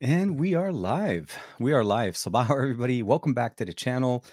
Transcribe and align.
And 0.00 0.38
we 0.38 0.54
are 0.54 0.70
live. 0.70 1.36
We 1.58 1.72
are 1.72 1.82
live. 1.82 2.14
Sabah, 2.14 2.48
everybody. 2.56 3.02
Welcome 3.02 3.34
back 3.34 3.56
to 3.56 3.64
the 3.64 3.72
channel. 3.72 4.24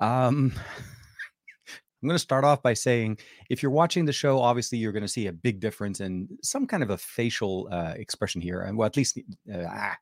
Um, 0.00 0.54
I'm 2.02 2.08
going 2.08 2.14
to 2.14 2.18
start 2.18 2.44
off 2.44 2.62
by 2.62 2.72
saying 2.72 3.18
if 3.50 3.62
you're 3.62 3.72
watching 3.72 4.06
the 4.06 4.12
show, 4.14 4.40
obviously 4.40 4.78
you're 4.78 4.90
going 4.90 5.02
to 5.02 5.08
see 5.08 5.26
a 5.26 5.32
big 5.32 5.60
difference 5.60 6.00
in 6.00 6.28
some 6.42 6.66
kind 6.66 6.82
of 6.82 6.88
a 6.88 6.96
facial 6.96 7.68
uh, 7.70 7.92
expression 7.94 8.40
here. 8.40 8.62
And 8.62 8.78
well, 8.78 8.86
at 8.86 8.96
least 8.96 9.18
uh, 9.52 9.64
ah, 9.68 9.96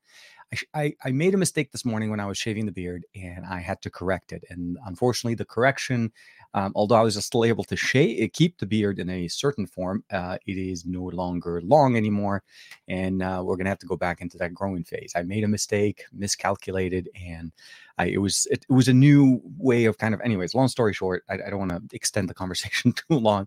I, 0.75 0.95
I, 1.05 1.11
made 1.13 1.35
a 1.35 1.39
mistake 1.39 1.71
this 1.71 1.85
morning 1.85 2.11
when 2.11 2.19
I 2.19 2.27
was 2.27 2.37
shaving 2.37 2.67
the 2.67 2.73
beard 2.73 3.05
and 3.15 3.47
I 3.47 3.61
had 3.61 3.81
to 3.83 3.91
correct 3.91 4.33
it. 4.33 4.43
And 4.51 4.79
unfortunately, 4.85 5.37
the 5.37 5.45
correction, 5.45 6.11
um, 6.55 6.73
although 6.75 6.97
I 6.97 7.03
was 7.03 7.25
still 7.25 7.45
able 7.45 7.63
to 7.65 7.77
shave, 7.77 8.21
eh, 8.21 8.29
keep 8.33 8.59
the 8.59 8.67
beard 8.67 8.99
in 8.99 9.09
a 9.11 9.29
certain 9.29 9.65
form, 9.65 10.03
uh, 10.11 10.39
it 10.47 10.59
is 10.59 10.85
no 10.85 11.05
longer 11.05 11.61
long 11.63 11.97
anymore. 11.97 12.43
And 12.89 13.23
uh, 13.23 13.43
we're 13.45 13.57
going 13.57 13.67
to 13.67 13.71
have 13.71 13.79
to 13.81 13.87
go 13.87 13.97
back 13.97 14.21
into 14.21 14.39
that 14.39 14.53
growing 14.53 14.83
phase. 14.83 15.13
I 15.15 15.23
made 15.23 15.45
a 15.45 15.49
mistake, 15.49 16.03
miscalculated, 16.13 17.09
and 17.15 17.53
I, 17.99 18.07
it 18.07 18.19
was 18.19 18.47
it, 18.51 18.67
it, 18.69 18.73
was 18.73 18.89
a 18.89 18.95
new 18.95 19.41
way 19.57 19.85
of 19.85 19.99
kind 19.99 20.15
of, 20.15 20.21
anyways, 20.23 20.55
long 20.55 20.67
story 20.67 20.95
short, 20.95 21.23
I, 21.31 21.35
I 21.35 21.51
don't 21.51 21.61
want 21.61 21.91
to 21.91 21.97
extend 21.97 22.29
the 22.29 22.35
conversation 22.35 22.93
too 23.09 23.19
long. 23.19 23.47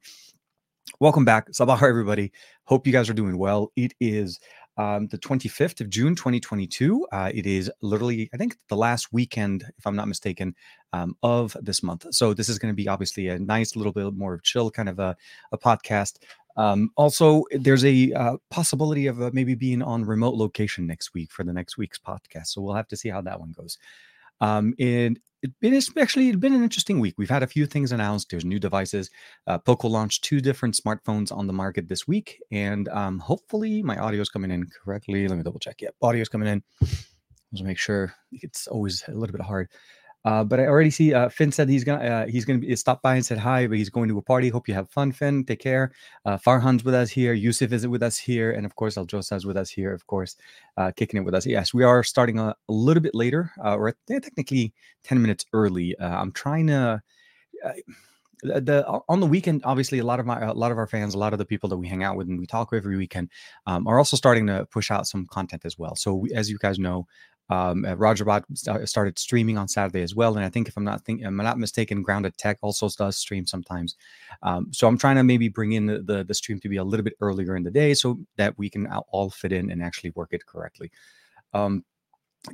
Welcome 1.00 1.26
back. 1.26 1.50
Sabah, 1.52 1.82
everybody. 1.84 2.32
Hope 2.66 2.88
you 2.88 2.94
guys 2.94 3.10
are 3.10 3.14
doing 3.14 3.38
well. 3.38 3.72
It 3.76 3.94
is 4.00 4.40
um, 4.78 5.08
the 5.08 5.18
25th 5.18 5.82
of 5.82 5.90
June, 5.90 6.16
2022. 6.16 7.06
Uh, 7.12 7.32
it 7.34 7.46
is 7.46 7.72
literally, 7.82 8.30
I 8.34 8.38
think, 8.38 8.58
the 8.70 8.76
last 8.76 9.14
weekend, 9.14 9.66
if 9.78 9.86
I'm 9.86 9.96
not 9.96 10.08
mistaken, 10.08 10.56
um, 10.94 11.16
of 11.24 11.56
this 11.62 11.84
month. 11.84 12.06
So 12.12 12.34
this 12.34 12.50
is 12.50 12.60
going 12.60 12.72
to 12.72 12.76
be 12.76 12.88
obviously 12.88 13.28
a 13.28 13.40
nice 13.40 13.76
little 13.76 13.94
bit 13.94 14.14
more 14.14 14.34
of 14.34 14.44
chill 14.44 14.72
kind 14.72 14.90
of 14.90 15.00
a, 15.00 15.16
a 15.52 15.58
podcast. 15.58 16.20
Um, 16.56 16.92
also, 16.96 17.44
there's 17.52 17.86
a 17.86 18.12
uh, 18.14 18.38
possibility 18.50 19.08
of 19.08 19.22
uh, 19.22 19.32
maybe 19.34 19.56
being 19.56 19.82
on 19.82 20.06
remote 20.06 20.36
location 20.36 20.86
next 20.86 21.14
week 21.14 21.32
for 21.32 21.44
the 21.44 21.54
next 21.54 21.78
week's 21.78 22.00
podcast. 22.00 22.48
So 22.48 22.62
we'll 22.62 22.76
have 22.76 22.88
to 22.90 22.98
see 22.98 23.10
how 23.10 23.22
that 23.22 23.40
one 23.40 23.52
goes. 23.52 23.78
Um, 24.42 24.74
and 24.80 25.20
it's 25.44 25.54
been 25.60 25.74
especially 25.74 26.30
it's 26.30 26.38
been 26.38 26.54
an 26.54 26.64
interesting 26.64 27.00
week. 27.00 27.16
We've 27.18 27.30
had 27.30 27.44
a 27.44 27.48
few 27.48 27.66
things 27.66 27.92
announced. 27.92 28.30
There's 28.30 28.46
new 28.46 28.60
devices. 28.60 29.12
Uh, 29.46 29.58
Poco 29.58 29.90
launched 29.90 30.24
two 30.24 30.40
different 30.40 30.76
smartphones 30.76 31.36
on 31.36 31.48
the 31.48 31.54
market 31.54 31.90
this 31.90 32.08
week, 32.08 32.42
and 32.52 32.88
um, 32.90 33.20
hopefully 33.20 33.84
my 33.84 33.98
audio 33.98 34.22
is 34.22 34.30
coming 34.30 34.52
in 34.52 34.68
correctly. 34.68 35.28
Let 35.28 35.38
me 35.38 35.44
double 35.44 35.60
check. 35.60 35.82
Yep, 35.82 35.96
audio 36.02 36.22
is 36.22 36.30
coming 36.30 36.48
in. 36.48 36.64
Let's 36.80 37.62
make 37.62 37.78
sure. 37.78 38.16
It's 38.32 38.68
always 38.68 39.04
a 39.08 39.12
little 39.12 39.36
bit 39.36 39.46
hard. 39.46 39.70
Uh, 40.26 40.44
but 40.44 40.60
I 40.60 40.68
already 40.68 40.90
see 40.90 41.14
uh, 41.14 41.30
Finn 41.30 41.52
said 41.52 41.70
he's 41.70 41.84
gonna 41.84 42.04
uh, 42.04 42.28
he's 42.28 42.46
gonna 42.46 42.76
stop 42.78 43.02
by 43.02 43.16
and 43.16 43.26
said 43.26 43.38
hi, 43.38 43.68
but 43.68 43.78
he's 43.78 43.90
going 43.90 44.08
to 44.10 44.18
a 44.18 44.22
party. 44.22 44.50
Hope 44.50 44.68
you 44.68 44.74
have 44.74 44.90
fun, 44.90 45.12
Finn. 45.12 45.44
Take 45.44 45.60
care. 45.60 45.92
Uh, 46.26 46.38
Farhan's 46.38 46.84
with 46.84 46.96
us 46.96 47.10
here. 47.10 47.34
Yusuf 47.34 47.72
is 47.74 47.86
with 47.88 48.04
us 48.04 48.18
here, 48.18 48.52
and 48.52 48.66
of 48.66 48.76
course 48.76 48.96
Aljosa 48.96 49.36
is 49.36 49.46
with 49.46 49.58
us 49.58 49.70
here. 49.70 49.94
Of 49.94 50.08
course, 50.08 50.36
uh, 50.78 50.92
kicking 50.96 51.20
it 51.20 51.26
with 51.26 51.36
us. 51.36 51.46
Yes, 51.46 51.74
we 51.74 51.84
are 51.84 52.04
starting 52.04 52.40
a, 52.40 52.56
a 52.70 52.72
little 52.72 53.04
bit 53.04 53.16
later. 53.16 53.52
Uh, 53.62 53.76
we're 53.78 53.94
technically 54.08 54.74
ten 55.04 55.22
minutes 55.22 55.46
early. 55.54 55.96
I'm 56.00 56.32
trying 56.32 56.68
to. 56.68 57.02
Uh, 57.64 57.72
the 58.44 58.86
on 59.08 59.22
the 59.22 59.26
weekend 59.26 59.62
obviously 59.64 60.00
a 60.00 60.06
lot 60.06 60.20
of 60.20 60.26
my 60.26 60.42
a 60.42 60.54
lot 60.54 60.72
of 60.72 60.78
our 60.78 60.88
fans 60.88 61.16
a 61.16 61.18
lot 61.18 61.32
of 61.32 61.40
the 61.40 61.46
people 61.46 61.70
that 61.70 61.78
we 61.78 61.88
hang 61.88 62.04
out 62.04 62.18
with 62.18 62.28
and 62.28 62.38
we 62.38 62.46
talk 62.46 62.72
with 62.72 62.80
every 62.80 62.98
weekend 62.98 63.30
um, 63.68 63.88
are 63.88 63.98
also 63.98 64.18
starting 64.18 64.46
to 64.46 64.68
push 64.70 64.92
out 64.92 65.08
some 65.08 65.26
content 65.28 65.62
as 65.64 65.80
well 65.80 65.96
so 65.96 66.14
we, 66.14 66.34
as 66.34 66.50
you 66.50 66.58
guys 66.58 66.78
know 66.78 67.08
um, 67.50 67.86
uh, 67.86 67.96
Roger 67.96 68.26
Bot 68.26 68.46
started 68.54 69.20
streaming 69.20 69.58
on 69.58 69.68
Saturday 69.68 70.02
as 70.02 70.16
well, 70.16 70.36
and 70.36 70.46
I 70.46 70.50
think 70.50 70.68
if 70.68 70.78
I'm 70.78 70.84
not 70.84 71.04
think 71.04 71.24
I'm 71.24 71.36
not 71.36 71.60
mistaken, 71.60 72.02
Grounded 72.02 72.38
Tech 72.38 72.58
also 72.62 72.90
does 72.90 73.18
stream 73.18 73.46
sometimes. 73.46 73.96
Um, 74.42 74.68
so 74.72 74.88
I'm 74.88 74.98
trying 74.98 75.18
to 75.18 75.24
maybe 75.24 75.50
bring 75.50 75.74
in 75.74 75.86
the, 75.86 76.00
the, 76.00 76.24
the 76.24 76.34
stream 76.34 76.60
to 76.62 76.70
be 76.70 76.78
a 76.78 76.84
little 76.84 77.04
bit 77.04 77.18
earlier 77.22 77.56
in 77.56 77.64
the 77.64 77.72
day 77.72 77.94
so 77.94 78.20
that 78.38 78.58
we 78.58 78.70
can 78.70 78.88
all 78.88 79.30
fit 79.30 79.52
in 79.52 79.72
and 79.72 79.84
actually 79.84 80.12
work 80.12 80.30
it 80.32 80.46
correctly. 80.46 80.92
Um, 81.54 81.84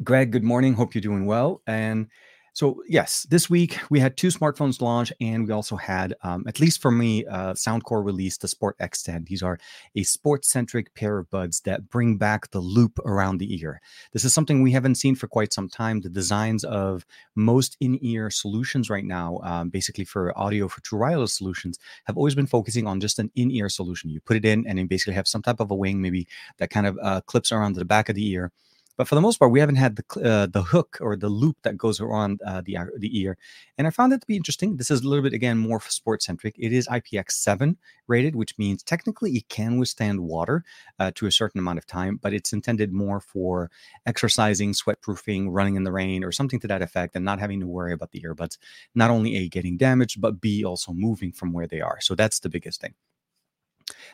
Greg, 0.03 0.31
good 0.31 0.43
morning. 0.43 0.73
Hope 0.73 0.93
you're 0.93 1.01
doing 1.01 1.25
well. 1.25 1.61
And 1.65 2.07
so 2.53 2.81
yes, 2.87 3.25
this 3.29 3.49
week 3.49 3.79
we 3.89 3.99
had 3.99 4.17
two 4.17 4.27
smartphones 4.27 4.81
launch, 4.81 5.13
and 5.21 5.47
we 5.47 5.53
also 5.53 5.75
had, 5.75 6.13
um, 6.23 6.43
at 6.47 6.59
least 6.59 6.81
for 6.81 6.91
me, 6.91 7.25
uh, 7.25 7.53
Soundcore 7.53 8.03
released 8.03 8.41
the 8.41 8.47
Sport 8.47 8.77
X10. 8.79 9.27
These 9.27 9.43
are 9.43 9.59
a 9.95 10.03
sports-centric 10.03 10.93
pair 10.95 11.19
of 11.19 11.29
buds 11.29 11.61
that 11.61 11.89
bring 11.89 12.17
back 12.17 12.51
the 12.51 12.59
loop 12.59 12.99
around 13.05 13.37
the 13.37 13.53
ear. 13.59 13.81
This 14.11 14.25
is 14.25 14.33
something 14.33 14.61
we 14.61 14.71
haven't 14.71 14.95
seen 14.95 15.15
for 15.15 15.27
quite 15.27 15.53
some 15.53 15.69
time. 15.69 16.01
The 16.01 16.09
designs 16.09 16.63
of 16.63 17.05
most 17.35 17.77
in-ear 17.79 18.29
solutions 18.29 18.89
right 18.89 19.05
now, 19.05 19.39
um, 19.43 19.69
basically 19.69 20.05
for 20.05 20.37
audio 20.37 20.67
for 20.67 20.81
true 20.81 20.99
wireless 20.99 21.33
solutions, 21.33 21.79
have 22.05 22.17
always 22.17 22.35
been 22.35 22.47
focusing 22.47 22.87
on 22.87 22.99
just 22.99 23.19
an 23.19 23.31
in-ear 23.35 23.69
solution. 23.69 24.09
You 24.09 24.21
put 24.21 24.37
it 24.37 24.45
in, 24.45 24.65
and 24.67 24.77
then 24.77 24.87
basically 24.87 25.13
have 25.13 25.27
some 25.27 25.41
type 25.41 25.59
of 25.59 25.71
a 25.71 25.75
wing, 25.75 26.01
maybe 26.01 26.27
that 26.57 26.69
kind 26.69 26.87
of 26.87 26.97
uh, 27.01 27.21
clips 27.21 27.51
around 27.51 27.73
the 27.73 27.85
back 27.85 28.09
of 28.09 28.15
the 28.15 28.27
ear 28.29 28.51
but 28.99 29.07
for 29.07 29.15
the 29.15 29.21
most 29.21 29.37
part, 29.37 29.53
we 29.53 29.61
haven't 29.61 29.77
had 29.77 29.95
the 29.95 30.03
uh, 30.29 30.45
the 30.45 30.61
hook 30.61 30.97
or 30.99 31.15
the 31.15 31.29
loop 31.29 31.55
that 31.63 31.77
goes 31.77 32.01
around 32.01 32.41
uh, 32.45 32.61
the 32.65 32.77
the 32.97 33.17
ear. 33.17 33.37
And 33.77 33.87
I 33.87 33.91
found 33.91 34.11
it 34.11 34.19
to 34.19 34.27
be 34.27 34.35
interesting. 34.35 34.75
This 34.75 34.91
is 34.91 35.03
a 35.03 35.07
little 35.07 35.23
bit 35.23 35.31
again 35.31 35.57
more 35.57 35.79
sports 35.79 36.25
centric. 36.25 36.53
It 36.59 36.73
is 36.73 36.85
IPX7 36.89 37.77
rated, 38.07 38.35
which 38.35 38.57
means 38.57 38.83
technically 38.83 39.31
it 39.37 39.47
can 39.47 39.79
withstand 39.79 40.19
water 40.19 40.65
uh, 40.99 41.11
to 41.15 41.27
a 41.27 41.31
certain 41.31 41.59
amount 41.59 41.77
of 41.77 41.85
time, 41.87 42.19
but 42.21 42.33
it's 42.33 42.51
intended 42.51 42.91
more 42.91 43.21
for 43.21 43.71
exercising, 44.05 44.73
sweat 44.73 45.01
proofing, 45.01 45.49
running 45.49 45.75
in 45.75 45.85
the 45.85 45.93
rain, 45.93 46.21
or 46.25 46.33
something 46.33 46.59
to 46.59 46.67
that 46.67 46.81
effect, 46.81 47.15
and 47.15 47.23
not 47.23 47.39
having 47.39 47.61
to 47.61 47.67
worry 47.67 47.93
about 47.93 48.11
the 48.11 48.19
earbuds 48.19 48.57
not 48.95 49.09
only 49.09 49.37
a 49.37 49.47
getting 49.47 49.77
damaged, 49.77 50.19
but 50.19 50.41
b 50.41 50.65
also 50.65 50.91
moving 50.91 51.31
from 51.31 51.53
where 51.53 51.67
they 51.67 51.79
are. 51.79 52.01
So 52.01 52.15
that's 52.15 52.39
the 52.41 52.49
biggest 52.49 52.81
thing. 52.81 52.95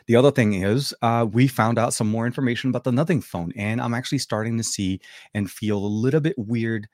The 0.06 0.16
other 0.16 0.30
thing 0.30 0.54
is, 0.54 0.94
uh, 1.02 1.26
we 1.30 1.46
found 1.46 1.78
out 1.78 1.94
some 1.94 2.08
more 2.08 2.26
information 2.26 2.70
about 2.70 2.84
the 2.84 2.92
Nothing 2.92 3.20
phone, 3.20 3.52
and 3.56 3.80
I'm 3.80 3.94
actually 3.94 4.18
starting 4.18 4.56
to 4.56 4.64
see 4.64 5.00
and 5.34 5.50
feel 5.50 5.78
a 5.78 5.86
little 5.86 6.20
bit 6.20 6.36
weird. 6.38 6.88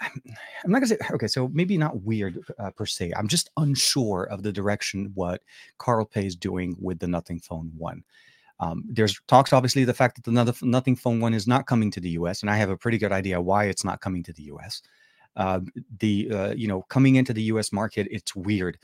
I'm 0.00 0.70
not 0.70 0.80
gonna 0.80 0.88
say 0.88 0.98
okay, 1.12 1.26
so 1.26 1.48
maybe 1.48 1.78
not 1.78 2.02
weird 2.02 2.38
uh, 2.58 2.70
per 2.70 2.86
se. 2.86 3.12
I'm 3.16 3.28
just 3.28 3.50
unsure 3.56 4.24
of 4.24 4.42
the 4.42 4.52
direction 4.52 5.10
what 5.14 5.42
Carl 5.78 6.04
Pei 6.04 6.26
is 6.26 6.36
doing 6.36 6.76
with 6.80 6.98
the 6.98 7.08
Nothing 7.08 7.40
Phone 7.40 7.72
One. 7.76 8.02
Um, 8.58 8.84
there's 8.88 9.20
talks, 9.26 9.52
obviously, 9.52 9.84
the 9.84 9.94
fact 9.94 10.16
that 10.16 10.24
the 10.24 10.54
Nothing 10.62 10.96
Phone 10.96 11.20
One 11.20 11.34
is 11.34 11.46
not 11.46 11.66
coming 11.66 11.90
to 11.92 12.00
the 12.00 12.10
U.S., 12.10 12.42
and 12.42 12.50
I 12.50 12.56
have 12.56 12.70
a 12.70 12.76
pretty 12.76 12.98
good 12.98 13.12
idea 13.12 13.40
why 13.40 13.64
it's 13.64 13.84
not 13.84 14.00
coming 14.00 14.22
to 14.24 14.32
the 14.32 14.44
U.S. 14.44 14.82
Uh, 15.36 15.60
the 15.98 16.30
uh, 16.30 16.54
you 16.54 16.68
know 16.68 16.82
coming 16.82 17.16
into 17.16 17.32
the 17.32 17.42
U.S. 17.42 17.72
market, 17.72 18.08
it's 18.10 18.34
weird 18.34 18.78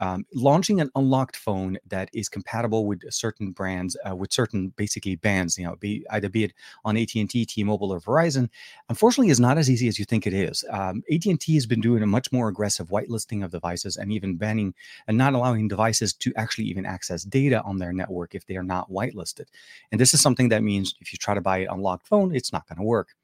um, 0.00 0.24
launching 0.34 0.80
an 0.80 0.90
unlocked 0.94 1.36
phone 1.36 1.78
that 1.88 2.10
is 2.12 2.28
compatible 2.28 2.86
with 2.86 3.02
certain 3.12 3.50
brands, 3.50 3.96
uh, 4.08 4.14
with 4.14 4.32
certain 4.32 4.68
basically 4.76 5.16
bands, 5.16 5.58
you 5.58 5.64
know, 5.64 5.76
be 5.76 6.04
either 6.10 6.28
be 6.28 6.44
it 6.44 6.52
on 6.84 6.96
AT 6.96 7.14
and 7.14 7.28
T, 7.28 7.44
T-Mobile, 7.44 7.92
or 7.92 8.00
Verizon, 8.00 8.48
unfortunately, 8.88 9.30
is 9.30 9.40
not 9.40 9.58
as 9.58 9.70
easy 9.70 9.88
as 9.88 9.98
you 9.98 10.04
think 10.04 10.26
it 10.26 10.34
is. 10.34 10.64
Um, 10.70 11.02
AT 11.12 11.24
and 11.26 11.40
T 11.40 11.54
has 11.54 11.66
been 11.66 11.80
doing 11.80 12.02
a 12.02 12.06
much 12.06 12.32
more 12.32 12.48
aggressive 12.48 12.88
whitelisting 12.88 13.44
of 13.44 13.50
devices 13.50 13.96
and 13.96 14.12
even 14.12 14.36
banning 14.36 14.74
and 15.06 15.16
not 15.16 15.34
allowing 15.34 15.68
devices 15.68 16.12
to 16.14 16.32
actually 16.36 16.64
even 16.64 16.86
access 16.86 17.24
data 17.24 17.62
on 17.62 17.78
their 17.78 17.92
network 17.92 18.34
if 18.34 18.46
they 18.46 18.56
are 18.56 18.62
not 18.62 18.90
whitelisted. 18.90 19.46
And 19.90 20.00
this 20.00 20.14
is 20.14 20.20
something 20.20 20.48
that 20.48 20.62
means 20.62 20.94
if 21.00 21.12
you 21.12 21.18
try 21.18 21.34
to 21.34 21.40
buy 21.40 21.58
an 21.58 21.68
unlocked 21.70 22.06
phone, 22.06 22.34
it's 22.34 22.52
not 22.52 22.68
going 22.68 22.78
to 22.78 22.84
work. 22.84 23.14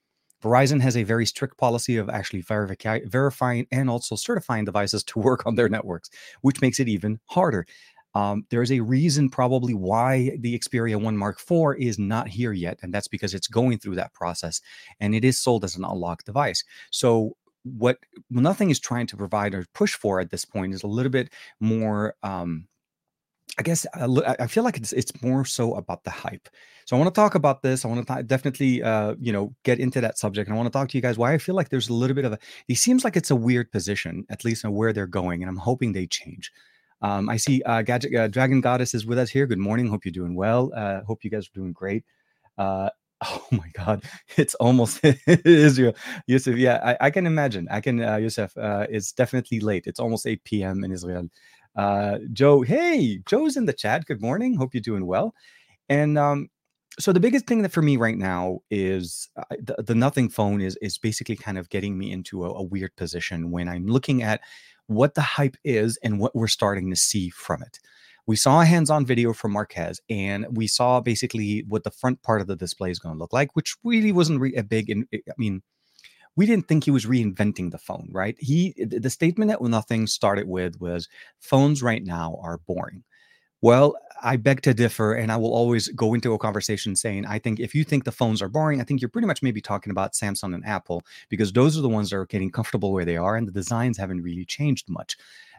Verizon 0.42 0.80
has 0.80 0.96
a 0.96 1.02
very 1.02 1.26
strict 1.26 1.56
policy 1.58 1.96
of 1.96 2.08
actually 2.08 2.42
verifi- 2.42 3.10
verifying 3.10 3.66
and 3.70 3.90
also 3.90 4.16
certifying 4.16 4.64
devices 4.64 5.02
to 5.04 5.18
work 5.18 5.46
on 5.46 5.54
their 5.54 5.68
networks, 5.68 6.10
which 6.42 6.60
makes 6.60 6.78
it 6.80 6.88
even 6.88 7.18
harder. 7.26 7.66
Um, 8.14 8.46
there's 8.50 8.72
a 8.72 8.80
reason 8.80 9.28
probably 9.28 9.74
why 9.74 10.36
the 10.40 10.58
Xperia 10.58 11.00
1 11.00 11.16
Mark 11.16 11.38
IV 11.38 11.76
is 11.78 11.98
not 11.98 12.28
here 12.28 12.52
yet, 12.52 12.78
and 12.82 12.92
that's 12.92 13.08
because 13.08 13.34
it's 13.34 13.46
going 13.46 13.78
through 13.78 13.96
that 13.96 14.14
process 14.14 14.60
and 14.98 15.14
it 15.14 15.24
is 15.24 15.38
sold 15.38 15.64
as 15.64 15.76
an 15.76 15.84
unlocked 15.84 16.26
device. 16.26 16.64
So 16.90 17.36
what 17.64 17.98
nothing 18.30 18.70
is 18.70 18.80
trying 18.80 19.06
to 19.08 19.16
provide 19.16 19.54
or 19.54 19.66
push 19.74 19.94
for 19.94 20.20
at 20.20 20.30
this 20.30 20.44
point 20.44 20.74
is 20.74 20.82
a 20.82 20.88
little 20.88 21.12
bit 21.12 21.30
more 21.60 22.14
um, 22.22 22.66
I 23.58 23.62
guess 23.62 23.86
I 23.94 24.46
feel 24.46 24.62
like 24.62 24.76
it's 24.76 24.92
it's 24.92 25.20
more 25.20 25.44
so 25.44 25.74
about 25.74 26.04
the 26.04 26.10
hype. 26.10 26.48
So 26.84 26.96
I 26.96 27.00
want 27.00 27.12
to 27.12 27.20
talk 27.20 27.34
about 27.34 27.60
this. 27.60 27.84
I 27.84 27.88
want 27.88 28.06
to 28.06 28.22
definitely 28.22 28.82
uh, 28.82 29.16
you 29.20 29.32
know 29.32 29.52
get 29.64 29.80
into 29.80 30.00
that 30.00 30.16
subject, 30.16 30.48
and 30.48 30.54
I 30.54 30.56
want 30.56 30.72
to 30.72 30.78
talk 30.78 30.88
to 30.90 30.96
you 30.96 31.02
guys 31.02 31.18
why 31.18 31.32
I 31.34 31.38
feel 31.38 31.56
like 31.56 31.68
there's 31.68 31.88
a 31.88 31.92
little 31.92 32.14
bit 32.14 32.24
of 32.24 32.32
a. 32.32 32.38
It 32.68 32.76
seems 32.76 33.02
like 33.04 33.16
it's 33.16 33.32
a 33.32 33.36
weird 33.36 33.72
position, 33.72 34.24
at 34.30 34.44
least 34.44 34.64
on 34.64 34.72
where 34.72 34.92
they're 34.92 35.06
going, 35.06 35.42
and 35.42 35.50
I'm 35.50 35.56
hoping 35.56 35.92
they 35.92 36.06
change. 36.06 36.52
Um, 37.02 37.28
I 37.28 37.36
see 37.36 37.62
uh, 37.62 37.82
Gadget 37.82 38.14
uh, 38.14 38.28
Dragon 38.28 38.60
Goddess 38.60 38.94
is 38.94 39.06
with 39.06 39.18
us 39.18 39.28
here. 39.28 39.46
Good 39.46 39.58
morning. 39.58 39.88
Hope 39.88 40.04
you're 40.04 40.12
doing 40.12 40.36
well. 40.36 40.72
Uh, 40.74 41.00
hope 41.02 41.24
you 41.24 41.30
guys 41.30 41.46
are 41.46 41.54
doing 41.54 41.72
great. 41.72 42.04
Uh, 42.56 42.90
oh 43.24 43.46
my 43.50 43.68
God, 43.74 44.04
it's 44.36 44.54
almost 44.56 45.00
Israel. 45.26 45.94
Yusuf, 46.28 46.56
yeah, 46.56 46.80
I, 46.84 47.06
I, 47.06 47.10
can 47.10 47.26
imagine. 47.26 47.66
I 47.70 47.80
can. 47.80 48.00
Uh, 48.00 48.16
Yusuf, 48.16 48.56
uh, 48.56 48.86
it's 48.88 49.10
definitely 49.12 49.58
late. 49.58 49.88
It's 49.88 49.98
almost 49.98 50.26
8 50.26 50.44
p.m. 50.44 50.84
in 50.84 50.92
Israel. 50.92 51.28
Uh, 51.76 52.18
Joe, 52.32 52.62
hey, 52.62 53.20
Joe's 53.26 53.56
in 53.56 53.66
the 53.66 53.72
chat. 53.72 54.06
Good 54.06 54.20
morning. 54.20 54.54
Hope 54.54 54.74
you're 54.74 54.80
doing 54.80 55.06
well. 55.06 55.34
And 55.88 56.18
um, 56.18 56.48
so 56.98 57.12
the 57.12 57.20
biggest 57.20 57.46
thing 57.46 57.62
that 57.62 57.72
for 57.72 57.82
me 57.82 57.96
right 57.96 58.16
now 58.16 58.60
is 58.70 59.28
uh, 59.36 59.44
the, 59.60 59.82
the, 59.82 59.94
nothing 59.94 60.28
phone 60.28 60.60
is 60.60 60.76
is 60.82 60.98
basically 60.98 61.36
kind 61.36 61.56
of 61.56 61.68
getting 61.68 61.96
me 61.96 62.10
into 62.10 62.44
a, 62.44 62.50
a 62.50 62.62
weird 62.62 62.94
position 62.96 63.50
when 63.50 63.68
I'm 63.68 63.86
looking 63.86 64.22
at 64.22 64.40
what 64.88 65.14
the 65.14 65.22
hype 65.22 65.56
is 65.64 65.98
and 66.02 66.18
what 66.18 66.34
we're 66.34 66.48
starting 66.48 66.90
to 66.90 66.96
see 66.96 67.30
from 67.30 67.62
it. 67.62 67.78
we 68.26 68.36
saw 68.36 68.60
a 68.60 68.66
hands-on 68.66 69.06
video 69.06 69.32
from 69.32 69.52
Marques, 69.52 70.00
and 70.10 70.46
we 70.54 70.66
saw 70.66 71.00
basically 71.00 71.64
what 71.66 71.84
the 71.84 71.90
front 71.90 72.22
part 72.22 72.42
of 72.42 72.46
the 72.46 72.56
display 72.56 72.90
is 72.90 72.98
going 72.98 73.14
to 73.14 73.18
look 73.18 73.32
like, 73.32 73.56
which 73.56 73.76
really 73.84 74.12
wasn't 74.12 74.38
re- 74.38 74.54
a 74.54 74.62
big. 74.62 74.90
In, 74.90 75.06
I 75.14 75.32
mean, 75.38 75.62
we 76.38 76.46
didn't 76.46 76.68
think 76.68 76.84
he 76.84 76.92
was 76.92 77.04
reinventing 77.04 77.72
the 77.72 77.78
phone, 77.78 78.08
right? 78.12 78.36
He 78.38 78.72
the 78.78 79.10
statement 79.10 79.50
that 79.50 79.60
nothing 79.60 80.06
started 80.06 80.46
with 80.46 80.80
was 80.80 81.08
phones 81.40 81.82
right 81.82 82.04
now 82.04 82.38
are 82.40 82.58
boring. 82.58 83.02
Well, 83.60 83.96
I 84.22 84.36
beg 84.36 84.62
to 84.62 84.72
differ, 84.72 85.14
and 85.14 85.32
I 85.32 85.36
will 85.36 85.52
always 85.52 85.88
go 85.88 86.14
into 86.14 86.34
a 86.34 86.38
conversation 86.38 86.94
saying, 86.94 87.26
I 87.26 87.40
think 87.40 87.58
if 87.58 87.74
you 87.74 87.82
think 87.82 88.04
the 88.04 88.12
phones 88.12 88.40
are 88.40 88.48
boring, 88.48 88.80
I 88.80 88.84
think 88.84 89.00
you're 89.00 89.08
pretty 89.08 89.26
much 89.26 89.42
maybe 89.42 89.60
talking 89.60 89.90
about 89.90 90.12
Samsung 90.12 90.54
and 90.54 90.64
Apple 90.64 91.02
because 91.28 91.52
those 91.52 91.76
are 91.76 91.80
the 91.80 91.88
ones 91.88 92.10
that 92.10 92.16
are 92.16 92.26
getting 92.26 92.52
comfortable 92.52 92.92
where 92.92 93.04
they 93.04 93.16
are, 93.16 93.34
and 93.34 93.48
the 93.48 93.52
designs 93.60 93.98
haven't 93.98 94.22
really 94.22 94.44
changed 94.44 94.88
much. 94.88 95.16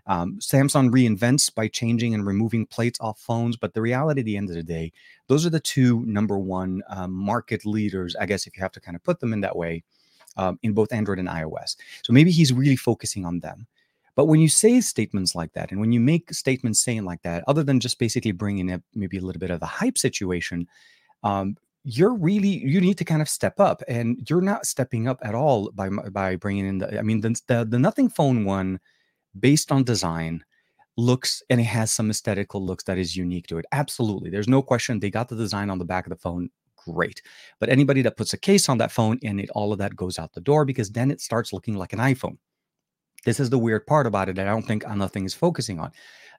Um, 0.07 0.37
Samsung 0.39 0.91
reinvents 0.91 1.53
by 1.53 1.67
changing 1.67 2.13
and 2.13 2.25
removing 2.25 2.65
plates 2.65 2.99
off 3.01 3.19
phones, 3.19 3.57
but 3.57 3.73
the 3.73 3.81
reality 3.81 4.21
at 4.21 4.25
the 4.25 4.37
end 4.37 4.49
of 4.49 4.55
the 4.55 4.63
day, 4.63 4.93
those 5.27 5.45
are 5.45 5.49
the 5.49 5.59
two 5.59 6.05
number 6.05 6.39
one 6.39 6.83
um, 6.87 7.11
market 7.11 7.65
leaders, 7.65 8.15
I 8.15 8.25
guess, 8.27 8.47
if 8.47 8.55
you 8.55 8.63
have 8.63 8.71
to 8.71 8.79
kind 8.79 8.95
of 8.95 9.03
put 9.03 9.19
them 9.19 9.33
in 9.33 9.41
that 9.41 9.57
way, 9.57 9.83
um, 10.39 10.57
in 10.63 10.73
both 10.73 10.93
Android 10.93 11.19
and 11.19 11.27
iOS. 11.27 11.75
So 12.03 12.13
maybe 12.13 12.31
he's 12.31 12.53
really 12.53 12.77
focusing 12.77 13.25
on 13.25 13.41
them. 13.41 13.67
But 14.15 14.25
when 14.25 14.39
you 14.39 14.49
say 14.49 14.81
statements 14.81 15.35
like 15.35 15.53
that, 15.53 15.71
and 15.71 15.79
when 15.79 15.91
you 15.91 15.99
make 15.99 16.33
statements 16.33 16.79
saying 16.79 17.05
like 17.05 17.21
that, 17.23 17.43
other 17.47 17.63
than 17.63 17.79
just 17.79 17.99
basically 17.99 18.31
bringing 18.31 18.71
up 18.71 18.81
maybe 18.95 19.17
a 19.17 19.21
little 19.21 19.39
bit 19.39 19.51
of 19.51 19.61
a 19.61 19.65
hype 19.65 19.97
situation, 19.97 20.67
um, 21.23 21.57
you're 21.83 22.15
really 22.15 22.49
you 22.49 22.81
need 22.81 22.97
to 22.97 23.05
kind 23.05 23.21
of 23.21 23.29
step 23.29 23.59
up, 23.59 23.81
and 23.87 24.25
you're 24.29 24.41
not 24.41 24.65
stepping 24.65 25.07
up 25.07 25.19
at 25.21 25.35
all 25.35 25.71
by 25.71 25.89
by 25.89 26.35
bringing 26.35 26.67
in 26.67 26.77
the. 26.79 26.99
I 26.99 27.01
mean, 27.01 27.21
the 27.21 27.39
the, 27.47 27.65
the 27.65 27.79
Nothing 27.79 28.09
Phone 28.09 28.43
one, 28.43 28.79
based 29.39 29.71
on 29.71 29.83
design, 29.83 30.43
looks 30.97 31.41
and 31.49 31.61
it 31.61 31.65
has 31.65 31.91
some 31.91 32.09
aesthetical 32.09 32.65
looks 32.65 32.83
that 32.85 32.97
is 32.97 33.15
unique 33.15 33.47
to 33.47 33.57
it. 33.57 33.65
Absolutely, 33.71 34.29
there's 34.29 34.49
no 34.49 34.61
question. 34.61 34.99
They 34.99 35.11
got 35.11 35.29
the 35.29 35.35
design 35.35 35.69
on 35.69 35.79
the 35.79 35.85
back 35.85 36.05
of 36.05 36.09
the 36.09 36.17
phone 36.17 36.49
great. 36.91 37.21
But 37.59 37.69
anybody 37.69 38.01
that 38.03 38.17
puts 38.17 38.33
a 38.33 38.37
case 38.37 38.69
on 38.69 38.77
that 38.79 38.91
phone 38.91 39.19
and 39.23 39.39
it 39.39 39.49
all 39.51 39.71
of 39.71 39.79
that 39.79 39.95
goes 39.95 40.19
out 40.19 40.33
the 40.33 40.41
door 40.41 40.65
because 40.65 40.91
then 40.91 41.11
it 41.11 41.21
starts 41.21 41.53
looking 41.53 41.75
like 41.75 41.93
an 41.93 41.99
iPhone. 41.99 42.37
This 43.25 43.39
is 43.39 43.49
the 43.49 43.59
weird 43.59 43.85
part 43.85 44.07
about 44.07 44.29
it 44.29 44.35
that 44.35 44.47
I 44.47 44.51
don't 44.51 44.65
think 44.65 44.87
nothing 44.87 45.25
is 45.25 45.33
focusing 45.33 45.79
on. 45.79 45.91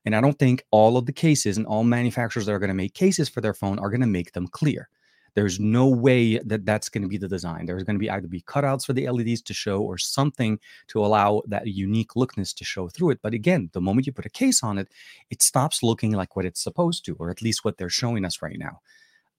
And 0.06 0.17
I 0.17 0.20
don't 0.20 0.38
think 0.38 0.64
all 0.70 0.97
of 0.97 1.06
the 1.06 1.12
cases 1.12 1.58
and 1.58 1.67
all 1.67 1.85
manufacturers 1.85 2.47
that 2.47 2.52
are 2.52 2.58
going 2.58 2.69
to 2.69 2.75
make 2.75 2.94
cases 2.94 3.29
for 3.29 3.43
their 3.43 3.52
phone 3.52 3.79
are 3.79 3.91
going 3.91 4.00
to 4.00 4.06
make 4.06 4.32
them 4.32 4.49
clear. 4.49 4.88
There's 5.35 5.61
no 5.61 5.87
way 5.87 6.38
that 6.38 6.67
that's 6.67 6.88
going 6.88 7.02
to 7.02 7.08
be 7.08 7.19
the 7.19 7.29
design. 7.29 7.67
There's 7.67 7.85
going 7.85 7.97
to 7.97 8.00
be 8.00 8.11
either 8.11 8.26
be 8.26 8.43
cutouts 8.43 8.85
for 8.85 8.93
the 8.93 9.08
LEDs 9.08 9.43
to 9.43 9.55
show 9.55 9.81
or 9.81 9.97
something 9.97 10.58
to 10.88 11.05
allow 11.05 11.43
that 11.47 11.67
unique 11.67 12.17
lookness 12.17 12.52
to 12.55 12.64
show 12.64 12.88
through 12.88 13.11
it. 13.11 13.20
But 13.23 13.35
again, 13.35 13.70
the 13.73 13.81
moment 13.81 14.06
you 14.06 14.12
put 14.12 14.26
a 14.26 14.31
case 14.31 14.62
on 14.62 14.79
it, 14.79 14.88
it 15.31 15.43
stops 15.43 15.82
looking 15.82 16.12
like 16.12 16.35
what 16.35 16.47
it's 16.47 16.62
supposed 16.62 17.05
to, 17.05 17.14
or 17.20 17.31
at 17.31 17.43
least 17.43 17.64
what 17.64 17.79
they're 17.79 17.88
showing 17.88 18.25
us 18.25 18.43
right 18.43 18.58
now. 18.58 18.81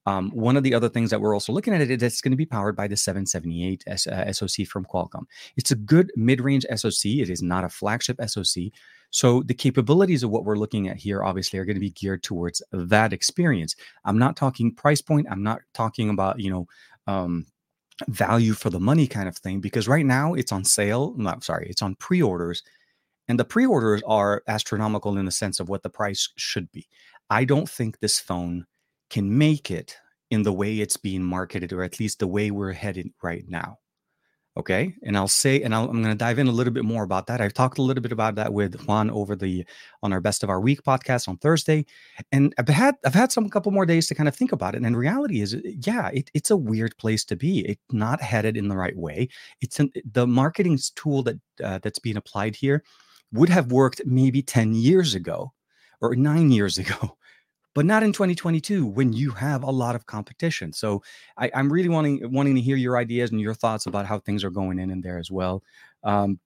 Um, 0.06 0.30
one 0.30 0.56
of 0.56 0.64
the 0.64 0.74
other 0.74 0.88
things 0.88 1.10
that 1.10 1.20
we're 1.20 1.34
also 1.34 1.52
looking 1.52 1.74
at 1.74 1.80
it 1.80 1.90
is 1.90 2.02
it's 2.02 2.20
going 2.20 2.32
to 2.32 2.36
be 2.36 2.46
powered 2.46 2.74
by 2.74 2.88
the 2.88 2.96
778 2.96 3.84
S- 3.86 4.06
uh, 4.06 4.32
SoC 4.32 4.66
from 4.66 4.84
Qualcomm. 4.84 5.24
It's 5.56 5.70
a 5.70 5.76
good 5.76 6.10
mid-range 6.16 6.66
SoC. 6.74 7.04
It 7.04 7.30
is 7.30 7.42
not 7.42 7.64
a 7.64 7.68
flagship 7.68 8.18
SoC. 8.26 8.72
So 9.10 9.42
the 9.42 9.54
capabilities 9.54 10.22
of 10.22 10.30
what 10.30 10.44
we're 10.44 10.56
looking 10.56 10.88
at 10.88 10.96
here 10.96 11.22
obviously 11.22 11.58
are 11.58 11.64
going 11.64 11.76
to 11.76 11.80
be 11.80 11.90
geared 11.90 12.22
towards 12.22 12.62
that 12.72 13.12
experience. 13.12 13.76
I'm 14.04 14.18
not 14.18 14.36
talking 14.36 14.74
price 14.74 15.02
point. 15.02 15.26
I'm 15.30 15.42
not 15.42 15.60
talking 15.74 16.08
about 16.08 16.40
you 16.40 16.50
know 16.50 16.66
um, 17.06 17.46
value 18.08 18.54
for 18.54 18.70
the 18.70 18.80
money 18.80 19.06
kind 19.06 19.28
of 19.28 19.36
thing 19.36 19.60
because 19.60 19.86
right 19.86 20.06
now 20.06 20.32
it's 20.32 20.50
on 20.50 20.64
sale. 20.64 21.14
No, 21.16 21.36
sorry, 21.42 21.66
it's 21.68 21.82
on 21.82 21.94
pre-orders, 21.96 22.62
and 23.28 23.38
the 23.38 23.44
pre-orders 23.44 24.02
are 24.06 24.42
astronomical 24.48 25.18
in 25.18 25.26
the 25.26 25.30
sense 25.30 25.60
of 25.60 25.68
what 25.68 25.82
the 25.82 25.90
price 25.90 26.30
should 26.36 26.72
be. 26.72 26.88
I 27.28 27.44
don't 27.44 27.68
think 27.68 27.98
this 27.98 28.18
phone 28.18 28.66
can 29.12 29.36
make 29.36 29.70
it 29.70 29.96
in 30.30 30.42
the 30.42 30.52
way 30.52 30.80
it's 30.80 30.96
being 30.96 31.22
marketed, 31.22 31.72
or 31.72 31.82
at 31.82 32.00
least 32.00 32.18
the 32.18 32.26
way 32.26 32.50
we're 32.50 32.72
headed 32.72 33.10
right 33.22 33.44
now. 33.46 33.76
Okay. 34.56 34.94
And 35.02 35.16
I'll 35.16 35.28
say, 35.28 35.62
and 35.62 35.74
i 35.74 35.82
am 35.82 36.02
going 36.02 36.04
to 36.04 36.14
dive 36.14 36.38
in 36.38 36.46
a 36.46 36.52
little 36.52 36.72
bit 36.72 36.84
more 36.84 37.04
about 37.04 37.26
that. 37.26 37.40
I've 37.40 37.54
talked 37.54 37.78
a 37.78 37.82
little 37.82 38.02
bit 38.02 38.12
about 38.12 38.34
that 38.34 38.52
with 38.52 38.82
Juan 38.86 39.10
over 39.10 39.34
the, 39.34 39.64
on 40.02 40.12
our 40.12 40.20
best 40.20 40.42
of 40.42 40.50
our 40.50 40.60
week 40.60 40.82
podcast 40.82 41.28
on 41.28 41.38
Thursday. 41.38 41.86
And 42.32 42.54
I've 42.58 42.68
had, 42.68 42.96
I've 43.04 43.14
had 43.14 43.32
some 43.32 43.48
couple 43.48 43.72
more 43.72 43.86
days 43.86 44.08
to 44.08 44.14
kind 44.14 44.28
of 44.28 44.36
think 44.36 44.52
about 44.52 44.74
it. 44.74 44.82
And 44.82 44.96
reality 44.96 45.40
is, 45.40 45.56
yeah, 45.64 46.08
it, 46.08 46.30
it's 46.34 46.50
a 46.50 46.56
weird 46.56 46.96
place 46.98 47.24
to 47.26 47.36
be. 47.36 47.60
It's 47.60 47.80
not 47.92 48.20
headed 48.20 48.56
in 48.56 48.68
the 48.68 48.76
right 48.76 48.96
way. 48.96 49.28
It's 49.62 49.80
an, 49.80 49.90
the 50.10 50.26
marketing 50.26 50.78
tool 50.96 51.22
that, 51.22 51.40
uh, 51.62 51.78
that's 51.82 51.98
being 51.98 52.18
applied 52.18 52.56
here 52.56 52.84
would 53.32 53.48
have 53.48 53.72
worked 53.72 54.02
maybe 54.04 54.42
10 54.42 54.74
years 54.74 55.14
ago 55.14 55.52
or 56.02 56.14
nine 56.14 56.50
years 56.50 56.76
ago 56.84 57.16
but 57.74 57.86
not 57.86 58.02
in 58.02 58.12
2022 58.12 58.84
when 58.84 59.12
you 59.12 59.30
have 59.30 59.62
a 59.62 59.70
lot 59.70 59.94
of 59.94 60.06
competition. 60.06 60.72
So 60.72 61.02
I, 61.36 61.50
am 61.54 61.72
really 61.72 61.88
wanting 61.88 62.30
wanting 62.32 62.54
to 62.54 62.60
hear 62.60 62.76
your 62.76 62.96
ideas 62.96 63.30
and 63.30 63.40
your 63.40 63.54
thoughts 63.54 63.86
about 63.86 64.06
how 64.06 64.18
things 64.18 64.44
are 64.44 64.50
going 64.50 64.78
in 64.78 64.90
in 64.90 65.00
there 65.00 65.18
as 65.18 65.30
well. 65.30 65.62
Um, 66.04 66.38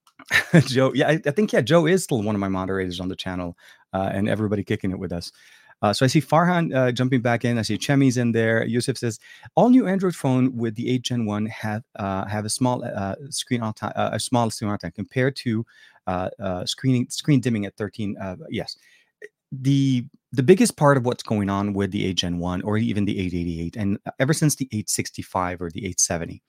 Joe, 0.66 0.92
yeah, 0.94 1.08
I, 1.08 1.20
I, 1.26 1.30
think 1.30 1.52
yeah, 1.52 1.60
Joe 1.60 1.86
is 1.86 2.04
still 2.04 2.22
one 2.22 2.34
of 2.34 2.40
my 2.40 2.48
moderators 2.48 3.00
on 3.00 3.08
the 3.08 3.16
channel, 3.16 3.56
uh, 3.92 4.10
and 4.12 4.28
everybody 4.28 4.62
kicking 4.62 4.90
it 4.90 4.98
with 4.98 5.12
us. 5.12 5.32
Uh, 5.82 5.92
so 5.92 6.04
I 6.04 6.08
see 6.08 6.20
Farhan 6.20 6.74
uh, 6.74 6.92
jumping 6.92 7.20
back 7.20 7.44
in. 7.44 7.58
I 7.58 7.62
see 7.62 7.76
Chemi's 7.76 8.16
in 8.16 8.30
there. 8.30 8.64
Yusuf 8.64 8.96
says 8.96 9.18
all 9.56 9.68
new 9.68 9.88
Android 9.88 10.14
phone 10.14 10.56
with 10.56 10.76
the 10.76 10.88
8 10.88 11.02
Gen 11.02 11.26
1 11.26 11.46
have 11.46 11.82
uh, 11.96 12.24
have 12.26 12.44
a 12.44 12.48
small 12.48 12.84
uh, 12.84 13.16
screen 13.30 13.62
on 13.62 13.74
time, 13.74 13.92
uh, 13.96 14.10
a 14.12 14.20
small 14.20 14.48
screen 14.48 14.70
on 14.70 14.78
time 14.78 14.92
compared 14.92 15.34
to 15.36 15.66
screening 16.66 17.08
screen 17.10 17.40
dimming 17.40 17.66
at 17.66 17.76
13. 17.76 18.16
yes, 18.48 18.76
the 19.52 20.06
the 20.32 20.42
biggest 20.42 20.78
part 20.78 20.96
of 20.96 21.04
what's 21.04 21.22
going 21.22 21.50
on 21.50 21.74
with 21.74 21.90
the 21.90 22.06
8 22.06 22.14
Gen 22.14 22.38
1 22.38 22.62
or 22.62 22.78
even 22.78 23.04
the 23.04 23.18
888, 23.18 23.76
and 23.76 23.98
ever 24.18 24.32
since 24.32 24.56
the 24.56 24.64
865 24.72 25.60
or 25.60 25.70
the 25.70 25.80
870, 25.80 26.42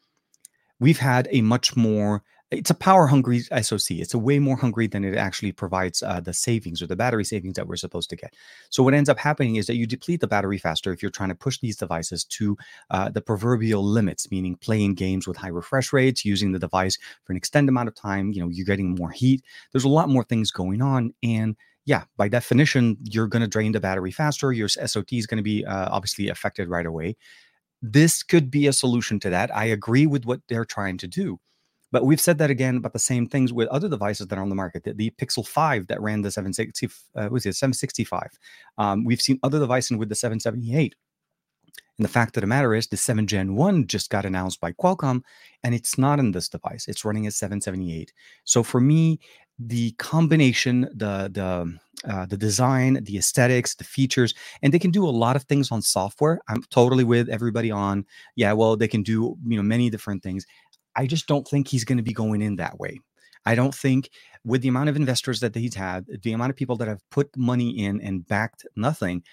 we've 0.79 0.99
had 0.99 1.27
a 1.31 1.41
much 1.41 1.75
more 1.75 2.23
it's 2.53 2.69
a 2.69 2.75
power 2.75 3.07
hungry 3.07 3.39
SoC. 3.39 3.91
It's 3.91 4.13
a 4.13 4.19
way 4.19 4.39
more 4.39 4.55
hungry 4.55 4.87
than 4.87 5.03
it 5.03 5.15
actually 5.15 5.51
provides 5.51 6.03
uh, 6.03 6.19
the 6.19 6.33
savings 6.33 6.81
or 6.81 6.87
the 6.87 6.95
battery 6.95 7.23
savings 7.23 7.55
that 7.55 7.67
we're 7.67 7.75
supposed 7.75 8.09
to 8.11 8.15
get. 8.15 8.33
So 8.69 8.83
what 8.83 8.93
ends 8.93 9.09
up 9.09 9.17
happening 9.17 9.55
is 9.55 9.67
that 9.67 9.75
you 9.75 9.87
deplete 9.87 10.21
the 10.21 10.27
battery 10.27 10.57
faster 10.57 10.91
if 10.91 11.01
you're 11.01 11.11
trying 11.11 11.29
to 11.29 11.35
push 11.35 11.59
these 11.59 11.77
devices 11.77 12.23
to 12.25 12.57
uh, 12.91 13.09
the 13.09 13.21
proverbial 13.21 13.83
limits, 13.83 14.29
meaning 14.29 14.55
playing 14.55 14.95
games 14.95 15.27
with 15.27 15.37
high 15.37 15.47
refresh 15.47 15.91
rates, 15.91 16.23
using 16.25 16.51
the 16.51 16.59
device 16.59 16.97
for 17.23 17.33
an 17.33 17.37
extended 17.37 17.69
amount 17.69 17.87
of 17.87 17.95
time. 17.95 18.31
You 18.31 18.41
know, 18.41 18.49
you're 18.49 18.65
getting 18.65 18.95
more 18.95 19.11
heat. 19.11 19.43
There's 19.71 19.85
a 19.85 19.89
lot 19.89 20.09
more 20.09 20.23
things 20.23 20.51
going 20.51 20.81
on, 20.81 21.13
and 21.23 21.55
yeah, 21.85 22.03
by 22.17 22.27
definition, 22.27 22.97
you're 23.03 23.27
going 23.27 23.41
to 23.41 23.47
drain 23.47 23.73
the 23.73 23.79
battery 23.79 24.11
faster. 24.11 24.51
Your 24.51 24.69
SOT 24.69 25.11
is 25.11 25.27
going 25.27 25.37
to 25.37 25.43
be 25.43 25.65
uh, 25.65 25.89
obviously 25.91 26.29
affected 26.29 26.69
right 26.69 26.85
away. 26.85 27.17
This 27.81 28.23
could 28.23 28.49
be 28.49 28.67
a 28.67 28.73
solution 28.73 29.19
to 29.21 29.29
that. 29.29 29.53
I 29.55 29.65
agree 29.65 30.07
with 30.07 30.25
what 30.25 30.41
they're 30.47 30.65
trying 30.65 30.97
to 30.99 31.07
do. 31.07 31.39
But 31.91 32.05
we've 32.05 32.21
said 32.21 32.39
that 32.39 32.49
again 32.49 32.77
about 32.77 32.93
the 32.93 32.99
same 32.99 33.27
things 33.27 33.53
with 33.53 33.67
other 33.67 33.87
devices 33.87 34.27
that 34.27 34.39
are 34.39 34.41
on 34.41 34.49
the 34.49 34.55
market. 34.55 34.83
The, 34.83 34.93
the 34.93 35.11
Pixel 35.11 35.45
5 35.45 35.87
that 35.87 36.01
ran 36.01 36.21
the 36.21 36.31
760, 36.31 36.87
uh, 37.15 37.29
was 37.29 37.45
it 37.45 37.53
765. 37.53 38.29
Um, 38.79 39.03
we've 39.03 39.21
seen 39.21 39.37
other 39.43 39.59
devices 39.59 39.97
with 39.97 40.09
the 40.09 40.15
778. 40.15 40.95
And 41.97 42.05
the 42.05 42.11
fact 42.11 42.35
of 42.37 42.41
the 42.41 42.47
matter 42.47 42.73
is, 42.73 42.87
the 42.87 42.97
7 42.97 43.27
Gen 43.27 43.55
1 43.55 43.87
just 43.87 44.09
got 44.09 44.25
announced 44.25 44.59
by 44.59 44.71
Qualcomm, 44.71 45.21
and 45.63 45.75
it's 45.75 45.97
not 45.97 46.19
in 46.19 46.31
this 46.31 46.49
device. 46.49 46.87
It's 46.87 47.05
running 47.05 47.27
at 47.27 47.33
778. 47.33 48.11
So 48.45 48.63
for 48.63 48.81
me, 48.81 49.19
the 49.59 49.91
combination, 49.93 50.81
the 50.95 51.29
the 51.31 51.77
uh, 52.09 52.25
the 52.25 52.35
design, 52.35 52.99
the 53.03 53.17
aesthetics, 53.17 53.75
the 53.75 53.83
features, 53.83 54.33
and 54.61 54.73
they 54.73 54.79
can 54.79 54.91
do 54.91 55.05
a 55.07 55.09
lot 55.09 55.35
of 55.35 55.43
things 55.43 55.71
on 55.71 55.81
software. 55.81 56.39
I'm 56.49 56.63
totally 56.69 57.03
with 57.03 57.29
everybody 57.29 57.71
on. 57.71 58.05
Yeah, 58.35 58.53
well, 58.53 58.75
they 58.75 58.87
can 58.87 59.03
do 59.03 59.37
you 59.45 59.57
know 59.57 59.63
many 59.63 59.89
different 59.89 60.23
things. 60.23 60.45
I 60.95 61.07
just 61.07 61.27
don't 61.27 61.47
think 61.47 61.67
he's 61.67 61.85
going 61.85 61.97
to 61.97 62.03
be 62.03 62.13
going 62.13 62.41
in 62.41 62.55
that 62.57 62.79
way. 62.79 62.99
I 63.45 63.55
don't 63.55 63.75
think 63.75 64.09
with 64.45 64.61
the 64.61 64.67
amount 64.69 64.89
of 64.89 64.95
investors 64.95 65.39
that 65.41 65.55
he's 65.55 65.75
had, 65.75 66.05
the 66.23 66.33
amount 66.33 66.49
of 66.49 66.55
people 66.55 66.77
that 66.77 66.87
have 66.87 67.01
put 67.09 67.35
money 67.35 67.69
in 67.71 67.99
and 68.01 68.27
backed 68.27 68.65
nothing, 68.75 69.23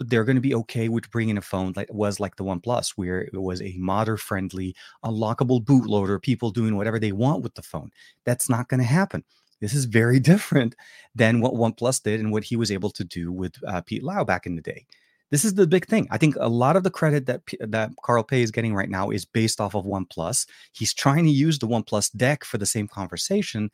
they're 0.00 0.24
going 0.24 0.36
to 0.36 0.42
be 0.42 0.54
okay 0.54 0.88
with 0.88 1.10
bringing 1.10 1.38
a 1.38 1.42
phone 1.42 1.72
like 1.76 1.92
was 1.92 2.20
like 2.20 2.36
the 2.36 2.44
OnePlus, 2.44 2.90
where 2.96 3.22
it 3.22 3.40
was 3.40 3.60
a 3.60 3.74
modder 3.78 4.16
friendly, 4.16 4.74
unlockable 5.04 5.64
bootloader, 5.64 6.20
people 6.20 6.50
doing 6.50 6.76
whatever 6.76 6.98
they 6.98 7.12
want 7.12 7.42
with 7.42 7.54
the 7.54 7.62
phone. 7.62 7.90
That's 8.24 8.48
not 8.48 8.68
going 8.68 8.80
to 8.80 8.86
happen. 8.86 9.24
This 9.60 9.74
is 9.74 9.86
very 9.86 10.20
different 10.32 10.74
than 11.14 11.40
what 11.40 11.54
OnePlus 11.54 12.02
did 12.02 12.20
and 12.20 12.32
what 12.32 12.44
he 12.44 12.56
was 12.56 12.70
able 12.70 12.90
to 12.90 13.04
do 13.04 13.32
with 13.32 13.54
uh, 13.66 13.80
Pete 13.82 14.04
Lau 14.04 14.24
back 14.24 14.46
in 14.46 14.56
the 14.56 14.62
day. 14.62 14.86
This 15.30 15.44
is 15.44 15.54
the 15.54 15.66
big 15.66 15.86
thing. 15.86 16.08
I 16.10 16.16
think 16.16 16.36
a 16.40 16.48
lot 16.48 16.76
of 16.76 16.84
the 16.84 16.90
credit 16.90 17.26
that 17.26 17.42
that 17.60 17.90
Carl 18.02 18.22
Pei 18.22 18.42
is 18.42 18.50
getting 18.50 18.74
right 18.74 18.88
now 18.88 19.10
is 19.10 19.26
based 19.26 19.60
off 19.60 19.74
of 19.74 19.84
OnePlus. 19.84 20.46
He's 20.72 20.94
trying 20.94 21.24
to 21.24 21.30
use 21.30 21.58
the 21.58 21.68
OnePlus 21.68 22.16
deck 22.16 22.44
for 22.44 22.56
the 22.56 22.64
same 22.64 22.88
conversation, 22.88 23.70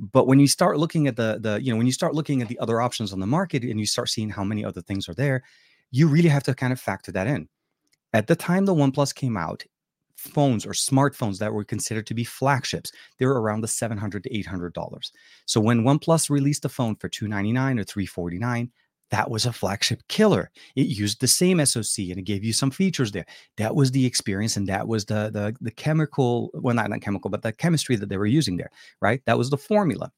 but 0.00 0.26
when 0.26 0.40
you 0.40 0.48
start 0.48 0.78
looking 0.78 1.06
at 1.06 1.16
the 1.16 1.38
the 1.40 1.62
you 1.62 1.70
know 1.70 1.76
when 1.76 1.86
you 1.86 1.92
start 1.92 2.14
looking 2.14 2.40
at 2.40 2.48
the 2.48 2.58
other 2.58 2.80
options 2.80 3.12
on 3.12 3.20
the 3.20 3.26
market 3.26 3.62
and 3.62 3.78
you 3.78 3.86
start 3.86 4.08
seeing 4.08 4.30
how 4.30 4.42
many 4.42 4.64
other 4.64 4.80
things 4.80 5.08
are 5.08 5.14
there, 5.14 5.42
you 5.90 6.08
really 6.08 6.30
have 6.30 6.42
to 6.44 6.54
kind 6.54 6.72
of 6.72 6.80
factor 6.80 7.12
that 7.12 7.26
in. 7.26 7.48
At 8.14 8.26
the 8.26 8.34
time 8.34 8.64
the 8.64 8.74
OnePlus 8.74 9.14
came 9.14 9.36
out, 9.36 9.62
phones 10.16 10.64
or 10.64 10.70
smartphones 10.70 11.38
that 11.38 11.52
were 11.52 11.64
considered 11.64 12.06
to 12.06 12.14
be 12.14 12.24
flagships, 12.24 12.92
they 13.18 13.26
were 13.26 13.40
around 13.40 13.60
the 13.60 13.68
700 13.68 14.24
to 14.24 14.36
800 14.36 14.72
dollars. 14.72 15.12
So 15.44 15.60
when 15.60 15.82
OnePlus 15.82 16.30
released 16.30 16.64
a 16.64 16.70
phone 16.70 16.96
for 16.96 17.10
299 17.10 17.78
or 17.78 17.84
349, 17.84 18.70
that 19.10 19.30
was 19.30 19.44
a 19.46 19.52
flagship 19.52 20.02
killer. 20.08 20.50
It 20.76 20.86
used 20.86 21.20
the 21.20 21.28
same 21.28 21.64
SoC 21.64 22.10
and 22.10 22.18
it 22.18 22.24
gave 22.24 22.44
you 22.44 22.52
some 22.52 22.70
features 22.70 23.12
there. 23.12 23.26
That 23.56 23.74
was 23.74 23.90
the 23.90 24.06
experience, 24.06 24.56
and 24.56 24.66
that 24.68 24.86
was 24.88 25.04
the 25.04 25.30
the 25.30 25.54
the 25.60 25.70
chemical, 25.70 26.50
well, 26.54 26.74
not 26.74 26.90
not 26.90 27.00
chemical, 27.00 27.30
but 27.30 27.42
the 27.42 27.52
chemistry 27.52 27.96
that 27.96 28.08
they 28.08 28.16
were 28.16 28.26
using 28.26 28.56
there, 28.56 28.70
right? 29.00 29.22
That 29.26 29.38
was 29.38 29.50
the 29.50 29.58
formula. 29.58 30.12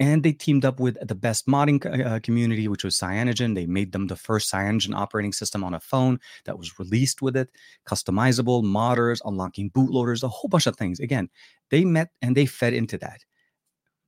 And 0.00 0.22
they 0.22 0.32
teamed 0.32 0.64
up 0.64 0.78
with 0.78 0.96
the 1.08 1.14
best 1.16 1.48
modding 1.48 1.84
uh, 2.06 2.20
community, 2.20 2.68
which 2.68 2.84
was 2.84 2.96
Cyanogen. 2.96 3.56
They 3.56 3.66
made 3.66 3.90
them 3.90 4.06
the 4.06 4.14
first 4.14 4.52
Cyanogen 4.52 4.94
operating 4.94 5.32
system 5.32 5.64
on 5.64 5.74
a 5.74 5.80
phone 5.80 6.20
that 6.44 6.56
was 6.56 6.78
released 6.78 7.20
with 7.20 7.36
it, 7.36 7.50
customizable, 7.84 8.62
modders, 8.62 9.20
unlocking 9.24 9.72
bootloaders, 9.72 10.22
a 10.22 10.28
whole 10.28 10.48
bunch 10.48 10.68
of 10.68 10.76
things. 10.76 11.00
Again, 11.00 11.28
they 11.70 11.84
met 11.84 12.10
and 12.22 12.36
they 12.36 12.46
fed 12.46 12.74
into 12.74 12.96
that. 12.98 13.24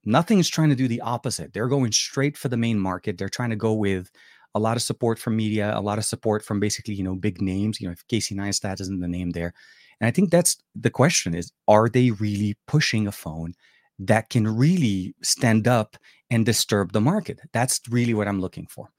Nothing's 0.04 0.48
trying 0.48 0.70
to 0.70 0.74
do 0.74 0.88
the 0.88 1.00
opposite. 1.00 1.52
They're 1.52 1.68
going 1.68 1.92
straight 1.92 2.36
for 2.36 2.48
the 2.48 2.56
main 2.56 2.78
market. 2.78 3.18
They're 3.18 3.28
trying 3.28 3.50
to 3.50 3.56
go 3.56 3.74
with 3.74 4.10
a 4.54 4.60
lot 4.60 4.76
of 4.76 4.82
support 4.82 5.18
from 5.18 5.36
media, 5.36 5.76
a 5.76 5.80
lot 5.80 5.98
of 5.98 6.04
support 6.04 6.44
from 6.44 6.58
basically, 6.58 6.94
you 6.94 7.04
know, 7.04 7.14
big 7.14 7.40
names. 7.40 7.80
You 7.80 7.88
know, 7.88 7.92
if 7.92 8.06
Casey 8.08 8.34
Neistat 8.34 8.80
isn't 8.80 9.00
the 9.00 9.08
name 9.08 9.30
there. 9.30 9.52
And 10.00 10.08
I 10.08 10.10
think 10.10 10.30
that's 10.30 10.56
the 10.74 10.90
question 10.90 11.34
is, 11.34 11.52
are 11.68 11.88
they 11.88 12.10
really 12.10 12.56
pushing 12.66 13.06
a 13.06 13.12
phone 13.12 13.54
that 14.00 14.30
can 14.30 14.48
really 14.48 15.14
stand 15.22 15.68
up 15.68 15.96
and 16.30 16.46
disturb 16.46 16.92
the 16.92 17.00
market. 17.00 17.40
That's 17.52 17.80
really 17.90 18.14
what 18.14 18.26
I'm 18.26 18.40
looking 18.40 18.66
for. 18.66 18.90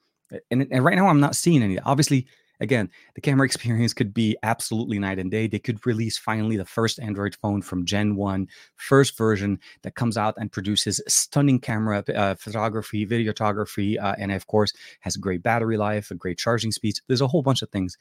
And, 0.49 0.67
and, 0.71 0.85
right 0.85 0.95
now, 0.95 1.07
I'm 1.07 1.19
not 1.19 1.35
seeing 1.35 1.61
any. 1.61 1.79
Obviously, 1.79 2.27
again, 2.61 2.89
the 3.15 3.21
camera 3.21 3.45
experience 3.47 3.93
could 3.93 4.13
be 4.13 4.37
absolutely 4.43 4.99
night 4.99 5.19
and 5.19 5.29
day. 5.29 5.47
They 5.47 5.59
could 5.59 5.85
release 5.85 6.17
finally 6.17 6.55
the 6.55 6.65
first 6.65 6.99
Android 6.99 7.35
phone 7.35 7.61
from 7.61 7.85
Gen 7.85 8.15
1, 8.15 8.47
first 8.75 9.17
version 9.17 9.59
that 9.81 9.95
comes 9.95 10.17
out 10.17 10.35
and 10.37 10.51
produces 10.51 11.01
stunning 11.07 11.59
camera 11.59 12.03
uh, 12.15 12.35
photography, 12.35 13.05
videography, 13.05 14.01
uh, 14.01 14.15
and 14.17 14.31
of 14.31 14.47
course, 14.47 14.71
has 15.01 15.17
great 15.17 15.43
battery 15.43 15.77
life, 15.77 16.11
a 16.11 16.15
great 16.15 16.37
charging 16.37 16.71
speeds. 16.71 17.01
There's 17.07 17.21
a 17.21 17.27
whole 17.27 17.41
bunch 17.41 17.61
of 17.61 17.69
things. 17.69 17.97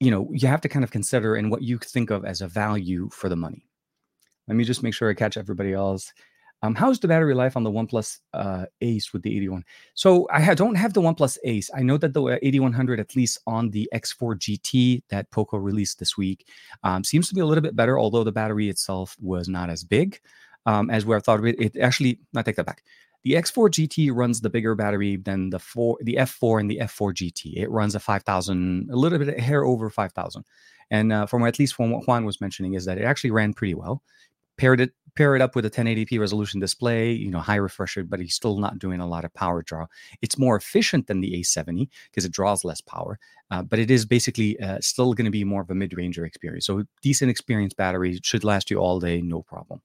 You 0.00 0.10
know, 0.10 0.28
you 0.32 0.48
have 0.48 0.62
to 0.62 0.68
kind 0.68 0.82
of 0.82 0.90
consider 0.90 1.36
in 1.36 1.50
what 1.50 1.62
you 1.62 1.78
think 1.78 2.10
of 2.10 2.24
as 2.24 2.40
a 2.40 2.48
value 2.48 3.08
for 3.12 3.28
the 3.28 3.36
money. 3.36 3.68
Let 4.48 4.56
me 4.56 4.64
just 4.64 4.82
make 4.82 4.94
sure 4.94 5.08
I 5.08 5.14
catch 5.14 5.36
everybody 5.36 5.72
else. 5.72 6.12
Um, 6.62 6.76
how's 6.76 7.00
the 7.00 7.08
battery 7.08 7.34
life 7.34 7.56
on 7.56 7.64
the 7.64 7.70
OnePlus 7.70 8.20
uh, 8.34 8.66
Ace 8.80 9.12
with 9.12 9.22
the 9.22 9.36
81? 9.36 9.64
So 9.94 10.28
I 10.30 10.54
don't 10.54 10.76
have 10.76 10.92
the 10.92 11.00
OnePlus 11.00 11.38
Ace. 11.44 11.70
I 11.74 11.82
know 11.82 11.96
that 11.98 12.14
the 12.14 12.22
uh, 12.22 12.38
8100, 12.40 13.00
at 13.00 13.16
least 13.16 13.38
on 13.46 13.70
the 13.70 13.88
X4 13.92 14.36
GT 14.38 15.02
that 15.08 15.30
Poco 15.32 15.56
released 15.56 15.98
this 15.98 16.16
week, 16.16 16.46
um, 16.84 17.02
seems 17.02 17.28
to 17.28 17.34
be 17.34 17.40
a 17.40 17.46
little 17.46 17.62
bit 17.62 17.74
better, 17.74 17.98
although 17.98 18.22
the 18.22 18.32
battery 18.32 18.68
itself 18.68 19.16
was 19.20 19.48
not 19.48 19.70
as 19.70 19.82
big 19.82 20.20
um, 20.66 20.88
as 20.88 21.04
I 21.04 21.18
thought 21.18 21.40
of 21.40 21.46
it. 21.46 21.60
It 21.60 21.76
actually, 21.78 22.20
I 22.36 22.42
take 22.42 22.56
that 22.56 22.66
back. 22.66 22.84
The 23.24 23.32
X4 23.32 23.68
GT 23.68 24.10
runs 24.12 24.40
the 24.40 24.50
bigger 24.50 24.74
battery 24.74 25.16
than 25.16 25.50
the 25.50 25.58
four, 25.58 25.96
the 26.00 26.16
F4 26.16 26.60
and 26.60 26.70
the 26.70 26.78
F4 26.78 27.12
GT. 27.12 27.56
It 27.56 27.70
runs 27.70 27.94
a 27.94 28.00
5,000, 28.00 28.88
a 28.90 28.96
little 28.96 29.18
bit 29.18 29.38
hair 29.38 29.64
over 29.64 29.90
5,000. 29.90 30.44
And 30.90 31.12
uh, 31.12 31.26
from 31.26 31.44
at 31.44 31.58
least 31.58 31.74
from 31.74 31.90
what 31.90 32.06
Juan 32.06 32.24
was 32.24 32.40
mentioning, 32.40 32.74
is 32.74 32.84
that 32.84 32.98
it 32.98 33.04
actually 33.04 33.30
ran 33.30 33.54
pretty 33.54 33.74
well 33.74 34.02
paired 34.62 34.80
it 34.80 34.92
pair 35.14 35.34
it 35.36 35.42
up 35.42 35.54
with 35.54 35.66
a 35.66 35.70
1080p 35.70 36.18
resolution 36.18 36.60
display, 36.60 37.12
you 37.12 37.30
know, 37.30 37.40
high 37.40 37.56
refresh 37.56 37.96
rate, 37.96 38.08
but 38.08 38.20
he's 38.20 38.34
still 38.34 38.58
not 38.58 38.78
doing 38.78 39.00
a 39.00 39.06
lot 39.06 39.24
of 39.24 39.34
power 39.34 39.62
draw. 39.62 39.86
It's 40.22 40.38
more 40.38 40.56
efficient 40.56 41.06
than 41.06 41.20
the 41.20 41.28
870 41.28 41.90
because 42.10 42.24
it 42.24 42.32
draws 42.32 42.64
less 42.64 42.80
power, 42.80 43.18
uh, 43.50 43.62
but 43.62 43.78
it 43.78 43.90
is 43.90 44.06
basically 44.06 44.58
uh, 44.60 44.78
still 44.80 45.12
going 45.12 45.26
to 45.26 45.30
be 45.30 45.44
more 45.44 45.60
of 45.62 45.70
a 45.70 45.74
mid-ranger 45.74 46.24
experience. 46.24 46.64
So 46.64 46.84
decent 47.02 47.30
experience 47.30 47.74
battery 47.74 48.20
should 48.22 48.44
last 48.44 48.70
you 48.70 48.78
all 48.78 49.00
day, 49.00 49.20
no 49.20 49.42
problem. 49.42 49.82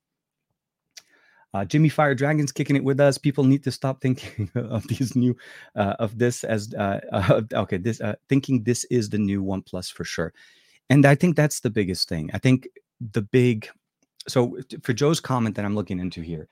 Uh, 1.53 1.65
Jimmy 1.65 1.89
Fire 1.89 2.15
Dragons 2.15 2.51
kicking 2.51 2.75
it 2.75 2.83
with 2.83 2.99
us. 2.99 3.17
People 3.17 3.43
need 3.43 3.63
to 3.63 3.71
stop 3.71 3.99
thinking 3.99 4.49
of 4.55 4.87
these 4.87 5.15
new, 5.15 5.35
uh, 5.75 5.95
of 5.99 6.17
this 6.17 6.43
as 6.43 6.73
uh, 6.75 6.99
uh, 7.11 7.41
okay, 7.53 7.77
this 7.77 7.99
thinking 8.29 8.63
this 8.63 8.85
is 8.85 9.09
the 9.09 9.17
new 9.17 9.43
OnePlus 9.43 9.91
for 9.91 10.03
sure, 10.03 10.33
and 10.89 11.05
I 11.05 11.15
think 11.15 11.35
that's 11.35 11.61
the 11.61 11.69
biggest 11.69 12.07
thing. 12.07 12.29
I 12.33 12.37
think 12.37 12.67
the 12.99 13.21
big 13.21 13.67
so 14.27 14.57
for 14.81 14.93
Joe's 14.93 15.19
comment 15.19 15.55
that 15.55 15.65
I'm 15.65 15.75
looking 15.75 15.99
into 15.99 16.21
here, 16.21 16.47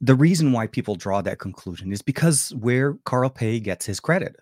the 0.00 0.14
reason 0.14 0.52
why 0.52 0.66
people 0.66 0.94
draw 0.94 1.22
that 1.22 1.38
conclusion 1.38 1.92
is 1.92 2.02
because 2.02 2.54
where 2.56 2.94
Carl 3.04 3.30
Pei 3.30 3.60
gets 3.60 3.86
his 3.86 4.00
credit, 4.00 4.36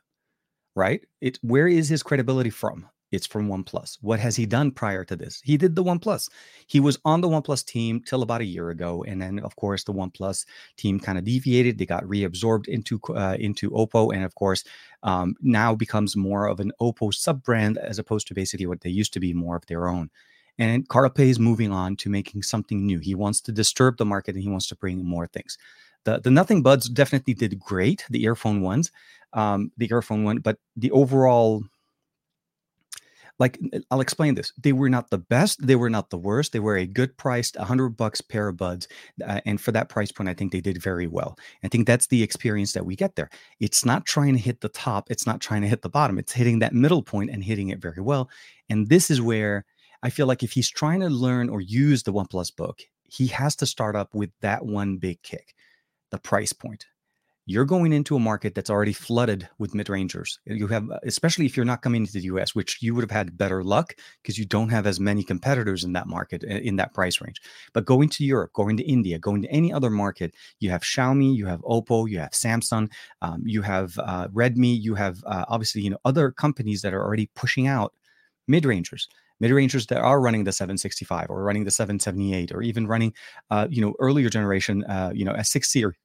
right? 0.74 1.04
It 1.20 1.38
where 1.42 1.68
is 1.68 1.88
his 1.88 2.02
credibility 2.02 2.50
from? 2.50 2.88
It's 3.12 3.26
from 3.26 3.48
OnePlus. 3.48 3.98
What 4.00 4.18
has 4.18 4.34
he 4.34 4.44
done 4.44 4.72
prior 4.72 5.04
to 5.04 5.14
this? 5.14 5.40
He 5.44 5.56
did 5.56 5.76
the 5.76 5.84
OnePlus. 5.84 6.28
He 6.66 6.80
was 6.80 6.98
on 7.04 7.20
the 7.20 7.28
OnePlus 7.28 7.64
team 7.64 8.00
till 8.00 8.22
about 8.22 8.40
a 8.40 8.44
year 8.44 8.70
ago, 8.70 9.04
and 9.06 9.22
then 9.22 9.38
of 9.38 9.54
course 9.54 9.84
the 9.84 9.92
OnePlus 9.92 10.44
team 10.76 10.98
kind 10.98 11.16
of 11.16 11.24
deviated. 11.24 11.78
They 11.78 11.86
got 11.86 12.02
reabsorbed 12.04 12.66
into 12.66 13.00
uh, 13.14 13.36
into 13.38 13.70
Oppo, 13.70 14.12
and 14.12 14.24
of 14.24 14.34
course 14.34 14.64
um, 15.04 15.36
now 15.40 15.76
becomes 15.76 16.16
more 16.16 16.46
of 16.48 16.58
an 16.58 16.72
Oppo 16.80 17.14
sub 17.14 17.44
brand 17.44 17.78
as 17.78 18.00
opposed 18.00 18.26
to 18.28 18.34
basically 18.34 18.66
what 18.66 18.80
they 18.80 18.90
used 18.90 19.12
to 19.12 19.20
be 19.20 19.32
more 19.32 19.54
of 19.54 19.66
their 19.66 19.86
own. 19.86 20.10
And 20.58 20.88
Carl 20.88 21.10
Pei 21.10 21.30
is 21.30 21.38
moving 21.38 21.72
on 21.72 21.96
to 21.96 22.08
making 22.08 22.42
something 22.42 22.86
new. 22.86 22.98
He 22.98 23.14
wants 23.14 23.40
to 23.42 23.52
disturb 23.52 23.96
the 23.96 24.04
market 24.04 24.34
and 24.34 24.42
he 24.42 24.50
wants 24.50 24.68
to 24.68 24.76
bring 24.76 25.04
more 25.04 25.26
things. 25.26 25.58
The, 26.04 26.20
the 26.20 26.30
Nothing 26.30 26.62
Buds 26.62 26.88
definitely 26.88 27.34
did 27.34 27.58
great, 27.58 28.04
the 28.10 28.24
earphone 28.24 28.60
ones, 28.60 28.92
um, 29.32 29.72
the 29.76 29.88
earphone 29.90 30.22
one, 30.22 30.38
but 30.38 30.58
the 30.76 30.90
overall, 30.90 31.64
like 33.38 33.58
I'll 33.90 34.02
explain 34.02 34.34
this. 34.34 34.52
They 34.62 34.72
were 34.72 34.90
not 34.90 35.10
the 35.10 35.18
best, 35.18 35.66
they 35.66 35.76
were 35.76 35.90
not 35.90 36.10
the 36.10 36.18
worst. 36.18 36.52
They 36.52 36.60
were 36.60 36.76
a 36.76 36.86
good 36.86 37.16
priced, 37.16 37.56
100 37.56 37.96
bucks 37.96 38.20
pair 38.20 38.48
of 38.48 38.58
buds. 38.58 38.86
Uh, 39.26 39.40
and 39.44 39.60
for 39.60 39.72
that 39.72 39.88
price 39.88 40.12
point, 40.12 40.28
I 40.28 40.34
think 40.34 40.52
they 40.52 40.60
did 40.60 40.80
very 40.80 41.08
well. 41.08 41.36
I 41.64 41.68
think 41.68 41.86
that's 41.86 42.06
the 42.06 42.22
experience 42.22 42.74
that 42.74 42.86
we 42.86 42.94
get 42.94 43.16
there. 43.16 43.30
It's 43.58 43.84
not 43.84 44.04
trying 44.04 44.34
to 44.34 44.40
hit 44.40 44.60
the 44.60 44.68
top, 44.68 45.10
it's 45.10 45.26
not 45.26 45.40
trying 45.40 45.62
to 45.62 45.68
hit 45.68 45.82
the 45.82 45.88
bottom. 45.88 46.18
It's 46.18 46.32
hitting 46.32 46.60
that 46.60 46.74
middle 46.74 47.02
point 47.02 47.30
and 47.30 47.42
hitting 47.42 47.70
it 47.70 47.80
very 47.80 48.02
well. 48.02 48.30
And 48.68 48.88
this 48.88 49.10
is 49.10 49.20
where 49.20 49.64
I 50.04 50.10
feel 50.10 50.26
like 50.26 50.42
if 50.42 50.52
he's 50.52 50.70
trying 50.70 51.00
to 51.00 51.08
learn 51.08 51.48
or 51.48 51.62
use 51.62 52.02
the 52.02 52.12
OnePlus 52.12 52.54
book, 52.54 52.82
he 53.04 53.26
has 53.28 53.56
to 53.56 53.66
start 53.66 53.96
up 53.96 54.14
with 54.14 54.30
that 54.42 54.66
one 54.66 54.98
big 54.98 55.22
kick, 55.22 55.54
the 56.10 56.18
price 56.18 56.52
point. 56.52 56.84
You're 57.46 57.64
going 57.64 57.92
into 57.92 58.16
a 58.16 58.20
market 58.20 58.54
that's 58.54 58.70
already 58.70 58.92
flooded 58.92 59.48
with 59.58 59.74
mid 59.74 59.88
rangers. 59.88 60.38
You 60.44 60.66
have, 60.68 60.90
especially 61.04 61.46
if 61.46 61.56
you're 61.56 61.64
not 61.66 61.80
coming 61.80 62.02
into 62.02 62.12
the 62.12 62.22
US, 62.34 62.54
which 62.54 62.82
you 62.82 62.94
would 62.94 63.02
have 63.02 63.10
had 63.10 63.38
better 63.38 63.64
luck 63.64 63.94
because 64.22 64.38
you 64.38 64.44
don't 64.44 64.68
have 64.68 64.86
as 64.86 65.00
many 65.00 65.22
competitors 65.22 65.84
in 65.84 65.94
that 65.94 66.06
market 66.06 66.42
in 66.44 66.76
that 66.76 66.92
price 66.92 67.20
range. 67.22 67.40
But 67.72 67.86
going 67.86 68.10
to 68.10 68.24
Europe, 68.24 68.52
going 68.52 68.76
to 68.76 68.82
India, 68.84 69.18
going 69.18 69.42
to 69.42 69.48
any 69.48 69.72
other 69.72 69.90
market, 69.90 70.34
you 70.60 70.68
have 70.70 70.82
Xiaomi, 70.82 71.34
you 71.34 71.46
have 71.46 71.60
Oppo, 71.62 72.08
you 72.08 72.18
have 72.18 72.32
Samsung, 72.32 72.90
um, 73.22 73.42
you 73.44 73.62
have 73.62 73.98
uh, 73.98 74.28
Redmi, 74.28 74.80
you 74.80 74.94
have 74.94 75.22
uh, 75.26 75.44
obviously 75.48 75.80
you 75.80 75.90
know 75.90 75.98
other 76.04 76.30
companies 76.30 76.82
that 76.82 76.92
are 76.92 77.02
already 77.02 77.30
pushing 77.34 77.66
out 77.66 77.94
mid 78.48 78.66
rangers 78.66 79.08
mid-rangers 79.40 79.86
that 79.88 79.98
are 79.98 80.20
running 80.20 80.44
the 80.44 80.52
765 80.52 81.26
or 81.30 81.42
running 81.42 81.64
the 81.64 81.70
778 81.70 82.52
or 82.52 82.62
even 82.62 82.86
running 82.86 83.12
uh, 83.50 83.66
you 83.70 83.80
know 83.80 83.94
earlier 83.98 84.28
generation 84.28 84.84
uh, 84.84 85.10
you 85.14 85.24
know 85.24 85.32
s6 85.32 85.64
series. 85.64 85.96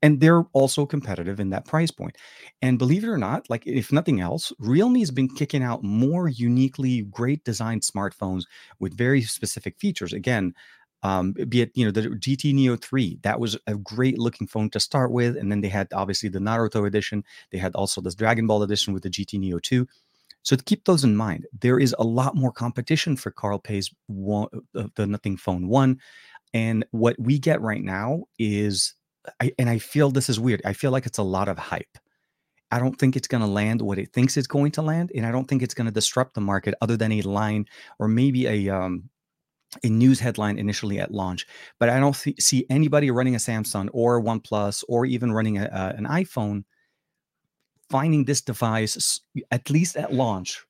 And 0.00 0.20
they're 0.20 0.44
also 0.52 0.86
competitive 0.86 1.40
in 1.40 1.50
that 1.50 1.64
price 1.64 1.90
point. 1.90 2.14
point 2.14 2.16
and 2.62 2.78
believe 2.78 3.02
it 3.02 3.08
or 3.08 3.18
not 3.18 3.50
like 3.50 3.66
if 3.66 3.90
nothing 3.92 4.20
else 4.20 4.52
realme 4.58 4.96
has 4.96 5.10
been 5.10 5.28
kicking 5.28 5.62
out 5.62 5.82
more 5.82 6.28
uniquely 6.28 7.02
great 7.02 7.42
designed 7.44 7.82
smartphones 7.82 8.44
with 8.78 8.96
very 8.96 9.22
specific 9.22 9.78
features. 9.78 10.12
Again 10.12 10.54
um, 11.02 11.32
be 11.32 11.60
it 11.62 11.70
you 11.74 11.84
know 11.84 11.90
the 11.90 12.02
GT 12.02 12.54
Neo 12.54 12.76
3 12.76 13.20
that 13.22 13.38
was 13.38 13.56
a 13.66 13.76
great 13.76 14.18
looking 14.18 14.46
phone 14.46 14.70
to 14.70 14.80
start 14.80 15.12
with. 15.12 15.36
And 15.36 15.50
then 15.50 15.60
they 15.60 15.68
had 15.68 15.88
obviously 15.92 16.28
the 16.28 16.38
Naruto 16.40 16.86
edition. 16.86 17.24
They 17.50 17.58
had 17.58 17.74
also 17.74 18.00
this 18.00 18.14
Dragon 18.14 18.46
Ball 18.46 18.62
edition 18.62 18.94
with 18.94 19.02
the 19.02 19.10
GT 19.10 19.38
Neo 19.38 19.58
2 19.58 19.86
so 20.48 20.56
to 20.56 20.64
keep 20.64 20.86
those 20.86 21.04
in 21.04 21.14
mind, 21.14 21.46
there 21.60 21.78
is 21.78 21.94
a 21.98 22.04
lot 22.04 22.34
more 22.34 22.50
competition 22.50 23.16
for 23.16 23.30
Carl 23.30 23.58
Pei's 23.58 23.90
one, 24.06 24.48
uh, 24.74 24.84
the 24.94 25.06
Nothing 25.06 25.36
Phone 25.36 25.68
One, 25.68 25.98
and 26.54 26.86
what 26.90 27.16
we 27.18 27.38
get 27.38 27.60
right 27.60 27.82
now 27.82 28.24
is, 28.38 28.94
I, 29.42 29.52
and 29.58 29.68
I 29.68 29.76
feel 29.76 30.10
this 30.10 30.30
is 30.30 30.40
weird. 30.40 30.62
I 30.64 30.72
feel 30.72 30.90
like 30.90 31.04
it's 31.04 31.18
a 31.18 31.22
lot 31.22 31.48
of 31.48 31.58
hype. 31.58 31.98
I 32.70 32.78
don't 32.78 32.98
think 32.98 33.14
it's 33.14 33.28
going 33.28 33.42
to 33.42 33.46
land 33.46 33.82
what 33.82 33.98
it 33.98 34.14
thinks 34.14 34.38
it's 34.38 34.46
going 34.46 34.72
to 34.72 34.80
land, 34.80 35.12
and 35.14 35.26
I 35.26 35.32
don't 35.32 35.44
think 35.44 35.60
it's 35.60 35.74
going 35.74 35.84
to 35.84 35.92
disrupt 35.92 36.32
the 36.32 36.40
market 36.40 36.74
other 36.80 36.96
than 36.96 37.12
a 37.12 37.20
line 37.20 37.66
or 37.98 38.08
maybe 38.08 38.46
a 38.46 38.74
um, 38.74 39.10
a 39.84 39.90
news 39.90 40.18
headline 40.18 40.56
initially 40.56 40.98
at 40.98 41.12
launch. 41.12 41.46
But 41.78 41.90
I 41.90 42.00
don't 42.00 42.16
see 42.16 42.64
anybody 42.70 43.10
running 43.10 43.34
a 43.34 43.38
Samsung 43.38 43.90
or 43.92 44.22
OnePlus 44.22 44.82
or 44.88 45.04
even 45.04 45.30
running 45.30 45.58
a, 45.58 45.64
uh, 45.64 45.92
an 45.94 46.06
iPhone 46.06 46.64
finding 47.90 48.24
this 48.24 48.40
device, 48.40 49.20
at 49.50 49.70
least 49.70 49.96
at 49.96 50.12
launch, 50.12 50.64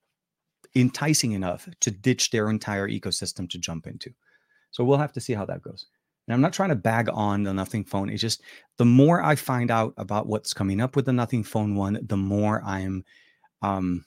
enticing 0.75 1.33
enough 1.33 1.69
to 1.81 1.91
ditch 1.91 2.31
their 2.31 2.51
entire 2.51 2.89
ecosystem 2.89 3.49
to 3.51 3.59
jump 3.59 3.87
into. 3.87 4.11
So 4.71 4.85
we'll 4.85 4.99
have 4.99 5.13
to 5.15 5.21
see 5.21 5.33
how 5.33 5.45
that 5.47 5.63
goes. 5.63 5.87
And 6.27 6.35
I'm 6.35 6.43
not 6.43 6.53
trying 6.53 6.69
to 6.69 6.77
bag 6.77 7.09
on 7.11 7.43
the 7.43 7.55
Nothing 7.55 7.85
Phone. 7.85 8.11
It's 8.11 8.21
just 8.21 8.43
the 8.77 8.85
more 8.85 9.23
I 9.23 9.35
find 9.35 9.71
out 9.71 9.95
about 9.97 10.27
what's 10.27 10.53
coming 10.53 10.81
up 10.81 10.95
with 10.95 11.07
the 11.07 11.13
Nothing 11.13 11.43
Phone 11.43 11.75
one, 11.75 11.99
the 12.03 12.19
more 12.19 12.63
I'm, 12.65 13.05
um, 13.63 14.05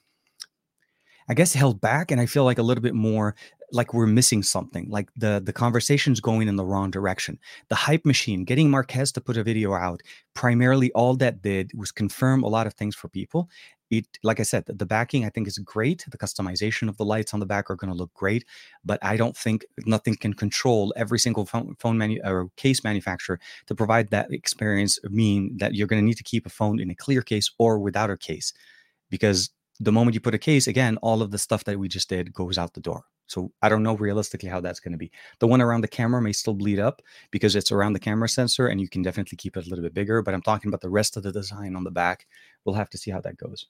I 1.28 1.34
guess 1.34 1.54
held 1.54 1.82
back, 1.82 2.12
and 2.12 2.22
I 2.22 2.28
feel 2.28 2.44
like 2.44 2.60
a 2.60 2.64
little 2.64 2.84
bit 2.84 2.94
more 2.94 3.36
like 3.72 3.94
we're 3.94 4.08
missing 4.08 4.44
something. 4.44 4.88
Like 4.90 5.10
the 5.16 5.42
the 5.44 5.54
conversation's 5.54 6.20
going 6.20 6.48
in 6.48 6.56
the 6.56 6.66
wrong 6.66 6.92
direction. 6.92 7.40
The 7.70 7.76
hype 7.76 8.06
machine, 8.06 8.44
getting 8.44 8.70
marques 8.70 9.12
to 9.14 9.22
put 9.22 9.38
a 9.38 9.44
video 9.44 9.74
out, 9.74 10.02
primarily 10.34 10.92
all 10.94 11.16
that 11.18 11.42
did 11.42 11.72
was 11.76 11.92
confirm 11.92 12.44
a 12.44 12.48
lot 12.48 12.68
of 12.68 12.74
things 12.74 12.96
for 12.96 13.08
people. 13.08 13.50
It, 13.90 14.06
like 14.24 14.40
I 14.40 14.44
said, 14.44 14.64
the, 14.68 14.86
backing 14.86 15.26
I 15.26 15.30
think 15.30 15.50
is 15.50 15.58
great. 15.58 16.06
The 16.10 16.18
customization 16.18 16.88
of 16.88 16.96
the 16.96 17.04
lights 17.04 17.34
on 17.34 17.42
the 17.42 17.46
back 17.46 17.70
are 17.70 17.76
going 17.76 17.92
to 17.92 17.98
look 17.98 18.14
great, 18.14 18.46
but 18.86 18.98
I 19.02 19.18
don't 19.18 19.36
think 19.36 19.66
nothing 19.86 20.16
can 20.16 20.34
control 20.34 20.94
every 20.96 21.20
single 21.20 21.46
phone, 21.46 21.76
phone 21.78 21.98
manu- 21.98 22.22
or 22.24 22.48
case 22.56 22.86
manufacturer 22.86 23.38
to 23.68 23.76
provide 23.76 24.10
that 24.12 24.32
experience. 24.32 24.98
Mean 25.10 25.58
that 25.58 25.76
you're 25.76 25.88
going 25.88 26.02
to 26.02 26.06
need 26.06 26.16
to 26.16 26.24
keep 26.24 26.46
a 26.46 26.50
phone 26.50 26.80
in 26.80 26.90
a 26.90 26.96
clear 26.96 27.22
case 27.22 27.52
or 27.60 27.80
without 27.80 28.10
a 28.10 28.16
case, 28.16 28.54
because 29.10 29.50
the 29.82 29.92
moment 29.92 30.14
you 30.14 30.22
put 30.22 30.36
a 30.36 30.40
case, 30.40 30.68
again, 30.68 30.98
all 30.98 31.24
of 31.24 31.32
the 31.32 31.40
stuff 31.40 31.64
that 31.64 31.80
we 31.80 31.88
just 31.88 32.08
did 32.08 32.32
goes 32.34 32.58
out 32.60 32.74
the 32.74 32.80
door. 32.80 33.04
So 33.26 33.52
I 33.64 33.70
don't 33.70 33.82
know 33.82 33.96
realistically 33.96 34.50
how 34.50 34.62
that's 34.62 34.80
going 34.80 34.92
to 34.92 34.98
be. 34.98 35.12
The 35.40 35.48
one 35.48 35.60
around 35.60 35.82
the 35.82 35.88
camera 35.88 36.22
may 36.22 36.34
still 36.34 36.54
bleed 36.54 36.80
up 36.80 37.02
because 37.32 37.56
it's 37.56 37.72
around 37.72 37.94
the 37.94 38.00
camera 38.00 38.30
sensor 38.30 38.68
and 38.68 38.80
you 38.80 38.88
can 38.88 39.02
definitely 39.02 39.38
keep 39.38 39.58
it 39.58 39.66
a 39.66 39.70
little 39.70 39.84
bit 39.84 39.94
bigger. 39.94 40.22
But 40.22 40.36
I'm 40.36 40.42
talking 40.42 40.70
about 40.70 40.82
the 40.82 40.90
rest 40.90 41.18
of 41.18 41.24
the 41.24 41.32
design 41.32 41.76
on 41.76 41.84
the 41.84 41.92
back. 41.92 42.28
We'll 42.64 42.76
have 42.76 42.90
to 42.92 42.98
see 42.98 43.10
how 43.10 43.22
that 43.22 43.38
goes. 43.38 43.68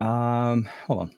Um, 0.00 0.68
hold 0.86 1.00
on. 1.00 1.10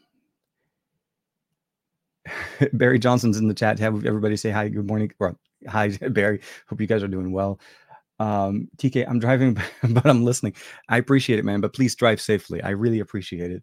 Barry 2.72 2.98
Johnson's 2.98 3.36
in 3.36 3.46
the 3.46 3.54
chat. 3.54 3.78
Have 3.78 4.04
everybody 4.04 4.36
say 4.36 4.50
hi, 4.50 4.68
good 4.68 4.88
morning. 4.88 5.12
Well, 5.20 5.38
hi, 5.68 5.88
Barry. 6.10 6.40
Hope 6.68 6.80
you 6.80 6.88
guys 6.88 7.04
are 7.04 7.08
doing 7.08 7.30
well. 7.32 7.60
Um, 8.22 8.68
TK, 8.76 9.04
I'm 9.08 9.18
driving, 9.18 9.54
but 9.90 10.06
I'm 10.06 10.24
listening. 10.24 10.54
I 10.88 10.98
appreciate 10.98 11.40
it, 11.40 11.44
man. 11.44 11.60
But 11.60 11.74
please 11.74 11.94
drive 11.96 12.20
safely. 12.20 12.62
I 12.62 12.70
really 12.70 13.00
appreciate 13.00 13.50
it. 13.50 13.62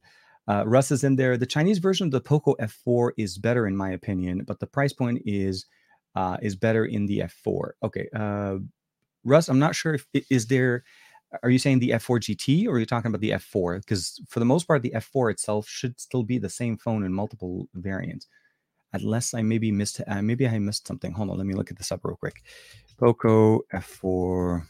Uh, 0.49 0.63
Russ 0.65 0.91
is 0.91 1.03
in 1.03 1.15
there. 1.15 1.37
The 1.37 1.45
Chinese 1.45 1.77
version 1.77 2.07
of 2.07 2.11
the 2.11 2.19
Poco 2.19 2.55
F4 2.55 3.11
is 3.17 3.37
better 3.37 3.67
in 3.67 3.77
my 3.77 3.91
opinion, 3.91 4.43
but 4.45 4.59
the 4.59 4.67
price 4.67 4.91
point 4.91 5.21
is 5.25 5.65
uh, 6.15 6.37
is 6.41 6.55
better 6.55 6.85
in 6.85 7.05
the 7.05 7.19
F4. 7.19 7.71
Okay, 7.83 8.09
uh, 8.13 8.55
Russ, 9.23 9.47
I'm 9.47 9.59
not 9.59 9.75
sure 9.75 9.93
if 9.93 10.05
is 10.29 10.47
there. 10.47 10.83
Are 11.43 11.51
you 11.51 11.59
saying 11.59 11.79
the 11.79 11.91
F4 11.91 12.19
GT 12.19 12.65
or 12.67 12.71
are 12.71 12.79
you 12.79 12.87
talking 12.87 13.09
about 13.09 13.21
the 13.21 13.29
F4? 13.29 13.81
Because 13.81 14.19
for 14.27 14.39
the 14.39 14.45
most 14.45 14.67
part, 14.67 14.81
the 14.81 14.93
F4 14.95 15.31
itself 15.31 15.67
should 15.69 15.99
still 15.99 16.23
be 16.23 16.39
the 16.39 16.49
same 16.49 16.75
phone 16.75 17.03
in 17.03 17.13
multiple 17.13 17.69
variants, 17.75 18.27
unless 18.93 19.34
I 19.34 19.41
maybe 19.41 19.72
missed. 19.72 20.01
Uh, 20.08 20.22
maybe 20.22 20.48
I 20.48 20.60
missed 20.60 20.88
something. 20.88 21.12
Hold 21.12 21.29
on, 21.29 21.38
let 21.38 21.48
me 21.48 21.53
look 21.53 21.72
at 21.72 21.77
this 21.77 21.91
up 21.91 22.01
real 22.03 22.15
quick. 22.15 22.43
Poco 22.98 23.62
F4. 23.74 24.63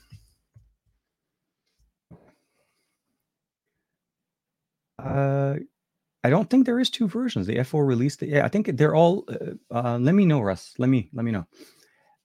Uh, 5.00 5.56
I 6.24 6.30
don't 6.30 6.50
think 6.50 6.66
there 6.66 6.80
is 6.80 6.90
two 6.90 7.08
versions. 7.08 7.48
The 7.48 7.56
F4 7.56 7.88
released. 7.88 8.22
Yeah, 8.22 8.46
I 8.46 8.50
think 8.50 8.78
they're 8.78 8.96
all. 8.96 9.26
Uh, 9.30 9.74
uh, 9.74 9.98
let 9.98 10.14
me 10.14 10.26
know, 10.26 10.42
Russ. 10.42 10.74
Let 10.78 10.90
me 10.90 11.10
let 11.14 11.24
me 11.24 11.32
know. 11.32 11.46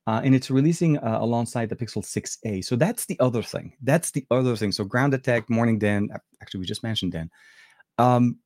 Uh, 0.06 0.20
and 0.22 0.34
it's 0.34 0.50
releasing 0.50 0.98
uh, 0.98 1.18
alongside 1.20 1.70
the 1.70 1.76
Pixel 1.76 2.04
6a. 2.04 2.62
So 2.62 2.76
that's 2.76 3.06
the 3.06 3.18
other 3.20 3.42
thing. 3.42 3.72
That's 3.82 4.10
the 4.10 4.26
other 4.30 4.54
thing. 4.54 4.70
So 4.70 4.84
Grounded 4.84 5.24
Tech, 5.24 5.48
Morning 5.48 5.78
Dan. 5.78 6.10
Actually, 6.42 6.60
we 6.60 6.66
just 6.66 6.82
mentioned 6.82 7.12
Dan. 7.12 7.30
Um, 7.96 8.38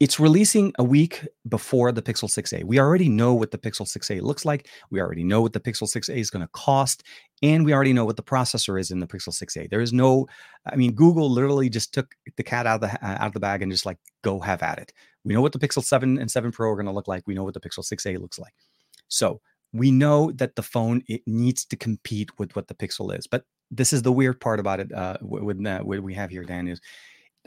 it's 0.00 0.18
releasing 0.18 0.72
a 0.78 0.84
week 0.84 1.26
before 1.48 1.92
the 1.92 2.02
Pixel 2.02 2.28
6a. 2.28 2.64
We 2.64 2.80
already 2.80 3.08
know 3.08 3.32
what 3.32 3.52
the 3.52 3.58
Pixel 3.58 3.86
6a 3.86 4.20
looks 4.22 4.44
like. 4.44 4.68
We 4.90 5.00
already 5.00 5.22
know 5.22 5.40
what 5.40 5.52
the 5.52 5.60
Pixel 5.60 5.84
6a 5.84 6.16
is 6.16 6.30
going 6.30 6.44
to 6.44 6.50
cost. 6.52 7.04
And 7.42 7.64
we 7.64 7.72
already 7.72 7.92
know 7.92 8.04
what 8.04 8.16
the 8.16 8.22
processor 8.22 8.78
is 8.78 8.90
in 8.90 8.98
the 8.98 9.06
Pixel 9.06 9.28
6a. 9.28 9.70
There 9.70 9.80
is 9.80 9.92
no, 9.92 10.26
I 10.66 10.74
mean, 10.74 10.94
Google 10.94 11.30
literally 11.30 11.68
just 11.68 11.94
took 11.94 12.14
the 12.36 12.42
cat 12.42 12.66
out 12.66 12.82
of 12.82 12.90
the, 12.90 13.04
out 13.06 13.28
of 13.28 13.32
the 13.34 13.40
bag 13.40 13.62
and 13.62 13.70
just 13.70 13.86
like, 13.86 13.98
go 14.22 14.40
have 14.40 14.62
at 14.62 14.78
it. 14.78 14.92
We 15.24 15.32
know 15.32 15.40
what 15.40 15.52
the 15.52 15.60
Pixel 15.60 15.82
7 15.82 16.18
and 16.18 16.30
7 16.30 16.50
Pro 16.50 16.70
are 16.70 16.76
going 16.76 16.86
to 16.86 16.92
look 16.92 17.08
like. 17.08 17.22
We 17.26 17.34
know 17.34 17.44
what 17.44 17.54
the 17.54 17.60
Pixel 17.60 17.84
6a 17.84 18.18
looks 18.18 18.38
like. 18.38 18.54
So 19.08 19.40
we 19.72 19.92
know 19.92 20.32
that 20.32 20.56
the 20.56 20.62
phone, 20.62 21.02
it 21.06 21.22
needs 21.26 21.64
to 21.66 21.76
compete 21.76 22.36
with 22.38 22.56
what 22.56 22.66
the 22.66 22.74
Pixel 22.74 23.16
is. 23.16 23.28
But 23.28 23.44
this 23.70 23.92
is 23.92 24.02
the 24.02 24.12
weird 24.12 24.40
part 24.40 24.60
about 24.60 24.80
it 24.80 24.92
uh, 24.92 25.18
with, 25.20 25.64
uh, 25.64 25.80
what 25.80 26.02
we 26.02 26.14
have 26.14 26.30
here, 26.30 26.44
Dan, 26.44 26.68
is 26.68 26.80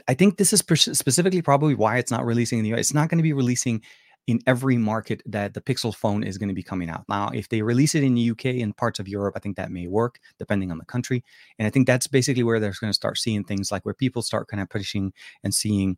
I 0.08 0.14
think 0.14 0.38
this 0.38 0.52
is 0.52 0.60
specifically 0.60 1.42
probably 1.42 1.74
why 1.74 1.98
it's 1.98 2.10
not 2.10 2.24
releasing 2.24 2.58
in 2.58 2.64
the 2.64 2.72
US. 2.74 2.80
It's 2.80 2.94
not 2.94 3.10
going 3.10 3.18
to 3.18 3.22
be 3.22 3.34
releasing 3.34 3.82
in 4.26 4.40
every 4.46 4.76
market 4.76 5.22
that 5.24 5.54
the 5.54 5.60
Pixel 5.60 5.94
phone 5.94 6.22
is 6.22 6.36
going 6.36 6.50
to 6.50 6.54
be 6.54 6.62
coming 6.62 6.90
out. 6.90 7.04
Now, 7.08 7.30
if 7.32 7.48
they 7.48 7.62
release 7.62 7.94
it 7.94 8.02
in 8.02 8.14
the 8.14 8.30
UK 8.30 8.44
and 8.60 8.76
parts 8.76 8.98
of 8.98 9.08
Europe, 9.08 9.34
I 9.36 9.40
think 9.40 9.56
that 9.56 9.70
may 9.70 9.86
work 9.86 10.18
depending 10.38 10.70
on 10.70 10.76
the 10.76 10.84
country. 10.84 11.24
And 11.58 11.66
I 11.66 11.70
think 11.70 11.86
that's 11.86 12.06
basically 12.06 12.42
where 12.42 12.60
they're 12.60 12.74
going 12.78 12.90
to 12.90 12.94
start 12.94 13.16
seeing 13.16 13.42
things 13.42 13.72
like 13.72 13.84
where 13.86 13.94
people 13.94 14.20
start 14.20 14.48
kind 14.48 14.62
of 14.62 14.68
pushing 14.68 15.14
and 15.44 15.54
seeing, 15.54 15.96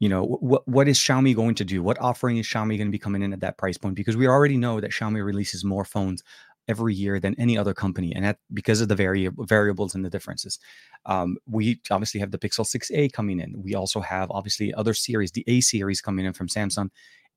you 0.00 0.08
know, 0.08 0.24
what 0.24 0.66
what 0.66 0.88
is 0.88 0.98
Xiaomi 0.98 1.36
going 1.36 1.54
to 1.56 1.64
do? 1.64 1.82
What 1.82 2.00
offering 2.00 2.38
is 2.38 2.46
Xiaomi 2.46 2.78
going 2.78 2.88
to 2.88 2.92
be 2.92 2.98
coming 2.98 3.22
in 3.22 3.34
at 3.34 3.40
that 3.40 3.58
price 3.58 3.76
point? 3.76 3.96
Because 3.96 4.16
we 4.16 4.26
already 4.26 4.56
know 4.56 4.80
that 4.80 4.92
Xiaomi 4.92 5.22
releases 5.22 5.62
more 5.62 5.84
phones 5.84 6.22
every 6.68 6.94
year 6.94 7.18
than 7.18 7.34
any 7.38 7.56
other 7.56 7.74
company, 7.74 8.14
and 8.14 8.24
that 8.24 8.38
because 8.52 8.80
of 8.80 8.88
the 8.88 8.94
vari- 8.94 9.30
variables 9.38 9.94
and 9.94 10.04
the 10.04 10.10
differences. 10.10 10.58
Um, 11.06 11.38
we 11.46 11.80
obviously 11.90 12.20
have 12.20 12.30
the 12.30 12.38
Pixel 12.38 12.66
6a 12.66 13.12
coming 13.12 13.40
in. 13.40 13.54
We 13.62 13.74
also 13.74 14.00
have 14.00 14.30
obviously 14.30 14.74
other 14.74 14.94
series, 14.94 15.32
the 15.32 15.44
A 15.46 15.60
series 15.60 16.00
coming 16.00 16.26
in 16.26 16.32
from 16.32 16.48
Samsung, 16.48 16.90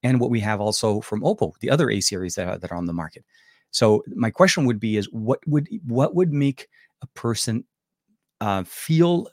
and 0.03 0.19
what 0.19 0.29
we 0.29 0.39
have 0.41 0.59
also 0.59 1.01
from 1.01 1.21
Oppo, 1.21 1.53
the 1.59 1.69
other 1.69 1.89
A 1.89 2.01
series 2.01 2.35
that 2.35 2.47
are, 2.47 2.57
that 2.57 2.71
are 2.71 2.77
on 2.77 2.85
the 2.85 2.93
market. 2.93 3.23
So 3.71 4.03
my 4.15 4.29
question 4.29 4.65
would 4.65 4.79
be: 4.79 4.97
Is 4.97 5.05
what 5.11 5.39
would 5.47 5.69
what 5.85 6.13
would 6.15 6.33
make 6.33 6.67
a 7.01 7.07
person 7.07 7.63
uh, 8.41 8.63
feel 8.65 9.27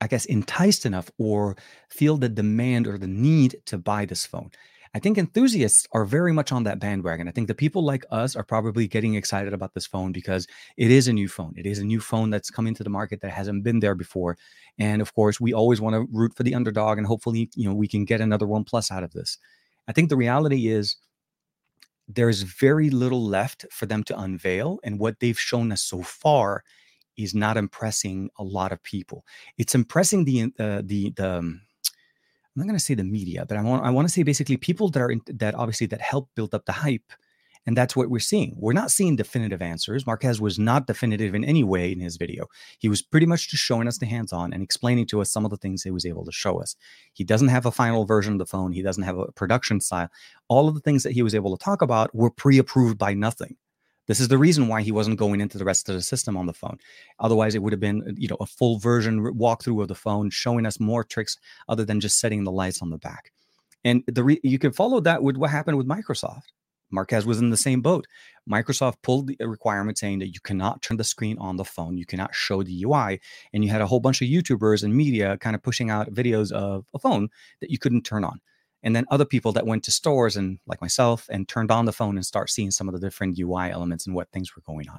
I 0.00 0.06
guess, 0.06 0.26
enticed 0.26 0.86
enough 0.86 1.10
or 1.18 1.56
feel 1.88 2.16
the 2.16 2.28
demand 2.28 2.86
or 2.86 2.98
the 2.98 3.08
need 3.08 3.60
to 3.66 3.78
buy 3.78 4.04
this 4.04 4.24
phone. 4.24 4.50
I 4.94 4.98
think 4.98 5.18
enthusiasts 5.18 5.86
are 5.92 6.04
very 6.04 6.32
much 6.32 6.52
on 6.52 6.64
that 6.64 6.78
bandwagon. 6.78 7.28
I 7.28 7.30
think 7.30 7.48
the 7.48 7.54
people 7.54 7.82
like 7.84 8.04
us 8.10 8.36
are 8.36 8.44
probably 8.44 8.86
getting 8.88 9.14
excited 9.14 9.52
about 9.52 9.74
this 9.74 9.86
phone 9.86 10.12
because 10.12 10.46
it 10.76 10.90
is 10.90 11.08
a 11.08 11.12
new 11.12 11.28
phone. 11.28 11.54
It 11.56 11.66
is 11.66 11.78
a 11.78 11.84
new 11.84 12.00
phone 12.00 12.30
that's 12.30 12.50
coming 12.50 12.74
to 12.74 12.84
the 12.84 12.90
market 12.90 13.20
that 13.20 13.30
hasn't 13.30 13.64
been 13.64 13.80
there 13.80 13.94
before. 13.94 14.36
And 14.78 15.02
of 15.02 15.14
course, 15.14 15.40
we 15.40 15.52
always 15.52 15.80
want 15.80 15.94
to 15.94 16.06
root 16.12 16.34
for 16.36 16.42
the 16.42 16.54
underdog 16.54 16.98
and 16.98 17.06
hopefully, 17.06 17.50
you 17.54 17.68
know, 17.68 17.74
we 17.74 17.88
can 17.88 18.04
get 18.04 18.20
another 18.20 18.46
one 18.46 18.64
plus 18.64 18.90
out 18.90 19.02
of 19.02 19.12
this. 19.12 19.38
I 19.86 19.92
think 19.92 20.08
the 20.08 20.16
reality 20.16 20.68
is 20.68 20.96
there's 22.08 22.42
very 22.42 22.90
little 22.90 23.24
left 23.24 23.66
for 23.70 23.86
them 23.86 24.02
to 24.04 24.18
unveil 24.18 24.78
and 24.82 24.98
what 24.98 25.20
they've 25.20 25.38
shown 25.38 25.72
us 25.72 25.82
so 25.82 26.02
far 26.02 26.64
is 27.18 27.34
not 27.34 27.56
impressing 27.56 28.30
a 28.38 28.44
lot 28.44 28.72
of 28.72 28.82
people. 28.82 29.26
It's 29.58 29.74
impressing 29.74 30.24
the 30.24 30.52
uh, 30.58 30.82
the 30.84 31.10
the 31.10 31.38
um, 31.38 31.60
I'm 32.58 32.66
not 32.66 32.72
going 32.72 32.78
to 32.78 32.84
say 32.84 32.94
the 32.94 33.04
media, 33.04 33.46
but 33.46 33.56
I 33.56 33.62
want 33.62 33.84
I 33.84 33.90
want 33.90 34.08
to 34.08 34.12
say 34.12 34.24
basically 34.24 34.56
people 34.56 34.88
that 34.88 35.00
are 35.00 35.12
in, 35.12 35.20
that 35.28 35.54
obviously 35.54 35.86
that 35.88 36.00
help 36.00 36.28
build 36.34 36.56
up 36.56 36.66
the 36.66 36.72
hype, 36.72 37.12
and 37.66 37.76
that's 37.76 37.94
what 37.94 38.10
we're 38.10 38.18
seeing. 38.18 38.56
We're 38.58 38.72
not 38.72 38.90
seeing 38.90 39.14
definitive 39.14 39.62
answers. 39.62 40.04
Marques 40.04 40.40
was 40.40 40.58
not 40.58 40.88
definitive 40.88 41.36
in 41.36 41.44
any 41.44 41.62
way 41.62 41.92
in 41.92 42.00
his 42.00 42.16
video. 42.16 42.46
He 42.80 42.88
was 42.88 43.00
pretty 43.00 43.26
much 43.26 43.48
just 43.48 43.62
showing 43.62 43.86
us 43.86 43.98
the 43.98 44.06
hands-on 44.06 44.52
and 44.52 44.60
explaining 44.60 45.06
to 45.06 45.20
us 45.20 45.30
some 45.30 45.44
of 45.44 45.52
the 45.52 45.56
things 45.56 45.84
he 45.84 45.92
was 45.92 46.04
able 46.04 46.24
to 46.24 46.32
show 46.32 46.60
us. 46.60 46.74
He 47.12 47.22
doesn't 47.22 47.46
have 47.46 47.64
a 47.64 47.70
final 47.70 48.04
version 48.04 48.32
of 48.32 48.40
the 48.40 48.46
phone. 48.46 48.72
He 48.72 48.82
doesn't 48.82 49.04
have 49.04 49.18
a 49.18 49.30
production 49.30 49.80
style. 49.80 50.08
All 50.48 50.66
of 50.66 50.74
the 50.74 50.80
things 50.80 51.04
that 51.04 51.12
he 51.12 51.22
was 51.22 51.36
able 51.36 51.56
to 51.56 51.64
talk 51.64 51.80
about 51.80 52.12
were 52.12 52.30
pre-approved 52.30 52.98
by 52.98 53.14
nothing. 53.14 53.56
This 54.08 54.20
is 54.20 54.28
the 54.28 54.38
reason 54.38 54.68
why 54.68 54.80
he 54.80 54.90
wasn't 54.90 55.18
going 55.18 55.40
into 55.40 55.58
the 55.58 55.66
rest 55.66 55.88
of 55.88 55.94
the 55.94 56.02
system 56.02 56.36
on 56.36 56.46
the 56.46 56.54
phone. 56.54 56.78
Otherwise, 57.20 57.54
it 57.54 57.62
would 57.62 57.74
have 57.74 57.80
been, 57.80 58.14
you 58.16 58.26
know, 58.26 58.38
a 58.40 58.46
full 58.46 58.78
version 58.78 59.22
walkthrough 59.34 59.82
of 59.82 59.88
the 59.88 59.94
phone, 59.94 60.30
showing 60.30 60.64
us 60.64 60.80
more 60.80 61.04
tricks 61.04 61.36
other 61.68 61.84
than 61.84 62.00
just 62.00 62.18
setting 62.18 62.44
the 62.44 62.50
lights 62.50 62.80
on 62.80 62.88
the 62.88 62.98
back. 62.98 63.32
And 63.84 64.02
the 64.06 64.24
re- 64.24 64.40
you 64.42 64.58
can 64.58 64.72
follow 64.72 65.00
that 65.00 65.22
with 65.22 65.36
what 65.36 65.50
happened 65.50 65.76
with 65.76 65.86
Microsoft. 65.86 66.52
Marques 66.90 67.26
was 67.26 67.38
in 67.38 67.50
the 67.50 67.56
same 67.56 67.82
boat. 67.82 68.06
Microsoft 68.50 69.02
pulled 69.02 69.28
the 69.28 69.36
requirement 69.46 69.98
saying 69.98 70.20
that 70.20 70.28
you 70.28 70.40
cannot 70.40 70.80
turn 70.80 70.96
the 70.96 71.04
screen 71.04 71.36
on 71.38 71.56
the 71.56 71.64
phone, 71.64 71.98
you 71.98 72.06
cannot 72.06 72.34
show 72.34 72.62
the 72.62 72.84
UI, 72.84 73.20
and 73.52 73.62
you 73.62 73.70
had 73.70 73.82
a 73.82 73.86
whole 73.86 74.00
bunch 74.00 74.22
of 74.22 74.28
YouTubers 74.28 74.82
and 74.82 74.96
media 74.96 75.36
kind 75.36 75.54
of 75.54 75.62
pushing 75.62 75.90
out 75.90 76.12
videos 76.14 76.50
of 76.50 76.86
a 76.94 76.98
phone 76.98 77.28
that 77.60 77.70
you 77.70 77.78
couldn't 77.78 78.06
turn 78.06 78.24
on 78.24 78.40
and 78.88 78.96
then 78.96 79.04
other 79.10 79.26
people 79.26 79.52
that 79.52 79.66
went 79.66 79.84
to 79.84 79.92
stores 79.92 80.34
and 80.34 80.58
like 80.66 80.80
myself 80.80 81.28
and 81.30 81.46
turned 81.46 81.70
on 81.70 81.84
the 81.84 81.92
phone 81.92 82.16
and 82.16 82.24
start 82.24 82.48
seeing 82.48 82.70
some 82.70 82.88
of 82.88 82.94
the 82.94 83.00
different 83.00 83.38
UI 83.38 83.70
elements 83.70 84.06
and 84.06 84.16
what 84.16 84.30
things 84.30 84.56
were 84.56 84.62
going 84.62 84.88
on. 84.88 84.98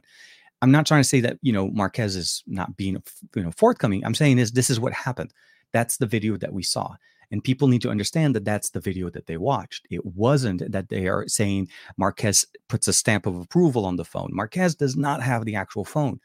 I'm 0.62 0.69
not 0.69 0.86
trying 0.86 1.02
to 1.02 1.10
say 1.10 1.21
that 1.21 1.39
you 1.41 1.52
know 1.52 1.71
Marques 1.71 2.15
is 2.15 2.43
not 2.45 2.78
being 2.78 3.02
you 3.36 3.41
know 3.41 3.52
forthcoming. 3.58 4.06
I'm 4.06 4.13
saying 4.13 4.38
is 4.38 4.52
this 4.52 4.69
is 4.69 4.80
what 4.80 4.93
happened. 4.93 5.34
That's 5.73 5.97
the 5.97 6.06
video 6.06 6.38
that 6.38 6.54
we 6.54 6.62
saw. 6.62 6.97
And 7.32 7.43
people 7.43 7.67
need 7.67 7.82
to 7.82 7.89
understand 7.89 8.36
that 8.36 8.45
that's 8.45 8.69
the 8.69 8.80
video 8.80 9.10
that 9.10 9.25
they 9.25 9.38
watched. 9.38 9.88
It 9.89 10.06
wasn't 10.06 10.71
that 10.71 10.89
they 10.89 11.08
are 11.08 11.28
saying 11.28 11.69
Marques 11.97 12.45
puts 12.67 12.88
a 12.88 12.93
stamp 12.93 13.25
of 13.25 13.39
approval 13.39 13.88
on 13.88 13.95
the 13.95 14.06
phone. 14.06 14.30
Marques 14.32 14.75
does 14.75 14.95
not 14.95 15.23
have 15.23 15.45
the 15.45 15.56
actual 15.56 15.84
phone, 15.84 16.19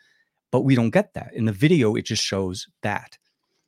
but 0.51 0.67
we 0.67 0.75
don't 0.75 0.91
get 0.91 1.15
that. 1.15 1.33
In 1.33 1.47
the 1.47 1.53
video, 1.53 1.95
it 1.95 2.05
just 2.05 2.23
shows 2.23 2.69
that. 2.83 3.17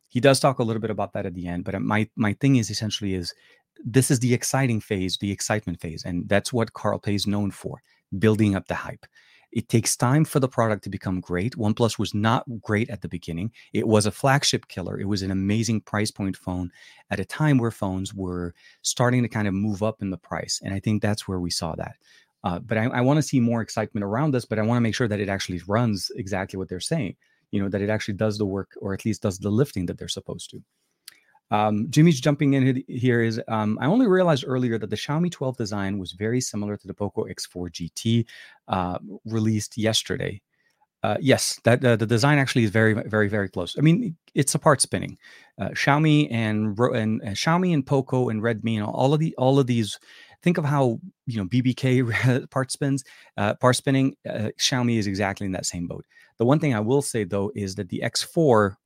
He 0.08 0.20
does 0.20 0.38
talk 0.38 0.58
a 0.58 0.62
little 0.62 0.82
bit 0.82 0.90
about 0.90 1.14
that 1.14 1.24
at 1.24 1.34
the 1.34 1.46
end, 1.46 1.64
but 1.64 1.80
my 1.80 2.08
my 2.14 2.34
thing 2.34 2.56
is 2.56 2.70
essentially 2.70 3.14
is 3.14 3.34
this 3.84 4.10
is 4.10 4.20
the 4.20 4.34
exciting 4.34 4.80
phase, 4.80 5.18
the 5.18 5.30
excitement 5.30 5.80
phase. 5.80 6.04
And 6.04 6.28
that's 6.28 6.52
what 6.52 6.72
Carl 6.72 6.98
Pei 6.98 7.14
is 7.14 7.26
known 7.26 7.50
for, 7.50 7.82
building 8.18 8.54
up 8.54 8.66
the 8.66 8.74
hype. 8.74 9.06
It 9.52 9.68
takes 9.68 9.96
time 9.96 10.24
for 10.24 10.38
the 10.38 10.48
product 10.48 10.84
to 10.84 10.90
become 10.90 11.20
great. 11.20 11.56
OnePlus 11.56 11.98
was 11.98 12.12
not 12.12 12.44
great 12.60 12.90
at 12.90 13.00
the 13.00 13.08
beginning. 13.08 13.52
It 13.72 13.86
was 13.86 14.04
a 14.04 14.10
flagship 14.10 14.68
killer. 14.68 15.00
It 15.00 15.08
was 15.08 15.22
an 15.22 15.30
amazing 15.30 15.80
price 15.82 16.10
point 16.10 16.36
phone 16.36 16.70
at 17.10 17.20
a 17.20 17.24
time 17.24 17.56
where 17.56 17.70
phones 17.70 18.12
were 18.12 18.54
starting 18.82 19.22
to 19.22 19.28
kind 19.28 19.48
of 19.48 19.54
move 19.54 19.82
up 19.82 20.02
in 20.02 20.10
the 20.10 20.18
price. 20.18 20.60
And 20.62 20.74
I 20.74 20.80
think 20.80 21.00
that's 21.00 21.26
where 21.26 21.40
we 21.40 21.50
saw 21.50 21.74
that. 21.76 21.94
Uh, 22.44 22.58
but 22.58 22.76
I, 22.76 22.84
I 22.84 23.00
want 23.00 23.16
to 23.16 23.22
see 23.22 23.40
more 23.40 23.62
excitement 23.62 24.04
around 24.04 24.32
this, 24.32 24.44
but 24.44 24.58
I 24.58 24.62
want 24.62 24.76
to 24.76 24.82
make 24.82 24.94
sure 24.94 25.08
that 25.08 25.20
it 25.20 25.28
actually 25.28 25.62
runs 25.66 26.10
exactly 26.16 26.58
what 26.58 26.68
they're 26.68 26.80
saying, 26.80 27.16
you 27.50 27.62
know, 27.62 27.68
that 27.68 27.80
it 27.80 27.88
actually 27.88 28.14
does 28.14 28.38
the 28.38 28.46
work 28.46 28.72
or 28.80 28.92
at 28.94 29.04
least 29.04 29.22
does 29.22 29.38
the 29.38 29.50
lifting 29.50 29.86
that 29.86 29.96
they're 29.96 30.06
supposed 30.06 30.50
to. 30.50 30.62
Um, 31.50 31.86
Jimmy's 31.90 32.20
jumping 32.20 32.54
in 32.54 32.82
here 32.88 33.22
is 33.22 33.40
um, 33.48 33.78
I 33.80 33.86
only 33.86 34.06
realized 34.06 34.44
earlier 34.46 34.78
that 34.78 34.90
the 34.90 34.96
Xiaomi 34.96 35.30
12 35.30 35.56
design 35.56 35.98
was 35.98 36.12
very 36.12 36.40
similar 36.40 36.76
to 36.76 36.86
the 36.86 36.94
Poco 36.94 37.24
X4 37.24 37.70
GT 37.70 38.26
uh, 38.68 38.98
released 39.24 39.78
yesterday. 39.78 40.40
Uh, 41.02 41.16
yes, 41.20 41.60
that 41.62 41.84
uh, 41.84 41.94
the 41.94 42.06
design 42.06 42.38
actually 42.38 42.64
is 42.64 42.70
very, 42.70 42.92
very, 42.92 43.28
very 43.28 43.48
close. 43.48 43.76
I 43.78 43.80
mean, 43.80 44.16
it's 44.34 44.54
a 44.56 44.58
part 44.58 44.80
spinning. 44.80 45.18
Uh, 45.60 45.68
Xiaomi 45.68 46.28
and 46.32 46.76
and 46.78 47.22
Xiaomi 47.22 47.72
and 47.72 47.86
Poco 47.86 48.28
and 48.28 48.42
Redmi 48.42 48.76
and 48.76 48.84
all 48.84 49.14
of 49.14 49.20
the 49.20 49.34
all 49.36 49.58
of 49.58 49.66
these. 49.66 50.00
Think 50.42 50.58
of 50.58 50.64
how 50.64 51.00
you 51.26 51.38
know 51.38 51.44
BBK 51.44 52.50
part 52.50 52.72
spins, 52.72 53.04
uh, 53.36 53.54
part 53.54 53.76
spinning. 53.76 54.16
Uh, 54.28 54.50
Xiaomi 54.58 54.98
is 54.98 55.06
exactly 55.06 55.44
in 55.44 55.52
that 55.52 55.66
same 55.66 55.86
boat. 55.86 56.04
The 56.38 56.44
one 56.44 56.58
thing 56.58 56.74
I 56.74 56.80
will 56.80 57.02
say 57.02 57.22
though 57.22 57.52
is 57.54 57.76
that 57.76 57.88
the 57.88 58.02
X4 58.04 58.76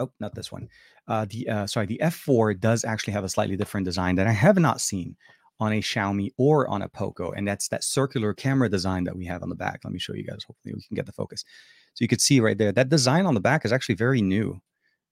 oh, 0.00 0.10
not 0.20 0.34
this 0.34 0.52
one. 0.52 0.68
Uh, 1.08 1.26
the 1.28 1.48
uh, 1.48 1.66
sorry, 1.66 1.86
the 1.86 2.00
F4 2.02 2.58
does 2.58 2.84
actually 2.84 3.12
have 3.12 3.24
a 3.24 3.28
slightly 3.28 3.56
different 3.56 3.84
design 3.84 4.14
that 4.16 4.26
I 4.26 4.32
have 4.32 4.58
not 4.58 4.80
seen 4.80 5.16
on 5.60 5.72
a 5.72 5.80
Xiaomi 5.80 6.30
or 6.38 6.68
on 6.68 6.82
a 6.82 6.88
Poco, 6.88 7.32
and 7.32 7.46
that's 7.46 7.68
that 7.68 7.84
circular 7.84 8.34
camera 8.34 8.68
design 8.68 9.04
that 9.04 9.16
we 9.16 9.24
have 9.26 9.42
on 9.42 9.48
the 9.48 9.54
back. 9.54 9.80
Let 9.84 9.92
me 9.92 9.98
show 9.98 10.14
you 10.14 10.24
guys. 10.24 10.44
Hopefully, 10.46 10.74
we 10.74 10.82
can 10.82 10.94
get 10.94 11.06
the 11.06 11.12
focus. 11.12 11.44
So 11.94 12.02
you 12.02 12.08
can 12.08 12.18
see 12.18 12.40
right 12.40 12.56
there 12.56 12.72
that 12.72 12.88
design 12.88 13.26
on 13.26 13.34
the 13.34 13.40
back 13.40 13.64
is 13.64 13.72
actually 13.72 13.96
very 13.96 14.22
new. 14.22 14.60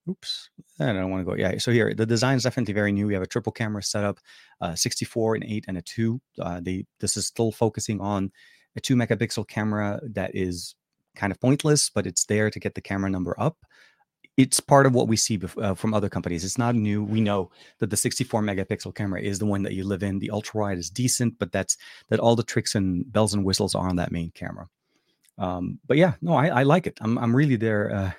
Oops, 0.09 0.51
I 0.81 0.93
don't 0.93 1.11
want 1.11 1.27
to 1.27 1.31
go. 1.31 1.37
Yeah, 1.37 1.59
so 1.59 1.73
here 1.73 1.93
the 1.95 2.07
design 2.07 2.37
is 2.37 2.45
definitely 2.45 2.75
very 2.75 2.91
new. 2.91 3.07
We 3.07 3.15
have 3.15 3.23
a 3.23 3.27
triple 3.27 3.53
camera 3.53 3.83
setup, 3.83 4.19
uh, 4.61 4.75
64 4.75 5.37
and 5.37 5.45
8 5.45 5.65
and 5.69 5.79
a 5.79 5.83
2. 5.83 6.21
Uh, 6.41 6.61
they 6.61 6.87
this 7.01 7.17
is 7.17 7.27
still 7.27 7.53
focusing 7.53 8.01
on 8.01 8.31
a 8.77 8.81
2 8.81 8.97
megapixel 8.97 9.47
camera 9.49 10.01
that 10.15 10.31
is 10.35 10.75
kind 11.17 11.33
of 11.33 11.41
pointless, 11.41 11.91
but 11.91 12.07
it's 12.07 12.25
there 12.27 12.51
to 12.51 12.61
get 12.61 12.75
the 12.75 12.81
camera 12.81 13.11
number 13.11 13.35
up 13.39 13.59
it's 14.37 14.61
part 14.61 14.87
of 14.87 14.95
what 14.95 15.09
we 15.09 15.17
see 15.17 15.39
bef- 15.39 15.63
uh, 15.63 15.75
from 15.75 15.93
other 15.93 16.09
companies. 16.09 16.45
It's 16.45 16.59
not 16.59 16.75
new. 16.75 17.03
We 17.03 17.21
know 17.21 17.51
that 17.79 17.91
the 17.91 17.97
64 17.97 18.43
megapixel 18.43 18.95
camera 18.95 19.21
is 19.21 19.39
the 19.39 19.47
one 19.47 19.63
that 19.65 19.75
you 19.75 19.85
live 19.85 20.03
in. 20.03 20.19
The 20.19 20.31
ultra 20.31 20.61
wide 20.61 20.79
is 20.79 20.91
decent, 20.91 21.39
but 21.39 21.53
that's 21.53 21.77
that 22.09 22.21
all 22.21 22.37
the 22.37 22.43
tricks 22.43 22.75
and 22.75 23.11
bells 23.13 23.35
and 23.35 23.45
whistles 23.45 23.75
are 23.75 23.89
on 23.89 23.97
that 23.97 24.13
main 24.13 24.31
camera. 24.31 24.69
Um, 25.39 25.79
but 25.87 25.97
yeah, 25.97 26.15
no, 26.21 26.35
I, 26.35 26.49
I, 26.49 26.63
like 26.65 26.87
it. 26.87 26.99
I'm 27.01 27.19
I'm 27.19 27.35
really 27.35 27.57
there. 27.57 28.15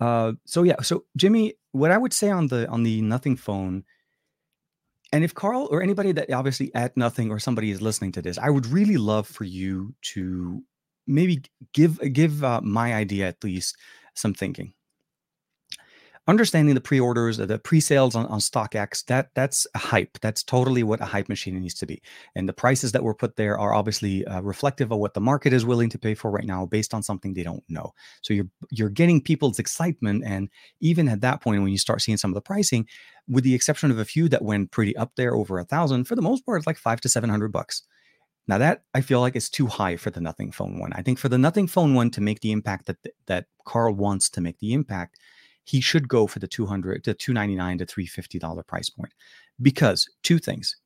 Uh, 0.00 0.04
uh, 0.04 0.32
so 0.44 0.62
yeah, 0.62 0.80
so 0.82 1.04
Jimmy, 1.16 1.54
what 1.72 1.90
I 1.90 1.98
would 1.98 2.12
say 2.12 2.30
on 2.30 2.46
the 2.46 2.68
on 2.68 2.82
the 2.82 3.00
Nothing 3.02 3.36
phone, 3.36 3.84
and 5.12 5.24
if 5.24 5.34
Carl 5.34 5.68
or 5.70 5.82
anybody 5.82 6.12
that 6.12 6.32
obviously 6.32 6.70
at 6.74 6.96
Nothing 6.96 7.30
or 7.30 7.38
somebody 7.38 7.70
is 7.70 7.82
listening 7.82 8.12
to 8.12 8.22
this, 8.22 8.38
I 8.38 8.50
would 8.50 8.66
really 8.66 8.96
love 8.96 9.26
for 9.26 9.44
you 9.44 9.94
to 10.14 10.62
maybe 11.06 11.42
give 11.72 11.98
give 12.12 12.44
uh, 12.44 12.60
my 12.62 12.94
idea 12.94 13.26
at 13.28 13.42
least 13.42 13.76
some 14.14 14.34
thinking 14.34 14.74
understanding 16.30 16.74
the 16.74 16.80
pre-orders, 16.80 17.36
the 17.36 17.58
pre-sales 17.58 18.14
on, 18.14 18.26
on 18.26 18.38
StockX, 18.38 19.04
that 19.06 19.28
that's 19.34 19.66
a 19.74 19.78
hype. 19.78 20.18
That's 20.22 20.42
totally 20.42 20.82
what 20.82 21.00
a 21.00 21.04
hype 21.04 21.28
machine 21.28 21.60
needs 21.60 21.74
to 21.74 21.86
be. 21.86 22.00
And 22.34 22.48
the 22.48 22.52
prices 22.52 22.92
that 22.92 23.04
were 23.04 23.14
put 23.14 23.36
there 23.36 23.58
are 23.58 23.74
obviously 23.74 24.24
uh, 24.26 24.40
reflective 24.40 24.92
of 24.92 24.98
what 24.98 25.14
the 25.14 25.20
market 25.20 25.52
is 25.52 25.66
willing 25.66 25.90
to 25.90 25.98
pay 25.98 26.14
for 26.14 26.30
right 26.30 26.46
now, 26.46 26.66
based 26.66 26.94
on 26.94 27.02
something 27.02 27.34
they 27.34 27.42
don't 27.42 27.64
know. 27.68 27.92
So 28.22 28.34
you're 28.34 28.50
you're 28.70 28.88
getting 29.00 29.20
people's 29.20 29.58
excitement, 29.58 30.24
and 30.24 30.48
even 30.80 31.08
at 31.08 31.20
that 31.20 31.42
point, 31.42 31.62
when 31.62 31.72
you 31.72 31.78
start 31.78 32.02
seeing 32.02 32.18
some 32.18 32.30
of 32.30 32.36
the 32.36 32.48
pricing, 32.52 32.86
with 33.28 33.44
the 33.44 33.54
exception 33.54 33.90
of 33.90 33.98
a 33.98 34.04
few 34.04 34.28
that 34.30 34.42
went 34.42 34.70
pretty 34.70 34.96
up 34.96 35.12
there 35.16 35.34
over 35.34 35.58
a 35.58 35.64
thousand, 35.64 36.04
for 36.04 36.16
the 36.16 36.22
most 36.22 36.46
part, 36.46 36.58
it's 36.58 36.66
like 36.66 36.78
five 36.78 37.00
to 37.02 37.08
seven 37.08 37.30
hundred 37.30 37.52
bucks. 37.52 37.82
Now 38.48 38.58
that 38.58 38.82
I 38.94 39.00
feel 39.00 39.20
like 39.20 39.36
is 39.36 39.50
too 39.50 39.66
high 39.66 39.96
for 39.96 40.10
the 40.10 40.20
Nothing 40.20 40.50
Phone 40.50 40.80
one. 40.80 40.92
I 40.94 41.02
think 41.02 41.18
for 41.18 41.28
the 41.28 41.38
Nothing 41.38 41.68
Phone 41.68 41.94
one 41.94 42.10
to 42.10 42.20
make 42.20 42.40
the 42.40 42.52
impact 42.52 42.86
that 42.86 42.96
that 43.26 43.46
Carl 43.64 43.94
wants 43.94 44.28
to 44.30 44.40
make 44.40 44.58
the 44.58 44.72
impact 44.72 45.18
he 45.70 45.80
should 45.80 46.08
go 46.08 46.26
for 46.26 46.40
the 46.40 46.48
200 46.48 47.04
to 47.04 47.14
299 47.14 47.78
to 47.78 47.86
350 47.86 48.38
dollar 48.38 48.62
price 48.62 48.90
point. 48.90 49.12
Because 49.62 50.08
two 50.22 50.38
things 50.38 50.76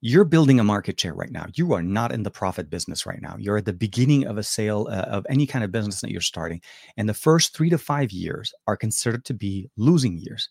you're 0.00 0.24
building 0.24 0.60
a 0.60 0.64
market 0.64 1.00
share 1.00 1.14
right 1.14 1.32
now. 1.32 1.46
You 1.54 1.72
are 1.72 1.82
not 1.82 2.12
in 2.12 2.22
the 2.22 2.30
profit 2.30 2.70
business 2.70 3.04
right 3.04 3.20
now. 3.20 3.34
You're 3.36 3.56
at 3.56 3.64
the 3.64 3.72
beginning 3.72 4.28
of 4.28 4.38
a 4.38 4.44
sale 4.44 4.86
uh, 4.88 5.16
of 5.16 5.26
any 5.28 5.44
kind 5.44 5.64
of 5.64 5.72
business 5.72 6.00
that 6.02 6.12
you're 6.12 6.20
starting 6.20 6.60
and 6.96 7.08
the 7.08 7.14
first 7.14 7.56
3 7.56 7.70
to 7.70 7.78
5 7.78 8.12
years 8.12 8.54
are 8.68 8.76
considered 8.76 9.24
to 9.24 9.34
be 9.34 9.68
losing 9.76 10.18
years. 10.18 10.48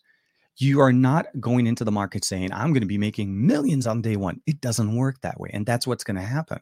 You 0.56 0.80
are 0.80 0.92
not 0.92 1.26
going 1.38 1.66
into 1.68 1.84
the 1.84 1.92
market 1.92 2.24
saying 2.24 2.52
i'm 2.52 2.72
going 2.72 2.80
to 2.80 2.94
be 2.94 2.98
making 2.98 3.46
millions 3.46 3.86
on 3.86 4.02
day 4.02 4.16
1 4.16 4.40
it 4.46 4.60
doesn't 4.60 4.96
work 4.96 5.20
that 5.20 5.38
way 5.38 5.50
and 5.52 5.64
that's 5.64 5.86
what's 5.86 6.02
going 6.02 6.16
to 6.16 6.22
happen 6.36 6.58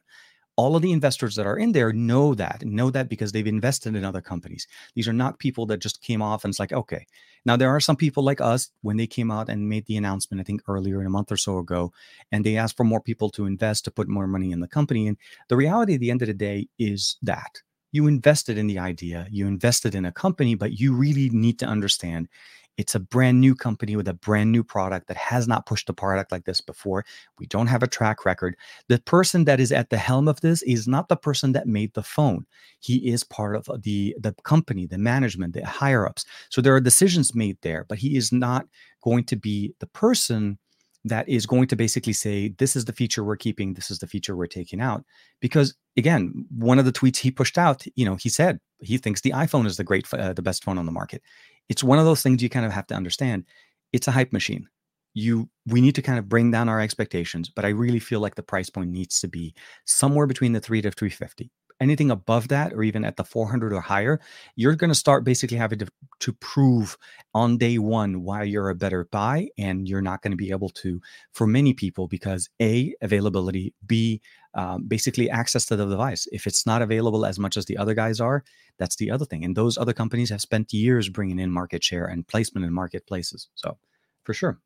all 0.57 0.75
of 0.75 0.83
the 0.83 0.93
investors 0.93 1.37
that 1.37 1.47
are 1.47 1.59
in 1.59 1.73
there 1.73 1.93
know 1.93 2.35
that 2.35 2.65
know 2.65 2.91
that 2.91 3.09
because 3.09 3.33
they've 3.33 3.47
invested 3.47 3.95
in 3.95 4.05
other 4.05 4.23
companies. 4.23 4.67
These 4.95 5.07
are 5.07 5.13
not 5.13 5.39
people 5.39 5.67
that 5.67 5.79
just 5.79 6.01
came 6.01 6.23
off 6.23 6.45
and 6.45 6.51
it's 6.51 6.61
like 6.61 6.73
okay. 6.73 7.07
Now 7.45 7.57
there 7.57 7.71
are 7.71 7.81
some 7.81 7.97
people 7.97 8.25
like 8.25 8.41
us 8.41 8.71
when 8.83 8.97
they 8.97 9.07
came 9.07 9.31
out 9.31 9.49
and 9.49 9.69
made 9.69 9.87
the 9.87 9.97
announcement 9.97 10.41
i 10.41 10.45
think 10.45 10.63
earlier 10.67 11.01
in 11.01 11.07
a 11.07 11.11
month 11.11 11.31
or 11.31 11.37
so 11.37 11.59
ago 11.59 11.93
and 12.33 12.45
they 12.45 12.57
asked 12.57 12.77
for 12.77 12.85
more 12.85 13.01
people 13.01 13.31
to 13.31 13.47
invest 13.47 13.85
to 13.85 13.91
put 13.91 14.09
more 14.09 14.27
money 14.27 14.51
in 14.51 14.61
the 14.61 14.67
company 14.67 15.07
and 15.07 15.17
the 15.49 15.57
reality 15.57 15.95
at 15.95 16.01
the 16.01 16.11
end 16.11 16.23
of 16.23 16.29
the 16.29 16.35
day 16.35 16.69
is 16.79 17.17
that 17.23 17.63
you 17.93 18.07
invested 18.09 18.59
in 18.59 18.67
the 18.67 18.79
idea 18.79 19.27
you 19.31 19.47
invested 19.47 19.95
in 19.95 20.05
a 20.05 20.13
company 20.13 20.55
but 20.55 20.81
you 20.81 20.93
really 20.93 21.31
need 21.31 21.59
to 21.59 21.67
understand 21.67 22.29
it's 22.77 22.95
a 22.95 23.01
brand 23.01 23.41
new 23.41 23.55
company 23.55 23.97
with 23.97 24.09
a 24.09 24.15
brand 24.15 24.53
new 24.53 24.63
product 24.63 25.09
that 25.09 25.17
has 25.17 25.49
not 25.49 25.67
pushed 25.67 25.89
a 25.89 25.93
product 25.93 26.33
like 26.33 26.45
this 26.45 26.61
before. 26.61 27.05
We 27.39 27.47
don't 27.47 27.67
have 27.69 27.83
a 27.83 27.89
track 27.89 28.25
record. 28.25 28.57
The 28.89 28.99
person 28.99 29.45
that 29.45 29.61
is 29.61 29.73
at 29.73 29.91
the 29.91 29.97
helm 29.97 30.29
of 30.29 30.41
this 30.41 30.63
is 30.63 30.87
not 30.87 31.09
the 31.09 31.17
person 31.17 31.53
that 31.53 31.67
made 31.67 31.95
the 31.95 32.03
phone. 32.03 32.47
He 32.81 33.09
is 33.11 33.25
part 33.25 33.57
of 33.57 33.83
the, 33.83 34.15
the 34.21 34.35
company, 34.45 34.87
the 34.87 34.99
management, 34.99 35.55
the 35.55 35.65
higher 35.65 36.07
ups. 36.07 36.25
So 36.51 36.61
there 36.61 36.75
are 36.75 36.81
decisions 36.81 37.35
made 37.35 37.59
there, 37.63 37.85
but 37.89 37.99
he 37.99 38.17
is 38.17 38.33
not 38.33 38.67
going 39.03 39.25
to 39.25 39.37
be 39.37 39.75
the 39.81 39.87
person 39.87 40.59
that 41.07 41.29
is 41.29 41.47
going 41.47 41.69
to 41.69 41.77
basically 41.77 42.13
say 42.13 42.49
this 42.59 42.75
is 42.75 42.85
the 42.85 42.93
feature 42.93 43.23
we're 43.23 43.37
keeping 43.37 43.75
this 43.75 43.91
is 43.91 44.01
the 44.01 44.07
feature 44.07 44.37
we're 44.37 44.47
taking 44.47 44.81
out 44.81 45.05
because 45.41 45.75
again 45.97 46.45
one 46.51 46.79
of 46.79 46.85
the 46.85 46.93
tweets 46.93 47.19
he 47.19 47.31
pushed 47.31 47.57
out 47.57 47.85
you 47.95 48.05
know 48.05 48.17
he 48.17 48.29
said 48.29 48.59
he 48.81 48.99
thinks 48.99 49.21
the 49.21 49.31
iphone 49.31 49.67
is 49.67 49.77
the 49.77 49.85
great 49.85 50.13
uh, 50.15 50.33
the 50.33 50.43
best 50.43 50.65
phone 50.65 50.79
on 50.79 50.87
the 50.87 50.93
market 50.93 51.23
it's 51.69 51.85
one 51.85 51.99
of 51.99 52.05
those 52.05 52.23
things 52.23 52.43
you 52.43 52.49
kind 52.49 52.67
of 52.67 52.73
have 52.73 52.87
to 52.89 52.95
understand 52.95 53.45
it's 53.93 54.09
a 54.09 54.13
hype 54.13 54.33
machine. 54.33 54.69
You 55.15 55.49
we 55.67 55.81
need 55.81 55.95
to 55.95 56.03
kind 56.03 56.19
of 56.19 56.29
bring 56.29 56.51
down 56.51 56.69
our 56.69 56.81
expectations 56.81 57.49
but 57.49 57.65
i 57.65 57.69
really 57.69 57.99
feel 57.99 58.21
like 58.21 58.35
the 58.35 58.43
price 58.43 58.69
point 58.71 58.91
needs 58.91 59.21
to 59.21 59.29
be 59.29 59.55
somewhere 59.87 60.27
between 60.27 60.53
the 60.53 60.61
3 60.61 60.83
to 60.83 60.91
350 60.91 61.51
anything 61.81 62.11
above 62.11 62.49
that 62.49 62.73
or 62.73 62.83
even 62.83 63.05
at 63.05 63.17
the 63.17 63.25
400 63.25 63.73
or 63.73 63.81
higher 63.81 64.21
you're 64.57 64.75
going 64.75 64.91
to 64.91 64.95
start 64.95 65.25
basically 65.25 65.57
having 65.57 65.79
to, 65.79 65.87
to 66.21 66.33
prove 66.35 66.97
on 67.35 67.59
day 67.59 67.79
one 67.79 68.23
why 68.23 68.43
you're 68.43 68.71
a 68.71 68.75
better 68.75 69.07
buy 69.11 69.49
and 69.59 69.89
you're 69.89 70.03
not 70.03 70.23
going 70.23 70.33
to 70.33 70.37
be 70.37 70.51
able 70.51 70.71
to 70.71 71.01
for 71.33 71.47
many 71.47 71.73
people 71.73 72.09
because 72.09 72.49
a 72.61 72.95
availability 73.03 73.75
b 73.87 74.21
um, 74.57 74.89
basically 74.89 75.31
access 75.31 75.67
to 75.67 75.77
the 75.77 75.87
device. 75.87 76.27
If 76.33 76.47
it's 76.47 76.67
not 76.67 76.83
available 76.83 77.25
as 77.25 77.39
much 77.39 77.57
as 77.57 77.67
the 77.67 77.77
other 77.77 77.95
guys 77.95 78.21
are 78.21 78.43
that's 78.79 78.97
the 78.97 79.11
other 79.11 79.25
thing. 79.25 79.45
And 79.45 79.57
those 79.57 79.79
other 79.79 79.93
companies 79.93 80.31
have 80.31 80.41
spent 80.41 80.73
years 80.73 81.09
bringing 81.09 81.39
in 81.39 81.51
market 81.51 81.85
share 81.85 82.07
and 82.07 82.27
placement 82.27 82.67
in 82.67 82.73
marketplaces. 82.73 83.49
So 83.55 83.79
for 84.25 84.35
sure 84.35 84.59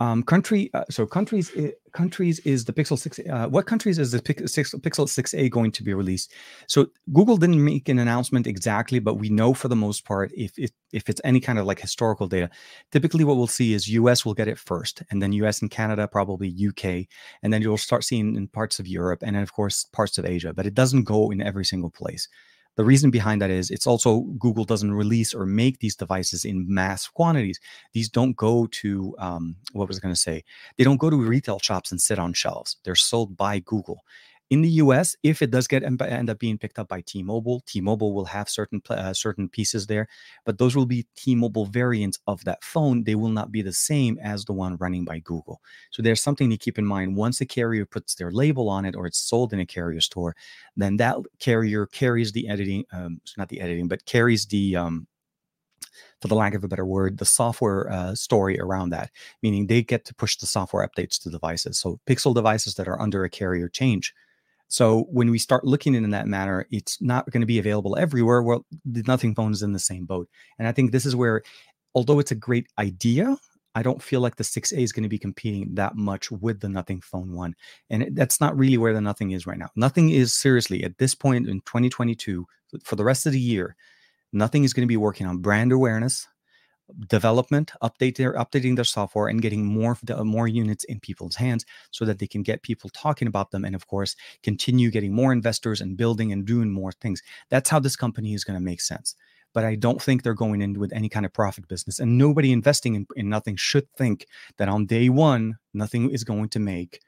um, 0.00 0.22
country, 0.22 0.70
uh, 0.72 0.84
so 0.88 1.06
countries, 1.06 1.52
countries 1.92 2.38
is 2.40 2.64
the 2.64 2.72
Pixel 2.72 2.98
Six. 2.98 3.18
Uh, 3.18 3.48
what 3.48 3.66
countries 3.66 3.98
is 3.98 4.12
the 4.12 4.20
Pixel 4.20 5.08
Six 5.08 5.34
A 5.34 5.50
going 5.50 5.72
to 5.72 5.82
be 5.82 5.92
released? 5.92 6.32
So 6.68 6.86
Google 7.12 7.36
didn't 7.36 7.62
make 7.62 7.86
an 7.90 7.98
announcement 7.98 8.46
exactly, 8.46 8.98
but 8.98 9.16
we 9.16 9.28
know 9.28 9.52
for 9.52 9.68
the 9.68 9.76
most 9.76 10.06
part, 10.06 10.32
if 10.34 10.58
if 10.58 10.70
if 10.92 11.10
it's 11.10 11.20
any 11.22 11.38
kind 11.38 11.58
of 11.58 11.66
like 11.66 11.80
historical 11.80 12.26
data, 12.26 12.48
typically 12.90 13.24
what 13.24 13.36
we'll 13.36 13.46
see 13.46 13.74
is 13.74 13.88
U.S. 13.88 14.24
will 14.24 14.34
get 14.34 14.48
it 14.48 14.58
first, 14.58 15.02
and 15.10 15.22
then 15.22 15.32
U.S. 15.32 15.60
and 15.60 15.70
Canada, 15.70 16.08
probably 16.08 16.48
U.K., 16.48 17.06
and 17.42 17.52
then 17.52 17.60
you'll 17.60 17.76
start 17.76 18.02
seeing 18.02 18.36
in 18.36 18.48
parts 18.48 18.78
of 18.78 18.88
Europe, 18.88 19.22
and 19.22 19.36
then 19.36 19.42
of 19.42 19.52
course 19.52 19.84
parts 19.84 20.16
of 20.16 20.24
Asia. 20.24 20.54
But 20.54 20.64
it 20.64 20.72
doesn't 20.72 21.04
go 21.04 21.30
in 21.30 21.42
every 21.42 21.66
single 21.66 21.90
place. 21.90 22.26
The 22.80 22.86
reason 22.86 23.10
behind 23.10 23.42
that 23.42 23.50
is 23.50 23.70
it's 23.70 23.86
also 23.86 24.20
Google 24.38 24.64
doesn't 24.64 24.94
release 24.94 25.34
or 25.34 25.44
make 25.44 25.80
these 25.80 25.94
devices 25.94 26.46
in 26.46 26.64
mass 26.66 27.06
quantities. 27.08 27.60
These 27.92 28.08
don't 28.08 28.34
go 28.34 28.68
to 28.80 29.14
um, 29.18 29.56
what 29.72 29.86
was 29.86 29.98
I 29.98 30.00
going 30.00 30.14
to 30.14 30.18
say? 30.18 30.44
They 30.78 30.84
don't 30.84 30.96
go 30.96 31.10
to 31.10 31.16
retail 31.16 31.58
shops 31.58 31.90
and 31.90 32.00
sit 32.00 32.18
on 32.18 32.32
shelves. 32.32 32.78
They're 32.82 32.94
sold 32.94 33.36
by 33.36 33.58
Google. 33.58 34.00
In 34.50 34.62
the 34.62 34.68
US, 34.82 35.14
if 35.22 35.42
it 35.42 35.52
does 35.52 35.68
get 35.68 35.84
end 35.84 36.28
up 36.28 36.38
being 36.40 36.58
picked 36.58 36.80
up 36.80 36.88
by 36.88 37.00
T-Mobile, 37.02 37.62
T-Mobile 37.66 38.12
will 38.12 38.24
have 38.24 38.48
certain 38.48 38.82
uh, 38.90 39.14
certain 39.14 39.48
pieces 39.48 39.86
there, 39.86 40.08
but 40.44 40.58
those 40.58 40.74
will 40.74 40.86
be 40.86 41.06
T-Mobile 41.16 41.66
variants 41.66 42.18
of 42.26 42.42
that 42.44 42.64
phone. 42.64 43.04
They 43.04 43.14
will 43.14 43.28
not 43.28 43.52
be 43.52 43.62
the 43.62 43.72
same 43.72 44.18
as 44.20 44.44
the 44.44 44.52
one 44.52 44.76
running 44.76 45.04
by 45.04 45.20
Google. 45.20 45.60
So 45.92 46.02
there's 46.02 46.22
something 46.22 46.50
to 46.50 46.58
keep 46.58 46.78
in 46.78 46.84
mind. 46.86 47.16
Once 47.16 47.40
a 47.40 47.46
carrier 47.46 47.86
puts 47.86 48.16
their 48.16 48.32
label 48.32 48.68
on 48.68 48.84
it 48.84 48.96
or 48.96 49.06
it's 49.06 49.20
sold 49.20 49.52
in 49.52 49.60
a 49.60 49.66
carrier 49.66 50.00
store, 50.00 50.34
then 50.76 50.96
that 50.96 51.16
carrier 51.38 51.86
carries 51.86 52.32
the 52.32 52.48
editing, 52.48 52.84
um, 52.92 53.20
not 53.38 53.48
the 53.48 53.60
editing, 53.60 53.86
but 53.86 54.04
carries 54.04 54.46
the 54.46 54.74
um, 54.74 55.06
for 56.20 56.26
the 56.26 56.34
lack 56.34 56.54
of 56.54 56.64
a 56.64 56.68
better 56.68 56.86
word, 56.86 57.18
the 57.18 57.24
software 57.24 57.90
uh, 57.90 58.14
story 58.16 58.58
around 58.58 58.90
that, 58.90 59.10
meaning 59.42 59.66
they 59.66 59.82
get 59.82 60.04
to 60.06 60.14
push 60.14 60.36
the 60.36 60.46
software 60.46 60.86
updates 60.86 61.22
to 61.22 61.30
devices. 61.30 61.78
So 61.78 62.00
Pixel 62.06 62.34
devices 62.34 62.74
that 62.74 62.88
are 62.88 63.00
under 63.00 63.24
a 63.24 63.30
carrier 63.30 63.68
change. 63.68 64.12
So 64.70 65.02
when 65.10 65.30
we 65.30 65.38
start 65.38 65.64
looking 65.64 65.94
in 65.94 66.08
that 66.10 66.28
manner, 66.28 66.66
it's 66.70 67.02
not 67.02 67.30
going 67.30 67.42
to 67.42 67.46
be 67.46 67.58
available 67.58 67.96
everywhere. 67.98 68.40
Well, 68.40 68.64
the 68.84 69.02
Nothing 69.06 69.34
phone 69.34 69.52
is 69.52 69.62
in 69.62 69.72
the 69.72 69.78
same 69.78 70.06
boat, 70.06 70.28
and 70.58 70.66
I 70.66 70.72
think 70.72 70.92
this 70.92 71.04
is 71.04 71.14
where, 71.14 71.42
although 71.94 72.20
it's 72.20 72.30
a 72.30 72.36
great 72.36 72.68
idea, 72.78 73.36
I 73.74 73.82
don't 73.82 74.02
feel 74.02 74.20
like 74.20 74.36
the 74.36 74.44
6A 74.44 74.78
is 74.78 74.92
going 74.92 75.02
to 75.02 75.08
be 75.08 75.18
competing 75.18 75.74
that 75.74 75.96
much 75.96 76.30
with 76.30 76.60
the 76.60 76.68
Nothing 76.68 77.00
Phone 77.00 77.32
1. 77.32 77.54
And 77.90 78.16
that's 78.16 78.40
not 78.40 78.58
really 78.58 78.78
where 78.78 78.92
the 78.92 79.00
Nothing 79.00 79.30
is 79.32 79.46
right 79.46 79.58
now. 79.58 79.70
Nothing 79.76 80.10
is 80.10 80.34
seriously 80.34 80.82
at 80.82 80.98
this 80.98 81.14
point 81.14 81.48
in 81.48 81.60
2022, 81.60 82.46
for 82.82 82.96
the 82.96 83.04
rest 83.04 83.26
of 83.26 83.32
the 83.32 83.40
year, 83.40 83.76
Nothing 84.32 84.62
is 84.62 84.72
going 84.72 84.86
to 84.86 84.88
be 84.88 84.96
working 84.96 85.26
on 85.26 85.38
brand 85.38 85.72
awareness, 85.72 86.26
development, 87.08 87.72
update 87.82 88.16
their 88.16 88.34
updating 88.34 88.76
their 88.76 88.84
software, 88.84 89.28
and 89.28 89.42
getting 89.42 89.64
more 89.64 89.96
the 90.02 90.18
uh, 90.18 90.24
more 90.24 90.48
units 90.48 90.84
in 90.84 91.00
people's 91.00 91.36
hands 91.36 91.64
so 91.90 92.04
that 92.04 92.18
they 92.18 92.26
can 92.26 92.42
get 92.42 92.62
people 92.62 92.90
talking 92.90 93.28
about 93.28 93.50
them, 93.50 93.64
and 93.64 93.74
of 93.74 93.86
course, 93.86 94.16
continue 94.42 94.90
getting 94.90 95.14
more 95.14 95.32
investors 95.32 95.80
and 95.80 95.96
building 95.96 96.32
and 96.32 96.46
doing 96.46 96.70
more 96.70 96.92
things. 96.92 97.22
That's 97.48 97.70
how 97.70 97.80
this 97.80 97.96
company 97.96 98.34
is 98.34 98.44
going 98.44 98.58
to 98.58 98.64
make 98.64 98.80
sense. 98.80 99.14
But 99.52 99.64
I 99.64 99.74
don't 99.74 100.00
think 100.00 100.22
they're 100.22 100.34
going 100.34 100.62
in 100.62 100.78
with 100.78 100.92
any 100.92 101.08
kind 101.08 101.26
of 101.26 101.32
profit 101.32 101.66
business, 101.68 101.98
and 101.98 102.16
nobody 102.18 102.52
investing 102.52 102.94
in, 102.94 103.06
in 103.16 103.28
nothing 103.28 103.56
should 103.56 103.90
think 103.96 104.26
that 104.58 104.68
on 104.68 104.86
day 104.86 105.08
one 105.08 105.56
nothing 105.74 106.10
is 106.10 106.24
going 106.24 106.48
to 106.50 106.58
make 106.58 107.00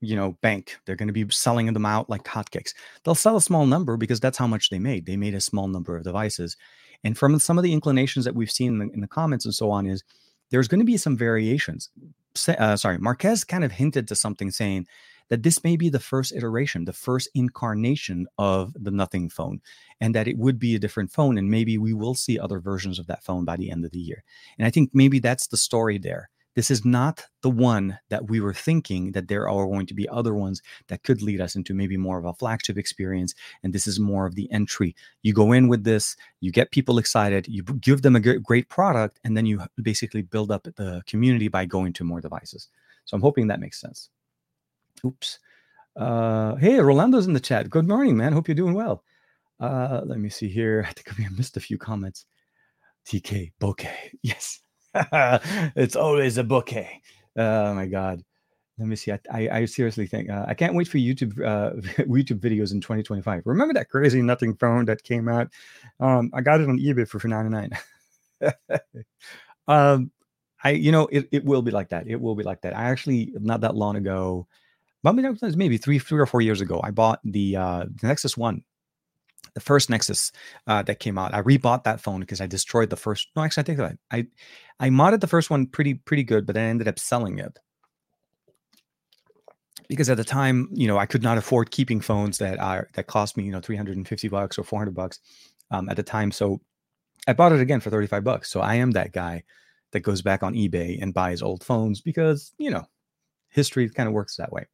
you 0.00 0.16
know, 0.16 0.36
bank. 0.42 0.76
They're 0.84 0.96
going 0.96 1.08
to 1.08 1.12
be 1.12 1.26
selling 1.30 1.72
them 1.72 1.86
out 1.86 2.10
like 2.10 2.24
hotcakes. 2.24 2.74
They'll 3.04 3.14
sell 3.14 3.36
a 3.36 3.42
small 3.42 3.66
number 3.66 3.96
because 3.96 4.20
that's 4.20 4.38
how 4.38 4.46
much 4.46 4.70
they 4.70 4.78
made. 4.78 5.06
They 5.06 5.16
made 5.16 5.34
a 5.34 5.40
small 5.40 5.68
number 5.68 5.96
of 5.96 6.04
devices. 6.04 6.56
And 7.04 7.16
from 7.16 7.38
some 7.38 7.58
of 7.58 7.64
the 7.64 7.72
inclinations 7.72 8.24
that 8.24 8.34
we've 8.34 8.50
seen 8.50 8.74
in 8.74 8.78
the, 8.78 8.94
in 8.94 9.00
the 9.00 9.06
comments 9.06 9.44
and 9.44 9.54
so 9.54 9.70
on, 9.70 9.86
is 9.86 10.02
there's 10.50 10.68
going 10.68 10.80
to 10.80 10.84
be 10.84 10.96
some 10.96 11.16
variations. 11.16 11.90
Uh, 12.48 12.76
sorry, 12.76 12.98
Marques 12.98 13.44
kind 13.44 13.64
of 13.64 13.72
hinted 13.72 14.06
to 14.08 14.14
something 14.14 14.50
saying 14.50 14.86
that 15.28 15.42
this 15.42 15.64
may 15.64 15.76
be 15.76 15.88
the 15.88 15.98
first 15.98 16.32
iteration, 16.34 16.84
the 16.84 16.92
first 16.92 17.28
incarnation 17.34 18.26
of 18.38 18.72
the 18.74 18.90
Nothing 18.90 19.28
phone, 19.28 19.60
and 20.00 20.14
that 20.14 20.28
it 20.28 20.38
would 20.38 20.58
be 20.58 20.74
a 20.74 20.78
different 20.78 21.10
phone. 21.10 21.38
And 21.38 21.50
maybe 21.50 21.78
we 21.78 21.94
will 21.94 22.14
see 22.14 22.38
other 22.38 22.60
versions 22.60 22.98
of 22.98 23.06
that 23.08 23.24
phone 23.24 23.44
by 23.44 23.56
the 23.56 23.70
end 23.70 23.84
of 23.84 23.90
the 23.90 23.98
year. 23.98 24.22
And 24.58 24.66
I 24.66 24.70
think 24.70 24.90
maybe 24.92 25.18
that's 25.18 25.48
the 25.48 25.56
story 25.56 25.98
there 25.98 26.30
this 26.56 26.70
is 26.70 26.84
not 26.84 27.22
the 27.42 27.50
one 27.50 27.98
that 28.08 28.28
we 28.28 28.40
were 28.40 28.54
thinking 28.54 29.12
that 29.12 29.28
there 29.28 29.48
are 29.48 29.66
going 29.66 29.86
to 29.86 29.94
be 29.94 30.08
other 30.08 30.34
ones 30.34 30.62
that 30.88 31.02
could 31.02 31.20
lead 31.20 31.40
us 31.40 31.54
into 31.54 31.74
maybe 31.74 31.98
more 31.98 32.18
of 32.18 32.24
a 32.24 32.32
flagship 32.32 32.78
experience. 32.78 33.34
And 33.62 33.72
this 33.72 33.86
is 33.86 34.00
more 34.00 34.26
of 34.26 34.34
the 34.34 34.50
entry. 34.50 34.96
You 35.22 35.34
go 35.34 35.52
in 35.52 35.68
with 35.68 35.84
this, 35.84 36.16
you 36.40 36.50
get 36.50 36.70
people 36.70 36.98
excited, 36.98 37.46
you 37.46 37.62
give 37.62 38.00
them 38.00 38.16
a 38.16 38.20
great 38.20 38.70
product, 38.70 39.20
and 39.22 39.36
then 39.36 39.44
you 39.44 39.60
basically 39.82 40.22
build 40.22 40.50
up 40.50 40.64
the 40.64 41.02
community 41.06 41.48
by 41.48 41.66
going 41.66 41.92
to 41.92 42.04
more 42.04 42.22
devices. 42.22 42.68
So 43.04 43.14
I'm 43.14 43.22
hoping 43.22 43.46
that 43.48 43.60
makes 43.60 43.78
sense. 43.78 44.08
Oops. 45.04 45.38
Uh, 45.94 46.54
hey, 46.56 46.78
Rolando's 46.78 47.26
in 47.26 47.34
the 47.34 47.40
chat. 47.40 47.68
Good 47.68 47.86
morning, 47.86 48.16
man. 48.16 48.32
Hope 48.32 48.48
you're 48.48 48.54
doing 48.54 48.74
well. 48.74 49.04
Uh, 49.60 50.00
let 50.04 50.18
me 50.18 50.30
see 50.30 50.48
here. 50.48 50.84
I 50.88 50.92
think 50.92 51.20
I 51.20 51.28
missed 51.36 51.58
a 51.58 51.60
few 51.60 51.76
comments. 51.76 52.24
TK 53.06 53.52
bokeh. 53.60 53.92
Yes. 54.22 54.60
it's 55.76 55.96
always 55.96 56.38
a 56.38 56.44
bouquet. 56.44 57.02
Oh 57.36 57.74
my 57.74 57.86
god. 57.86 58.22
Let 58.78 58.88
me 58.88 58.96
see. 58.96 59.12
I, 59.12 59.20
I, 59.32 59.48
I 59.50 59.64
seriously 59.64 60.06
think 60.06 60.28
uh, 60.28 60.44
I 60.46 60.54
can't 60.54 60.74
wait 60.74 60.88
for 60.88 60.98
YouTube 60.98 61.40
uh, 61.44 61.70
YouTube 62.04 62.40
videos 62.40 62.72
in 62.72 62.80
2025. 62.80 63.42
Remember 63.46 63.74
that 63.74 63.88
crazy 63.88 64.20
nothing 64.20 64.54
phone 64.54 64.84
that 64.86 65.02
came 65.02 65.28
out? 65.28 65.48
Um, 65.98 66.30
I 66.34 66.42
got 66.42 66.60
it 66.60 66.68
on 66.68 66.78
eBay 66.78 67.08
for, 67.08 67.18
for 67.18 67.28
99. 67.28 67.70
um, 69.68 70.10
I 70.62 70.70
you 70.70 70.92
know 70.92 71.06
it, 71.10 71.28
it 71.32 71.44
will 71.44 71.62
be 71.62 71.70
like 71.70 71.88
that. 71.90 72.06
It 72.06 72.20
will 72.20 72.34
be 72.34 72.44
like 72.44 72.62
that. 72.62 72.76
I 72.76 72.84
actually 72.84 73.32
not 73.40 73.62
that 73.62 73.76
long 73.76 73.96
ago, 73.96 74.46
maybe 75.02 75.78
three 75.78 75.98
three 75.98 76.20
or 76.20 76.26
four 76.26 76.42
years 76.42 76.60
ago, 76.60 76.80
I 76.82 76.90
bought 76.90 77.20
the 77.24 77.56
uh, 77.56 77.84
the 78.00 78.06
Nexus 78.08 78.36
One 78.36 78.62
the 79.56 79.60
first 79.60 79.88
Nexus 79.88 80.32
uh, 80.66 80.82
that 80.82 81.00
came 81.00 81.16
out. 81.16 81.32
I 81.32 81.40
rebought 81.40 81.84
that 81.84 81.98
phone 81.98 82.20
because 82.20 82.42
I 82.42 82.46
destroyed 82.46 82.90
the 82.90 82.96
first. 82.96 83.28
No, 83.34 83.42
actually, 83.42 83.62
I 83.62 83.64
think 83.64 83.78
that 83.78 83.98
I 84.10 84.26
I 84.78 84.90
modded 84.90 85.20
the 85.20 85.26
first 85.26 85.48
one 85.48 85.66
pretty 85.66 85.94
pretty 85.94 86.24
good, 86.24 86.46
but 86.46 86.58
I 86.58 86.60
ended 86.60 86.86
up 86.88 86.98
selling 86.98 87.38
it 87.38 87.58
because 89.88 90.10
at 90.10 90.18
the 90.18 90.24
time, 90.24 90.68
you 90.74 90.86
know, 90.86 90.98
I 90.98 91.06
could 91.06 91.22
not 91.22 91.38
afford 91.38 91.70
keeping 91.70 92.02
phones 92.02 92.36
that 92.36 92.58
are 92.58 92.90
that 92.92 93.06
cost 93.06 93.38
me, 93.38 93.44
you 93.44 93.50
know, 93.50 93.60
three 93.60 93.76
hundred 93.76 93.96
and 93.96 94.06
fifty 94.06 94.28
bucks 94.28 94.58
or 94.58 94.62
four 94.62 94.78
hundred 94.78 94.94
bucks 94.94 95.20
um, 95.70 95.88
at 95.88 95.96
the 95.96 96.02
time. 96.02 96.32
So 96.32 96.60
I 97.26 97.32
bought 97.32 97.52
it 97.52 97.60
again 97.60 97.80
for 97.80 97.88
thirty 97.88 98.06
five 98.06 98.24
bucks. 98.24 98.50
So 98.50 98.60
I 98.60 98.74
am 98.74 98.90
that 98.90 99.12
guy 99.12 99.42
that 99.92 100.00
goes 100.00 100.20
back 100.20 100.42
on 100.42 100.52
eBay 100.52 101.00
and 101.00 101.14
buys 101.14 101.40
old 101.40 101.64
phones 101.64 102.02
because 102.02 102.52
you 102.58 102.70
know 102.70 102.84
history 103.48 103.88
kind 103.88 104.06
of 104.06 104.12
works 104.12 104.36
that 104.36 104.52
way. 104.52 104.66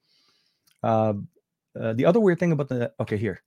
Uh, 0.82 1.14
uh, 1.80 1.92
the 1.92 2.04
other 2.04 2.18
weird 2.18 2.40
thing 2.40 2.50
about 2.50 2.68
the 2.68 2.90
okay 2.98 3.16
here 3.16 3.40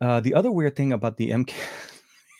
uh, 0.00 0.20
the 0.20 0.34
other 0.34 0.50
weird 0.50 0.76
thing 0.76 0.92
about 0.92 1.16
the 1.16 1.30
MK 1.30 1.52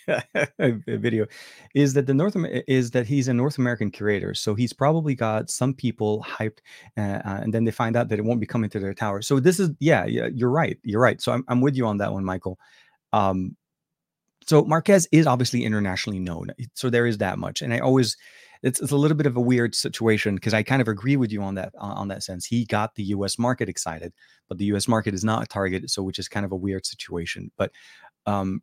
video 0.87 1.27
is 1.75 1.94
that 1.94 2.07
the 2.07 2.14
North 2.14 2.37
is 2.66 2.90
that 2.92 3.07
he's 3.07 3.29
a 3.29 3.35
North 3.35 3.59
American 3.59 3.90
curator, 3.90 4.35
so 4.35 4.55
he's 4.55 4.73
probably 4.73 5.14
got 5.14 5.51
some 5.51 5.75
people 5.75 6.25
hyped, 6.29 6.59
uh, 6.97 7.21
uh, 7.25 7.40
and 7.42 7.53
then 7.53 7.64
they 7.64 7.71
find 7.71 7.97
out 7.97 8.09
that 8.09 8.18
it 8.18 8.25
won't 8.25 8.40
be 8.40 8.47
coming 8.47 8.71
to 8.71 8.81
their 8.81 8.94
tower. 8.94 9.23
So 9.23 9.40
this 9.40 9.61
is 9.61 9.71
yeah, 9.81 10.05
yeah, 10.07 10.29
you're 10.33 10.51
right, 10.51 10.79
you're 10.83 11.01
right. 11.01 11.21
So 11.21 11.33
I'm 11.33 11.44
I'm 11.49 11.61
with 11.61 11.77
you 11.77 11.87
on 11.87 11.99
that 11.99 12.12
one, 12.12 12.25
Michael. 12.25 12.59
Um, 13.12 13.57
so 14.47 14.64
Marques 14.64 15.07
is 15.12 15.27
obviously 15.27 15.64
internationally 15.64 16.21
known, 16.21 16.51
so 16.75 16.90
there 16.90 17.07
is 17.07 17.18
that 17.18 17.38
much, 17.38 17.61
and 17.62 17.75
I 17.75 17.81
always 17.81 18.16
it's, 18.62 18.81
it's 18.81 18.92
a 18.92 18.97
little 18.97 19.16
bit 19.16 19.27
of 19.27 19.37
a 19.37 19.40
weird 19.40 19.75
situation 19.75 20.35
because 20.35 20.55
I 20.55 20.62
kind 20.62 20.83
of 20.83 20.88
agree 20.88 21.16
with 21.16 21.33
you 21.33 21.42
on 21.42 21.55
that 21.55 21.73
on 21.79 22.09
that 22.09 22.23
sense. 22.23 22.47
He 22.47 22.64
got 22.64 22.94
the 22.94 23.05
U.S. 23.05 23.38
market 23.38 23.68
excited, 23.68 24.12
but 24.49 24.59
the 24.59 24.66
U.S. 24.66 24.88
market 24.88 25.14
is 25.14 25.25
not 25.25 25.42
a 25.42 25.47
target, 25.47 25.90
so 25.90 26.03
which 26.03 26.18
is 26.18 26.29
kind 26.29 26.44
of 26.44 26.53
a 26.53 26.57
weird 26.57 26.87
situation. 26.87 27.51
But 27.57 27.73
um, 28.27 28.62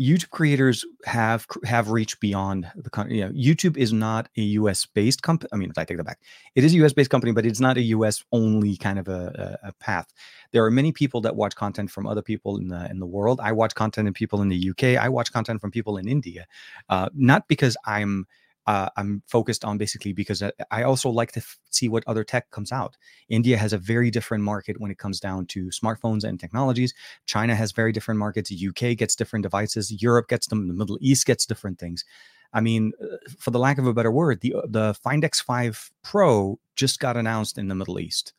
YouTube 0.00 0.30
creators 0.30 0.84
have 1.06 1.46
have 1.64 1.90
reached 1.90 2.20
beyond 2.20 2.70
the 2.76 2.88
country. 2.88 3.18
You 3.18 3.26
know, 3.26 3.32
YouTube 3.32 3.76
is 3.76 3.92
not 3.92 4.28
a 4.36 4.42
U.S. 4.42 4.86
based 4.86 5.22
company. 5.22 5.48
I 5.52 5.56
mean, 5.56 5.70
if 5.70 5.78
I 5.78 5.84
take 5.84 5.96
that 5.96 6.04
back. 6.04 6.20
It 6.54 6.62
is 6.62 6.72
a 6.72 6.76
U.S. 6.76 6.92
based 6.92 7.10
company, 7.10 7.32
but 7.32 7.44
it's 7.44 7.58
not 7.58 7.76
a 7.76 7.82
U.S. 7.82 8.22
only 8.30 8.76
kind 8.76 9.00
of 9.00 9.08
a, 9.08 9.58
a, 9.64 9.72
path. 9.72 10.06
There 10.52 10.64
are 10.64 10.70
many 10.70 10.92
people 10.92 11.20
that 11.22 11.34
watch 11.34 11.56
content 11.56 11.90
from 11.90 12.06
other 12.06 12.22
people 12.22 12.58
in 12.58 12.68
the 12.68 12.88
in 12.88 13.00
the 13.00 13.06
world. 13.06 13.40
I 13.42 13.50
watch 13.50 13.74
content 13.74 14.06
in 14.06 14.14
people 14.14 14.40
in 14.40 14.48
the 14.48 14.56
U.K. 14.56 14.96
I 14.96 15.08
watch 15.08 15.32
content 15.32 15.60
from 15.60 15.72
people 15.72 15.96
in 15.96 16.06
India, 16.06 16.46
uh, 16.88 17.08
not 17.12 17.48
because 17.48 17.76
I'm 17.84 18.28
uh, 18.68 18.90
I'm 18.98 19.22
focused 19.26 19.64
on 19.64 19.78
basically 19.78 20.12
because 20.12 20.42
I 20.70 20.82
also 20.82 21.08
like 21.08 21.32
to 21.32 21.40
f- 21.40 21.58
see 21.70 21.88
what 21.88 22.04
other 22.06 22.22
tech 22.22 22.50
comes 22.50 22.70
out. 22.70 22.98
India 23.30 23.56
has 23.56 23.72
a 23.72 23.78
very 23.78 24.10
different 24.10 24.44
market 24.44 24.78
when 24.78 24.90
it 24.90 24.98
comes 24.98 25.20
down 25.20 25.46
to 25.46 25.70
smartphones 25.70 26.22
and 26.22 26.38
technologies. 26.38 26.92
China 27.24 27.54
has 27.54 27.72
very 27.72 27.92
different 27.92 28.20
markets. 28.20 28.52
UK 28.52 28.94
gets 28.94 29.16
different 29.16 29.42
devices. 29.42 30.02
Europe 30.02 30.28
gets 30.28 30.48
them. 30.48 30.68
The 30.68 30.74
Middle 30.74 30.98
East 31.00 31.24
gets 31.24 31.46
different 31.46 31.78
things. 31.78 32.04
I 32.52 32.60
mean, 32.60 32.92
uh, 33.02 33.16
for 33.38 33.52
the 33.52 33.58
lack 33.58 33.78
of 33.78 33.86
a 33.86 33.94
better 33.94 34.12
word, 34.12 34.42
the 34.42 34.52
uh, 34.52 34.62
the 34.68 34.92
Find 35.02 35.22
X5 35.22 35.90
Pro 36.04 36.58
just 36.76 37.00
got 37.00 37.16
announced 37.16 37.56
in 37.56 37.68
the 37.68 37.74
Middle 37.74 37.98
East. 37.98 38.34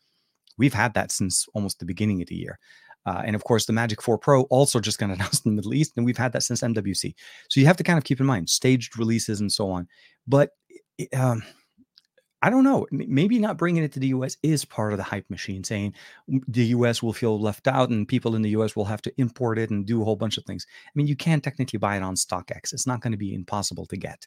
We've 0.60 0.76
had 0.76 0.94
that 0.94 1.12
since 1.12 1.48
almost 1.56 1.80
the 1.80 1.86
beginning 1.86 2.22
of 2.22 2.28
the 2.28 2.36
year. 2.36 2.60
Uh, 3.06 3.22
and 3.26 3.36
of 3.36 3.44
course, 3.44 3.66
the 3.66 3.74
Magic 3.74 4.02
4 4.02 4.18
Pro 4.18 4.44
also 4.44 4.80
just 4.80 5.00
got 5.00 5.10
announced 5.12 5.46
in 5.46 5.52
the 5.52 5.56
Middle 5.56 5.74
East, 5.74 5.94
and 5.96 6.06
we've 6.06 6.18
had 6.18 6.34
that 6.34 6.44
since 6.44 6.62
MWC. 6.62 7.14
So 7.50 7.60
you 7.60 7.66
have 7.66 7.78
to 7.78 7.84
kind 7.84 7.98
of 7.98 8.04
keep 8.04 8.20
in 8.20 8.26
mind 8.26 8.50
staged 8.50 8.98
releases 8.98 9.42
and 9.42 9.52
so 9.52 9.70
on. 9.70 9.88
But 10.28 10.52
um, 11.14 11.44
I 12.42 12.50
don't 12.50 12.64
know. 12.64 12.88
Maybe 12.92 13.38
not 13.38 13.58
bringing 13.58 13.84
it 13.84 13.92
to 13.94 14.00
the 14.00 14.08
US 14.08 14.38
is 14.44 14.64
part 14.64 14.94
of 14.94 14.98
the 14.98 15.04
hype 15.04 15.30
machine, 15.30 15.64
saying 15.64 15.94
the 16.48 16.66
US 16.68 17.04
will 17.04 17.12
feel 17.12 17.40
left 17.40 17.68
out 17.68 17.90
and 17.90 18.08
people 18.08 18.36
in 18.36 18.42
the 18.42 18.52
US 18.52 18.76
will 18.76 18.86
have 18.86 19.02
to 19.04 19.14
import 19.18 19.60
it 19.60 19.70
and 19.72 19.86
do 19.86 20.02
a 20.02 20.06
whole 20.06 20.16
bunch 20.16 20.38
of 20.38 20.46
things. 20.46 20.66
I 20.88 20.92
mean, 20.96 21.08
you 21.08 21.18
can 21.18 21.42
technically 21.42 21.80
buy 21.80 21.98
it 21.98 22.04
on 22.04 22.16
StockX, 22.16 22.72
it's 22.72 22.88
not 22.88 23.02
going 23.02 23.12
to 23.12 23.18
be 23.18 23.34
impossible 23.34 23.86
to 23.88 23.98
get. 23.98 24.26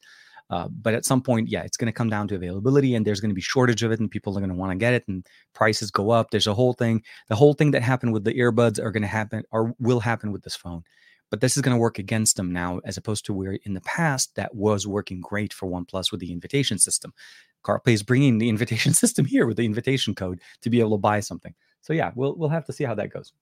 Uh, 0.50 0.68
but 0.68 0.94
at 0.94 1.04
some 1.04 1.22
point, 1.22 1.48
yeah, 1.48 1.62
it's 1.62 1.76
going 1.76 1.86
to 1.86 1.92
come 1.92 2.10
down 2.10 2.28
to 2.28 2.34
availability, 2.34 2.94
and 2.94 3.06
there's 3.06 3.20
going 3.20 3.30
to 3.30 3.34
be 3.34 3.40
shortage 3.40 3.82
of 3.82 3.92
it, 3.92 4.00
and 4.00 4.10
people 4.10 4.36
are 4.36 4.40
going 4.40 4.50
to 4.50 4.56
want 4.56 4.70
to 4.70 4.76
get 4.76 4.94
it, 4.94 5.04
and 5.08 5.26
prices 5.54 5.90
go 5.90 6.10
up. 6.10 6.30
There's 6.30 6.46
a 6.46 6.54
whole 6.54 6.74
thing. 6.74 7.02
The 7.28 7.36
whole 7.36 7.54
thing 7.54 7.70
that 7.70 7.82
happened 7.82 8.12
with 8.12 8.24
the 8.24 8.34
earbuds 8.34 8.78
are 8.78 8.90
going 8.90 9.02
to 9.02 9.08
happen, 9.08 9.44
or 9.50 9.74
will 9.78 10.00
happen 10.00 10.32
with 10.32 10.42
this 10.42 10.56
phone. 10.56 10.84
But 11.30 11.40
this 11.40 11.56
is 11.56 11.62
going 11.62 11.74
to 11.74 11.80
work 11.80 11.98
against 11.98 12.36
them 12.36 12.52
now, 12.52 12.80
as 12.84 12.98
opposed 12.98 13.24
to 13.26 13.32
where 13.32 13.58
in 13.64 13.72
the 13.72 13.80
past 13.80 14.34
that 14.34 14.54
was 14.54 14.86
working 14.86 15.22
great 15.22 15.54
for 15.54 15.66
OnePlus 15.66 16.12
with 16.12 16.20
the 16.20 16.30
invitation 16.30 16.78
system. 16.78 17.14
Carl 17.62 17.80
Pei 17.80 17.94
is 17.94 18.02
bringing 18.02 18.38
the 18.38 18.48
invitation 18.50 18.92
system 18.92 19.24
here 19.24 19.46
with 19.46 19.56
the 19.56 19.64
invitation 19.64 20.14
code 20.14 20.42
to 20.60 20.68
be 20.68 20.80
able 20.80 20.96
to 20.96 20.98
buy 20.98 21.20
something. 21.20 21.54
So 21.80 21.92
yeah, 21.92 22.12
we'll 22.14 22.36
we'll 22.36 22.50
have 22.50 22.66
to 22.66 22.72
see 22.72 22.84
how 22.84 22.94
that 22.96 23.10
goes. 23.10 23.32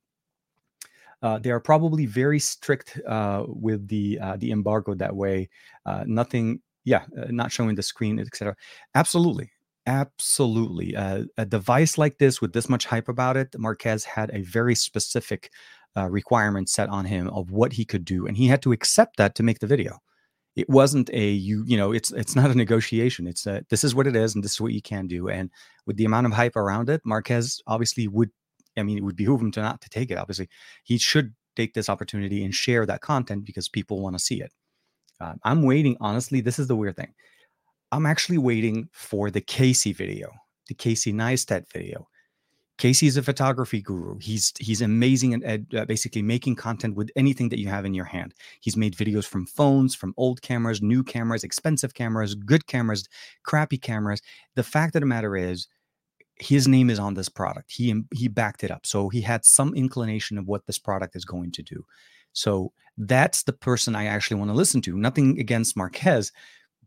Uh, 1.23 1.39
they 1.39 1.51
are 1.51 1.61
probably 1.61 2.07
very 2.07 2.39
strict 2.39 2.99
uh, 3.07 3.45
with 3.47 3.87
the 3.89 4.19
uh, 4.21 4.37
the 4.37 4.53
embargo 4.53 4.95
that 4.95 5.15
way. 5.15 5.51
Uh, 5.85 6.05
nothing, 6.07 6.61
yeah, 6.85 7.05
uh, 7.19 7.27
not 7.31 7.53
showing 7.53 7.75
the 7.75 7.83
screen, 7.83 8.19
etc. 8.19 8.57
Absolutely, 8.95 9.51
absolutely. 9.87 10.97
Uh, 10.97 11.25
a 11.37 11.47
device 11.47 11.99
like 11.99 12.19
this 12.19 12.41
with 12.41 12.53
this 12.53 12.69
much 12.69 12.87
hype 12.87 13.09
about 13.09 13.37
it, 13.37 13.55
Marques 13.59 14.05
had 14.05 14.31
a 14.33 14.43
very 14.43 14.75
specific 14.75 15.51
requirement 16.09 16.69
set 16.69 16.89
on 16.89 17.05
him 17.05 17.29
of 17.29 17.51
what 17.51 17.73
he 17.75 17.85
could 17.85 18.05
do, 18.05 18.27
and 18.27 18.37
he 18.37 18.47
had 18.47 18.63
to 18.63 18.73
accept 18.73 19.17
that 19.17 19.35
to 19.35 19.43
make 19.43 19.59
the 19.59 19.67
video. 19.67 19.99
It 20.57 20.69
wasn't 20.69 21.11
a 21.13 21.29
you, 21.31 21.65
you 21.67 21.77
know, 21.77 21.93
it's 21.93 22.11
it's 22.13 22.35
not 22.37 22.51
a 22.51 22.55
negotiation. 22.55 23.27
It's 23.27 23.47
a 23.47 23.65
this 23.71 23.85
is 23.85 23.95
what 23.95 24.07
it 24.07 24.17
is, 24.17 24.35
and 24.35 24.43
this 24.43 24.53
is 24.53 24.61
what 24.61 24.73
you 24.73 24.83
can 24.83 25.07
do. 25.07 25.29
And 25.29 25.51
with 25.87 25.97
the 25.97 26.05
amount 26.05 26.27
of 26.27 26.33
hype 26.33 26.57
around 26.57 26.89
it, 26.91 27.03
Marques 27.05 27.61
obviously 27.67 28.09
would 28.09 28.31
I 28.77 28.83
mean, 28.83 28.99
it 28.99 29.05
would 29.05 29.17
behoove 29.17 29.41
him 29.41 29.51
to 29.53 29.61
not 29.63 29.81
to 29.83 29.89
take 29.89 30.11
it. 30.11 30.19
Obviously, 30.19 30.49
he 30.85 30.99
should 30.99 31.35
take 31.57 31.75
this 31.75 31.89
opportunity 31.89 32.45
and 32.45 32.55
share 32.55 32.87
that 32.87 33.01
content 33.01 33.45
because 33.45 33.69
people 33.69 34.01
want 34.01 34.17
to 34.17 34.25
see 34.25 34.41
it. 34.41 34.53
Uh, 35.21 35.35
I'm 35.45 35.63
waiting. 35.63 35.97
Honestly, 36.01 36.41
this 36.41 36.59
is 36.59 36.67
the 36.67 36.77
weird 36.77 36.97
thing. 36.97 37.13
I'm 37.93 38.07
actually 38.07 38.39
waiting 38.39 38.89
for 38.93 39.31
the 39.31 39.41
Casey 39.41 39.93
video, 39.93 40.31
the 40.69 40.75
Casey 40.75 41.13
Neistat 41.13 41.71
video. 41.73 42.07
Casey 42.79 43.07
is 43.07 43.19
a 43.19 43.23
photography 43.23 43.83
guru. 43.83 44.17
He's 44.21 44.55
he's 44.59 44.81
amazing 44.81 45.35
at, 45.35 45.43
at 45.43 45.61
uh, 45.75 45.85
basically 45.85 46.23
making 46.23 46.57
content 46.57 46.95
with 46.95 47.11
anything 47.15 47.51
that 47.51 47.59
you 47.59 47.69
have 47.69 47.85
in 47.85 47.93
your 47.93 48.07
hand. 48.07 48.33
He's 48.63 48.77
made 48.77 48.97
videos 48.97 49.27
from 49.27 49.45
phones, 49.45 49.95
from 49.95 50.15
old 50.17 50.41
cameras, 50.41 50.81
new 50.81 51.03
cameras, 51.03 51.45
expensive 51.45 51.93
cameras, 51.93 52.35
good 52.35 52.67
cameras, 52.67 53.07
crappy 53.43 53.77
cameras. 53.77 54.23
The 54.55 54.63
fact 54.63 54.97
of 54.97 55.01
the 55.01 55.07
matter 55.07 55.37
is, 55.37 55.69
his 56.37 56.67
name 56.67 56.89
is 56.89 56.99
on 56.99 57.13
this 57.13 57.29
product. 57.29 57.71
He 57.71 58.03
he 58.15 58.29
backed 58.29 58.65
it 58.65 58.71
up. 58.71 58.87
So 58.87 59.11
he 59.11 59.21
had 59.21 59.45
some 59.45 59.75
inclination 59.75 60.39
of 60.39 60.47
what 60.47 60.65
this 60.67 60.79
product 60.79 61.15
is 61.15 61.27
going 61.27 61.53
to 61.53 61.63
do. 61.63 61.85
So 62.33 62.73
that's 62.97 63.43
the 63.45 63.53
person 63.53 63.97
I 63.97 64.07
actually 64.07 64.39
want 64.39 64.51
to 64.51 64.57
listen 64.57 64.83
to. 64.83 64.97
Nothing 64.97 65.39
against 65.41 65.77
Marques, 65.77 66.33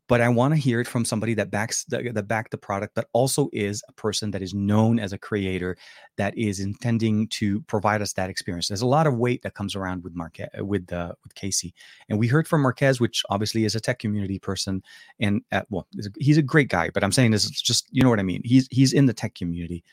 but 0.08 0.22
I 0.22 0.30
want 0.30 0.54
to 0.54 0.60
hear 0.60 0.82
it 0.82 0.88
from 0.88 1.06
somebody 1.06 1.34
that 1.36 1.50
backs 1.50 1.86
the, 1.86 2.24
back 2.24 2.50
the 2.50 2.58
product, 2.58 2.94
but 2.94 3.08
also 3.14 3.50
is 3.54 3.82
a 3.88 3.94
person 3.94 4.32
that 4.32 4.42
is 4.42 4.54
known 4.54 5.00
as 5.00 5.14
a 5.14 5.18
creator 5.18 5.78
that 6.18 6.38
is 6.38 6.60
intending 6.60 7.28
to 7.30 7.62
provide 7.62 8.02
us 8.02 8.14
that 8.14 8.30
experience. 8.30 8.68
There's 8.68 8.82
a 8.82 8.88
lot 8.88 9.08
of 9.08 9.18
weight 9.18 9.42
that 9.44 9.54
comes 9.54 9.76
around 9.76 10.04
with 10.04 10.14
Marques 10.14 10.48
uh, 10.60 10.66
with 10.66 10.92
uh, 10.92 11.14
with 11.24 11.34
Casey, 11.36 11.74
and 12.10 12.20
we 12.20 12.28
heard 12.28 12.48
from 12.48 12.62
Marques, 12.62 13.00
which 13.00 13.24
obviously 13.30 13.66
is 13.66 13.76
a 13.76 13.80
tech 13.80 14.00
community 14.00 14.40
person, 14.40 14.84
and 15.20 15.42
at, 15.52 15.68
well, 15.70 15.88
he's 16.20 16.38
a 16.38 16.44
great 16.44 16.70
guy. 16.70 16.90
But 16.90 17.04
I'm 17.04 17.12
saying 17.12 17.32
this 17.32 17.46
is 17.46 17.62
just 17.62 17.88
you 17.92 18.04
know 18.04 18.10
what 18.10 18.20
I 18.20 18.24
mean. 18.24 18.42
He's 18.44 18.68
he's 18.72 18.94
in 18.94 19.06
the 19.06 19.14
tech 19.14 19.36
community. 19.36 19.84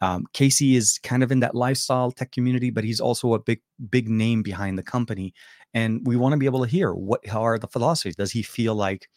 Um, 0.00 0.26
Casey 0.32 0.76
is 0.76 0.98
kind 1.02 1.22
of 1.22 1.32
in 1.32 1.40
that 1.40 1.54
lifestyle 1.54 2.10
tech 2.10 2.32
community, 2.32 2.70
but 2.70 2.84
he's 2.84 3.00
also 3.00 3.34
a 3.34 3.38
big, 3.38 3.60
big 3.90 4.08
name 4.08 4.42
behind 4.42 4.78
the 4.78 4.82
company. 4.82 5.32
And 5.74 6.06
we 6.06 6.16
want 6.16 6.32
to 6.32 6.38
be 6.38 6.46
able 6.46 6.62
to 6.62 6.70
hear 6.70 6.92
what 6.94 7.26
how 7.26 7.42
are 7.42 7.58
the 7.58 7.68
philosophies. 7.68 8.16
Does 8.16 8.32
he 8.32 8.42
feel 8.42 8.74
like 8.74 9.08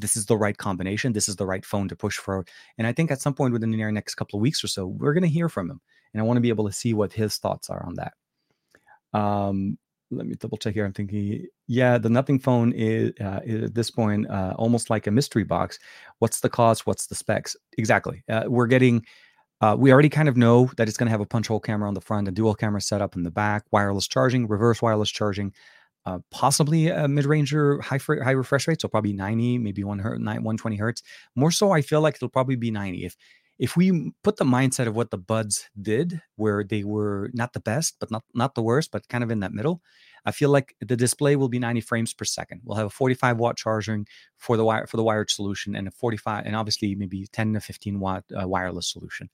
this 0.00 0.16
is 0.16 0.26
the 0.26 0.36
right 0.36 0.56
combination. 0.56 1.12
This 1.12 1.28
is 1.28 1.36
the 1.36 1.46
right 1.46 1.64
phone 1.64 1.88
to 1.88 1.96
push 1.96 2.16
for. 2.16 2.44
And 2.78 2.86
I 2.86 2.92
think 2.92 3.10
at 3.10 3.20
some 3.20 3.34
point 3.34 3.52
within 3.52 3.70
the 3.70 3.92
next 3.92 4.14
couple 4.14 4.38
of 4.38 4.42
weeks 4.42 4.64
or 4.64 4.68
so, 4.68 4.86
we're 4.86 5.12
going 5.12 5.22
to 5.22 5.28
hear 5.28 5.48
from 5.48 5.70
him. 5.70 5.80
And 6.12 6.20
I 6.20 6.24
want 6.24 6.38
to 6.38 6.40
be 6.40 6.48
able 6.48 6.66
to 6.66 6.72
see 6.72 6.94
what 6.94 7.12
his 7.12 7.36
thoughts 7.36 7.70
are 7.70 7.84
on 7.86 7.94
that. 7.94 9.18
Um, 9.18 9.78
let 10.10 10.26
me 10.26 10.34
double 10.34 10.58
check 10.58 10.74
here. 10.74 10.84
I'm 10.84 10.92
thinking, 10.92 11.46
yeah, 11.68 11.96
the 11.98 12.10
Nothing 12.10 12.40
phone 12.40 12.72
is, 12.72 13.12
uh, 13.20 13.40
is 13.44 13.64
at 13.64 13.74
this 13.74 13.90
point 13.90 14.28
uh, 14.28 14.54
almost 14.58 14.90
like 14.90 15.06
a 15.06 15.10
mystery 15.10 15.44
box. 15.44 15.78
What's 16.18 16.40
the 16.40 16.48
cost? 16.48 16.86
What's 16.86 17.06
the 17.06 17.14
specs? 17.14 17.56
Exactly. 17.78 18.24
Uh, 18.28 18.44
we're 18.46 18.66
getting, 18.66 19.04
uh, 19.60 19.76
we 19.78 19.92
already 19.92 20.08
kind 20.08 20.28
of 20.28 20.36
know 20.36 20.70
that 20.76 20.88
it's 20.88 20.96
going 20.96 21.06
to 21.06 21.10
have 21.10 21.20
a 21.20 21.26
punch 21.26 21.48
hole 21.48 21.60
camera 21.60 21.88
on 21.88 21.94
the 21.94 22.00
front, 22.00 22.28
a 22.28 22.30
dual 22.30 22.54
camera 22.54 22.80
setup 22.80 23.16
in 23.16 23.22
the 23.22 23.30
back, 23.30 23.64
wireless 23.70 24.08
charging, 24.08 24.48
reverse 24.48 24.80
wireless 24.82 25.10
charging 25.10 25.52
uh, 26.06 26.18
possibly 26.30 26.88
a 26.88 27.06
mid-ranger 27.08 27.80
high 27.80 27.98
fr- 27.98 28.22
high 28.22 28.30
refresh 28.30 28.66
rate, 28.66 28.80
so 28.80 28.88
probably 28.88 29.12
90, 29.12 29.58
maybe 29.58 29.84
120 29.84 30.76
hertz. 30.76 31.02
More 31.36 31.50
so, 31.50 31.72
I 31.72 31.82
feel 31.82 32.00
like 32.00 32.14
it'll 32.16 32.28
probably 32.28 32.56
be 32.56 32.70
90. 32.70 33.04
If 33.04 33.16
if 33.60 33.76
we 33.76 34.12
put 34.24 34.38
the 34.38 34.44
mindset 34.44 34.86
of 34.86 34.96
what 34.96 35.10
the 35.10 35.18
buds 35.18 35.68
did, 35.80 36.22
where 36.36 36.64
they 36.64 36.82
were 36.82 37.30
not 37.34 37.52
the 37.52 37.60
best, 37.60 37.96
but 38.00 38.10
not 38.10 38.24
not 38.34 38.54
the 38.54 38.62
worst, 38.62 38.90
but 38.90 39.06
kind 39.08 39.22
of 39.22 39.30
in 39.30 39.40
that 39.40 39.52
middle, 39.52 39.82
I 40.24 40.32
feel 40.32 40.48
like 40.48 40.74
the 40.80 40.96
display 40.96 41.36
will 41.36 41.50
be 41.50 41.58
90 41.58 41.82
frames 41.82 42.14
per 42.14 42.24
second. 42.24 42.62
We'll 42.64 42.78
have 42.78 42.86
a 42.86 42.90
45 42.90 43.36
watt 43.36 43.58
charging 43.58 44.06
for 44.38 44.56
the 44.56 44.64
wire 44.64 44.86
for 44.86 44.96
the 44.96 45.04
wired 45.04 45.30
solution, 45.30 45.76
and 45.76 45.86
a 45.86 45.90
45, 45.90 46.46
and 46.46 46.56
obviously 46.56 46.94
maybe 46.94 47.26
10 47.32 47.52
to 47.52 47.60
15 47.60 48.00
watt 48.00 48.24
uh, 48.34 48.48
wireless 48.48 48.90
solution. 48.90 49.28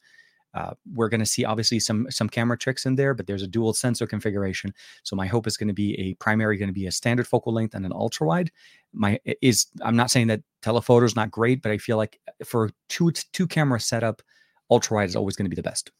Uh, 0.56 0.72
we're 0.94 1.10
going 1.10 1.20
to 1.20 1.26
see 1.26 1.44
obviously 1.44 1.78
some 1.78 2.10
some 2.10 2.30
camera 2.30 2.56
tricks 2.56 2.86
in 2.86 2.96
there, 2.96 3.12
but 3.12 3.26
there's 3.26 3.42
a 3.42 3.46
dual 3.46 3.74
sensor 3.74 4.06
configuration. 4.06 4.72
So 5.02 5.14
my 5.14 5.26
hope 5.26 5.46
is 5.46 5.58
going 5.58 5.68
to 5.68 5.74
be 5.74 5.94
a 6.00 6.14
primary, 6.14 6.56
going 6.56 6.70
to 6.70 6.72
be 6.72 6.86
a 6.86 6.92
standard 6.92 7.26
focal 7.28 7.52
length 7.52 7.74
and 7.74 7.84
an 7.84 7.92
ultra 7.92 8.26
wide. 8.26 8.50
My 8.94 9.20
is 9.42 9.66
I'm 9.82 9.96
not 9.96 10.10
saying 10.10 10.28
that 10.28 10.40
telephoto 10.62 11.04
is 11.04 11.14
not 11.14 11.30
great, 11.30 11.60
but 11.60 11.72
I 11.72 11.76
feel 11.76 11.98
like 11.98 12.18
uh, 12.26 12.44
for 12.44 12.70
two 12.88 13.10
two 13.10 13.46
camera 13.46 13.78
setup, 13.78 14.22
ultra 14.70 14.96
wide 14.96 15.10
is 15.10 15.16
always 15.16 15.36
going 15.36 15.44
to 15.44 15.54
be 15.54 15.60
the 15.60 15.70
best, 15.70 15.90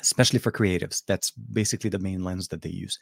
especially 0.00 0.38
for 0.38 0.50
creatives. 0.50 1.02
That's 1.06 1.30
basically 1.30 1.90
the 1.90 1.98
main 1.98 2.24
lens 2.24 2.48
that 2.48 2.62
they 2.62 2.70
use. 2.70 2.98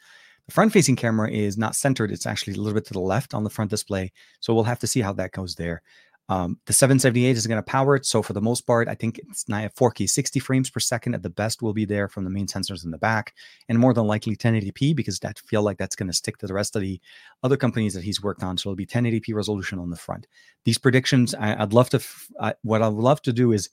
The 0.47 0.53
front 0.53 0.73
facing 0.73 0.97
camera 0.97 1.31
is 1.31 1.57
not 1.57 1.77
centered; 1.77 2.11
it's 2.11 2.25
actually 2.25 2.55
a 2.55 2.57
little 2.57 2.73
bit 2.73 2.85
to 2.87 2.93
the 2.93 2.99
left 2.99 3.33
on 3.33 3.45
the 3.45 3.49
front 3.49 3.71
display. 3.71 4.11
So 4.41 4.53
we'll 4.53 4.65
have 4.65 4.79
to 4.79 4.87
see 4.87 4.99
how 4.99 5.13
that 5.13 5.31
goes 5.31 5.55
there. 5.55 5.81
Um, 6.29 6.59
the 6.67 6.73
778 6.73 7.35
is 7.35 7.47
going 7.47 7.57
to 7.57 7.63
power 7.63 7.95
it. 7.95 8.05
So 8.05 8.21
for 8.21 8.33
the 8.33 8.41
most 8.41 8.61
part, 8.61 8.87
I 8.87 8.93
think 8.93 9.17
it's 9.17 9.45
4K 9.45 10.07
60 10.07 10.39
frames 10.39 10.69
per 10.69 10.79
second 10.79 11.15
at 11.15 11.23
the 11.23 11.29
best 11.29 11.63
will 11.63 11.73
be 11.73 11.85
there 11.85 12.07
from 12.07 12.23
the 12.23 12.29
main 12.29 12.45
sensors 12.45 12.85
in 12.85 12.91
the 12.91 12.99
back, 12.99 13.33
and 13.67 13.79
more 13.79 13.95
than 13.95 14.05
likely 14.05 14.35
1080p 14.35 14.95
because 14.95 15.19
that 15.19 15.39
feel 15.39 15.63
like 15.63 15.79
that's 15.79 15.95
going 15.95 16.07
to 16.07 16.13
stick 16.13 16.37
to 16.37 16.47
the 16.47 16.53
rest 16.53 16.75
of 16.75 16.83
the 16.83 17.01
other 17.41 17.57
companies 17.57 17.95
that 17.95 18.03
he's 18.03 18.21
worked 18.21 18.43
on. 18.43 18.57
So 18.57 18.69
it'll 18.69 18.75
be 18.75 18.85
1080p 18.85 19.33
resolution 19.33 19.79
on 19.79 19.89
the 19.89 19.97
front. 19.97 20.27
These 20.65 20.77
predictions, 20.77 21.33
I, 21.33 21.55
would 21.55 21.73
love 21.73 21.89
to. 21.89 22.01
Uh, 22.39 22.53
what 22.61 22.83
I'd 22.83 22.93
love 22.93 23.23
to 23.23 23.33
do 23.33 23.51
is, 23.51 23.69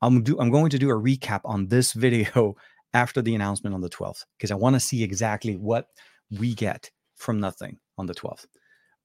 I'm 0.00 0.22
do 0.22 0.40
I'm 0.40 0.50
going 0.50 0.70
to 0.70 0.78
do 0.78 0.88
a 0.88 0.94
recap 0.94 1.42
on 1.44 1.68
this 1.68 1.92
video 2.06 2.56
after 2.94 3.20
the 3.20 3.34
announcement 3.34 3.74
on 3.74 3.82
the 3.82 3.90
12th 3.90 4.24
because 4.36 4.50
I 4.50 4.56
want 4.56 4.74
to 4.74 4.80
see 4.80 5.02
exactly 5.02 5.56
what 5.56 5.88
we 6.30 6.54
get 6.54 6.90
from 7.16 7.40
nothing 7.40 7.78
on 7.98 8.06
the 8.06 8.14
12th. 8.14 8.46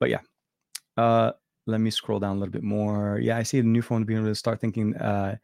But 0.00 0.08
yeah. 0.08 0.20
Uh, 0.96 1.32
let 1.66 1.80
me 1.80 1.90
scroll 1.90 2.20
down 2.20 2.36
a 2.36 2.38
little 2.38 2.52
bit 2.52 2.62
more. 2.62 3.18
Yeah, 3.20 3.36
I 3.36 3.42
see 3.42 3.60
the 3.60 3.66
new 3.66 3.82
phone 3.82 4.04
being 4.04 4.20
able 4.20 4.28
to 4.28 4.34
start 4.34 4.60
thinking. 4.60 4.96
Uh, 4.96 5.36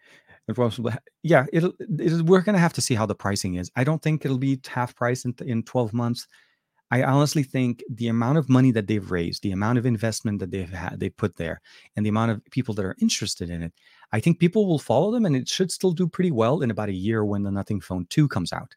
yeah, 1.23 1.47
it'll, 1.53 1.73
it'll 1.99 2.25
we're 2.25 2.41
gonna 2.41 2.59
have 2.59 2.73
to 2.75 2.81
see 2.81 2.95
how 2.95 3.07
the 3.07 3.15
pricing 3.15 3.55
is. 3.55 3.71
I 3.77 3.85
don't 3.85 4.03
think 4.03 4.25
it'll 4.25 4.39
be 4.39 4.61
half 4.67 4.95
price 4.95 5.25
in 5.25 5.35
in 5.45 5.63
12 5.63 5.93
months. 5.93 6.27
I 6.91 7.05
honestly 7.05 7.43
think 7.43 7.83
the 7.89 8.09
amount 8.09 8.37
of 8.37 8.51
money 8.51 8.71
that 8.73 8.87
they've 8.87 9.11
raised, 9.11 9.43
the 9.43 9.53
amount 9.53 9.79
of 9.79 9.87
investment 9.87 10.41
that 10.41 10.51
they've 10.51 10.69
had, 10.69 11.01
they 11.01 11.09
put 11.09 11.37
there, 11.37 11.63
and 11.97 12.05
the 12.05 12.11
amount 12.11 12.33
of 12.33 12.45
people 12.51 12.75
that 12.75 12.85
are 12.85 12.97
interested 13.01 13.49
in 13.49 13.63
it, 13.63 13.73
I 14.13 14.21
think 14.21 14.39
people 14.39 14.67
will 14.67 14.79
follow 14.79 15.11
them, 15.11 15.25
and 15.25 15.35
it 15.35 15.49
should 15.49 15.73
still 15.73 15.93
do 15.93 16.07
pretty 16.07 16.31
well 16.31 16.61
in 16.61 16.71
about 16.71 16.91
a 16.91 16.95
year 16.95 17.25
when 17.25 17.45
the 17.45 17.51
Nothing 17.51 17.81
Phone 17.81 18.07
Two 18.11 18.29
comes 18.29 18.53
out. 18.53 18.75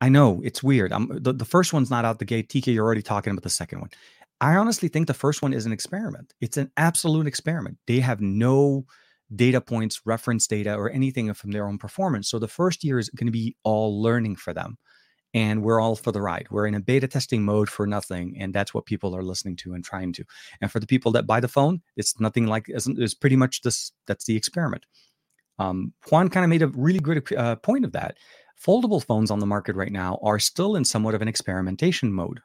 I 0.00 0.08
know 0.08 0.42
it's 0.44 0.62
weird. 0.62 0.92
I'm, 0.92 1.08
the, 1.22 1.32
the 1.32 1.44
first 1.44 1.72
one's 1.72 1.90
not 1.90 2.04
out 2.04 2.18
the 2.18 2.24
gate. 2.24 2.48
TK, 2.48 2.74
you're 2.74 2.84
already 2.84 3.02
talking 3.02 3.30
about 3.30 3.44
the 3.44 3.50
second 3.50 3.80
one. 3.80 3.90
I 4.40 4.56
honestly 4.56 4.88
think 4.88 5.06
the 5.06 5.14
first 5.14 5.42
one 5.42 5.52
is 5.52 5.66
an 5.66 5.72
experiment. 5.72 6.34
It's 6.40 6.56
an 6.56 6.70
absolute 6.76 7.26
experiment. 7.26 7.78
They 7.86 8.00
have 8.00 8.20
no 8.20 8.84
data 9.34 9.60
points, 9.60 10.02
reference 10.04 10.46
data, 10.46 10.74
or 10.74 10.90
anything 10.90 11.32
from 11.34 11.50
their 11.50 11.66
own 11.66 11.78
performance. 11.78 12.28
So 12.28 12.38
the 12.38 12.48
first 12.48 12.84
year 12.84 12.98
is 12.98 13.08
going 13.10 13.26
to 13.26 13.32
be 13.32 13.56
all 13.64 14.00
learning 14.00 14.36
for 14.36 14.52
them. 14.52 14.76
And 15.34 15.62
we're 15.62 15.80
all 15.80 15.96
for 15.96 16.12
the 16.12 16.22
ride. 16.22 16.46
We're 16.50 16.66
in 16.66 16.74
a 16.74 16.80
beta 16.80 17.08
testing 17.08 17.42
mode 17.44 17.68
for 17.68 17.86
nothing. 17.86 18.36
And 18.38 18.54
that's 18.54 18.72
what 18.72 18.86
people 18.86 19.14
are 19.14 19.22
listening 19.22 19.56
to 19.56 19.74
and 19.74 19.84
trying 19.84 20.12
to. 20.14 20.24
And 20.60 20.70
for 20.70 20.80
the 20.80 20.86
people 20.86 21.12
that 21.12 21.26
buy 21.26 21.40
the 21.40 21.48
phone, 21.48 21.82
it's 21.96 22.18
nothing 22.20 22.46
like, 22.46 22.66
it's 22.68 23.14
pretty 23.14 23.36
much 23.36 23.62
this, 23.62 23.92
that's 24.06 24.24
the 24.24 24.36
experiment. 24.36 24.86
Um, 25.58 25.92
Juan 26.10 26.28
kind 26.28 26.44
of 26.44 26.50
made 26.50 26.62
a 26.62 26.68
really 26.68 27.00
good 27.00 27.30
uh, 27.34 27.56
point 27.56 27.84
of 27.84 27.92
that. 27.92 28.16
Foldable 28.64 29.04
phones 29.04 29.30
on 29.30 29.40
the 29.40 29.46
market 29.46 29.76
right 29.76 29.92
now 29.92 30.18
are 30.22 30.38
still 30.38 30.76
in 30.76 30.84
somewhat 30.84 31.14
of 31.14 31.22
an 31.22 31.28
experimentation 31.28 32.12
mode. 32.12 32.40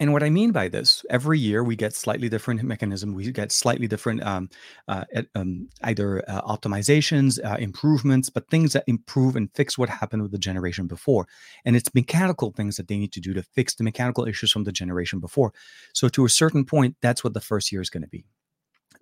And 0.00 0.12
what 0.12 0.24
I 0.24 0.30
mean 0.30 0.50
by 0.50 0.68
this, 0.68 1.04
every 1.08 1.38
year 1.38 1.62
we 1.62 1.76
get 1.76 1.94
slightly 1.94 2.28
different 2.28 2.60
mechanism. 2.64 3.14
We 3.14 3.30
get 3.30 3.52
slightly 3.52 3.86
different 3.86 4.24
um, 4.24 4.50
uh, 4.88 5.04
um, 5.36 5.68
either 5.84 6.28
uh, 6.28 6.42
optimizations, 6.42 7.38
uh, 7.44 7.56
improvements, 7.58 8.28
but 8.28 8.50
things 8.50 8.72
that 8.72 8.82
improve 8.88 9.36
and 9.36 9.48
fix 9.54 9.78
what 9.78 9.88
happened 9.88 10.22
with 10.22 10.32
the 10.32 10.38
generation 10.38 10.88
before. 10.88 11.28
And 11.64 11.76
it's 11.76 11.94
mechanical 11.94 12.50
things 12.50 12.76
that 12.76 12.88
they 12.88 12.98
need 12.98 13.12
to 13.12 13.20
do 13.20 13.34
to 13.34 13.42
fix 13.42 13.76
the 13.76 13.84
mechanical 13.84 14.26
issues 14.26 14.50
from 14.50 14.64
the 14.64 14.72
generation 14.72 15.20
before. 15.20 15.52
So 15.92 16.08
to 16.08 16.24
a 16.24 16.28
certain 16.28 16.64
point, 16.64 16.96
that's 17.00 17.22
what 17.22 17.34
the 17.34 17.40
first 17.40 17.70
year 17.70 17.80
is 17.80 17.90
going 17.90 18.02
to 18.02 18.08
be 18.08 18.24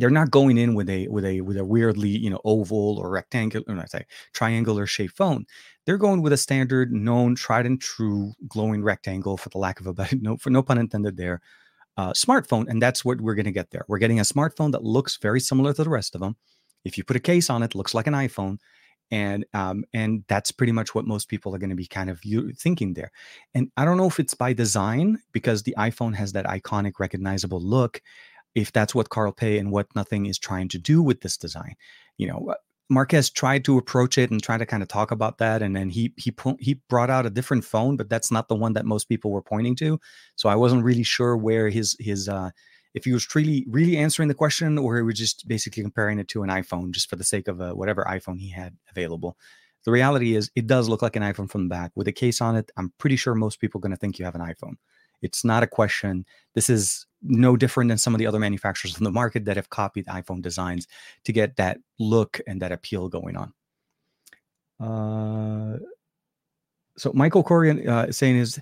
they're 0.02 0.10
not 0.10 0.32
going 0.32 0.58
in 0.58 0.74
with 0.74 0.90
a 0.90 1.06
with 1.06 1.24
a 1.24 1.40
with 1.42 1.56
a 1.56 1.64
weirdly 1.64 2.08
you 2.08 2.28
know 2.28 2.40
oval 2.44 2.98
or 2.98 3.08
rectangular 3.08 3.64
or 3.68 3.76
not 3.76 3.88
say 3.88 4.04
triangular 4.32 4.84
shaped 4.84 5.16
phone 5.16 5.46
they're 5.86 5.96
going 5.96 6.22
with 6.22 6.32
a 6.32 6.36
standard 6.36 6.92
known 6.92 7.36
tried 7.36 7.66
and 7.66 7.80
true 7.80 8.32
glowing 8.48 8.82
rectangle 8.82 9.36
for 9.36 9.48
the 9.50 9.58
lack 9.58 9.78
of 9.78 9.86
a 9.86 9.94
better 9.94 10.16
no 10.20 10.36
for 10.36 10.50
no 10.50 10.60
pun 10.60 10.76
intended 10.76 11.16
there 11.16 11.40
uh, 11.98 12.12
smartphone 12.14 12.66
and 12.68 12.82
that's 12.82 13.04
what 13.04 13.20
we're 13.20 13.36
going 13.36 13.44
to 13.44 13.52
get 13.52 13.70
there 13.70 13.84
we're 13.86 13.98
getting 13.98 14.18
a 14.18 14.24
smartphone 14.24 14.72
that 14.72 14.82
looks 14.82 15.18
very 15.18 15.38
similar 15.38 15.72
to 15.72 15.84
the 15.84 15.90
rest 15.90 16.16
of 16.16 16.20
them 16.20 16.34
if 16.84 16.98
you 16.98 17.04
put 17.04 17.14
a 17.14 17.20
case 17.20 17.48
on 17.48 17.62
it, 17.62 17.66
it 17.66 17.74
looks 17.76 17.94
like 17.94 18.08
an 18.08 18.14
iphone 18.14 18.58
and 19.12 19.44
um, 19.52 19.84
and 19.92 20.24
that's 20.26 20.50
pretty 20.50 20.72
much 20.72 20.94
what 20.94 21.06
most 21.06 21.28
people 21.28 21.54
are 21.54 21.58
going 21.58 21.70
to 21.70 21.76
be 21.76 21.86
kind 21.86 22.08
of 22.08 22.20
thinking 22.56 22.94
there. 22.94 23.12
And 23.54 23.70
I 23.76 23.84
don't 23.84 23.98
know 23.98 24.06
if 24.06 24.18
it's 24.18 24.32
by 24.32 24.54
design 24.54 25.18
because 25.32 25.62
the 25.62 25.74
iPhone 25.78 26.14
has 26.14 26.32
that 26.32 26.46
iconic, 26.46 26.92
recognizable 26.98 27.60
look. 27.60 28.00
If 28.54 28.72
that's 28.72 28.94
what 28.94 29.10
Carl 29.10 29.32
Pei 29.32 29.58
and 29.58 29.70
what 29.70 29.94
Nothing 29.94 30.26
is 30.26 30.38
trying 30.38 30.68
to 30.68 30.78
do 30.78 31.02
with 31.02 31.22
this 31.22 31.36
design, 31.36 31.74
you 32.18 32.26
know, 32.26 32.48
uh, 32.50 32.54
Marques 32.90 33.30
tried 33.30 33.64
to 33.64 33.78
approach 33.78 34.18
it 34.18 34.30
and 34.30 34.42
try 34.42 34.58
to 34.58 34.66
kind 34.66 34.82
of 34.82 34.88
talk 34.88 35.10
about 35.10 35.38
that, 35.38 35.62
and 35.62 35.74
then 35.74 35.88
he 35.88 36.12
he 36.16 36.34
he 36.58 36.74
brought 36.88 37.10
out 37.10 37.26
a 37.26 37.30
different 37.30 37.64
phone, 37.64 37.96
but 37.96 38.10
that's 38.10 38.30
not 38.30 38.48
the 38.48 38.54
one 38.54 38.74
that 38.74 38.84
most 38.84 39.08
people 39.08 39.30
were 39.30 39.42
pointing 39.42 39.74
to. 39.76 39.98
So 40.36 40.48
I 40.48 40.56
wasn't 40.56 40.84
really 40.84 41.02
sure 41.02 41.36
where 41.36 41.70
his 41.70 41.96
his 41.98 42.28
uh, 42.28 42.50
if 42.94 43.04
he 43.04 43.12
was 43.12 43.34
really 43.34 43.64
really 43.68 43.96
answering 43.96 44.28
the 44.28 44.34
question 44.34 44.78
or 44.78 44.96
he 44.96 45.02
was 45.02 45.18
just 45.18 45.48
basically 45.48 45.82
comparing 45.82 46.18
it 46.18 46.28
to 46.28 46.42
an 46.42 46.50
iphone 46.50 46.90
just 46.90 47.08
for 47.08 47.16
the 47.16 47.24
sake 47.24 47.48
of 47.48 47.60
uh, 47.60 47.72
whatever 47.72 48.04
iphone 48.10 48.38
he 48.38 48.50
had 48.50 48.76
available. 48.90 49.36
The 49.84 49.90
reality 49.90 50.36
is 50.36 50.50
it 50.54 50.66
does 50.66 50.88
look 50.88 51.02
like 51.02 51.16
an 51.16 51.22
iphone 51.22 51.50
from 51.50 51.64
the 51.64 51.68
back. 51.68 51.92
With 51.94 52.08
a 52.08 52.12
case 52.12 52.40
on 52.40 52.56
it 52.56 52.70
i'm 52.76 52.92
pretty 52.98 53.16
sure 53.16 53.34
most 53.34 53.60
people 53.60 53.78
are 53.78 53.82
going 53.82 53.92
to 53.92 53.96
think 53.96 54.18
you 54.18 54.24
have 54.24 54.34
an 54.34 54.42
iphone. 54.42 54.74
It's 55.22 55.44
not 55.44 55.62
a 55.62 55.68
question. 55.68 56.26
This 56.54 56.68
is 56.68 57.06
no 57.22 57.56
different 57.56 57.88
than 57.88 57.98
some 57.98 58.14
of 58.14 58.18
the 58.18 58.26
other 58.26 58.38
manufacturers 58.38 58.98
in 58.98 59.04
the 59.04 59.10
market 59.10 59.44
that 59.44 59.56
have 59.56 59.70
copied 59.70 60.06
iphone 60.06 60.42
designs 60.42 60.86
to 61.24 61.32
get 61.32 61.56
that 61.56 61.78
look 61.98 62.40
and 62.46 62.60
that 62.60 62.72
appeal 62.72 63.08
going 63.08 63.36
on. 63.36 63.52
Uh, 64.80 65.78
so 66.96 67.12
Michael 67.14 67.44
Corian 67.44 67.86
uh, 67.88 68.06
is 68.08 68.16
saying 68.16 68.36
is 68.36 68.60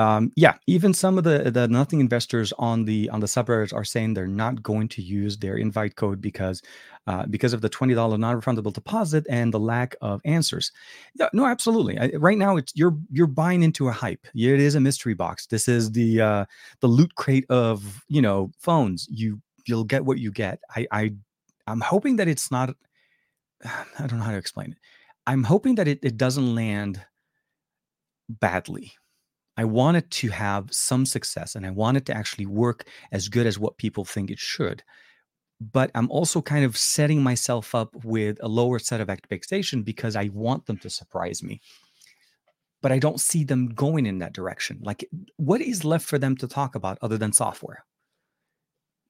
um, 0.00 0.32
yeah, 0.36 0.54
even 0.68 0.94
some 0.94 1.18
of 1.18 1.24
the 1.24 1.50
the 1.50 1.66
nothing 1.66 1.98
investors 1.98 2.52
on 2.58 2.84
the 2.84 3.10
on 3.10 3.18
the 3.18 3.26
subreddit 3.26 3.74
are 3.74 3.84
saying 3.84 4.14
they're 4.14 4.28
not 4.28 4.62
going 4.62 4.88
to 4.88 5.02
use 5.02 5.36
their 5.36 5.56
invite 5.56 5.96
code 5.96 6.20
because 6.20 6.62
uh, 7.08 7.26
because 7.26 7.52
of 7.52 7.62
the 7.62 7.68
twenty 7.68 7.94
dollar 7.94 8.16
non 8.16 8.40
refundable 8.40 8.72
deposit 8.72 9.26
and 9.28 9.52
the 9.52 9.58
lack 9.58 9.96
of 10.00 10.20
answers. 10.24 10.70
Yeah, 11.14 11.28
no, 11.32 11.46
absolutely. 11.46 11.98
I, 11.98 12.12
right 12.16 12.38
now, 12.38 12.56
it's 12.56 12.72
you're 12.76 12.96
you're 13.10 13.26
buying 13.26 13.62
into 13.64 13.88
a 13.88 13.92
hype. 13.92 14.24
It 14.34 14.60
is 14.60 14.76
a 14.76 14.80
mystery 14.80 15.14
box. 15.14 15.46
This 15.46 15.66
is 15.66 15.90
the 15.90 16.20
uh, 16.20 16.44
the 16.80 16.86
loot 16.86 17.16
crate 17.16 17.46
of 17.50 18.04
you 18.08 18.22
know 18.22 18.52
phones. 18.60 19.08
You 19.10 19.40
you'll 19.66 19.84
get 19.84 20.04
what 20.04 20.18
you 20.18 20.30
get. 20.30 20.60
I 20.76 20.86
I 20.92 21.14
I'm 21.66 21.80
hoping 21.80 22.16
that 22.16 22.28
it's 22.28 22.52
not. 22.52 22.70
I 23.64 24.06
don't 24.06 24.18
know 24.18 24.24
how 24.24 24.32
to 24.32 24.38
explain 24.38 24.72
it. 24.72 24.78
I'm 25.26 25.42
hoping 25.42 25.74
that 25.74 25.88
it, 25.88 25.98
it 26.02 26.16
doesn't 26.16 26.54
land 26.54 27.04
badly 28.28 28.92
I 29.58 29.64
wanted 29.64 30.08
to 30.12 30.28
have 30.28 30.72
some 30.72 31.04
success 31.04 31.56
and 31.56 31.66
I 31.66 31.70
wanted 31.70 32.06
to 32.06 32.16
actually 32.16 32.46
work 32.46 32.86
as 33.10 33.28
good 33.28 33.44
as 33.44 33.58
what 33.58 33.76
people 33.76 34.04
think 34.04 34.30
it 34.30 34.38
should. 34.38 34.84
But 35.60 35.90
I'm 35.96 36.08
also 36.12 36.40
kind 36.40 36.64
of 36.64 36.76
setting 36.76 37.20
myself 37.20 37.74
up 37.74 37.90
with 38.04 38.38
a 38.40 38.46
lower 38.46 38.78
set 38.78 39.00
of 39.00 39.10
expectation 39.10 39.82
because 39.82 40.14
I 40.14 40.30
want 40.32 40.66
them 40.66 40.78
to 40.78 40.88
surprise 40.88 41.42
me. 41.42 41.60
But 42.80 42.92
I 42.92 43.00
don't 43.00 43.20
see 43.20 43.42
them 43.42 43.70
going 43.70 44.06
in 44.06 44.20
that 44.20 44.32
direction. 44.32 44.78
Like, 44.80 45.04
what 45.36 45.60
is 45.60 45.84
left 45.84 46.06
for 46.06 46.16
them 46.16 46.36
to 46.36 46.46
talk 46.46 46.76
about 46.76 46.96
other 47.02 47.18
than 47.18 47.32
software? 47.32 47.84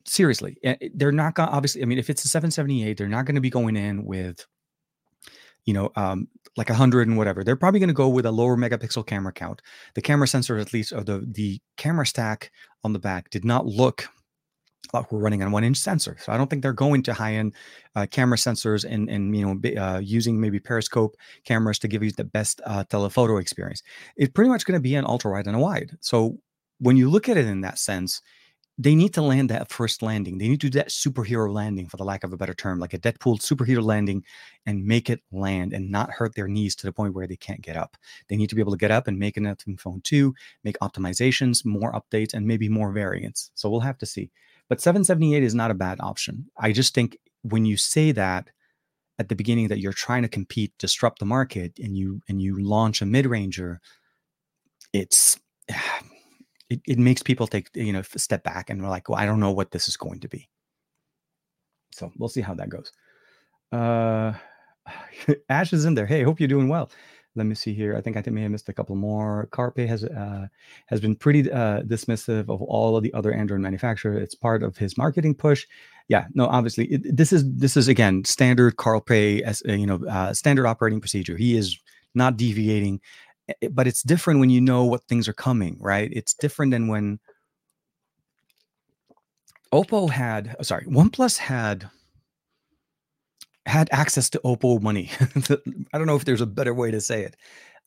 Seriously, 0.06 0.56
eh, 0.64 0.76
they're 0.94 1.12
not 1.12 1.34
going 1.34 1.50
to 1.50 1.54
obviously. 1.54 1.82
I 1.82 1.84
mean, 1.84 1.98
if 1.98 2.08
it's 2.08 2.24
a 2.24 2.28
778, 2.28 2.96
they're 2.96 3.08
not 3.08 3.26
going 3.26 3.34
to 3.34 3.42
be 3.42 3.50
going 3.50 3.76
in 3.76 4.06
with 4.06 4.46
you 5.68 5.74
know, 5.74 5.92
um, 5.96 6.28
like 6.56 6.70
a 6.70 6.74
hundred 6.74 7.08
and 7.08 7.18
whatever. 7.18 7.44
They're 7.44 7.54
probably 7.54 7.78
going 7.78 7.88
to 7.88 7.94
go 7.94 8.08
with 8.08 8.24
a 8.24 8.30
lower 8.32 8.56
megapixel 8.56 9.06
camera 9.06 9.34
count. 9.34 9.60
The 9.94 10.00
camera 10.00 10.26
sensor, 10.26 10.56
at 10.56 10.72
least, 10.72 10.94
or 10.94 11.04
the 11.04 11.28
the 11.30 11.60
camera 11.76 12.06
stack 12.06 12.50
on 12.84 12.94
the 12.94 12.98
back, 12.98 13.28
did 13.28 13.44
not 13.44 13.66
look 13.66 14.08
like 14.94 15.12
we're 15.12 15.18
running 15.18 15.42
on 15.42 15.52
one 15.52 15.64
inch 15.64 15.76
sensor. 15.76 16.16
So 16.20 16.32
I 16.32 16.38
don't 16.38 16.48
think 16.48 16.62
they're 16.62 16.72
going 16.72 17.02
to 17.02 17.12
high 17.12 17.34
end 17.34 17.52
uh, 17.94 18.06
camera 18.10 18.38
sensors 18.38 18.90
and 18.90 19.10
and 19.10 19.36
you 19.36 19.44
know 19.44 19.82
uh, 19.84 19.98
using 19.98 20.40
maybe 20.40 20.58
periscope 20.58 21.16
cameras 21.44 21.78
to 21.80 21.88
give 21.88 22.02
you 22.02 22.12
the 22.12 22.24
best 22.24 22.62
uh, 22.64 22.84
telephoto 22.84 23.36
experience. 23.36 23.82
It's 24.16 24.32
pretty 24.32 24.48
much 24.48 24.64
going 24.64 24.78
to 24.78 24.88
be 24.90 24.94
an 24.94 25.04
ultra 25.04 25.32
wide 25.32 25.46
and 25.46 25.56
a 25.56 25.58
wide. 25.58 25.98
So 26.00 26.38
when 26.78 26.96
you 26.96 27.10
look 27.10 27.28
at 27.28 27.36
it 27.36 27.44
in 27.44 27.60
that 27.60 27.78
sense, 27.78 28.22
they 28.80 28.94
need 28.94 29.12
to 29.14 29.22
land 29.22 29.50
that 29.50 29.70
first 29.70 30.02
landing. 30.02 30.38
They 30.38 30.46
need 30.46 30.60
to 30.60 30.70
do 30.70 30.78
that 30.78 30.90
superhero 30.90 31.52
landing, 31.52 31.88
for 31.88 31.96
the 31.96 32.04
lack 32.04 32.22
of 32.22 32.32
a 32.32 32.36
better 32.36 32.54
term, 32.54 32.78
like 32.78 32.94
a 32.94 32.98
Deadpool 32.98 33.40
superhero 33.40 33.82
landing, 33.82 34.24
and 34.66 34.86
make 34.86 35.10
it 35.10 35.20
land 35.32 35.72
and 35.72 35.90
not 35.90 36.10
hurt 36.10 36.36
their 36.36 36.46
knees 36.46 36.76
to 36.76 36.86
the 36.86 36.92
point 36.92 37.14
where 37.14 37.26
they 37.26 37.36
can't 37.36 37.60
get 37.60 37.76
up. 37.76 37.96
They 38.28 38.36
need 38.36 38.48
to 38.50 38.54
be 38.54 38.60
able 38.60 38.72
to 38.72 38.78
get 38.78 38.92
up 38.92 39.08
and 39.08 39.18
make 39.18 39.36
an 39.36 39.52
phone 39.78 40.00
2, 40.02 40.32
make 40.62 40.78
optimizations, 40.78 41.64
more 41.64 41.92
updates, 41.92 42.32
and 42.32 42.46
maybe 42.46 42.68
more 42.68 42.92
variants. 42.92 43.50
So 43.54 43.68
we'll 43.68 43.80
have 43.80 43.98
to 43.98 44.06
see. 44.06 44.30
But 44.68 44.80
778 44.80 45.42
is 45.42 45.54
not 45.54 45.72
a 45.72 45.74
bad 45.74 45.98
option. 46.00 46.50
I 46.56 46.72
just 46.72 46.94
think 46.94 47.18
when 47.42 47.64
you 47.64 47.76
say 47.76 48.12
that 48.12 48.50
at 49.18 49.28
the 49.28 49.34
beginning 49.34 49.68
that 49.68 49.80
you're 49.80 49.92
trying 49.92 50.22
to 50.22 50.28
compete, 50.28 50.72
disrupt 50.78 51.18
the 51.18 51.24
market, 51.24 51.78
and 51.82 51.96
you 51.96 52.20
and 52.28 52.40
you 52.40 52.60
launch 52.62 53.02
a 53.02 53.06
mid-ranger, 53.06 53.80
it's 54.92 55.40
it, 56.70 56.80
it 56.86 56.98
makes 56.98 57.22
people 57.22 57.46
take 57.46 57.70
you 57.74 57.92
know 57.92 58.02
step 58.02 58.42
back 58.42 58.70
and 58.70 58.82
we're 58.82 58.88
like 58.88 59.08
well 59.08 59.18
i 59.18 59.26
don't 59.26 59.40
know 59.40 59.52
what 59.52 59.70
this 59.70 59.88
is 59.88 59.96
going 59.96 60.20
to 60.20 60.28
be. 60.28 60.48
So 61.92 62.12
we'll 62.16 62.28
see 62.28 62.42
how 62.42 62.54
that 62.54 62.68
goes. 62.68 62.92
Uh 63.72 64.34
ash 65.48 65.72
is 65.72 65.84
in 65.84 65.94
there. 65.94 66.06
Hey 66.06 66.22
hope 66.22 66.40
you're 66.40 66.48
doing 66.48 66.68
well. 66.68 66.90
Let 67.34 67.46
me 67.46 67.54
see 67.54 67.72
here. 67.74 67.96
I 67.96 68.00
think 68.00 68.16
i 68.16 68.30
may 68.30 68.42
have 68.42 68.50
missed 68.50 68.68
a 68.68 68.72
couple 68.72 68.96
more. 68.96 69.48
Carl 69.52 69.70
Pei 69.70 69.86
has 69.86 70.04
uh 70.04 70.46
has 70.86 71.00
been 71.00 71.16
pretty 71.16 71.50
uh 71.50 71.82
dismissive 71.82 72.48
of 72.48 72.62
all 72.62 72.96
of 72.96 73.02
the 73.02 73.12
other 73.14 73.32
android 73.32 73.60
manufacturers. 73.60 74.22
It's 74.22 74.34
part 74.34 74.62
of 74.62 74.76
his 74.76 74.96
marketing 74.98 75.34
push. 75.34 75.66
Yeah 76.08 76.26
no 76.34 76.46
obviously 76.46 76.86
it, 76.86 77.16
this 77.16 77.32
is 77.32 77.44
this 77.56 77.76
is 77.76 77.88
again 77.88 78.24
standard 78.24 78.76
Carl 78.76 79.00
Pei 79.00 79.42
as 79.42 79.62
uh, 79.68 79.72
you 79.72 79.86
know 79.86 80.00
uh, 80.08 80.32
standard 80.34 80.66
operating 80.66 81.00
procedure. 81.00 81.36
He 81.36 81.56
is 81.56 81.78
not 82.14 82.36
deviating 82.36 83.00
Eh, 83.48 83.52
eh, 83.62 83.68
but 83.70 83.86
it's 83.86 84.02
different 84.02 84.40
when 84.40 84.50
you 84.50 84.60
know 84.60 84.84
what 84.84 85.04
things 85.08 85.28
are 85.28 85.32
coming, 85.32 85.76
right? 85.80 86.10
It's 86.12 86.34
different 86.34 86.72
than 86.72 86.88
when 86.88 87.18
Oppo 89.72 90.10
had, 90.10 90.56
oh, 90.58 90.62
sorry, 90.62 90.84
OnePlus 90.86 91.38
had 91.38 91.90
had 93.66 93.88
access 93.92 94.30
to 94.30 94.40
Oppo 94.44 94.80
money. 94.80 95.10
I 95.92 95.98
don't 95.98 96.06
know 96.06 96.16
if 96.16 96.24
there's 96.24 96.40
a 96.40 96.46
better 96.46 96.72
way 96.72 96.90
to 96.90 97.00
say 97.00 97.22
it. 97.22 97.36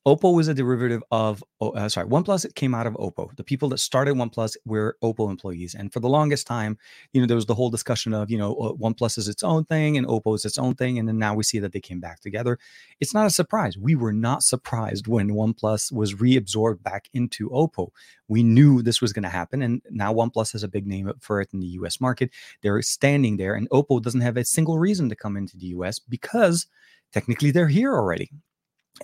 Oppo 0.08 0.34
was 0.34 0.48
a 0.48 0.54
derivative 0.56 1.04
of, 1.12 1.44
uh, 1.62 1.88
sorry, 1.88 2.08
OnePlus 2.08 2.44
it 2.44 2.56
came 2.56 2.74
out 2.74 2.88
of 2.88 2.96
Oppo. 2.96 3.36
The 3.36 3.44
people 3.44 3.70
that 3.70 3.78
started 3.78 4.16
OnePlus 4.16 4.58
were 4.66 4.98
Oppo 5.04 5.30
employees. 5.30 5.76
And 5.76 5.94
for 5.94 6.00
the 6.00 6.10
longest 6.10 6.48
time, 6.48 6.80
you 7.14 7.22
know, 7.22 7.28
there 7.28 7.36
was 7.36 7.46
the 7.46 7.54
whole 7.54 7.70
discussion 7.70 8.12
of, 8.12 8.32
you 8.32 8.38
know, 8.40 8.56
uh, 8.56 8.74
OnePlus 8.74 9.20
is 9.20 9.28
its 9.28 9.44
own 9.44 9.64
thing 9.66 9.98
and 9.98 10.08
Oppo 10.08 10.34
is 10.34 10.44
its 10.44 10.58
own 10.58 10.74
thing. 10.74 10.98
And 10.98 11.08
then 11.08 11.20
now 11.20 11.36
we 11.36 11.44
see 11.44 11.60
that 11.60 11.72
they 11.72 11.80
came 11.80 12.00
back 12.00 12.20
together. 12.20 12.58
It's 13.00 13.14
not 13.14 13.28
a 13.28 13.30
surprise. 13.30 13.78
We 13.78 13.94
were 13.94 14.12
not 14.12 14.42
surprised 14.42 15.06
when 15.06 15.30
OnePlus 15.30 15.92
was 15.92 16.16
reabsorbed 16.16 16.82
back 16.82 17.08
into 17.14 17.52
Oppo. 17.52 17.90
We 18.28 18.42
knew 18.42 18.82
this 18.82 19.02
was 19.02 19.14
going 19.14 19.24
to 19.24 19.30
happen. 19.30 19.62
And 19.62 19.84
now 19.92 20.12
OnePlus 20.12 20.54
has 20.54 20.64
a 20.64 20.68
big 20.68 20.88
name 20.88 21.12
for 21.20 21.42
it 21.42 21.50
in 21.54 21.60
the 21.60 21.68
US 21.68 22.02
market. 22.02 22.32
They're 22.64 22.82
standing 22.82 23.38
there, 23.38 23.54
and 23.54 23.70
Oppo 23.70 24.02
doesn't 24.02 24.22
have 24.22 24.38
a 24.38 24.46
single 24.46 24.80
reason 24.80 25.10
to 25.10 25.16
come 25.16 25.38
into 25.38 25.58
the 25.58 25.68
US 25.68 26.00
because 26.00 26.66
technically 27.14 27.52
they're 27.52 27.68
here 27.68 27.94
already 27.94 28.32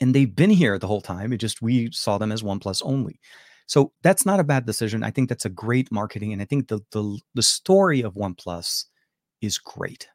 and 0.02 0.14
they've 0.14 0.36
been 0.36 0.50
here 0.50 0.78
the 0.80 0.88
whole 0.88 1.02
time. 1.02 1.34
It 1.34 1.38
just 1.38 1.62
we 1.62 1.92
saw 1.92 2.18
them 2.18 2.32
as 2.32 2.44
OnePlus 2.44 2.82
only. 2.86 3.20
So 3.68 3.92
that's 4.04 4.26
not 4.26 4.40
a 4.40 4.44
bad 4.44 4.66
decision. 4.66 5.04
I 5.04 5.12
think 5.12 5.30
that's 5.30 5.46
a 5.46 5.50
great 5.50 5.92
marketing, 5.92 6.34
and 6.34 6.42
I 6.42 6.46
think 6.46 6.68
the 6.68 6.80
the 6.92 7.20
the 7.36 7.44
story 7.44 8.02
of 8.02 8.16
OnePlus 8.16 8.86
is 9.42 9.58
great. 9.58 10.08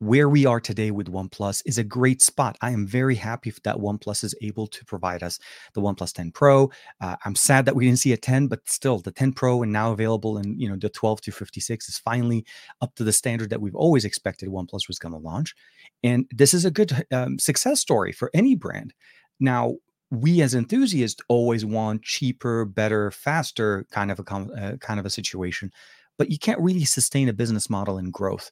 Where 0.00 0.30
we 0.30 0.46
are 0.46 0.60
today 0.60 0.90
with 0.90 1.12
OnePlus 1.12 1.62
is 1.66 1.76
a 1.76 1.84
great 1.84 2.22
spot. 2.22 2.56
I 2.62 2.70
am 2.70 2.86
very 2.86 3.16
happy 3.16 3.52
that 3.64 3.76
OnePlus 3.76 4.24
is 4.24 4.34
able 4.40 4.66
to 4.66 4.82
provide 4.86 5.22
us 5.22 5.38
the 5.74 5.82
OnePlus 5.82 6.14
10 6.14 6.30
Pro. 6.30 6.70
Uh, 7.02 7.16
I'm 7.26 7.34
sad 7.34 7.66
that 7.66 7.76
we 7.76 7.84
didn't 7.84 7.98
see 7.98 8.14
a 8.14 8.16
10, 8.16 8.46
but 8.46 8.66
still, 8.66 9.00
the 9.00 9.10
10 9.10 9.34
Pro 9.34 9.62
and 9.62 9.70
now 9.70 9.92
available 9.92 10.38
in 10.38 10.58
you 10.58 10.70
know 10.70 10.76
the 10.76 10.88
12 10.88 11.20
to 11.20 11.32
56 11.32 11.90
is 11.90 11.98
finally 11.98 12.46
up 12.80 12.94
to 12.94 13.04
the 13.04 13.12
standard 13.12 13.50
that 13.50 13.60
we've 13.60 13.74
always 13.74 14.06
expected 14.06 14.48
OnePlus 14.48 14.88
was 14.88 14.98
going 14.98 15.12
to 15.12 15.18
launch. 15.18 15.54
And 16.02 16.24
this 16.30 16.54
is 16.54 16.64
a 16.64 16.70
good 16.70 17.04
um, 17.12 17.38
success 17.38 17.78
story 17.78 18.12
for 18.12 18.30
any 18.32 18.54
brand. 18.54 18.94
Now, 19.38 19.74
we 20.10 20.40
as 20.40 20.54
enthusiasts 20.54 21.20
always 21.28 21.66
want 21.66 22.04
cheaper, 22.04 22.64
better, 22.64 23.10
faster 23.10 23.84
kind 23.90 24.10
of 24.10 24.18
a 24.18 24.34
uh, 24.34 24.76
kind 24.78 24.98
of 24.98 25.04
a 25.04 25.10
situation, 25.10 25.70
but 26.16 26.30
you 26.30 26.38
can't 26.38 26.60
really 26.60 26.86
sustain 26.86 27.28
a 27.28 27.34
business 27.34 27.68
model 27.68 27.98
in 27.98 28.10
growth. 28.10 28.50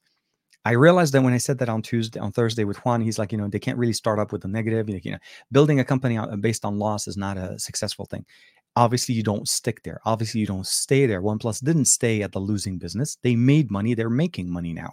I 0.64 0.72
realized 0.72 1.14
that 1.14 1.22
when 1.22 1.32
I 1.32 1.38
said 1.38 1.58
that 1.58 1.68
on 1.68 1.82
Tuesday, 1.82 2.20
on 2.20 2.32
Thursday 2.32 2.64
with 2.64 2.78
Juan, 2.78 3.00
he's 3.00 3.18
like, 3.18 3.32
you 3.32 3.38
know, 3.38 3.48
they 3.48 3.58
can't 3.58 3.78
really 3.78 3.92
start 3.92 4.18
up 4.18 4.32
with 4.32 4.44
a 4.44 4.48
negative. 4.48 4.88
You 4.88 5.12
know, 5.12 5.18
building 5.50 5.80
a 5.80 5.84
company 5.84 6.18
based 6.40 6.64
on 6.64 6.78
loss 6.78 7.08
is 7.08 7.16
not 7.16 7.38
a 7.38 7.58
successful 7.58 8.04
thing. 8.04 8.26
Obviously, 8.76 9.14
you 9.14 9.22
don't 9.22 9.48
stick 9.48 9.82
there. 9.82 10.00
Obviously, 10.04 10.40
you 10.40 10.46
don't 10.46 10.66
stay 10.66 11.06
there. 11.06 11.22
OnePlus 11.22 11.64
didn't 11.64 11.86
stay 11.86 12.22
at 12.22 12.32
the 12.32 12.38
losing 12.38 12.78
business. 12.78 13.16
They 13.22 13.34
made 13.34 13.70
money. 13.70 13.94
They're 13.94 14.10
making 14.10 14.50
money 14.50 14.72
now 14.72 14.92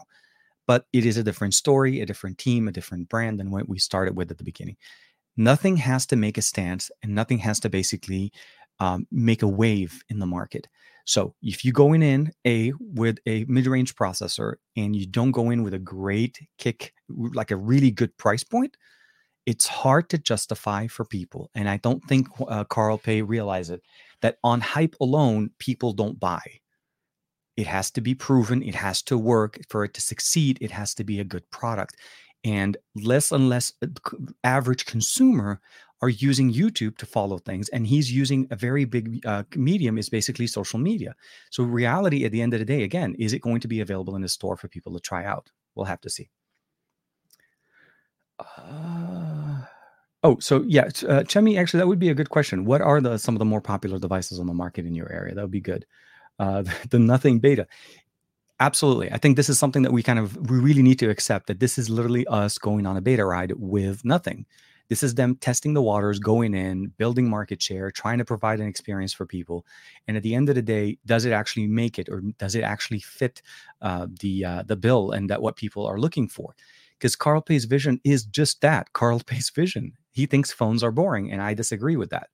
but 0.68 0.86
it 0.94 1.06
is 1.06 1.18
a 1.18 1.24
different 1.24 1.54
story, 1.54 2.02
a 2.02 2.06
different 2.06 2.38
team, 2.38 2.68
a 2.68 2.72
different 2.72 3.10
brand 3.10 3.40
than 3.40 3.52
what 3.52 3.70
we 3.70 3.80
started 3.80 4.16
with 4.16 4.32
at 4.32 4.38
the 4.38 4.44
beginning. 4.44 4.78
Nothing 5.38 5.78
has 5.78 6.06
to 6.08 6.16
make 6.16 6.38
a 6.38 6.42
stance 6.42 6.90
and 7.04 7.14
nothing 7.14 7.40
has 7.40 7.60
to 7.62 7.70
basically 7.70 8.32
um, 8.80 9.06
make 9.12 9.42
a 9.42 9.48
wave 9.48 10.02
in 10.10 10.20
the 10.20 10.26
market. 10.26 10.68
So 11.06 11.36
if 11.42 11.64
you 11.64 11.72
go 11.72 11.94
in 11.94 12.32
a 12.46 12.74
with 12.80 13.20
a 13.28 13.46
mid-range 13.48 13.96
processor 13.96 14.56
and 14.76 14.96
you 14.96 15.06
don't 15.06 15.32
go 15.32 15.52
in 15.52 15.64
with 15.64 15.74
a 15.74 15.80
great 15.80 16.40
kick, 16.58 16.94
like 17.10 17.52
a 17.52 17.56
really 17.58 17.92
good 17.92 18.18
price 18.18 18.44
point, 18.44 18.76
it's 19.46 19.68
hard 19.68 20.10
to 20.10 20.18
justify 20.18 20.88
for 20.88 21.06
people, 21.06 21.52
and 21.54 21.70
I 21.70 21.78
don't 21.78 22.04
think 22.06 22.28
uh, 22.48 22.64
Carl 22.64 22.98
Pei 22.98 23.22
realized 23.22 23.70
it, 23.70 23.84
that 24.22 24.38
on 24.44 24.60
hype 24.60 24.96
alone, 25.00 25.52
people 25.60 25.94
don't 25.94 26.20
buy. 26.20 26.42
It 27.56 27.68
has 27.68 27.92
to 27.92 28.02
be 28.02 28.16
proven, 28.16 28.64
it 28.64 28.74
has 28.74 29.04
to 29.04 29.18
work. 29.20 29.60
For 29.70 29.84
it 29.84 29.94
to 29.94 30.02
succeed, 30.02 30.58
it 30.62 30.72
has 30.72 30.96
to 30.96 31.04
be 31.04 31.20
a 31.20 31.24
good 31.24 31.50
product. 31.52 31.96
And 32.44 32.78
less 32.96 33.32
and 33.32 33.48
less 33.48 33.74
uh, 33.84 33.88
average 34.44 34.86
consumer 34.86 35.62
are 36.02 36.10
using 36.10 36.54
YouTube 36.54 36.98
to 36.98 37.06
follow 37.06 37.38
things, 37.38 37.70
and 37.70 37.88
he's 37.88 38.12
using 38.12 38.48
a 38.52 38.56
very 38.56 38.86
big 38.86 39.26
uh, 39.26 39.44
medium 39.56 39.98
is 39.98 40.10
basically 40.10 40.48
social 40.48 40.80
media. 40.80 41.16
So 41.52 41.64
reality, 41.64 42.26
at 42.26 42.32
the 42.32 42.42
end 42.42 42.54
of 42.54 42.60
the 42.60 42.66
day, 42.66 42.84
again, 42.84 43.16
is 43.18 43.34
it 43.34 43.42
going 43.42 43.62
to 43.62 43.68
be 43.68 43.80
available 43.80 44.16
in 44.16 44.24
a 44.24 44.30
store 44.30 44.58
for 44.58 44.68
people 44.68 44.94
to 44.94 45.00
try 45.00 45.26
out? 45.26 45.52
We'll 45.74 45.86
have 45.86 46.02
to 46.02 46.10
see. 46.10 46.30
Uh, 48.40 49.62
oh, 50.24 50.38
so 50.40 50.64
yeah, 50.68 50.86
uh, 50.86 51.24
Chemi, 51.24 51.58
actually, 51.58 51.80
that 51.80 51.88
would 51.88 52.00
be 52.00 52.10
a 52.10 52.16
good 52.16 52.30
question. 52.30 52.66
What 52.66 52.82
are 52.82 53.00
the 53.00 53.18
some 53.18 53.36
of 53.36 53.40
the 53.40 53.46
more 53.46 53.62
popular 53.62 53.98
devices 53.98 54.40
on 54.40 54.48
the 54.48 54.54
market 54.54 54.86
in 54.86 54.96
your 54.96 55.12
area? 55.12 55.34
That 55.34 55.42
would 55.42 55.52
be 55.52 55.62
good. 55.62 55.86
Uh, 56.40 56.64
the, 56.64 56.74
the 56.92 57.00
Nothing 57.00 57.40
Beta. 57.40 57.68
Absolutely. 58.60 59.12
I 59.12 59.18
think 59.18 59.36
this 59.36 59.50
is 59.50 59.60
something 59.60 59.82
that 59.82 59.92
we 59.92 60.02
kind 60.02 60.20
of 60.20 60.50
we 60.50 60.60
really 60.60 60.82
need 60.82 61.00
to 61.00 61.10
accept 61.10 61.48
that 61.48 61.60
this 61.60 61.78
is 61.78 61.90
literally 61.90 62.26
us 62.28 62.58
going 62.58 62.86
on 62.86 62.96
a 62.96 63.02
beta 63.02 63.26
ride 63.26 63.52
with 63.58 64.06
nothing. 64.06 64.46
This 64.88 65.04
is 65.04 65.16
them 65.16 65.36
testing 65.38 65.74
the 65.74 65.82
waters, 65.82 66.20
going 66.20 66.54
in, 66.54 66.88
building 66.98 67.30
market 67.30 67.62
share, 67.62 67.90
trying 67.90 68.20
to 68.20 68.26
provide 68.26 68.60
an 68.60 68.68
experience 68.68 69.14
for 69.14 69.26
people. 69.26 69.66
And 70.08 70.16
at 70.16 70.24
the 70.24 70.36
end 70.36 70.50
of 70.50 70.56
the 70.56 70.62
day, 70.62 71.00
does 71.06 71.26
it 71.26 71.32
actually 71.32 71.68
make 71.68 71.98
it, 71.98 72.08
or 72.10 72.22
does 72.38 72.56
it 72.56 72.64
actually 72.64 73.00
fit 73.00 73.42
uh, 73.82 74.08
the 74.20 74.46
uh, 74.46 74.64
the 74.64 74.76
bill 74.76 75.12
and 75.12 75.30
that 75.30 75.42
what 75.42 75.56
people 75.56 75.86
are 75.88 76.00
looking 76.00 76.28
for? 76.28 76.56
Because 76.98 77.16
Carl 77.16 77.42
Pei's 77.42 77.66
vision 77.66 78.00
is 78.04 78.26
just 78.26 78.62
that 78.62 78.94
Carl 78.94 79.20
Pei's 79.26 79.50
vision. 79.50 79.94
He 80.12 80.26
thinks 80.26 80.52
phones 80.52 80.84
are 80.84 80.92
boring, 80.92 81.32
and 81.32 81.42
I 81.42 81.54
disagree 81.54 81.98
with 81.98 82.12
that. 82.12 82.30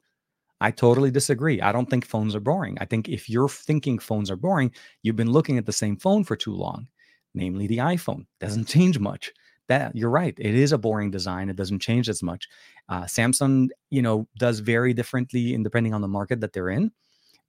I 0.59 0.69
totally 0.69 1.09
disagree. 1.09 1.59
I 1.59 1.71
don't 1.71 1.89
think 1.89 2.05
phones 2.05 2.35
are 2.35 2.39
boring. 2.39 2.77
I 2.79 2.85
think 2.85 3.09
if 3.09 3.27
you're 3.27 3.49
thinking 3.49 3.97
phones 3.97 4.29
are 4.29 4.35
boring, 4.35 4.71
you've 5.01 5.15
been 5.15 5.31
looking 5.31 5.57
at 5.57 5.65
the 5.65 5.73
same 5.73 5.97
phone 5.97 6.23
for 6.23 6.35
too 6.35 6.53
long, 6.53 6.87
namely 7.33 7.65
the 7.65 7.79
iPhone. 7.79 8.27
Doesn't 8.39 8.67
change 8.67 8.99
much 8.99 9.31
that 9.67 9.95
you're 9.95 10.09
right. 10.09 10.35
It 10.37 10.55
is 10.55 10.71
a 10.71 10.77
boring 10.77 11.11
design. 11.11 11.49
It 11.49 11.55
doesn't 11.55 11.79
change 11.81 12.09
as 12.09 12.21
much. 12.21 12.47
Uh, 12.89 13.03
Samsung, 13.03 13.69
you 13.89 14.01
know, 14.01 14.27
does 14.37 14.59
very 14.59 14.93
differently 14.93 15.53
in 15.53 15.63
depending 15.63 15.93
on 15.93 16.01
the 16.01 16.07
market 16.07 16.41
that 16.41 16.53
they're 16.53 16.69
in. 16.69 16.91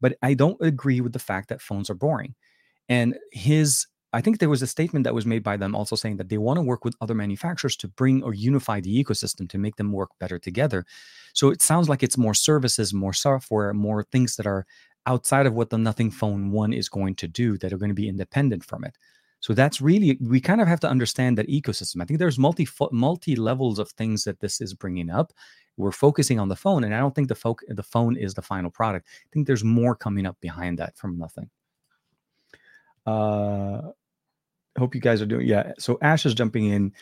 But 0.00 0.16
I 0.22 0.34
don't 0.34 0.60
agree 0.60 1.00
with 1.00 1.12
the 1.12 1.18
fact 1.18 1.48
that 1.48 1.60
phones 1.60 1.88
are 1.88 1.94
boring. 1.94 2.34
And 2.88 3.16
his, 3.32 3.86
I 4.12 4.20
think 4.20 4.38
there 4.38 4.48
was 4.48 4.62
a 4.62 4.66
statement 4.66 5.04
that 5.04 5.14
was 5.14 5.26
made 5.26 5.42
by 5.42 5.56
them 5.56 5.74
also 5.74 5.96
saying 5.96 6.16
that 6.16 6.28
they 6.28 6.38
want 6.38 6.58
to 6.58 6.62
work 6.62 6.84
with 6.84 6.96
other 7.00 7.14
manufacturers 7.14 7.76
to 7.76 7.88
bring 7.88 8.22
or 8.22 8.34
unify 8.34 8.80
the 8.80 9.02
ecosystem 9.02 9.48
to 9.48 9.58
make 9.58 9.76
them 9.76 9.92
work 9.92 10.10
better 10.18 10.38
together. 10.38 10.84
So 11.34 11.50
it 11.50 11.62
sounds 11.62 11.88
like 11.88 12.02
it's 12.02 12.18
more 12.18 12.34
services, 12.34 12.92
more 12.92 13.12
software, 13.12 13.72
more 13.72 14.04
things 14.04 14.36
that 14.36 14.46
are 14.46 14.66
outside 15.06 15.46
of 15.46 15.54
what 15.54 15.70
the 15.70 15.78
Nothing 15.78 16.10
Phone 16.10 16.50
1 16.50 16.72
is 16.72 16.88
going 16.88 17.14
to 17.16 17.28
do 17.28 17.56
that 17.58 17.72
are 17.72 17.78
going 17.78 17.90
to 17.90 17.94
be 17.94 18.08
independent 18.08 18.64
from 18.64 18.84
it. 18.84 18.96
So 19.43 19.55
that's 19.55 19.80
really 19.80 20.16
we 20.20 20.40
kind 20.40 20.61
of 20.61 20.68
have 20.68 20.80
to 20.80 20.88
understand 20.88 21.36
that 21.36 21.49
ecosystem. 21.49 22.01
I 22.01 22.05
think 22.05 22.20
there's 22.20 22.38
multi 22.38 22.66
multi 22.93 23.34
levels 23.36 23.80
of 23.80 23.90
things 23.90 24.24
that 24.24 24.40
this 24.40 24.61
is 24.61 24.72
bringing 24.72 25.11
up. 25.11 25.32
We're 25.76 25.90
focusing 25.90 26.38
on 26.38 26.49
the 26.49 26.57
phone, 26.57 26.84
and 26.84 26.95
I 26.95 27.01
don't 27.01 27.14
think 27.14 27.28
the 27.28 27.34
folk 27.34 27.61
the 27.68 27.82
phone 27.82 28.16
is 28.16 28.34
the 28.34 28.43
final 28.43 28.70
product. 28.70 29.09
I 29.11 29.28
think 29.32 29.49
there's 29.49 29.64
more 29.64 29.97
coming 29.97 30.26
up 30.26 30.40
behind 30.40 30.78
that 30.78 30.97
from 30.97 31.18
nothing. 31.18 31.51
Uh, 33.05 33.90
hope 34.78 34.95
you 34.95 35.01
guys 35.01 35.20
are 35.20 35.26
doing 35.26 35.49
yeah. 35.49 35.72
So 35.76 35.99
Ash 36.01 36.24
is 36.24 36.34
jumping 36.34 36.66
in. 36.66 36.93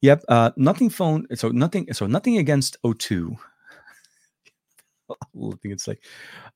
Yep. 0.00 0.24
Uh, 0.26 0.52
nothing 0.56 0.88
phone. 0.88 1.26
So 1.34 1.50
nothing. 1.50 1.92
So 1.92 2.06
nothing 2.06 2.38
against 2.38 2.78
O2. 2.82 3.36
think 5.62 5.72
it's 5.72 5.88
like, 5.88 6.02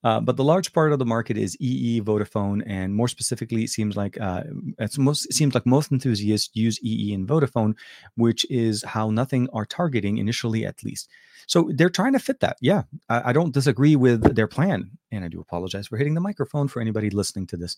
uh, 0.03 0.19
but 0.19 0.37
the 0.37 0.43
large 0.43 0.73
part 0.73 0.93
of 0.93 0.99
the 0.99 1.05
market 1.05 1.37
is 1.37 1.57
EE, 1.59 2.01
Vodafone, 2.01 2.63
and 2.65 2.93
more 2.93 3.07
specifically, 3.07 3.63
it 3.63 3.69
seems 3.69 3.95
like 3.95 4.19
uh, 4.19 4.43
it's 4.79 4.97
most 4.97 5.25
it 5.25 5.33
seems 5.33 5.53
like 5.53 5.65
most 5.65 5.91
enthusiasts 5.91 6.49
use 6.53 6.79
EE 6.83 7.13
and 7.13 7.27
Vodafone, 7.27 7.75
which 8.15 8.45
is 8.49 8.83
how 8.83 9.09
nothing 9.09 9.47
are 9.53 9.65
targeting 9.65 10.17
initially, 10.17 10.65
at 10.65 10.83
least. 10.83 11.09
So 11.47 11.69
they're 11.73 11.89
trying 11.89 12.13
to 12.13 12.19
fit 12.19 12.39
that. 12.39 12.57
Yeah, 12.61 12.83
I, 13.09 13.29
I 13.29 13.33
don't 13.33 13.53
disagree 13.53 13.95
with 13.95 14.35
their 14.35 14.47
plan, 14.47 14.91
and 15.11 15.23
I 15.23 15.27
do 15.27 15.39
apologize 15.39 15.87
for 15.87 15.97
hitting 15.97 16.15
the 16.15 16.21
microphone 16.21 16.67
for 16.67 16.81
anybody 16.81 17.09
listening 17.09 17.47
to 17.47 17.57
this. 17.57 17.77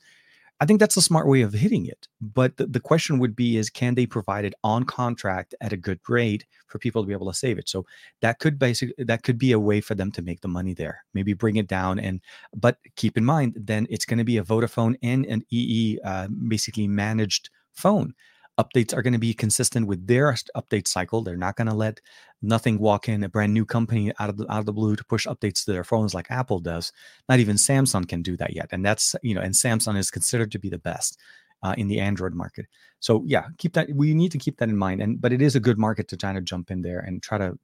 I 0.60 0.66
think 0.66 0.80
that's 0.80 0.98
a 0.98 1.02
smart 1.02 1.28
way 1.28 1.42
of 1.42 1.54
hitting 1.54 1.86
it. 1.86 2.08
But 2.20 2.58
the, 2.58 2.66
the, 2.66 2.80
question 2.80 3.20
would 3.20 3.36
be 3.36 3.58
is 3.58 3.70
can 3.70 3.94
they 3.94 4.08
provide 4.08 4.44
it 4.44 4.56
on 4.64 4.86
contract 4.86 5.54
at 5.62 5.72
a 5.72 5.78
good 5.78 6.00
rate 6.10 6.46
for 6.68 6.80
people 6.80 7.04
to 7.04 7.08
be 7.08 7.14
able 7.14 7.32
to 7.32 7.38
save 7.38 7.60
it? 7.60 7.70
So 7.70 7.86
that 8.22 8.40
could 8.40 8.58
basically 8.58 9.06
that 9.06 9.24
could 9.24 9.38
be 9.38 9.52
a 9.52 9.60
way 9.60 9.82
for 9.82 9.94
them 9.94 10.12
to 10.14 10.22
make 10.22 10.42
the 10.42 10.48
money 10.48 10.74
there. 10.74 11.04
Maybe 11.14 11.34
bring 11.34 11.58
it 11.58 11.68
down 11.68 12.00
and 12.00 12.22
but 12.56 12.78
keep 12.96 13.18
in 13.18 13.26
mind 13.26 13.54
then 13.56 13.86
it's 13.90 14.06
going 14.06 14.18
to 14.18 14.24
be 14.24 14.38
a 14.38 14.44
Vodafone 14.44 14.96
and 15.04 15.26
an 15.26 15.44
EE 15.52 16.00
uh, 16.04 16.28
basically 16.48 16.88
managed 16.88 17.50
phone 17.74 18.16
updates 18.58 18.96
are 18.96 19.02
going 19.02 19.14
to 19.14 19.20
be 19.20 19.34
consistent 19.34 19.88
with 19.88 20.08
their 20.08 20.34
update 20.56 20.88
cycle. 20.88 21.22
They're 21.22 21.38
not 21.38 21.56
going 21.56 21.68
to 21.68 21.76
let 21.76 22.02
nothing 22.42 22.80
walk 22.80 23.08
in 23.08 23.24
a 23.24 23.30
brand 23.30 23.54
new 23.54 23.66
company 23.66 24.12
out 24.20 24.30
of 24.30 24.38
the 24.38 24.52
out 24.52 24.60
of 24.60 24.66
the 24.66 24.74
blue 24.74 24.96
to 24.96 25.04
push 25.04 25.28
updates 25.28 25.66
to 25.66 25.72
their 25.72 25.84
phones 25.84 26.14
like 26.14 26.32
Apple 26.32 26.60
does. 26.60 26.92
Not 27.30 27.40
even 27.40 27.56
Samsung 27.56 28.08
can 28.08 28.22
do 28.22 28.38
that 28.38 28.56
yet, 28.56 28.70
and 28.72 28.86
that's 28.86 29.16
you 29.22 29.36
know, 29.36 29.42
and 29.42 29.54
Samsung 29.54 29.98
is 29.98 30.12
considered 30.12 30.52
to 30.52 30.60
be 30.60 30.70
the 30.70 30.80
best 30.80 31.20
uh, 31.64 31.76
in 31.78 31.88
the 31.88 32.00
Android 32.00 32.34
market. 32.34 32.68
So 33.00 33.24
yeah, 33.26 33.48
keep 33.58 33.74
that. 33.74 33.90
We 33.94 34.14
need 34.14 34.32
to 34.32 34.38
keep 34.38 34.58
that 34.58 34.70
in 34.70 34.78
mind. 34.78 35.02
And 35.02 35.20
but 35.22 35.34
it 35.34 35.42
is 35.42 35.56
a 35.56 35.60
good 35.60 35.78
market 35.78 36.08
to 36.10 36.18
try 36.18 36.34
to 36.34 36.42
jump 36.42 36.72
in 36.72 36.82
there 36.82 37.00
and 37.00 37.22
try 37.22 37.38
to 37.38 37.58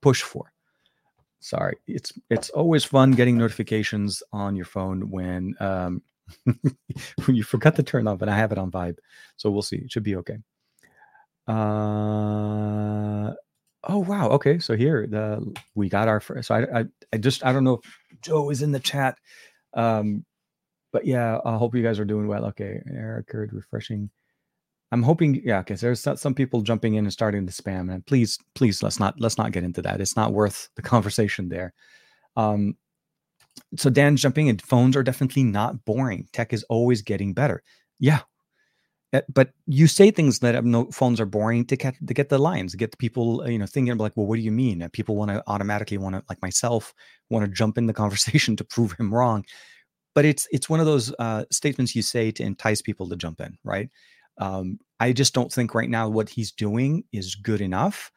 push 0.00 0.22
for. 0.22 0.52
Sorry, 1.40 1.76
it's 1.86 2.12
it's 2.30 2.50
always 2.50 2.84
fun 2.84 3.12
getting 3.12 3.36
notifications 3.36 4.22
on 4.32 4.56
your 4.56 4.64
phone 4.64 5.10
when 5.10 5.54
um, 5.60 6.02
you 7.28 7.42
forgot 7.42 7.76
to 7.76 7.82
turn 7.82 8.06
off, 8.08 8.22
and 8.22 8.30
I 8.30 8.36
have 8.36 8.52
it 8.52 8.58
on 8.58 8.70
vibe. 8.70 8.98
So 9.36 9.50
we'll 9.50 9.62
see. 9.62 9.76
It 9.78 9.92
should 9.92 10.02
be 10.02 10.16
okay. 10.16 10.38
Uh 11.46 13.32
oh 13.84 13.98
wow. 13.98 14.30
Okay, 14.30 14.58
so 14.58 14.76
here 14.76 15.06
the 15.06 15.54
we 15.74 15.88
got 15.88 16.08
our 16.08 16.20
first. 16.20 16.48
So 16.48 16.54
I 16.54 16.80
I, 16.80 16.84
I 17.12 17.18
just 17.18 17.44
I 17.44 17.52
don't 17.52 17.64
know 17.64 17.80
if 17.84 17.98
Joe 18.22 18.50
is 18.50 18.62
in 18.62 18.72
the 18.72 18.80
chat. 18.80 19.18
Um, 19.74 20.24
but 20.92 21.06
yeah, 21.06 21.38
I 21.44 21.56
hope 21.56 21.74
you 21.74 21.82
guys 21.82 21.98
are 21.98 22.04
doing 22.04 22.28
well. 22.28 22.46
Okay, 22.46 22.80
Eric 22.90 23.32
heard 23.32 23.52
refreshing. 23.52 24.10
I'm 24.92 25.02
hoping, 25.02 25.42
yeah, 25.44 25.60
because 25.60 25.80
there's 25.80 26.06
some 26.20 26.34
people 26.34 26.62
jumping 26.62 26.94
in 26.94 27.04
and 27.04 27.12
starting 27.12 27.46
to 27.48 27.52
spam, 27.52 27.92
and 27.92 28.06
please, 28.06 28.38
please, 28.54 28.80
let's 28.80 29.00
not 29.00 29.20
let's 29.20 29.36
not 29.36 29.50
get 29.50 29.64
into 29.64 29.82
that. 29.82 30.00
It's 30.00 30.14
not 30.16 30.32
worth 30.32 30.68
the 30.76 30.82
conversation 30.82 31.48
there. 31.48 31.74
Um, 32.36 32.76
so 33.76 33.90
Dan 33.90 34.16
jumping 34.16 34.48
in, 34.48 34.58
phones 34.58 34.96
are 34.96 35.02
definitely 35.02 35.44
not 35.44 35.84
boring. 35.84 36.28
Tech 36.32 36.52
is 36.52 36.64
always 36.64 37.02
getting 37.02 37.32
better. 37.32 37.62
Yeah. 37.98 38.20
Eh, 39.12 39.20
but 39.32 39.50
you 39.66 39.86
say 39.86 40.10
things 40.10 40.40
that 40.40 40.64
no 40.64 40.86
phones 40.90 41.20
are 41.20 41.26
boring 41.26 41.64
to 41.66 41.76
get 41.76 41.94
to 42.06 42.14
get 42.14 42.28
the 42.28 42.38
lines, 42.38 42.74
get 42.74 42.90
the 42.90 42.96
people, 42.96 43.42
uh, 43.42 43.46
you 43.46 43.58
know, 43.58 43.66
thinking 43.66 43.96
like, 43.96 44.16
well, 44.16 44.26
what 44.26 44.36
do 44.36 44.42
you 44.42 44.52
mean? 44.52 44.86
people 44.92 45.16
want 45.16 45.30
to 45.30 45.42
automatically 45.46 45.98
want 45.98 46.16
to, 46.16 46.22
like 46.28 46.42
myself, 46.42 46.92
want 47.30 47.44
to 47.44 47.50
jump 47.50 47.78
in 47.78 47.86
the 47.86 47.92
conversation 48.02 48.56
to 48.56 48.64
prove 48.64 48.92
him 48.98 49.14
wrong. 49.14 49.44
But 50.14 50.24
it's 50.24 50.46
it's 50.50 50.68
one 50.68 50.80
of 50.80 50.86
those 50.86 51.14
uh, 51.18 51.44
statements 51.50 51.94
you 51.94 52.02
say 52.02 52.30
to 52.32 52.42
entice 52.42 52.82
people 52.82 53.08
to 53.08 53.16
jump 53.16 53.40
in, 53.40 53.56
right? 53.64 53.88
Um, 54.38 54.78
I 54.98 55.12
just 55.12 55.34
don't 55.34 55.52
think 55.52 55.74
right 55.74 55.88
now 55.88 56.08
what 56.08 56.28
he's 56.28 56.50
doing 56.52 57.04
is 57.12 57.36
good 57.36 57.60
enough. 57.60 58.10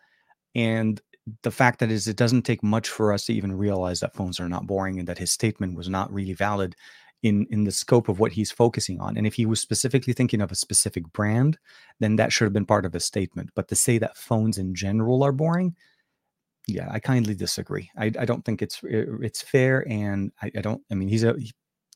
And 0.55 0.99
the 1.43 1.51
fact 1.51 1.79
that 1.79 1.91
is 1.91 2.07
it 2.07 2.17
doesn't 2.17 2.43
take 2.43 2.63
much 2.63 2.89
for 2.89 3.13
us 3.13 3.25
to 3.25 3.33
even 3.33 3.53
realize 3.57 3.99
that 3.99 4.15
phones 4.15 4.39
are 4.39 4.49
not 4.49 4.67
boring 4.67 4.99
and 4.99 5.07
that 5.07 5.17
his 5.17 5.31
statement 5.31 5.75
was 5.75 5.89
not 5.89 6.11
really 6.13 6.33
valid 6.33 6.75
in 7.23 7.47
in 7.49 7.63
the 7.63 7.71
scope 7.71 8.09
of 8.09 8.19
what 8.19 8.31
he's 8.31 8.51
focusing 8.51 8.99
on. 9.01 9.17
And 9.17 9.25
if 9.27 9.33
he 9.33 9.45
was 9.45 9.59
specifically 9.59 10.13
thinking 10.13 10.41
of 10.41 10.51
a 10.51 10.55
specific 10.55 11.11
brand 11.13 11.57
then 11.99 12.15
that 12.17 12.31
should 12.31 12.45
have 12.45 12.53
been 12.53 12.65
part 12.65 12.85
of 12.85 12.93
his 12.93 13.05
statement. 13.05 13.49
But 13.55 13.67
to 13.69 13.75
say 13.75 13.97
that 13.99 14.17
phones 14.17 14.57
in 14.57 14.75
general 14.75 15.23
are 15.23 15.31
boring 15.31 15.75
yeah 16.67 16.87
i 16.91 16.99
kindly 16.99 17.33
disagree. 17.33 17.89
I, 17.97 18.05
I 18.19 18.25
don't 18.25 18.43
think 18.45 18.61
it's 18.61 18.81
it's 18.83 19.41
fair 19.41 19.87
and 19.89 20.31
I, 20.41 20.51
I 20.57 20.61
don't 20.61 20.81
i 20.91 20.95
mean 20.95 21.07
he's 21.07 21.23
a 21.23 21.35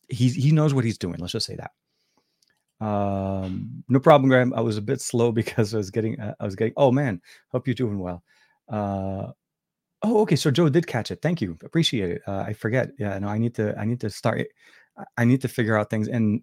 he, 0.10 0.30
he 0.30 0.52
knows 0.52 0.74
what 0.74 0.86
he's 0.86 0.98
doing 0.98 1.18
let's 1.20 1.34
just 1.34 1.46
say 1.46 1.58
that. 1.58 1.72
Um 2.86 3.84
no 3.90 4.00
problem 4.00 4.30
graham. 4.30 4.54
I 4.54 4.62
was 4.62 4.78
a 4.78 4.82
bit 4.82 5.02
slow 5.02 5.32
because 5.42 5.74
i 5.74 5.78
was 5.78 5.92
getting 5.92 6.20
uh, 6.20 6.34
i 6.40 6.46
was 6.46 6.56
getting 6.56 6.74
oh 6.78 6.92
man 6.92 7.22
hope 7.52 7.68
you're 7.68 7.76
doing 7.76 8.00
well 8.00 8.24
uh, 8.72 9.32
oh, 10.04 10.22
okay. 10.22 10.36
So 10.36 10.52
Joe 10.52 10.70
did 10.70 10.88
catch 10.88 11.12
it. 11.12 11.22
Thank 11.22 11.42
you. 11.42 11.58
Appreciate 11.64 12.10
it. 12.10 12.22
Uh, 12.28 12.44
I 12.48 12.54
forget. 12.54 12.90
Yeah, 12.98 13.18
no, 13.20 13.28
I 13.28 13.38
need 13.38 13.56
to. 13.56 13.78
I 13.78 13.86
need 13.86 14.00
to 14.02 14.10
start. 14.10 14.48
I 15.18 15.26
need 15.26 15.42
to 15.42 15.48
figure 15.48 15.78
out 15.78 15.90
things. 15.90 16.08
And 16.08 16.42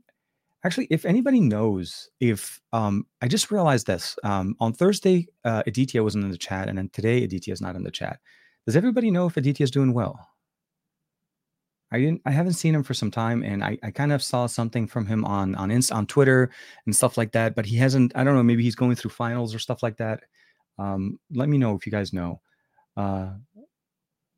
actually, 0.65 0.87
if 0.91 1.05
anybody 1.05 1.41
knows, 1.41 2.09
if 2.21 2.61
um, 2.73 3.07
I 3.23 3.29
just 3.29 3.51
realized 3.51 3.87
this 3.87 4.17
um, 4.25 4.57
on 4.61 4.73
Thursday, 4.73 5.29
uh, 5.45 5.63
Aditya 5.67 6.03
wasn't 6.03 6.25
in 6.25 6.31
the 6.31 6.39
chat, 6.39 6.69
and 6.69 6.79
then 6.79 6.91
today 6.91 7.25
Aditya 7.25 7.53
is 7.53 7.61
not 7.61 7.77
in 7.77 7.83
the 7.83 7.91
chat. 7.91 8.21
Does 8.67 8.77
everybody 8.77 9.11
know 9.11 9.27
if 9.27 9.37
Aditya 9.37 9.65
is 9.65 9.71
doing 9.71 9.95
well? 9.95 10.29
I 11.91 12.01
didn't. 12.01 12.21
I 12.27 12.33
haven't 12.33 12.53
seen 12.53 12.75
him 12.75 12.83
for 12.83 12.93
some 12.93 13.11
time, 13.11 13.43
and 13.43 13.65
I, 13.65 13.79
I 13.83 13.91
kind 13.91 14.13
of 14.13 14.23
saw 14.23 14.47
something 14.47 14.87
from 14.87 15.07
him 15.07 15.25
on 15.25 15.55
on 15.55 15.71
Inst 15.71 15.91
on 15.91 16.07
Twitter 16.07 16.51
and 16.85 16.95
stuff 16.95 17.17
like 17.17 17.33
that. 17.33 17.55
But 17.55 17.65
he 17.65 17.77
hasn't. 17.77 18.13
I 18.15 18.25
don't 18.25 18.35
know. 18.35 18.43
Maybe 18.43 18.63
he's 18.63 18.75
going 18.75 18.95
through 18.95 19.13
finals 19.13 19.55
or 19.55 19.59
stuff 19.59 19.83
like 19.83 19.97
that. 19.97 20.21
Um, 20.79 21.19
let 21.33 21.49
me 21.49 21.59
know 21.59 21.75
if 21.75 21.87
you 21.87 21.93
guys 21.93 22.13
know. 22.13 22.41
Uh, 22.97 23.31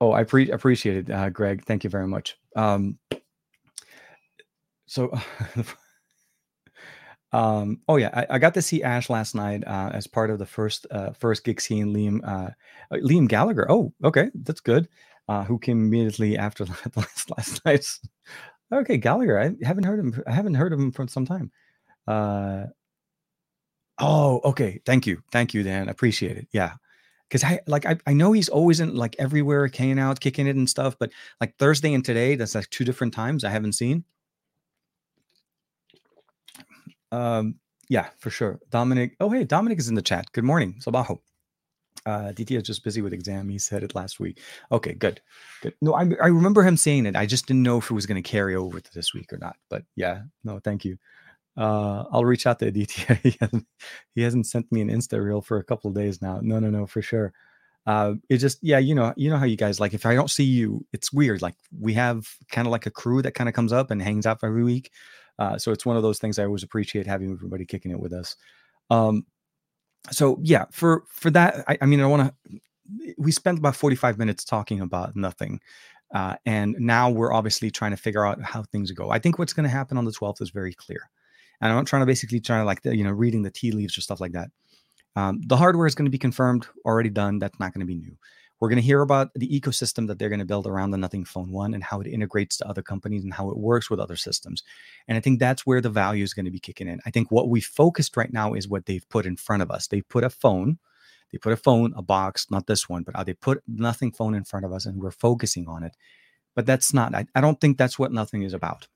oh, 0.01 0.13
I 0.13 0.25
pre- 0.25 0.51
appreciate 0.51 0.97
it, 0.97 1.11
uh, 1.11 1.31
Greg. 1.31 1.65
Thank 1.65 1.85
you 1.85 1.91
very 1.91 2.07
much. 2.07 2.37
Um, 2.57 2.99
so, 4.87 5.13
um, 7.33 7.81
oh 7.89 7.97
yeah, 7.97 8.11
I, 8.13 8.35
I, 8.35 8.39
got 8.39 8.55
to 8.55 8.63
see 8.63 8.83
Ash 8.83 9.09
last 9.09 9.35
night 9.35 9.65
uh, 9.67 9.91
as 9.93 10.07
part 10.07 10.31
of 10.31 10.39
the 10.39 10.47
first 10.47 10.87
uh, 10.91 11.13
first 11.13 11.45
gig 11.45 11.61
scene. 11.61 11.95
Liam 11.95 12.21
uh, 12.27 12.51
uh, 12.91 12.97
Liam 12.97 13.29
Gallagher. 13.29 13.71
Oh, 13.71 13.93
okay, 14.05 14.31
that's 14.35 14.61
good. 14.61 14.89
Who 15.47 15.61
came 15.61 15.79
immediately 15.79 16.37
after 16.37 16.65
last 16.97 17.31
last 17.31 17.65
night's? 17.65 18.01
Okay, 18.73 18.97
Gallagher. 18.97 19.39
I 19.39 19.53
haven't 19.65 19.85
heard 19.85 20.01
him. 20.01 20.21
I 20.27 20.33
haven't 20.33 20.55
heard 20.55 20.73
of 20.73 20.81
him 20.81 20.91
for 20.91 21.07
some 21.07 21.25
time. 21.25 21.53
Oh, 24.01 24.41
okay. 24.45 24.81
Thank 24.87 25.07
you, 25.07 25.23
thank 25.33 25.55
you, 25.55 25.63
Dan. 25.63 25.89
Appreciate 25.89 26.37
it. 26.39 26.49
Yeah 26.53 26.75
because 27.29 27.45
I 27.45 27.61
like 27.67 27.87
I, 27.87 27.99
I 28.07 28.13
know 28.13 28.33
he's 28.33 28.49
always 28.49 28.81
in 28.81 28.95
like 28.97 29.17
everywhere, 29.19 29.69
hanging 29.73 29.99
out, 29.99 30.21
kicking 30.21 30.47
it 30.47 30.57
and 30.57 30.69
stuff. 30.69 30.97
But 30.99 31.13
like 31.41 31.57
Thursday 31.59 31.95
and 31.95 32.05
today, 32.05 32.35
that's 32.35 32.55
like 32.55 32.69
two 32.71 32.85
different 32.85 33.15
times 33.15 33.45
I 33.45 33.51
haven't 33.51 33.73
seen. 33.73 34.05
Um, 37.13 37.57
yeah, 37.89 38.09
for 38.19 38.31
sure. 38.31 38.61
Dominic. 38.71 39.17
Oh, 39.21 39.31
hey, 39.31 39.45
Dominic 39.45 39.79
is 39.79 39.89
in 39.89 39.95
the 39.95 40.03
chat. 40.03 40.31
Good 40.33 40.45
morning, 40.45 40.77
Sabaho. 40.81 41.19
Uh, 42.07 42.33
DT 42.33 42.57
is 42.57 42.63
just 42.63 42.83
busy 42.83 43.03
with 43.03 43.13
exam. 43.13 43.49
He 43.49 43.59
said 43.59 43.83
it 43.83 43.95
last 43.95 44.21
week. 44.21 44.41
Okay, 44.73 44.95
good, 44.95 45.21
good. 45.63 45.75
No, 45.83 45.95
I 45.95 46.09
I 46.23 46.29
remember 46.29 46.63
him 46.63 46.77
saying 46.77 47.07
it. 47.07 47.17
I 47.17 47.27
just 47.27 47.47
didn't 47.47 47.63
know 47.63 47.79
if 47.79 47.91
it 47.91 47.95
was 47.95 48.07
going 48.07 48.23
to 48.23 48.29
carry 48.29 48.55
over 48.57 48.81
to 48.81 48.95
this 48.95 49.13
week 49.15 49.33
or 49.33 49.39
not. 49.39 49.57
But 49.69 49.85
yeah, 49.97 50.23
no, 50.45 50.59
thank 50.61 50.85
you. 50.85 50.97
Uh, 51.57 52.05
I'll 52.13 52.25
reach 52.25 52.47
out 52.47 52.59
to 52.61 52.67
Aditya. 52.67 53.15
he, 53.23 53.37
hasn't, 53.41 53.67
he 54.15 54.23
hasn't 54.23 54.47
sent 54.47 54.71
me 54.73 54.81
an 54.81 54.89
Insta 54.89 55.23
reel 55.23 55.41
for 55.41 55.59
a 55.59 55.65
couple 55.65 55.91
days 55.91 56.23
now. 56.23 56.41
No, 56.43 56.59
no, 56.59 56.71
no, 56.71 56.87
for 56.87 57.03
sure. 57.03 57.33
Uh, 57.87 58.15
it 58.29 58.39
just, 58.39 58.59
yeah, 58.63 58.79
you 58.79 58.95
know, 58.95 59.13
you 59.17 59.31
know 59.31 59.39
how 59.39 59.47
you 59.47 59.57
guys 59.57 59.81
like. 59.81 59.95
If 59.95 60.07
I 60.07 60.15
don't 60.15 60.31
see 60.31 60.45
you, 60.45 60.87
it's 60.93 61.13
weird. 61.13 61.43
Like 61.43 61.57
we 61.79 61.95
have 61.95 62.29
kind 62.51 62.67
of 62.67 62.73
like 62.73 62.87
a 62.87 62.91
crew 62.91 63.23
that 63.23 63.35
kind 63.35 63.49
of 63.49 63.55
comes 63.55 63.73
up 63.73 63.91
and 63.91 64.01
hangs 64.03 64.27
out 64.27 64.39
every 64.43 64.63
week. 64.63 64.91
Uh, 65.39 65.57
so 65.57 65.73
it's 65.73 65.87
one 65.87 65.97
of 65.97 66.03
those 66.03 66.19
things 66.19 66.39
I 66.39 66.45
always 66.45 66.63
appreciate 66.63 67.07
having 67.07 67.33
everybody 67.33 67.65
kicking 67.65 67.91
it 67.91 67.99
with 67.99 68.13
us. 68.13 68.37
Um, 68.91 69.25
so 70.11 70.39
yeah, 70.43 70.67
for 70.71 71.05
for 71.09 71.31
that, 71.31 71.65
I, 71.67 71.79
I 71.81 71.87
mean, 71.87 72.01
I 72.01 72.07
want 72.07 72.33
to. 72.51 72.61
We 73.19 73.33
spent 73.33 73.59
about 73.59 73.77
forty 73.77 73.97
five 73.97 74.19
minutes 74.19 74.45
talking 74.45 74.81
about 74.81 75.17
nothing, 75.17 75.61
uh, 76.15 76.37
and 76.45 76.77
now 76.79 77.09
we're 77.09 77.33
obviously 77.33 77.71
trying 77.71 77.93
to 77.93 77.97
figure 77.97 78.27
out 78.27 78.43
how 78.43 78.65
things 78.65 78.91
go. 78.93 79.11
I 79.11 79.19
think 79.19 79.39
what's 79.39 79.53
going 79.53 79.65
to 79.65 79.71
happen 79.71 79.97
on 79.97 80.05
the 80.05 80.13
twelfth 80.13 80.43
is 80.43 80.51
very 80.51 80.75
clear, 80.75 81.09
and 81.61 81.71
I'm 81.71 81.77
not 81.77 81.87
trying 81.87 82.03
to 82.03 82.07
basically 82.07 82.41
try 82.41 82.59
to 82.59 82.65
like 82.65 82.81
you 82.85 83.05
know 83.05 83.11
reading 83.11 83.43
the 83.43 83.51
tea 83.51 83.73
leaves 83.73 83.97
or 83.97 84.01
stuff 84.01 84.21
like 84.21 84.33
that. 84.33 84.51
Um, 85.17 85.41
the 85.47 85.57
hardware 85.57 85.87
is 85.87 85.95
going 85.95 86.07
to 86.07 86.11
be 86.11 86.19
confirmed, 86.19 86.67
already 86.85 87.11
done. 87.11 87.39
That's 87.39 87.59
not 87.59 87.75
going 87.75 87.81
to 87.81 87.87
be 87.87 87.97
new. 87.97 88.17
We're 88.61 88.69
going 88.69 88.77
to 88.77 88.83
hear 88.83 89.01
about 89.01 89.31
the 89.35 89.49
ecosystem 89.49 90.07
that 90.07 90.19
they're 90.19 90.29
going 90.29 90.41
to 90.41 90.45
build 90.45 90.67
around 90.67 90.91
the 90.91 90.99
Nothing 90.99 91.25
Phone 91.25 91.51
1 91.51 91.73
and 91.73 91.83
how 91.83 92.01
it 92.01 92.07
integrates 92.07 92.59
to 92.59 92.69
other 92.69 92.83
companies 92.83 93.25
and 93.25 93.33
how 93.33 93.49
it 93.51 93.57
works 93.57 93.89
with 93.89 93.99
other 93.99 94.17
systems. 94.17 94.63
And 95.09 95.17
I 95.17 95.21
think 95.23 95.41
that's 95.41 95.65
where 95.65 95.81
the 95.81 95.89
value 95.89 96.23
is 96.23 96.35
going 96.35 96.45
to 96.45 96.51
be 96.51 96.61
kicking 96.61 96.87
in. 96.87 97.01
I 97.07 97.11
think 97.11 97.31
what 97.31 97.49
we 97.49 97.63
focused 97.63 98.19
right 98.19 98.31
now 98.31 98.53
is 98.53 98.69
what 98.69 98.85
they've 98.85 99.09
put 99.09 99.25
in 99.25 99.37
front 99.37 99.63
of 99.63 99.71
us. 99.71 99.87
They 99.87 100.03
put 100.03 100.25
a 100.25 100.31
phone, 100.31 100.79
they 101.33 101.39
put 101.39 101.55
a 101.55 101.57
phone, 101.57 101.95
a 101.97 102.03
box, 102.03 102.51
not 102.51 102.67
this 102.67 102.87
one, 102.87 103.03
but 103.03 103.25
they 103.25 103.33
put 103.33 103.63
Nothing 103.67 104.13
Phone 104.13 104.35
in 104.35 104.45
front 104.45 104.67
of 104.67 104.73
us 104.75 104.85
and 104.85 105.01
we're 105.01 105.11
focusing 105.11 105.67
on 105.67 105.83
it. 105.83 105.97
But 106.55 106.67
that's 106.67 106.93
not, 106.93 107.15
I, 107.15 107.25
I 107.35 107.41
don't 107.41 107.61
think 107.61 107.79
that's 107.79 107.99
what 107.99 108.13
Nothing 108.13 108.43
is 108.43 108.53
about. 108.53 108.89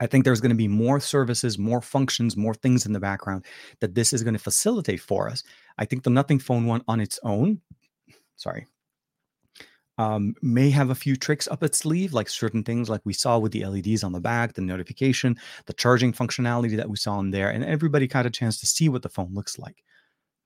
I 0.00 0.06
think 0.06 0.24
there's 0.24 0.40
going 0.40 0.50
to 0.50 0.56
be 0.56 0.68
more 0.68 1.00
services, 1.00 1.58
more 1.58 1.80
functions, 1.80 2.36
more 2.36 2.54
things 2.54 2.86
in 2.86 2.92
the 2.92 3.00
background 3.00 3.44
that 3.80 3.94
this 3.94 4.12
is 4.12 4.22
going 4.22 4.34
to 4.34 4.40
facilitate 4.40 5.00
for 5.00 5.28
us. 5.28 5.42
I 5.78 5.84
think 5.84 6.02
the 6.02 6.10
Nothing 6.10 6.38
Phone 6.38 6.66
one 6.66 6.82
on 6.88 7.00
its 7.00 7.18
own 7.22 7.60
sorry, 8.42 8.66
um, 9.98 10.34
may 10.42 10.70
have 10.70 10.90
a 10.90 10.94
few 10.94 11.16
tricks 11.16 11.46
up 11.48 11.62
its 11.62 11.78
sleeve, 11.78 12.12
like 12.12 12.28
certain 12.28 12.64
things 12.64 12.88
like 12.90 13.02
we 13.04 13.12
saw 13.12 13.38
with 13.38 13.52
the 13.52 13.64
LEDs 13.64 14.02
on 14.02 14.12
the 14.12 14.20
back, 14.20 14.54
the 14.54 14.62
notification, 14.62 15.36
the 15.66 15.72
charging 15.72 16.12
functionality 16.12 16.76
that 16.76 16.88
we 16.88 16.96
saw 16.96 17.20
in 17.20 17.30
there, 17.30 17.50
and 17.50 17.64
everybody 17.64 18.06
got 18.06 18.26
a 18.26 18.30
chance 18.30 18.58
to 18.60 18.66
see 18.66 18.88
what 18.88 19.02
the 19.02 19.08
phone 19.08 19.32
looks 19.32 19.58
like. 19.58 19.84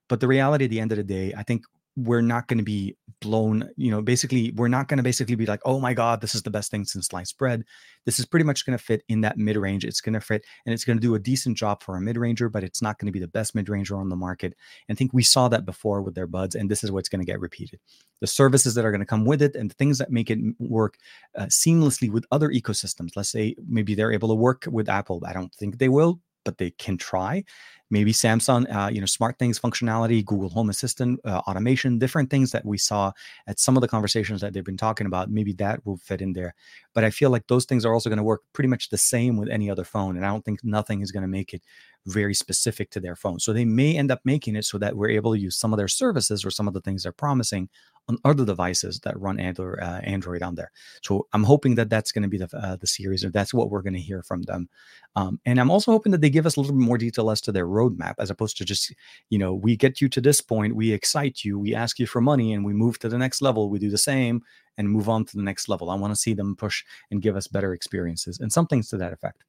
But 0.09 0.21
the 0.21 0.29
reality 0.29 0.67
at 0.67 0.71
the 0.71 0.81
end 0.81 0.93
of 0.93 0.99
the 0.99 1.05
day, 1.05 1.33
I 1.37 1.43
think 1.43 1.65
we're 1.97 2.21
not 2.21 2.47
going 2.47 2.59
to 2.59 2.65
be 2.65 2.95
blown 3.23 3.69
you 3.77 3.91
know 3.91 4.03
basically 4.03 4.53
we're 4.57 4.69
not 4.69 4.89
going 4.89 4.99
to 4.99 5.03
basically 5.03 5.35
be 5.35 5.47
like 5.47 5.61
oh 5.65 5.81
my 5.81 5.95
god 5.95 6.21
this 6.21 6.35
is 6.35 6.43
the 6.43 6.51
best 6.51 6.71
thing 6.71 6.85
since 6.85 7.07
sliced 7.07 7.39
bread. 7.39 7.65
This 8.05 8.21
is 8.21 8.27
pretty 8.27 8.45
much 8.45 8.65
going 8.65 8.79
to 8.79 8.85
fit 8.85 9.03
in 9.09 9.23
that 9.23 9.39
mid 9.39 9.57
range 9.57 9.85
it's 9.85 10.01
going 10.01 10.13
to 10.13 10.21
fit 10.21 10.45
and 10.65 10.73
it's 10.73 10.85
going 10.85 10.99
to 10.99 11.01
do 11.01 11.15
a 11.15 11.19
decent 11.19 11.57
job 11.57 11.83
for 11.83 11.97
a 11.97 12.01
mid 12.01 12.19
ranger 12.19 12.49
but 12.49 12.63
it's 12.63 12.83
not 12.83 12.99
going 12.99 13.07
to 13.07 13.13
be 13.13 13.19
the 13.19 13.27
best 13.27 13.55
mid 13.55 13.69
ranger 13.69 13.97
on 13.97 14.11
the 14.11 14.17
market 14.17 14.55
and 14.89 14.95
i 14.95 14.97
think 14.97 15.13
we 15.13 15.23
saw 15.23 15.49
that 15.49 15.65
before 15.65 16.03
with 16.03 16.15
their 16.15 16.27
buds 16.27 16.55
and 16.55 16.71
this 16.71 16.85
is 16.85 16.93
what's 16.93 17.09
going 17.09 17.21
to 17.21 17.27
get 17.27 17.41
repeated. 17.41 17.81
The 18.21 18.27
services 18.27 18.75
that 18.75 18.85
are 18.85 18.91
going 18.91 19.01
to 19.01 19.07
come 19.07 19.25
with 19.25 19.43
it 19.43 19.57
and 19.57 19.71
the 19.71 19.75
things 19.75 19.99
that 19.99 20.11
make 20.11 20.31
it 20.31 20.39
work 20.59 20.97
uh, 21.37 21.45
seamlessly 21.45 22.11
with 22.11 22.27
other 22.31 22.51
ecosystems 22.51 23.17
let's 23.17 23.31
say 23.31 23.57
maybe 23.67 23.95
they're 23.95 24.13
able 24.13 24.29
to 24.29 24.35
work 24.35 24.67
with 24.71 24.89
apple 24.89 25.23
i 25.27 25.33
don't 25.33 25.55
think 25.55 25.79
they 25.79 25.89
will 25.89 26.21
but 26.47 26.57
they 26.57 26.71
can 26.71 26.97
try 26.97 27.45
maybe 27.91 28.13
Samsung, 28.13 28.67
uh, 28.75 28.89
you 28.89 29.01
know, 29.01 29.07
smart 29.07 29.39
things 29.39 29.59
functionality, 29.59 30.25
Google 30.25 30.49
Home 30.51 30.71
Assistant, 30.71 31.21
uh, 31.25 31.39
automation, 31.47 31.99
different 31.99 32.31
things 32.31 32.51
that 32.53 32.65
we 32.65 32.79
saw 32.79 33.13
at 33.47 33.61
some 33.61 33.77
of 33.77 33.81
the 33.81 33.89
conversations 33.89 34.41
that 34.41 34.53
they've 34.53 34.65
been 34.65 34.77
talking 34.77 35.07
about. 35.07 35.31
Maybe 35.31 35.53
that 35.55 35.85
will 35.87 35.97
fit 35.99 36.21
in 36.21 36.33
there. 36.33 36.55
But 36.95 37.05
I 37.05 37.11
feel 37.11 37.31
like 37.31 37.47
those 37.47 37.65
things 37.65 37.85
are 37.85 37.95
also 37.95 38.11
going 38.11 38.19
to 38.19 38.25
work 38.25 38.43
pretty 38.53 38.69
much 38.69 38.91
the 38.91 38.99
same 38.99 39.37
with 39.37 39.49
any 39.49 39.71
other 39.71 39.85
phone. 39.85 40.17
And 40.17 40.25
I 40.25 40.31
don't 40.31 40.45
think 40.45 40.65
nothing 40.65 41.01
is 41.01 41.13
going 41.13 41.23
to 41.23 41.29
make 41.29 41.55
it 41.55 41.63
very 42.07 42.35
specific 42.35 42.91
to 42.91 43.01
their 43.01 43.17
phone. 43.17 43.39
So 43.39 43.53
they 43.53 43.65
may 43.65 43.97
end 43.97 44.11
up 44.11 44.21
making 44.25 44.57
it 44.57 44.65
so 44.65 44.79
that 44.79 44.97
we're 44.97 45.11
able 45.11 45.33
to 45.35 45.39
use 45.39 45.57
some 45.57 45.73
of 45.73 45.77
their 45.77 45.89
services 45.89 46.45
or 46.45 46.51
some 46.51 46.69
of 46.69 46.75
the 46.75 46.81
things 46.81 47.03
they're 47.03 47.13
promising 47.13 47.69
on 48.09 48.19
other 48.25 48.45
devices 48.45 49.01
that 49.01 49.19
run 49.19 49.41
Android, 49.41 49.81
uh, 49.81 50.01
Android 50.03 50.43
on 50.43 50.55
there. 50.55 50.71
So 51.03 51.27
I'm 51.33 51.45
hoping 51.45 51.75
that 51.77 51.91
that's 51.91 52.13
going 52.13 52.23
to 52.23 52.29
be 52.29 52.39
the 52.39 52.49
uh, 52.57 52.77
the 52.77 52.87
series, 52.87 53.25
or 53.25 53.31
that's 53.31 53.53
what 53.53 53.71
we're 53.71 53.83
going 53.83 53.95
to 53.95 54.01
hear 54.01 54.23
from 54.23 54.43
them. 54.43 54.69
Um, 55.17 55.41
and 55.45 55.59
I'm 55.61 55.71
also 55.71 55.91
hoping 55.93 56.13
that 56.13 56.21
they 56.21 56.31
give 56.31 56.47
us 56.47 56.57
a 56.57 56.61
little 56.61 56.77
bit 56.77 56.85
more 56.85 56.99
detail 56.99 57.31
as 57.31 57.41
to 57.43 57.53
their 57.53 57.67
roadmap, 57.67 58.15
as 58.19 58.31
opposed 58.31 58.57
to 58.59 58.65
just, 58.65 58.95
you 59.31 59.39
know, 59.39 59.55
we 59.55 59.77
get 59.77 60.01
you 60.01 60.09
to 60.11 60.21
this 60.21 60.41
point, 60.41 60.77
we 60.77 60.93
excite 60.93 61.45
you, 61.45 61.59
we 61.59 61.75
ask 61.75 61.99
you 61.99 62.07
for 62.07 62.21
money, 62.21 62.53
and 62.53 62.65
we 62.65 62.73
move 62.73 62.99
to 63.01 63.09
the 63.09 63.19
next 63.19 63.43
level. 63.43 63.71
We 63.71 63.79
do 63.79 63.91
the 63.91 63.99
same 63.99 64.43
and 64.79 64.89
move 64.89 65.09
on 65.09 65.25
to 65.25 65.37
the 65.37 65.43
next 65.43 65.69
level. 65.69 65.91
I 65.91 65.95
want 65.95 66.13
to 66.13 66.21
see 66.21 66.35
them 66.35 66.55
push 66.55 66.85
and 67.11 67.23
give 67.23 67.37
us 67.37 67.47
better 67.49 67.73
experiences 67.73 68.41
and 68.41 68.53
some 68.53 68.67
things 68.67 68.89
to 68.91 68.99
that 68.99 69.13
effect. 69.13 69.45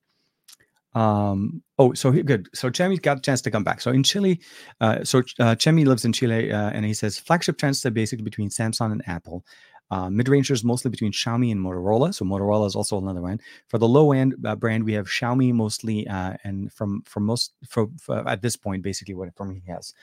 Um, 0.98 1.62
oh, 1.78 1.93
so 1.93 2.12
he, 2.12 2.24
good. 2.24 2.50
So 2.56 2.72
Chemi 2.72 3.00
got 3.00 3.18
a 3.18 3.22
chance 3.22 3.41
to 3.43 3.52
come 3.52 3.64
back. 3.64 3.82
So 3.82 3.91
in 3.91 4.02
Chile, 4.02 4.39
uh, 4.82 5.04
so 5.04 5.20
uh, 5.39 5.54
Chemi 5.64 5.86
lives 5.86 6.06
in 6.06 6.12
Chile, 6.12 6.52
uh, 6.52 6.72
and 6.72 6.84
he 6.86 6.93
says 6.93 7.20
flagship 7.20 7.58
trends 7.60 7.86
are 7.86 7.91
basically 7.91 8.24
between 8.24 8.50
Samsung 8.50 8.91
and 8.91 9.04
Apple. 9.08 9.45
Uh, 9.91 10.10
mid 10.10 10.28
rangers 10.28 10.64
mostly 10.64 10.89
between 10.89 11.12
Xiaomi 11.12 11.52
and 11.52 11.62
Motorola. 11.62 12.14
So 12.14 12.26
Motorola 12.26 12.66
is 12.66 12.76
also 12.76 12.98
another 12.98 13.22
one. 13.22 13.39
For 13.68 13.78
the 13.78 13.88
low 13.88 14.12
end 14.12 14.36
uh, 14.43 14.56
brand, 14.56 14.84
we 14.84 14.93
have 14.93 15.08
Xiaomi 15.08 15.54
mostly, 15.54 16.08
uh, 16.08 16.34
and 16.43 16.74
from 16.74 17.04
from 17.04 17.24
most 17.26 17.54
for, 17.70 17.88
for, 18.02 18.28
at 18.28 18.41
this 18.41 18.56
point, 18.56 18.82
basically 18.82 19.14
what 19.14 19.30
he 19.54 19.72
has. 19.72 19.93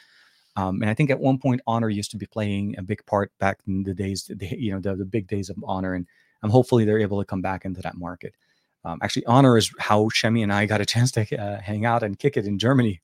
Um, 0.57 0.81
and 0.81 0.91
I 0.91 0.95
think 0.95 1.11
at 1.11 1.19
one 1.19 1.39
point, 1.39 1.61
Honor 1.67 1.91
used 1.91 2.13
to 2.13 2.17
be 2.17 2.27
playing 2.27 2.77
a 2.79 2.83
big 2.83 3.05
part 3.05 3.33
back 3.41 3.59
in 3.67 3.83
the 3.83 3.95
days, 3.95 4.31
the, 4.33 4.47
you 4.57 4.73
know, 4.73 4.81
the, 4.81 4.95
the 4.95 5.05
big 5.05 5.27
days 5.27 5.51
of 5.51 5.57
Honor, 5.65 5.95
and 5.95 6.07
um, 6.45 6.51
hopefully 6.51 6.85
they're 6.85 7.01
able 7.01 7.19
to 7.21 7.27
come 7.27 7.43
back 7.43 7.65
into 7.65 7.83
that 7.83 7.97
market. 7.97 8.35
Um, 8.85 8.99
actually, 9.03 9.27
Honor 9.27 9.57
is 9.57 9.73
how 9.79 10.05
Shemi 10.05 10.43
and 10.43 10.53
I 10.53 10.67
got 10.67 10.81
a 10.81 10.87
chance 10.87 11.11
to 11.13 11.23
uh, 11.37 11.61
hang 11.61 11.85
out 11.85 12.03
and 12.03 12.19
kick 12.19 12.37
it 12.37 12.47
in 12.47 12.59
Germany, 12.59 13.01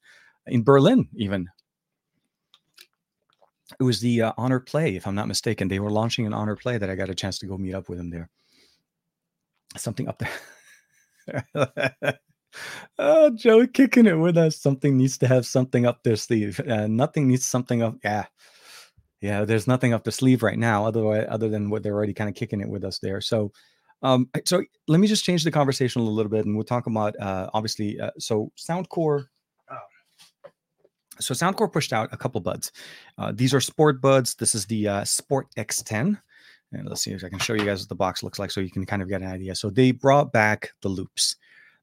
in 0.47 0.63
Berlin, 0.63 1.09
even. 1.15 1.49
It 3.79 3.85
was 3.85 4.01
the 4.01 4.23
uh, 4.23 4.33
Honor 4.37 4.61
Play, 4.61 4.97
if 4.97 5.07
I'm 5.07 5.15
not 5.15 5.29
mistaken. 5.29 5.69
They 5.69 5.79
were 5.79 5.91
launching 5.91 6.27
an 6.27 6.35
Honor 6.35 6.57
Play 6.57 6.77
that 6.77 6.91
I 6.91 6.97
got 6.97 7.09
a 7.09 7.15
chance 7.15 7.39
to 7.39 7.47
go 7.47 7.57
meet 7.57 7.75
up 7.75 7.89
with 7.89 7.99
them 7.99 8.11
there. 8.11 8.29
Something 9.77 10.09
up 10.09 10.19
there. 10.19 11.49
oh, 12.99 13.31
Joe 13.31 13.67
kicking 13.67 14.07
it 14.07 14.19
with 14.19 14.37
us. 14.37 14.57
Something 14.57 14.97
needs 14.97 15.17
to 15.19 15.29
have 15.29 15.47
something 15.47 15.87
up 15.87 16.03
their 16.03 16.17
sleeve. 16.17 16.61
Uh, 16.61 16.89
nothing 16.89 17.29
needs 17.29 17.47
something 17.47 17.83
up. 17.83 17.97
Yeah. 18.03 18.27
Yeah, 19.21 19.45
there's 19.45 19.67
nothing 19.67 19.93
up 19.93 20.05
the 20.05 20.13
sleeve 20.13 20.43
right 20.43 20.59
now, 20.59 20.87
otherwise, 20.87 21.27
other 21.29 21.51
than 21.51 21.69
what 21.69 21.83
they're 21.83 21.95
already 21.95 22.15
kind 22.15 22.31
of 22.31 22.35
kicking 22.35 22.61
it 22.61 22.69
with 22.69 22.85
us 22.85 22.99
there. 22.99 23.21
So, 23.21 23.53
um, 24.03 24.29
so 24.45 24.63
let 24.89 25.01
me 25.01 25.07
just 25.07 25.25
change 25.25 25.45
the 25.45 25.51
conversation 25.51 26.03
a 26.03 26.05
little 26.05 26.31
bit, 26.31 26.47
and 26.47 26.55
we'll 26.55 26.65
talk 26.65 26.87
about 26.87 27.19
uh, 27.21 27.51
obviously. 27.53 28.01
Uh, 28.01 28.11
so 28.19 28.51
Soundcore. 28.57 29.27
Uh, 29.71 30.49
so 31.19 31.35
Soundcore 31.35 31.73
pushed 31.73 31.93
out 31.93 32.09
a 32.13 32.17
couple 32.17 32.41
buds. 32.41 32.73
Uh, 33.19 33.33
these 33.35 33.53
are 33.53 33.61
sport 33.61 34.01
buds. 34.01 34.35
This 34.35 34.55
is 34.55 34.67
the 34.67 34.89
uh, 34.89 35.05
Sport 35.05 35.49
X10. 35.57 36.19
And 36.73 36.89
let's 36.89 37.03
see 37.03 37.11
if 37.11 37.25
I 37.25 37.29
can 37.29 37.41
show 37.41 37.55
you 37.55 37.65
guys 37.65 37.81
what 37.81 37.89
the 37.89 37.97
box 37.97 38.23
looks 38.23 38.39
like 38.39 38.51
so 38.51 38.61
you 38.61 38.71
can 38.71 38.87
kind 38.87 39.03
of 39.03 39.09
get 39.09 39.23
an 39.23 39.29
idea. 39.29 39.55
So 39.55 39.71
they 39.71 39.91
brought 39.91 40.33
back 40.33 40.71
the 40.83 40.89
loops. 40.89 41.37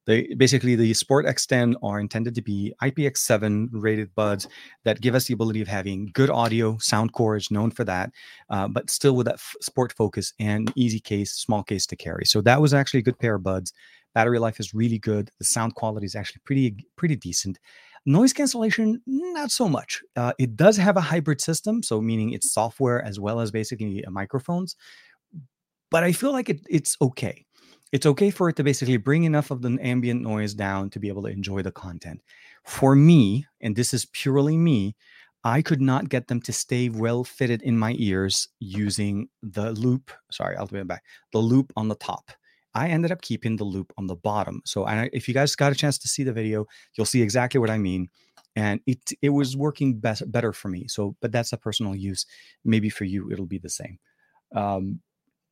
They 0.08 0.34
basically 0.36 0.76
the 0.76 0.94
Sport 0.94 1.26
X10 1.26 1.76
are 1.84 2.00
intended 2.00 2.34
to 2.36 2.42
be 2.42 2.74
IPX7 2.82 3.68
rated 3.74 4.16
buds 4.16 4.48
that 4.86 5.02
give 5.02 5.14
us 5.14 5.26
the 5.26 5.34
ability 5.34 5.62
of 5.62 5.68
having 5.68 6.10
good 6.14 6.30
audio. 6.30 6.74
Soundcore 6.76 7.38
is 7.38 7.52
known 7.52 7.72
for 7.72 7.84
that, 7.84 8.12
uh, 8.50 8.70
but 8.70 8.90
still 8.90 9.16
with 9.18 9.26
that 9.26 9.36
f- 9.36 9.56
sport 9.62 9.94
focus 9.94 10.34
and 10.40 10.72
easy 10.76 11.02
case, 11.02 11.34
small 11.34 11.62
case 11.62 11.86
to 11.88 11.98
carry. 11.98 12.26
So 12.26 12.42
that 12.42 12.62
was 12.62 12.74
actually 12.74 13.02
a 13.02 13.04
good 13.04 13.20
pair 13.20 13.36
of 13.36 13.44
buds. 13.44 13.74
Battery 14.16 14.40
life 14.40 14.62
is 14.62 14.74
really 14.74 14.98
good. 14.98 15.30
The 15.40 15.46
sound 15.46 15.76
quality 15.76 16.06
is 16.06 16.16
actually 16.16 16.42
pretty 16.46 16.86
pretty 16.96 17.18
decent. 17.18 17.60
Noise 18.06 18.32
cancellation, 18.32 19.02
not 19.06 19.52
so 19.52 19.68
much. 19.68 20.02
Uh, 20.16 20.32
it 20.40 20.56
does 20.56 20.78
have 20.78 20.96
a 20.96 21.02
hybrid 21.02 21.42
system, 21.42 21.84
so 21.84 22.00
meaning 22.00 22.32
it's 22.32 22.54
software 22.54 23.04
as 23.04 23.20
well 23.20 23.42
as 23.42 23.52
basically 23.52 24.02
microphones. 24.10 24.78
But 25.92 26.06
I 26.06 26.14
feel 26.14 26.32
like 26.32 26.48
it, 26.48 26.62
it's 26.70 26.96
okay. 27.02 27.46
It's 27.92 28.06
okay 28.06 28.30
for 28.32 28.50
it 28.50 28.56
to 28.58 28.64
basically 28.64 28.98
bring 28.98 29.24
enough 29.24 29.50
of 29.50 29.62
the 29.62 29.78
ambient 29.82 30.22
noise 30.22 30.54
down 30.54 30.90
to 30.92 31.00
be 31.00 31.08
able 31.08 31.24
to 31.24 31.30
enjoy 31.30 31.62
the 31.62 31.72
content. 31.72 32.22
For 32.66 32.96
me, 32.96 33.46
and 33.62 33.76
this 33.76 33.94
is 33.94 34.06
purely 34.06 34.58
me, 34.58 34.96
I 35.44 35.62
could 35.62 35.82
not 35.82 36.10
get 36.10 36.28
them 36.28 36.42
to 36.42 36.52
stay 36.52 36.90
well 36.90 37.24
fitted 37.24 37.62
in 37.62 37.78
my 37.78 37.96
ears 37.98 38.50
using 38.60 39.30
the 39.42 39.72
loop. 39.72 40.12
Sorry, 40.30 40.58
I'll 40.58 40.68
it 40.68 40.88
back. 40.88 41.04
The 41.32 41.40
loop 41.40 41.72
on 41.78 41.88
the 41.88 41.96
top. 41.96 42.32
I 42.74 42.90
ended 42.90 43.12
up 43.12 43.22
keeping 43.22 43.56
the 43.56 43.64
loop 43.64 43.94
on 43.98 44.08
the 44.08 44.16
bottom. 44.16 44.62
So 44.66 44.86
I, 44.86 45.10
if 45.14 45.28
you 45.28 45.34
guys 45.34 45.56
got 45.56 45.72
a 45.72 45.76
chance 45.76 45.98
to 46.00 46.08
see 46.08 46.24
the 46.24 46.34
video, 46.34 46.66
you'll 46.96 47.06
see 47.06 47.22
exactly 47.22 47.60
what 47.60 47.70
I 47.70 47.78
mean. 47.78 48.10
And 48.56 48.82
it 48.86 49.00
it 49.22 49.30
was 49.30 49.56
working 49.56 50.00
best 50.00 50.30
better 50.32 50.52
for 50.52 50.68
me. 50.68 50.88
So, 50.88 51.16
but 51.22 51.32
that's 51.32 51.54
a 51.54 51.58
personal 51.58 51.96
use. 51.96 52.26
Maybe 52.66 52.90
for 52.90 53.06
you, 53.06 53.32
it'll 53.32 53.46
be 53.46 53.60
the 53.60 53.70
same. 53.70 54.00
Um, 54.54 55.00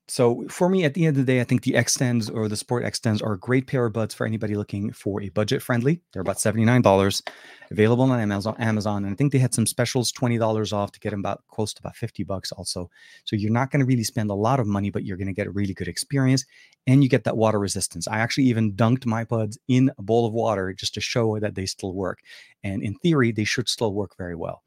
so 0.08 0.46
for 0.50 0.70
me, 0.70 0.84
at 0.84 0.94
the 0.94 1.06
end 1.06 1.18
of 1.18 1.26
the 1.26 1.32
day, 1.32 1.42
I 1.42 1.44
think 1.44 1.64
the 1.64 1.72
X10s 1.72 2.32
or 2.32 2.48
the 2.48 2.56
Sport 2.56 2.84
X10s 2.84 3.24
are 3.24 3.34
a 3.34 3.40
great 3.40 3.66
pair 3.66 3.88
of 3.88 3.94
buds 3.94 4.14
for 4.14 4.28
anybody 4.28 4.56
looking 4.56 4.92
for 4.92 5.20
a 5.22 5.30
budget 5.30 5.64
friendly. 5.64 6.00
They're 6.14 6.22
about 6.22 6.38
$79, 6.38 7.24
available 7.72 8.12
on 8.12 8.20
Amazon. 8.20 8.56
Amazon. 8.60 9.04
And 9.04 9.14
I 9.14 9.16
think 9.16 9.32
they 9.32 9.40
had 9.40 9.56
some 9.56 9.66
specials, 9.66 10.12
$20 10.12 10.74
off 10.74 10.92
to 10.92 11.00
get 11.00 11.10
them 11.10 11.22
about 11.22 11.44
close 11.48 11.74
to 11.74 11.80
about 11.80 11.96
50 11.96 12.24
bucks 12.24 12.52
also. 12.52 12.92
So 13.24 13.36
you're 13.36 13.52
not 13.52 13.72
going 13.72 13.80
to 13.80 13.86
really 13.86 14.04
spend 14.04 14.30
a 14.30 14.36
lot 14.36 14.60
of 14.60 14.68
money, 14.68 14.92
but 14.92 15.06
you're 15.06 15.18
going 15.18 15.28
to 15.28 15.34
get 15.34 15.48
a 15.48 15.52
really 15.52 15.74
good 15.74 15.88
experience 15.88 16.46
and 16.86 17.02
you 17.02 17.10
get 17.10 17.24
that 17.24 17.38
water 17.38 17.58
resistance. 17.58 18.08
I 18.08 18.20
actually 18.20 18.46
even 18.46 18.74
dunked 18.74 19.08
my 19.08 19.24
buds 19.24 19.58
in 19.68 19.92
a 19.98 20.04
bowl 20.04 20.28
of 20.28 20.34
water 20.34 20.72
just 20.72 20.94
to 20.94 21.02
show 21.02 21.40
that 21.40 21.56
they 21.56 21.66
still 21.66 21.94
work. 21.94 22.20
And 22.64 22.84
in 22.84 22.94
theory, 22.96 23.32
they 23.32 23.44
should 23.44 23.68
still 23.68 23.94
work 23.94 24.16
very 24.18 24.36
well. 24.36 24.62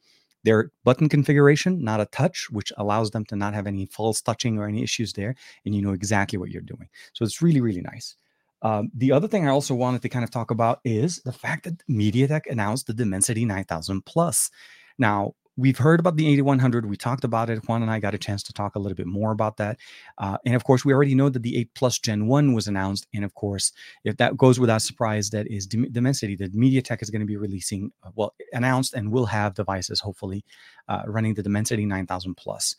Their 0.45 0.71
button 0.85 1.09
configuration, 1.09 1.83
not 1.83 2.01
a 2.01 2.07
touch, 2.07 2.49
which 2.51 2.73
allows 2.77 3.11
them 3.11 3.25
to 3.27 3.37
not 3.37 3.55
have 3.55 3.67
any 3.67 3.87
false 3.87 4.21
touching 4.21 4.59
or 4.59 4.69
any 4.69 4.83
issues 4.83 5.13
there. 5.13 5.35
And 5.65 5.75
you 5.75 5.83
know 5.83 5.93
exactly 5.93 6.39
what 6.39 6.51
you're 6.51 6.63
doing. 6.63 6.89
So 7.13 7.25
it's 7.25 7.43
really, 7.43 7.61
really 7.61 7.83
nice. 7.83 8.17
Um, 8.63 8.91
the 8.95 9.13
other 9.13 9.29
thing 9.29 9.47
I 9.47 9.51
also 9.51 9.75
wanted 9.75 10.03
to 10.03 10.09
kind 10.09 10.25
of 10.25 10.31
talk 10.31 10.51
about 10.51 10.81
is 10.85 11.21
the 11.23 11.33
fact 11.33 11.65
that 11.65 11.87
MediaTek 11.89 12.51
announced 12.51 12.87
the 12.87 12.95
Dimensity 12.95 13.45
9000 13.45 14.05
Plus. 14.05 14.51
Now, 14.99 15.35
we've 15.59 15.77
heard 15.77 15.99
about 15.99 16.17
the 16.17 16.29
8100. 16.29 16.87
We 16.87 16.97
talked 16.97 17.25
about 17.25 17.51
it. 17.51 17.69
Juan 17.69 17.83
and 17.83 17.91
I 17.91 17.99
got 17.99 18.15
a 18.15 18.19
chance 18.19 18.43
to 18.45 18.53
talk 18.53 18.77
a 18.77 18.79
little 18.79 18.95
bit 18.95 19.09
more 19.09 19.33
about 19.33 19.57
that. 19.57 19.79
Uh, 20.17 20.39
and 20.47 20.55
of 20.55 20.63
course, 20.63 20.85
we 20.85 20.93
already 20.95 21.17
know 21.17 21.29
that 21.29 21.43
the 21.43 21.57
8 21.59 21.75
Plus 21.75 21.99
Gen 21.99 22.29
1 22.29 22.55
was 22.55 22.69
announced. 22.69 23.09
And 23.13 23.25
of 23.25 23.35
course, 23.35 23.73
if 24.05 24.17
that 24.19 24.37
goes 24.37 24.61
without 24.61 24.83
surprise, 24.83 25.31
that 25.31 25.49
is 25.49 25.67
Dimensity, 25.67 26.37
that 26.37 26.55
MediaTek 26.55 27.03
is 27.03 27.11
going 27.11 27.21
to 27.21 27.27
be 27.27 27.37
releasing, 27.37 27.91
uh, 28.05 28.11
well, 28.15 28.35
announced 28.53 28.95
and 28.95 29.11
will 29.11 29.27
have 29.27 29.55
devices, 29.55 30.01
hopefully, 30.01 30.45
uh, 30.89 31.03
running 31.07 31.35
the 31.35 31.43
Dimensity 31.43 31.85
9000 31.85 32.37
Plus. 32.37 32.77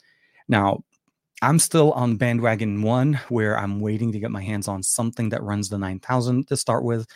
Now, 0.47 0.84
I'm 1.41 1.59
still 1.59 1.91
on 1.93 2.15
bandwagon 2.15 2.82
one 2.82 3.13
where 3.30 3.57
I'm 3.57 3.80
waiting 3.80 4.11
to 4.13 4.19
get 4.19 4.32
my 4.32 4.41
hands 4.41 4.67
on 4.67 4.84
something 4.84 5.30
that 5.30 5.43
runs 5.43 5.69
the 5.69 5.77
9000 5.77 6.47
to 6.47 6.57
start 6.57 6.84
with. 6.84 7.07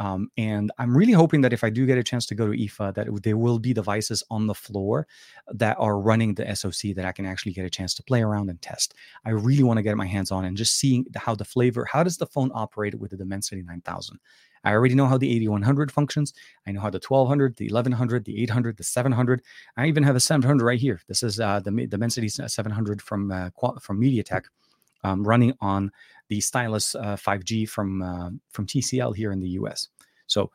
Um, 0.00 0.28
and 0.36 0.72
I'm 0.78 0.96
really 0.96 1.12
hoping 1.12 1.40
that 1.42 1.52
if 1.52 1.62
I 1.62 1.70
do 1.70 1.86
get 1.86 1.98
a 1.98 2.02
chance 2.02 2.26
to 2.26 2.34
go 2.34 2.50
to 2.50 2.58
IFA, 2.58 2.94
that 2.94 3.22
there 3.22 3.36
will 3.36 3.58
be 3.58 3.72
devices 3.72 4.22
on 4.30 4.46
the 4.46 4.54
floor 4.54 5.06
that 5.52 5.76
are 5.78 5.98
running 5.98 6.34
the 6.34 6.54
SoC 6.54 6.94
that 6.96 7.04
I 7.04 7.12
can 7.12 7.26
actually 7.26 7.52
get 7.52 7.64
a 7.64 7.70
chance 7.70 7.94
to 7.94 8.02
play 8.02 8.22
around 8.22 8.50
and 8.50 8.60
test. 8.60 8.94
I 9.24 9.30
really 9.30 9.62
want 9.62 9.78
to 9.78 9.82
get 9.82 9.96
my 9.96 10.06
hands 10.06 10.30
on 10.30 10.44
and 10.44 10.56
just 10.56 10.76
seeing 10.76 11.06
how 11.14 11.34
the 11.34 11.44
flavor, 11.44 11.84
how 11.84 12.02
does 12.02 12.16
the 12.16 12.26
phone 12.26 12.50
operate 12.54 12.96
with 12.96 13.12
the 13.12 13.16
Dimensity 13.16 13.62
9000? 13.62 14.18
I 14.64 14.72
already 14.72 14.94
know 14.94 15.06
how 15.06 15.18
the 15.18 15.30
8100 15.30 15.92
functions. 15.92 16.32
I 16.66 16.72
know 16.72 16.80
how 16.80 16.90
the 16.90 17.00
1200, 17.06 17.56
the 17.56 17.66
1100, 17.66 18.24
the 18.24 18.42
800, 18.42 18.76
the 18.76 18.82
700. 18.82 19.42
I 19.76 19.86
even 19.86 20.02
have 20.02 20.16
a 20.16 20.20
700 20.20 20.64
right 20.64 20.80
here. 20.80 21.00
This 21.06 21.22
is 21.22 21.38
uh, 21.38 21.60
the 21.60 21.86
Dimensity 21.86 22.28
700 22.28 23.02
from 23.02 23.30
uh, 23.30 23.50
from 23.80 24.00
MediaTek, 24.00 24.44
um, 25.04 25.22
running 25.22 25.52
on 25.60 25.92
the 26.28 26.40
Stylus 26.40 26.94
uh, 26.94 27.16
5G 27.16 27.68
from 27.68 28.02
uh, 28.02 28.30
from 28.50 28.66
TCL 28.66 29.16
here 29.16 29.32
in 29.32 29.40
the 29.40 29.50
US. 29.50 29.88
So 30.26 30.50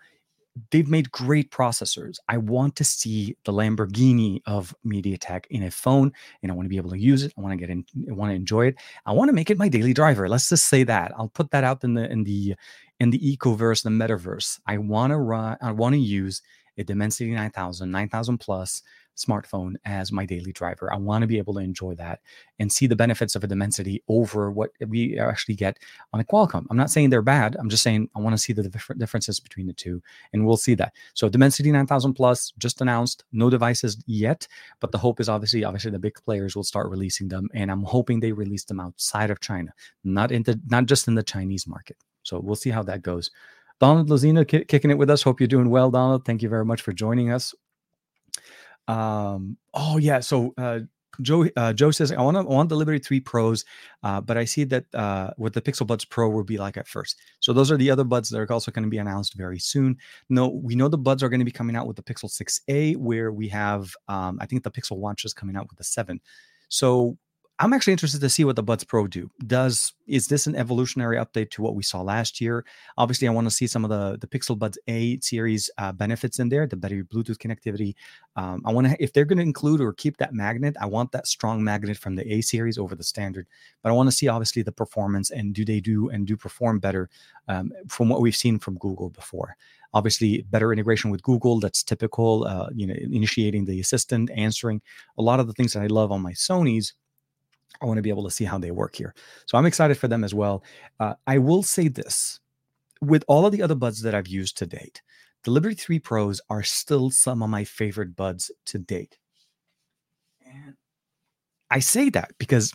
they've 0.72 0.90
made 0.90 1.12
great 1.12 1.52
processors. 1.52 2.18
I 2.28 2.38
want 2.38 2.76
to 2.78 2.84
see 2.84 3.36
the 3.46 3.54
Lamborghini 3.54 4.42
of 4.46 4.74
MediaTek 4.86 5.46
in 5.50 5.64
a 5.64 5.72
phone, 5.72 6.12
and 6.42 6.52
I 6.52 6.56
want 6.56 6.66
to 6.66 6.70
be 6.70 6.78
able 6.78 6.90
to 6.92 7.00
use 7.00 7.24
it. 7.24 7.34
I 7.38 7.42
want 7.42 7.54
to 7.54 7.58
get 7.58 7.70
in, 7.70 7.86
I 8.10 8.14
want 8.14 8.32
to 8.32 8.36
enjoy 8.36 8.68
it. 8.68 8.76
I 9.06 9.14
want 9.14 9.30
to 9.30 9.34
make 9.34 9.50
it 9.50 9.58
my 9.58 9.70
daily 9.70 9.94
driver. 9.94 10.28
Let's 10.28 10.50
just 10.50 10.68
say 10.68 10.84
that. 10.84 11.14
I'll 11.18 11.30
put 11.30 11.52
that 11.52 11.64
out 11.64 11.84
in 11.84 11.94
the 11.94 12.10
in 12.10 12.24
the 12.24 12.56
in 13.00 13.10
the 13.10 13.20
ecoverse, 13.20 13.84
the 13.84 13.90
metaverse. 13.90 14.60
I 14.68 14.78
want 14.78 15.12
to 15.12 15.18
run. 15.18 15.58
I 15.62 15.72
want 15.72 15.94
to 15.94 16.00
use 16.00 16.42
a 16.78 16.84
Dimensity 16.84 17.32
9000, 17.32 17.92
9000 17.92 18.38
plus 18.38 18.82
smartphone 19.20 19.76
as 19.86 20.12
my 20.12 20.26
daily 20.26 20.52
driver. 20.52 20.92
I 20.92 20.98
want 20.98 21.22
to 21.22 21.28
be 21.28 21.38
able 21.38 21.54
to 21.56 21.60
enjoy 21.60 21.96
that 21.96 22.22
and 22.60 22.72
see 22.72 22.88
the 22.88 22.96
benefits 22.96 23.36
of 23.36 23.44
a 23.44 23.48
Dimensity 23.48 24.04
over 24.08 24.52
what 24.52 24.72
we 24.88 25.20
actually 25.20 25.56
get 25.56 25.78
on 26.14 26.20
a 26.20 26.24
Qualcomm. 26.24 26.66
I'm 26.70 26.78
not 26.78 26.90
saying 26.90 27.10
they're 27.10 27.22
bad. 27.22 27.56
I'm 27.60 27.70
just 27.70 27.84
saying 27.84 28.10
I 28.16 28.20
want 28.20 28.34
to 28.34 28.42
see 28.42 28.54
the 28.54 28.68
different 28.68 29.00
differences 29.00 29.40
between 29.40 29.68
the 29.68 29.74
two, 29.74 30.02
and 30.34 30.46
we'll 30.46 30.58
see 30.58 30.76
that. 30.76 30.94
So 31.14 31.30
Dimensity 31.30 31.72
9000 31.72 32.14
Plus 32.14 32.52
just 32.58 32.82
announced, 32.82 33.24
no 33.32 33.50
devices 33.50 34.02
yet, 34.08 34.48
but 34.80 34.92
the 34.92 34.98
hope 34.98 35.20
is 35.20 35.30
obviously, 35.30 35.64
obviously 35.64 35.92
the 35.92 36.00
big 36.00 36.16
players 36.26 36.56
will 36.56 36.64
start 36.64 36.90
releasing 36.90 37.28
them, 37.28 37.50
and 37.54 37.70
I'm 37.72 37.84
hoping 37.84 38.20
they 38.20 38.32
release 38.32 38.64
them 38.64 38.80
outside 38.80 39.30
of 39.30 39.40
China, 39.40 39.74
not 40.04 40.32
into 40.32 40.60
not 40.68 40.86
just 40.86 41.08
in 41.08 41.16
the 41.16 41.24
Chinese 41.24 41.68
market. 41.68 41.98
So 42.24 42.40
we'll 42.40 42.56
see 42.56 42.70
how 42.70 42.84
that 42.84 43.02
goes. 43.02 43.32
Donald 43.80 44.10
Lozina 44.10 44.46
kicking 44.68 44.92
it 44.92 44.98
with 44.98 45.10
us. 45.10 45.24
Hope 45.24 45.40
you're 45.40 45.48
doing 45.48 45.70
well, 45.70 45.90
Donald. 45.90 46.26
Thank 46.26 46.42
you 46.42 46.50
very 46.50 46.66
much 46.66 46.82
for 46.82 46.92
joining 46.92 47.32
us. 47.32 47.56
Um, 48.90 49.58
oh 49.76 49.98
yeah, 49.98 50.20
so 50.20 50.54
uh, 50.58 50.80
Joe 51.22 51.46
uh, 51.56 51.74
Joe 51.74 51.92
says 51.92 52.12
I 52.12 52.22
want 52.22 52.38
to 52.38 52.44
want 52.44 52.70
the 52.70 52.76
Liberty 52.76 53.00
3 53.00 53.20
Pros, 53.20 53.66
uh, 54.04 54.20
but 54.22 54.38
I 54.38 54.46
see 54.46 54.64
that 54.66 54.86
uh, 54.96 55.32
with 55.38 55.54
the 55.54 55.62
Pixel 55.62 55.86
Buds 55.86 56.06
Pro 56.06 56.30
will 56.30 56.44
be 56.44 56.58
like 56.58 56.76
at 56.76 56.88
first. 56.88 57.18
So 57.40 57.54
those 57.54 57.72
are 57.72 57.78
the 57.78 57.92
other 57.92 58.04
buds 58.04 58.30
that 58.30 58.40
are 58.40 58.52
also 58.52 58.72
going 58.72 58.84
to 58.84 58.90
be 58.90 58.98
announced 58.98 59.36
very 59.36 59.60
soon. 59.60 59.98
No, 60.30 60.48
we 60.48 60.76
know 60.76 60.88
the 60.88 60.98
buds 60.98 61.22
are 61.22 61.30
going 61.30 61.40
to 61.40 61.46
be 61.46 61.52
coming 61.52 61.76
out 61.76 61.88
with 61.88 61.98
the 61.98 62.04
Pixel 62.04 62.30
6a, 62.30 62.98
where 62.98 63.32
we 63.32 63.48
have 63.50 63.94
um, 64.08 64.40
I 64.42 64.46
think 64.48 64.64
the 64.64 64.72
Pixel 64.72 64.98
Watch 64.98 65.24
is 65.24 65.34
coming 65.34 65.56
out 65.56 65.70
with 65.70 65.78
the 65.78 65.84
7. 65.84 66.20
So 66.70 67.18
I'm 67.62 67.74
actually 67.74 67.92
interested 67.92 68.22
to 68.22 68.30
see 68.30 68.46
what 68.46 68.56
the 68.56 68.64
Buds 68.64 68.86
Pro 68.86 69.06
do. 69.06 69.30
Does 69.46 69.92
is 70.08 70.28
this 70.28 70.48
an 70.48 70.56
evolutionary 70.56 71.18
update 71.18 71.52
to 71.52 71.62
what 71.62 71.76
we 71.76 71.84
saw 71.84 72.02
last 72.02 72.40
year? 72.40 72.66
Obviously, 72.98 73.28
I 73.28 73.32
want 73.32 73.48
to 73.48 73.54
see 73.54 73.68
some 73.68 73.84
of 73.84 73.90
the 73.90 74.18
the 74.18 74.28
Pixel 74.28 74.58
Buds 74.58 74.78
A 74.88 75.20
series 75.20 75.70
uh, 75.78 75.92
benefits 75.92 76.40
in 76.40 76.48
there, 76.48 76.66
the 76.66 76.78
better 76.78 77.04
Bluetooth 77.04 77.38
connectivity. 77.38 77.96
Um, 78.38 78.62
I 78.66 78.72
want 78.72 78.88
to 78.88 79.04
if 79.04 79.12
they're 79.12 79.26
going 79.26 79.40
to 79.40 79.44
include 79.44 79.82
or 79.82 79.92
keep 79.92 80.16
that 80.18 80.34
magnet, 80.34 80.78
I 80.80 80.86
want 80.86 81.12
that 81.12 81.28
strong 81.28 81.62
magnet 81.62 81.98
from 81.98 82.16
the 82.16 82.34
A 82.34 82.40
series 82.40 82.78
over 82.78 82.96
the 82.96 83.04
standard. 83.04 83.46
But 83.84 83.90
I 83.90 83.94
want 83.94 84.08
to 84.08 84.16
see 84.16 84.30
obviously 84.30 84.62
the 84.62 84.72
performance 84.72 85.30
and 85.30 85.54
do 85.54 85.66
they 85.66 85.82
do 85.82 86.08
and 86.10 86.26
do 86.26 86.38
perform 86.38 86.80
better 86.80 87.10
um, 87.50 87.74
from 87.90 88.08
what 88.08 88.22
we've 88.22 88.36
seen 88.36 88.60
from 88.60 88.78
Google 88.78 89.10
before 89.10 89.58
obviously 89.92 90.46
better 90.52 90.72
integration 90.72 91.10
with 91.10 91.24
google 91.24 91.60
that's 91.60 91.82
typical 91.82 92.46
uh, 92.46 92.70
you 92.76 92.86
know 92.86 92.94
initiating 93.12 93.66
the 93.66 93.80
assistant 93.80 94.30
answering 94.36 94.80
a 95.18 95.22
lot 95.24 95.40
of 95.40 95.48
the 95.48 95.54
things 95.54 95.74
that 95.74 95.82
i 95.82 95.88
love 95.88 96.12
on 96.12 96.22
my 96.22 96.32
sonys 96.32 96.94
I 97.82 97.86
want 97.86 97.98
to 97.98 98.02
be 98.02 98.10
able 98.10 98.24
to 98.24 98.32
see 98.32 98.46
how 98.46 98.58
they 98.58 98.72
work 98.72 98.96
here. 98.96 99.14
So 99.46 99.58
I'm 99.58 99.66
excited 99.66 99.98
for 99.98 100.08
them 100.08 100.24
as 100.24 100.34
well. 100.34 100.64
Uh, 101.00 101.14
I 101.28 101.38
will 101.38 101.64
say 101.64 101.88
this 101.88 102.40
with 103.02 103.24
all 103.28 103.46
of 103.46 103.52
the 103.52 103.62
other 103.62 103.76
buds 103.76 104.02
that 104.02 104.14
I've 104.14 104.28
used 104.28 104.58
to 104.58 104.66
date, 104.66 105.02
the 105.44 105.52
Liberty 105.52 105.76
3 105.76 106.00
Pros 106.00 106.42
are 106.50 106.64
still 106.64 107.10
some 107.10 107.42
of 107.42 107.50
my 107.50 107.64
favorite 107.64 108.16
buds 108.16 108.52
to 108.66 108.80
date. 108.80 109.18
And 110.46 110.76
I 111.72 111.80
say 111.80 112.10
that 112.10 112.32
because 112.38 112.74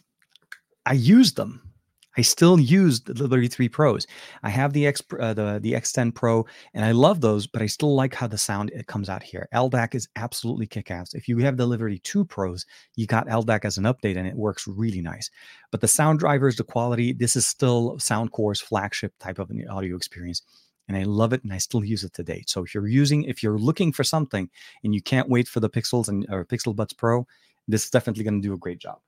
I 0.87 0.95
use 0.95 1.35
them 1.35 1.74
I 2.17 2.23
still 2.23 2.61
use 2.61 3.01
the 3.01 3.15
Liberty 3.15 3.49
3 3.49 3.69
Pros. 3.69 4.07
I 4.43 4.51
have 4.51 4.73
the 4.73 4.87
X 4.87 5.03
uh, 5.19 5.35
the 5.35 5.59
the 5.61 5.73
X10 5.73 6.15
Pro 6.15 6.47
and 6.73 6.85
I 6.85 6.93
love 6.93 7.21
those, 7.21 7.47
but 7.47 7.62
I 7.62 7.67
still 7.67 7.95
like 7.95 8.15
how 8.15 8.27
the 8.27 8.39
sound 8.39 8.71
it 8.71 8.87
comes 8.87 9.09
out 9.09 9.23
here. 9.23 9.49
LDAC 9.55 9.95
is 9.95 10.09
absolutely 10.17 10.67
kick-ass. 10.67 11.15
If 11.15 11.29
you 11.29 11.39
have 11.39 11.57
the 11.57 11.67
Liberty 11.67 11.99
2 11.99 12.25
Pros, 12.25 12.67
you 12.95 13.07
got 13.07 13.27
LDAC 13.27 13.65
as 13.65 13.79
an 13.79 13.85
update 13.85 14.17
and 14.17 14.27
it 14.27 14.37
works 14.37 14.67
really 14.67 15.01
nice. 15.01 15.31
But 15.71 15.81
the 15.81 15.89
sound 15.89 16.21
drivers, 16.21 16.57
the 16.57 16.65
quality, 16.65 17.12
this 17.12 17.37
is 17.37 17.47
still 17.47 17.97
Soundcore's 17.97 18.61
flagship 18.61 19.12
type 19.19 19.39
of 19.39 19.51
an 19.51 19.67
audio 19.69 19.97
experience. 19.97 20.43
And 20.87 20.97
I 20.97 21.05
love 21.05 21.33
it 21.33 21.43
and 21.43 21.53
I 21.53 21.59
still 21.59 21.85
use 21.85 22.05
it 22.05 22.12
to 22.15 22.23
date. 22.23 22.51
So 22.51 22.62
if 22.62 22.75
you're 22.75 22.87
using, 22.87 23.25
if 23.25 23.43
you're 23.43 23.59
looking 23.59 23.91
for 23.93 24.05
something 24.05 24.51
and 24.85 24.95
you 24.95 25.01
can't 25.01 25.31
wait 25.31 25.49
for 25.49 25.61
the 25.61 25.71
Pixels 25.71 26.09
and 26.09 26.27
or 26.31 26.45
Pixel 26.45 26.77
Buds 26.77 26.93
Pro, 26.93 27.27
this 27.67 27.85
is 27.85 27.91
definitely 27.91 28.25
going 28.25 28.41
to 28.41 28.47
do 28.47 28.53
a 28.53 28.59
great 28.59 28.79
job. 28.79 28.99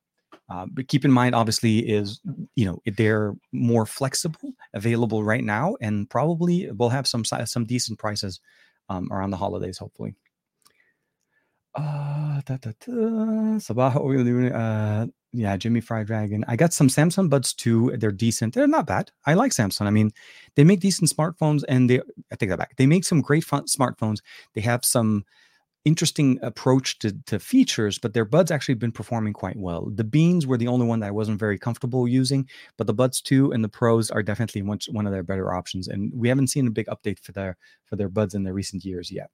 Uh, 0.49 0.67
but 0.71 0.87
keep 0.87 1.05
in 1.05 1.11
mind, 1.11 1.35
obviously, 1.35 1.81
is 1.81 2.21
you 2.55 2.65
know 2.65 2.81
they're 2.97 3.35
more 3.53 3.85
flexible, 3.85 4.53
available 4.75 5.25
right 5.25 5.43
now, 5.43 5.77
and 5.81 6.09
probably 6.09 6.71
will 6.71 6.91
have 6.91 7.07
some 7.07 7.25
some 7.25 7.65
decent 7.65 7.99
prices 7.99 8.41
um, 8.89 9.13
around 9.13 9.31
the 9.31 9.37
holidays, 9.37 9.79
hopefully. 9.79 10.15
Uh, 11.75 12.41
uh, 12.49 15.07
yeah, 15.33 15.57
Jimmy 15.57 15.81
Fried 15.81 16.07
Dragon. 16.07 16.45
I 16.49 16.57
got 16.57 16.73
some 16.73 16.89
Samsung 16.89 17.29
Buds 17.29 17.53
too. 17.53 17.95
They're 17.99 18.11
decent. 18.11 18.55
They're 18.55 18.67
not 18.67 18.87
bad. 18.87 19.11
I 19.27 19.35
like 19.35 19.53
Samsung. 19.53 19.87
I 19.87 19.91
mean, 19.91 20.13
they 20.55 20.65
make 20.65 20.81
decent 20.81 21.11
smartphones, 21.11 21.63
and 21.69 21.91
they. 21.91 22.01
I 22.33 22.37
take 22.37 22.49
that 22.49 22.59
back. 22.59 22.77
They 22.77 22.87
make 22.87 23.05
some 23.05 23.21
great 23.21 23.45
smartphones. 23.45 24.21
They 24.55 24.63
have 24.63 24.85
some 24.85 25.25
interesting 25.87 26.39
approach 26.43 26.99
to, 26.99 27.13
to 27.27 27.39
features, 27.39 27.97
but 27.97 28.13
their 28.13 28.25
buds 28.25 28.51
actually 28.51 28.75
been 28.75 28.91
performing 28.91 29.33
quite 29.33 29.57
well. 29.57 29.89
The 29.95 30.05
beans 30.05 30.45
were 30.45 30.59
the 30.59 30.67
only 30.67 30.85
one 30.85 30.99
that 31.01 31.07
I 31.07 31.13
wasn't 31.13 31.39
very 31.39 31.59
comfortable 31.59 32.09
using, 32.09 32.49
but 32.77 32.89
the 32.89 32.93
buds 32.93 33.21
2 33.23 33.53
and 33.53 33.63
the 33.63 33.69
pros 33.69 34.11
are 34.11 34.23
definitely 34.23 34.63
one, 34.63 34.81
one 34.91 35.07
of 35.07 35.13
their 35.13 35.23
better 35.23 35.55
options. 35.55 35.87
And 35.87 36.13
we 36.13 36.29
haven't 36.29 36.49
seen 36.49 36.67
a 36.67 36.73
big 36.73 36.89
update 36.89 37.21
for 37.21 37.31
their 37.33 37.57
for 37.85 37.95
their 37.95 38.09
buds 38.09 38.35
in 38.35 38.43
the 38.43 38.53
recent 38.53 38.85
years 38.85 39.13
yet. 39.13 39.31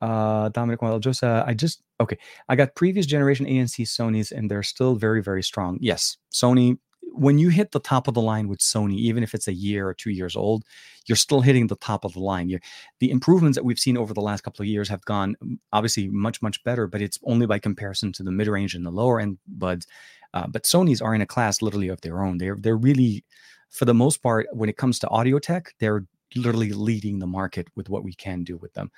Uh, 0.00 0.48
Dominic 0.48 0.82
uh, 0.82 1.44
I 1.46 1.54
just 1.54 1.82
okay. 2.00 2.18
I 2.48 2.56
got 2.56 2.74
previous 2.74 3.06
generation 3.06 3.46
ANC 3.46 3.86
Sony's, 3.86 4.32
and 4.32 4.50
they're 4.50 4.64
still 4.64 4.96
very 4.96 5.22
very 5.22 5.42
strong. 5.42 5.78
Yes, 5.80 6.18
Sony 6.32 6.78
when 7.12 7.38
you 7.38 7.48
hit 7.48 7.72
the 7.72 7.80
top 7.80 8.08
of 8.08 8.14
the 8.14 8.20
line 8.20 8.48
with 8.48 8.58
Sony, 8.58 8.96
even 8.96 9.22
if 9.22 9.34
it's 9.34 9.48
a 9.48 9.54
year 9.54 9.88
or 9.88 9.94
two 9.94 10.10
years 10.10 10.34
old, 10.36 10.64
you're 11.06 11.16
still 11.16 11.40
hitting 11.40 11.66
the 11.66 11.76
top 11.76 12.04
of 12.04 12.12
the 12.14 12.20
line. 12.20 12.48
You're, 12.48 12.60
the 13.00 13.10
improvements 13.10 13.56
that 13.56 13.64
we've 13.64 13.78
seen 13.78 13.96
over 13.96 14.14
the 14.14 14.20
last 14.20 14.42
couple 14.42 14.62
of 14.62 14.68
years 14.68 14.88
have 14.88 15.04
gone 15.04 15.36
mm, 15.42 15.58
obviously 15.72 16.08
much, 16.08 16.42
much 16.42 16.62
better, 16.64 16.86
but 16.86 17.02
it's 17.02 17.18
only 17.24 17.46
by 17.46 17.58
comparison 17.58 18.12
to 18.12 18.22
the 18.22 18.32
mid 18.32 18.48
range 18.48 18.74
and 18.74 18.84
the 18.84 18.90
lower 18.90 19.20
end 19.20 19.38
buds. 19.46 19.86
Uh, 20.32 20.46
but 20.48 20.64
Sony's 20.64 21.00
are 21.00 21.14
in 21.14 21.20
a 21.20 21.26
class 21.26 21.62
literally 21.62 21.88
of 21.88 22.00
their 22.00 22.22
own. 22.22 22.38
They're 22.38 22.56
they're 22.58 22.76
really, 22.76 23.24
for 23.70 23.84
the 23.84 23.94
most 23.94 24.22
part, 24.22 24.46
when 24.52 24.68
it 24.68 24.76
comes 24.76 24.98
to 25.00 25.08
audio 25.08 25.38
tech, 25.38 25.74
they're 25.78 26.04
literally 26.34 26.72
leading 26.72 27.20
the 27.20 27.26
market 27.26 27.68
with 27.76 27.88
what 27.88 28.02
we 28.02 28.14
can 28.14 28.42
do 28.42 28.56
with 28.56 28.72
them. 28.74 28.90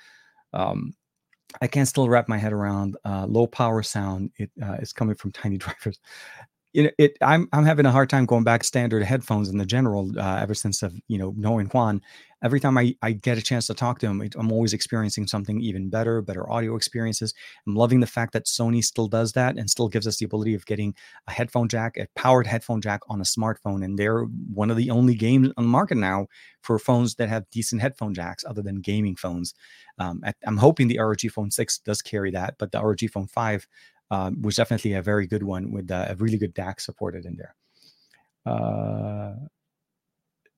Um, 0.53 0.93
I 1.61 1.67
can 1.67 1.85
still 1.85 2.09
wrap 2.09 2.27
my 2.27 2.37
head 2.37 2.53
around 2.53 2.97
uh, 3.05 3.25
low 3.27 3.45
power 3.45 3.83
sound. 3.83 4.31
It 4.37 4.49
uh, 4.61 4.77
is 4.79 4.93
coming 4.93 5.15
from 5.15 5.31
tiny 5.33 5.57
drivers 5.57 5.99
you 6.77 6.83
know, 6.83 6.91
it 6.99 7.17
I'm 7.23 7.49
I'm 7.53 7.65
having 7.65 7.87
a 7.87 7.91
hard 7.91 8.07
time 8.07 8.27
going 8.27 8.43
back 8.43 8.63
standard 8.63 9.01
headphones 9.01 9.49
in 9.49 9.57
the 9.57 9.65
general 9.65 10.11
uh, 10.15 10.37
ever 10.39 10.53
since 10.53 10.83
of 10.83 10.93
you 11.07 11.17
know 11.17 11.33
knowing 11.35 11.65
Juan. 11.67 12.01
Every 12.43 12.59
time 12.59 12.77
I, 12.77 12.95
I 13.01 13.13
get 13.13 13.39
a 13.39 13.41
chance 13.41 13.65
to 13.65 13.73
talk 13.73 13.97
to 13.97 14.05
him, 14.05 14.21
I'm 14.37 14.51
always 14.51 14.71
experiencing 14.71 15.25
something 15.25 15.59
even 15.59 15.89
better, 15.89 16.21
better 16.21 16.47
audio 16.47 16.75
experiences. 16.75 17.33
I'm 17.65 17.73
loving 17.73 17.99
the 17.99 18.05
fact 18.05 18.33
that 18.33 18.45
Sony 18.45 18.83
still 18.83 19.07
does 19.07 19.31
that 19.31 19.57
and 19.57 19.67
still 19.67 19.89
gives 19.89 20.05
us 20.05 20.17
the 20.17 20.25
ability 20.25 20.53
of 20.53 20.63
getting 20.67 20.93
a 21.27 21.31
headphone 21.31 21.67
jack, 21.67 21.97
a 21.97 22.05
powered 22.15 22.45
headphone 22.45 22.79
jack 22.79 23.01
on 23.09 23.21
a 23.21 23.23
smartphone. 23.23 23.83
And 23.83 23.97
they're 23.97 24.25
one 24.53 24.69
of 24.69 24.77
the 24.77 24.91
only 24.91 25.15
games 25.15 25.49
on 25.57 25.63
the 25.63 25.69
market 25.69 25.97
now 25.97 26.27
for 26.61 26.77
phones 26.77 27.15
that 27.15 27.27
have 27.27 27.49
decent 27.49 27.81
headphone 27.81 28.13
jacks, 28.13 28.45
other 28.47 28.61
than 28.61 28.81
gaming 28.81 29.15
phones. 29.15 29.55
Um, 29.97 30.21
I'm 30.45 30.57
hoping 30.57 30.89
the 30.89 30.99
ROG 30.99 31.21
Phone 31.31 31.49
6 31.49 31.79
does 31.79 32.03
carry 32.03 32.29
that, 32.31 32.53
but 32.59 32.71
the 32.71 32.79
ROG 32.79 32.99
Phone 33.11 33.25
5 33.25 33.67
um, 34.11 34.41
was 34.41 34.55
definitely 34.55 34.93
a 34.93 35.01
very 35.01 35.27
good 35.27 35.43
one 35.43 35.71
with 35.71 35.91
uh, 35.91 36.07
a 36.09 36.15
really 36.15 36.37
good 36.37 36.55
DAC 36.55 36.79
supported 36.79 37.25
in 37.25 37.35
there. 37.35 37.55
Uh, 38.45 39.35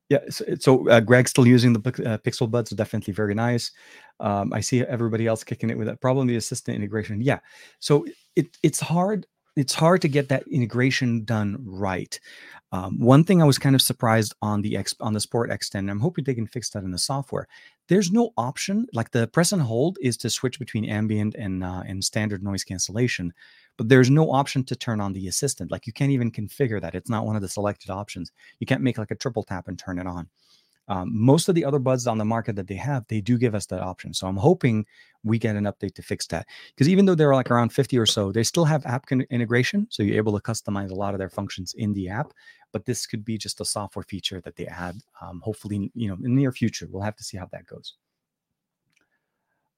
yeah, 0.10 0.20
so, 0.30 0.45
so 0.60 0.89
uh, 0.89 1.00
Greg's 1.00 1.30
still 1.30 1.47
using 1.47 1.72
the 1.72 1.80
uh, 1.80 2.18
Pixel 2.18 2.50
Buds, 2.50 2.72
definitely 2.72 3.14
very 3.14 3.36
nice. 3.36 3.72
Um, 4.20 4.52
I 4.52 4.60
see 4.60 4.82
everybody 4.82 5.28
else 5.28 5.43
kicking 5.43 5.70
it 5.70 5.78
with 5.78 5.88
that. 5.88 6.02
Problem 6.02 6.26
the 6.26 6.36
assistant 6.36 6.76
integration. 6.76 7.22
Yeah, 7.22 7.39
so 7.80 8.06
it 8.36 8.58
it's 8.64 8.80
hard. 8.80 9.28
It's 9.60 9.74
hard 9.74 10.01
to 10.03 10.07
get 10.07 10.30
that 10.30 10.47
integration 10.47 11.26
done 11.26 11.57
right. 11.66 12.18
Um, 12.72 12.97
one 12.97 13.26
thing 13.26 13.41
I 13.41 13.45
was 13.45 13.57
kind 13.57 13.76
of 13.76 13.82
surprised 13.82 14.34
on 14.41 14.62
the 14.62 14.78
X 14.78 14.95
on 15.01 15.12
the 15.12 15.20
Sport 15.20 15.49
X10, 15.49 15.91
I'm 15.91 15.99
hoping 15.99 16.24
they 16.24 16.34
can 16.34 16.47
fix 16.47 16.70
that 16.70 16.86
in 16.86 16.91
the 16.91 16.97
software. 16.97 17.45
There's 17.89 18.10
no 18.10 18.32
option 18.38 18.88
like 18.93 19.12
the 19.12 19.28
press 19.28 19.51
and 19.51 19.62
hold 19.62 19.97
is 19.99 20.16
to 20.18 20.30
switch 20.30 20.60
between 20.60 20.86
ambient 20.86 21.36
and 21.36 21.62
uh, 21.62 21.84
and 21.86 22.01
standard 22.05 22.41
noise 22.41 22.64
cancellation, 22.64 23.34
but 23.76 23.89
there's 23.89 24.10
no 24.10 24.32
option 24.32 24.64
to 24.64 24.78
turn 24.78 25.01
on 25.01 25.12
the 25.12 25.28
assistant. 25.28 25.72
Like 25.72 25.88
you 25.88 25.91
can't 25.91 26.12
even 26.12 26.32
configure 26.32 26.80
that. 26.80 26.95
It's 26.95 27.10
not 27.10 27.26
one 27.26 27.36
of 27.36 27.41
the 27.41 27.49
selected 27.49 27.89
options. 27.89 28.32
You 28.60 28.66
can't 28.66 28.82
make 28.82 28.97
like 28.97 29.12
a 29.12 29.16
triple 29.16 29.43
tap 29.43 29.68
and 29.68 29.78
turn 29.78 29.99
it 29.99 30.07
on. 30.07 30.30
Um, 30.89 31.11
most 31.13 31.47
of 31.47 31.55
the 31.55 31.63
other 31.63 31.79
buds 31.79 32.07
on 32.07 32.17
the 32.17 32.25
market 32.25 32.55
that 32.55 32.67
they 32.67 32.75
have, 32.75 33.05
they 33.07 33.21
do 33.21 33.37
give 33.37 33.55
us 33.55 33.67
that 33.67 33.81
option. 33.81 34.13
So 34.13 34.27
I'm 34.27 34.35
hoping 34.35 34.85
we 35.23 35.37
get 35.37 35.55
an 35.55 35.65
update 35.65 35.93
to 35.95 36.01
fix 36.01 36.25
that. 36.27 36.47
Because 36.69 36.89
even 36.89 37.05
though 37.05 37.15
they're 37.15 37.35
like 37.35 37.51
around 37.51 37.69
50 37.71 37.97
or 37.97 38.07
so, 38.07 38.31
they 38.31 38.43
still 38.43 38.65
have 38.65 38.85
app 38.85 39.05
con- 39.05 39.25
integration. 39.29 39.87
So 39.91 40.03
you're 40.03 40.17
able 40.17 40.37
to 40.37 40.43
customize 40.43 40.89
a 40.89 40.95
lot 40.95 41.13
of 41.13 41.19
their 41.19 41.29
functions 41.29 41.73
in 41.77 41.93
the 41.93 42.09
app. 42.09 42.33
But 42.71 42.85
this 42.85 43.05
could 43.05 43.23
be 43.23 43.37
just 43.37 43.61
a 43.61 43.65
software 43.65 44.03
feature 44.03 44.41
that 44.41 44.55
they 44.55 44.65
add. 44.65 44.95
Um, 45.21 45.41
hopefully, 45.41 45.91
you 45.93 46.07
know, 46.07 46.15
in 46.15 46.23
the 46.23 46.29
near 46.29 46.51
future, 46.51 46.87
we'll 46.89 47.03
have 47.03 47.15
to 47.17 47.23
see 47.23 47.37
how 47.37 47.47
that 47.51 47.65
goes. 47.65 47.95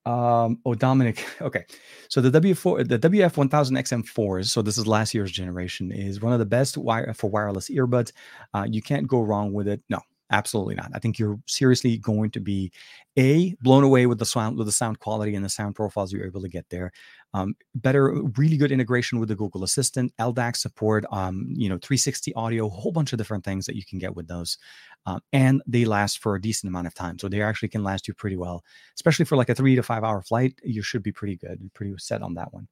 Um, 0.04 0.58
oh, 0.64 0.74
Dominic. 0.74 1.24
Okay. 1.40 1.64
So 2.08 2.20
the 2.20 2.40
W4, 2.40 2.88
the 2.88 2.98
WF1000XM4s, 2.98 4.46
so 4.46 4.62
this 4.62 4.78
is 4.78 4.86
last 4.86 5.12
year's 5.14 5.32
generation, 5.32 5.90
is 5.90 6.20
one 6.20 6.32
of 6.32 6.38
the 6.38 6.46
best 6.46 6.78
wire 6.78 7.12
for 7.14 7.28
wireless 7.28 7.68
earbuds. 7.68 8.12
Uh, 8.54 8.66
you 8.68 8.80
can't 8.80 9.08
go 9.08 9.22
wrong 9.22 9.52
with 9.52 9.66
it. 9.66 9.82
No, 9.88 10.00
Absolutely 10.32 10.74
not. 10.76 10.90
I 10.94 10.98
think 10.98 11.18
you're 11.18 11.38
seriously 11.46 11.98
going 11.98 12.30
to 12.30 12.40
be 12.40 12.72
a 13.18 13.54
blown 13.60 13.84
away 13.84 14.06
with 14.06 14.18
the 14.18 14.24
sound 14.24 14.56
with 14.56 14.66
the 14.66 14.72
sound 14.72 14.98
quality 14.98 15.34
and 15.34 15.44
the 15.44 15.50
sound 15.50 15.74
profiles 15.74 16.10
you're 16.10 16.24
able 16.24 16.40
to 16.40 16.48
get 16.48 16.64
there. 16.70 16.90
Um, 17.34 17.54
better, 17.74 18.12
really 18.38 18.56
good 18.56 18.72
integration 18.72 19.20
with 19.20 19.28
the 19.28 19.34
Google 19.36 19.62
Assistant, 19.62 20.10
LDAC 20.18 20.56
support, 20.56 21.04
um, 21.12 21.46
you 21.50 21.68
know, 21.68 21.78
360 21.82 22.32
audio, 22.34 22.66
a 22.66 22.70
whole 22.70 22.92
bunch 22.92 23.12
of 23.12 23.18
different 23.18 23.44
things 23.44 23.66
that 23.66 23.76
you 23.76 23.84
can 23.84 23.98
get 23.98 24.16
with 24.16 24.26
those. 24.26 24.56
Uh, 25.04 25.18
and 25.34 25.62
they 25.66 25.84
last 25.84 26.18
for 26.20 26.34
a 26.34 26.40
decent 26.40 26.68
amount 26.68 26.86
of 26.86 26.94
time, 26.94 27.18
so 27.18 27.28
they 27.28 27.42
actually 27.42 27.68
can 27.68 27.84
last 27.84 28.08
you 28.08 28.14
pretty 28.14 28.36
well, 28.36 28.64
especially 28.96 29.26
for 29.26 29.36
like 29.36 29.50
a 29.50 29.54
three 29.54 29.76
to 29.76 29.82
five 29.82 30.02
hour 30.02 30.22
flight. 30.22 30.54
You 30.64 30.82
should 30.82 31.02
be 31.02 31.12
pretty 31.12 31.36
good, 31.36 31.70
pretty 31.74 31.92
set 31.98 32.22
on 32.22 32.34
that 32.34 32.54
one. 32.54 32.68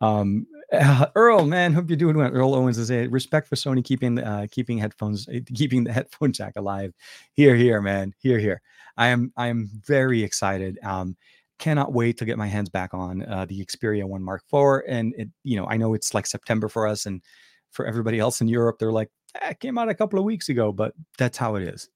Um, 0.00 0.46
uh, 0.72 1.06
Earl, 1.14 1.46
man, 1.46 1.72
hope 1.72 1.88
you're 1.88 1.96
doing 1.96 2.16
well. 2.16 2.30
Earl 2.30 2.54
Owens 2.54 2.78
is 2.78 2.90
a 2.90 3.06
respect 3.08 3.48
for 3.48 3.56
Sony 3.56 3.84
keeping 3.84 4.18
uh, 4.18 4.46
keeping 4.50 4.78
headphones, 4.78 5.28
eh, 5.32 5.40
keeping 5.54 5.84
the 5.84 5.92
headphone 5.98 6.32
jack 6.32 6.54
alive. 6.56 6.92
Here, 7.32 7.56
here, 7.56 7.80
man, 7.80 8.14
here, 8.18 8.38
here. 8.38 8.60
I 8.96 9.08
am, 9.08 9.32
I 9.36 9.46
am 9.48 9.70
very 9.86 10.22
excited. 10.22 10.78
Um, 10.82 11.16
cannot 11.58 11.92
wait 11.92 12.16
to 12.18 12.24
get 12.24 12.38
my 12.38 12.46
hands 12.46 12.68
back 12.68 12.94
on 12.94 13.22
uh, 13.22 13.44
the 13.44 13.64
Xperia 13.64 14.04
One 14.04 14.22
Mark 14.22 14.42
IV. 14.52 14.82
And 14.86 15.14
it, 15.16 15.28
you 15.44 15.56
know, 15.56 15.66
I 15.66 15.76
know 15.76 15.94
it's 15.94 16.14
like 16.14 16.26
September 16.26 16.68
for 16.68 16.86
us, 16.86 17.06
and 17.06 17.22
for 17.70 17.86
everybody 17.86 18.18
else 18.18 18.40
in 18.40 18.48
Europe, 18.48 18.78
they're 18.78 18.92
like, 18.92 19.10
eh, 19.40 19.50
it 19.50 19.60
came 19.60 19.78
out 19.78 19.88
a 19.88 19.94
couple 19.94 20.18
of 20.18 20.24
weeks 20.24 20.48
ago, 20.48 20.72
but 20.72 20.94
that's 21.16 21.38
how 21.38 21.56
it 21.56 21.62
is 21.62 21.88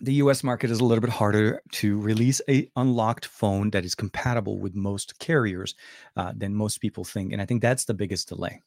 the 0.00 0.14
US 0.14 0.44
market 0.44 0.70
is 0.70 0.80
a 0.80 0.84
little 0.84 1.02
bit 1.02 1.10
harder 1.10 1.60
to 1.72 2.00
release 2.00 2.40
a 2.48 2.70
unlocked 2.76 3.26
phone 3.26 3.70
that 3.70 3.84
is 3.84 3.94
compatible 3.94 4.58
with 4.58 4.74
most 4.74 5.18
carriers 5.18 5.74
uh, 6.16 6.32
than 6.36 6.54
most 6.54 6.78
people 6.78 7.04
think. 7.04 7.32
And 7.32 7.42
I 7.42 7.46
think 7.46 7.62
that's 7.62 7.84
the 7.84 7.94
biggest 7.94 8.28
delay. 8.28 8.62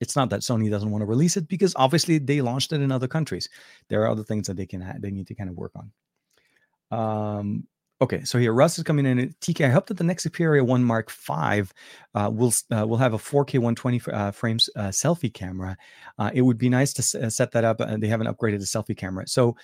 It's 0.00 0.16
not 0.16 0.30
that 0.30 0.40
Sony 0.40 0.70
doesn't 0.70 0.90
want 0.90 1.02
to 1.02 1.06
release 1.06 1.36
it 1.36 1.48
because 1.48 1.74
obviously 1.76 2.18
they 2.18 2.40
launched 2.40 2.72
it 2.72 2.80
in 2.80 2.90
other 2.90 3.08
countries. 3.08 3.48
There 3.88 4.02
are 4.02 4.08
other 4.08 4.24
things 4.24 4.46
that 4.48 4.56
they 4.56 4.66
can 4.66 4.80
ha- 4.80 4.94
they 4.98 5.10
need 5.10 5.28
to 5.28 5.34
kind 5.34 5.48
of 5.48 5.56
work 5.56 5.72
on. 5.76 5.92
Um, 6.90 7.68
okay, 8.00 8.24
so 8.24 8.38
here 8.38 8.52
Russ 8.52 8.78
is 8.78 8.84
coming 8.84 9.06
in. 9.06 9.34
TK, 9.40 9.64
I 9.64 9.70
hope 9.70 9.86
that 9.86 9.98
the 9.98 10.04
next 10.04 10.26
Xperia 10.26 10.66
One 10.66 10.82
Mark 10.82 11.08
Five 11.08 11.72
uh, 12.14 12.30
will 12.32 12.52
uh, 12.74 12.86
will 12.86 12.96
have 12.96 13.14
a 13.14 13.18
4K 13.18 13.54
120 13.60 14.00
uh, 14.12 14.30
frames 14.32 14.68
uh, 14.74 14.88
selfie 14.88 15.32
camera. 15.32 15.76
Uh, 16.18 16.30
it 16.34 16.42
would 16.42 16.58
be 16.58 16.68
nice 16.68 16.92
to 16.94 17.02
s- 17.02 17.34
set 17.34 17.52
that 17.52 17.64
up. 17.64 17.78
they 18.00 18.08
haven't 18.08 18.26
upgraded 18.26 18.58
the 18.58 18.66
selfie 18.66 18.96
camera, 18.96 19.28
so 19.28 19.56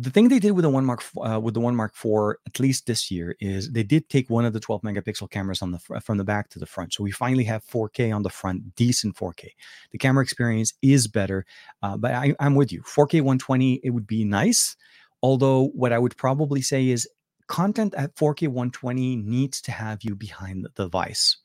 the 0.00 0.10
thing 0.10 0.28
they 0.28 0.38
did 0.38 0.52
with 0.52 0.62
the 0.62 0.70
one 0.70 0.86
mark 0.86 1.02
uh, 1.18 1.38
with 1.38 1.54
the 1.54 1.60
one 1.60 1.76
mark 1.76 1.94
four 1.94 2.38
at 2.46 2.58
least 2.58 2.86
this 2.86 3.10
year 3.10 3.36
is 3.40 3.70
they 3.72 3.82
did 3.82 4.08
take 4.08 4.30
one 4.30 4.44
of 4.44 4.52
the 4.52 4.60
12 4.60 4.82
megapixel 4.82 5.30
cameras 5.30 5.60
on 5.60 5.72
the 5.72 5.78
from 6.00 6.16
the 6.16 6.24
back 6.24 6.48
to 6.50 6.58
the 6.58 6.66
front. 6.66 6.94
So 6.94 7.02
we 7.02 7.10
finally 7.10 7.44
have 7.44 7.64
4k 7.66 8.14
on 8.14 8.22
the 8.22 8.30
front 8.30 8.74
decent 8.76 9.16
4k 9.16 9.48
the 9.90 9.98
camera 9.98 10.22
experience 10.22 10.72
is 10.80 11.06
better 11.06 11.44
uh, 11.82 11.96
but 11.96 12.12
I, 12.12 12.34
i'm 12.40 12.54
with 12.54 12.72
you. 12.72 12.82
4k 12.82 13.20
120 13.20 13.80
it 13.84 13.90
would 13.90 14.06
be 14.06 14.24
nice 14.24 14.76
although 15.22 15.66
what 15.74 15.92
i 15.92 15.98
would 15.98 16.16
probably 16.16 16.62
say 16.62 16.88
is 16.88 17.08
content 17.46 17.94
at 17.94 18.14
4k 18.14 18.48
120 18.48 19.16
needs 19.16 19.60
to 19.62 19.72
have 19.72 20.02
you 20.02 20.14
behind 20.14 20.64
the 20.64 20.70
device 20.70 21.36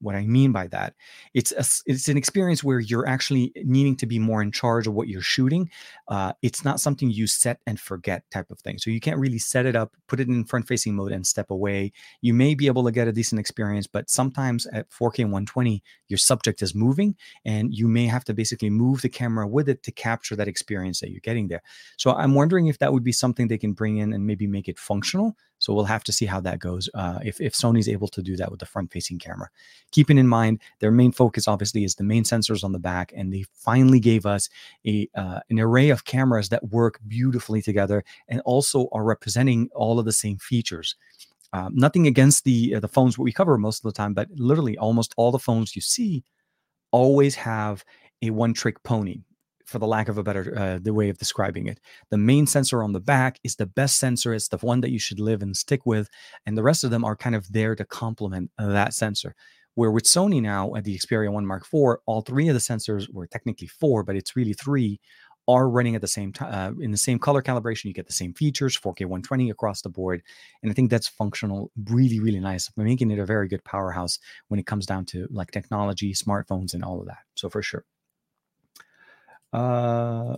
what 0.00 0.14
I 0.14 0.26
mean 0.26 0.52
by 0.52 0.66
that, 0.68 0.94
it's 1.34 1.52
a, 1.52 1.64
it's 1.86 2.08
an 2.08 2.16
experience 2.16 2.64
where 2.64 2.80
you're 2.80 3.06
actually 3.06 3.52
needing 3.64 3.96
to 3.96 4.06
be 4.06 4.18
more 4.18 4.42
in 4.42 4.50
charge 4.50 4.86
of 4.86 4.94
what 4.94 5.08
you're 5.08 5.20
shooting. 5.20 5.70
Uh, 6.08 6.32
it's 6.42 6.64
not 6.64 6.80
something 6.80 7.10
you 7.10 7.26
set 7.26 7.60
and 7.66 7.78
forget 7.78 8.28
type 8.30 8.50
of 8.50 8.58
thing. 8.60 8.78
So 8.78 8.90
you 8.90 9.00
can't 9.00 9.18
really 9.18 9.38
set 9.38 9.66
it 9.66 9.76
up, 9.76 9.96
put 10.08 10.20
it 10.20 10.28
in 10.28 10.44
front 10.44 10.66
facing 10.66 10.94
mode, 10.94 11.12
and 11.12 11.26
step 11.26 11.50
away. 11.50 11.92
You 12.20 12.34
may 12.34 12.54
be 12.54 12.66
able 12.66 12.84
to 12.84 12.92
get 12.92 13.08
a 13.08 13.12
decent 13.12 13.40
experience, 13.40 13.86
but 13.86 14.08
sometimes 14.10 14.66
at 14.68 14.90
4K 14.90 15.24
120, 15.24 15.82
your 16.08 16.18
subject 16.18 16.62
is 16.62 16.74
moving, 16.74 17.14
and 17.44 17.72
you 17.72 17.88
may 17.88 18.06
have 18.06 18.24
to 18.24 18.34
basically 18.34 18.70
move 18.70 19.02
the 19.02 19.08
camera 19.08 19.46
with 19.46 19.68
it 19.68 19.82
to 19.84 19.92
capture 19.92 20.36
that 20.36 20.48
experience 20.48 21.00
that 21.00 21.10
you're 21.10 21.20
getting 21.20 21.48
there. 21.48 21.62
So 21.96 22.12
I'm 22.12 22.34
wondering 22.34 22.66
if 22.66 22.78
that 22.78 22.92
would 22.92 23.04
be 23.04 23.12
something 23.12 23.48
they 23.48 23.58
can 23.58 23.72
bring 23.72 23.98
in 23.98 24.12
and 24.12 24.26
maybe 24.26 24.46
make 24.46 24.68
it 24.68 24.78
functional 24.78 25.36
so 25.60 25.72
we'll 25.72 25.84
have 25.84 26.02
to 26.04 26.12
see 26.12 26.26
how 26.26 26.40
that 26.40 26.58
goes. 26.58 26.88
Uh, 26.94 27.20
if 27.22 27.40
if 27.40 27.52
Sony's 27.54 27.88
able 27.88 28.08
to 28.08 28.22
do 28.22 28.34
that 28.36 28.50
with 28.50 28.58
the 28.58 28.66
front-facing 28.66 29.18
camera, 29.18 29.48
keeping 29.92 30.18
in 30.18 30.26
mind 30.26 30.60
their 30.80 30.90
main 30.90 31.12
focus 31.12 31.46
obviously 31.46 31.84
is 31.84 31.94
the 31.94 32.02
main 32.02 32.24
sensors 32.24 32.64
on 32.64 32.72
the 32.72 32.78
back, 32.78 33.12
and 33.14 33.32
they 33.32 33.44
finally 33.52 34.00
gave 34.00 34.26
us 34.26 34.48
a 34.86 35.08
uh, 35.14 35.40
an 35.50 35.60
array 35.60 35.90
of 35.90 36.04
cameras 36.04 36.48
that 36.48 36.70
work 36.70 36.98
beautifully 37.06 37.62
together 37.62 38.02
and 38.28 38.40
also 38.40 38.88
are 38.90 39.04
representing 39.04 39.68
all 39.74 40.00
of 40.00 40.06
the 40.06 40.12
same 40.12 40.38
features. 40.38 40.96
Um, 41.52 41.74
nothing 41.74 42.06
against 42.06 42.44
the 42.44 42.74
uh, 42.76 42.80
the 42.80 42.88
phones 42.88 43.18
we 43.18 43.32
cover 43.32 43.58
most 43.58 43.84
of 43.84 43.92
the 43.92 43.96
time, 43.96 44.14
but 44.14 44.28
literally 44.34 44.78
almost 44.78 45.14
all 45.16 45.30
the 45.30 45.38
phones 45.38 45.76
you 45.76 45.82
see 45.82 46.24
always 46.90 47.34
have 47.36 47.84
a 48.22 48.30
one 48.30 48.54
trick 48.54 48.82
pony 48.82 49.22
for 49.70 49.78
the 49.78 49.86
lack 49.86 50.08
of 50.08 50.18
a 50.18 50.22
better 50.22 50.58
uh, 50.58 50.78
the 50.80 50.92
way 50.92 51.08
of 51.08 51.18
describing 51.18 51.66
it 51.66 51.80
the 52.10 52.18
main 52.18 52.46
sensor 52.46 52.82
on 52.82 52.92
the 52.92 53.00
back 53.00 53.38
is 53.44 53.56
the 53.56 53.66
best 53.66 53.98
sensor 53.98 54.34
it's 54.34 54.48
the 54.48 54.58
one 54.58 54.80
that 54.80 54.90
you 54.90 54.98
should 54.98 55.20
live 55.20 55.42
and 55.42 55.56
stick 55.56 55.86
with 55.86 56.08
and 56.46 56.56
the 56.56 56.62
rest 56.62 56.84
of 56.84 56.90
them 56.90 57.04
are 57.04 57.16
kind 57.16 57.34
of 57.34 57.52
there 57.52 57.74
to 57.74 57.84
complement 57.84 58.50
that 58.58 58.92
sensor 58.92 59.34
where 59.74 59.90
with 59.90 60.04
sony 60.04 60.42
now 60.42 60.74
at 60.74 60.84
the 60.84 60.98
xperia 60.98 61.32
1 61.32 61.46
mark 61.46 61.64
iv 61.72 61.96
all 62.06 62.20
three 62.22 62.48
of 62.48 62.54
the 62.54 62.60
sensors 62.60 63.12
were 63.12 63.26
technically 63.26 63.68
four 63.68 64.02
but 64.02 64.16
it's 64.16 64.36
really 64.36 64.52
three 64.52 65.00
are 65.48 65.68
running 65.68 65.94
at 65.94 66.00
the 66.00 66.08
same 66.08 66.32
time 66.32 66.78
uh, 66.78 66.82
in 66.82 66.90
the 66.90 66.96
same 66.96 67.18
color 67.18 67.42
calibration. 67.42 67.86
You 67.86 67.92
get 67.92 68.06
the 68.06 68.12
same 68.12 68.34
features, 68.34 68.78
4K 68.78 69.06
120 69.06 69.50
across 69.50 69.82
the 69.82 69.88
board, 69.88 70.22
and 70.62 70.70
I 70.70 70.74
think 70.74 70.90
that's 70.90 71.08
functional, 71.08 71.70
really, 71.86 72.20
really 72.20 72.40
nice, 72.40 72.70
making 72.76 73.10
it 73.10 73.18
a 73.18 73.26
very 73.26 73.48
good 73.48 73.64
powerhouse 73.64 74.18
when 74.48 74.60
it 74.60 74.66
comes 74.66 74.86
down 74.86 75.06
to 75.06 75.26
like 75.30 75.50
technology, 75.50 76.14
smartphones, 76.14 76.74
and 76.74 76.84
all 76.84 77.00
of 77.00 77.06
that. 77.06 77.18
So 77.34 77.48
for 77.48 77.62
sure. 77.62 77.84
Uh, 79.52 80.36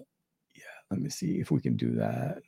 yeah. 0.54 0.62
Let 0.90 1.00
me 1.00 1.10
see 1.10 1.40
if 1.40 1.50
we 1.50 1.60
can 1.60 1.76
do 1.76 1.96
that. 1.96 2.42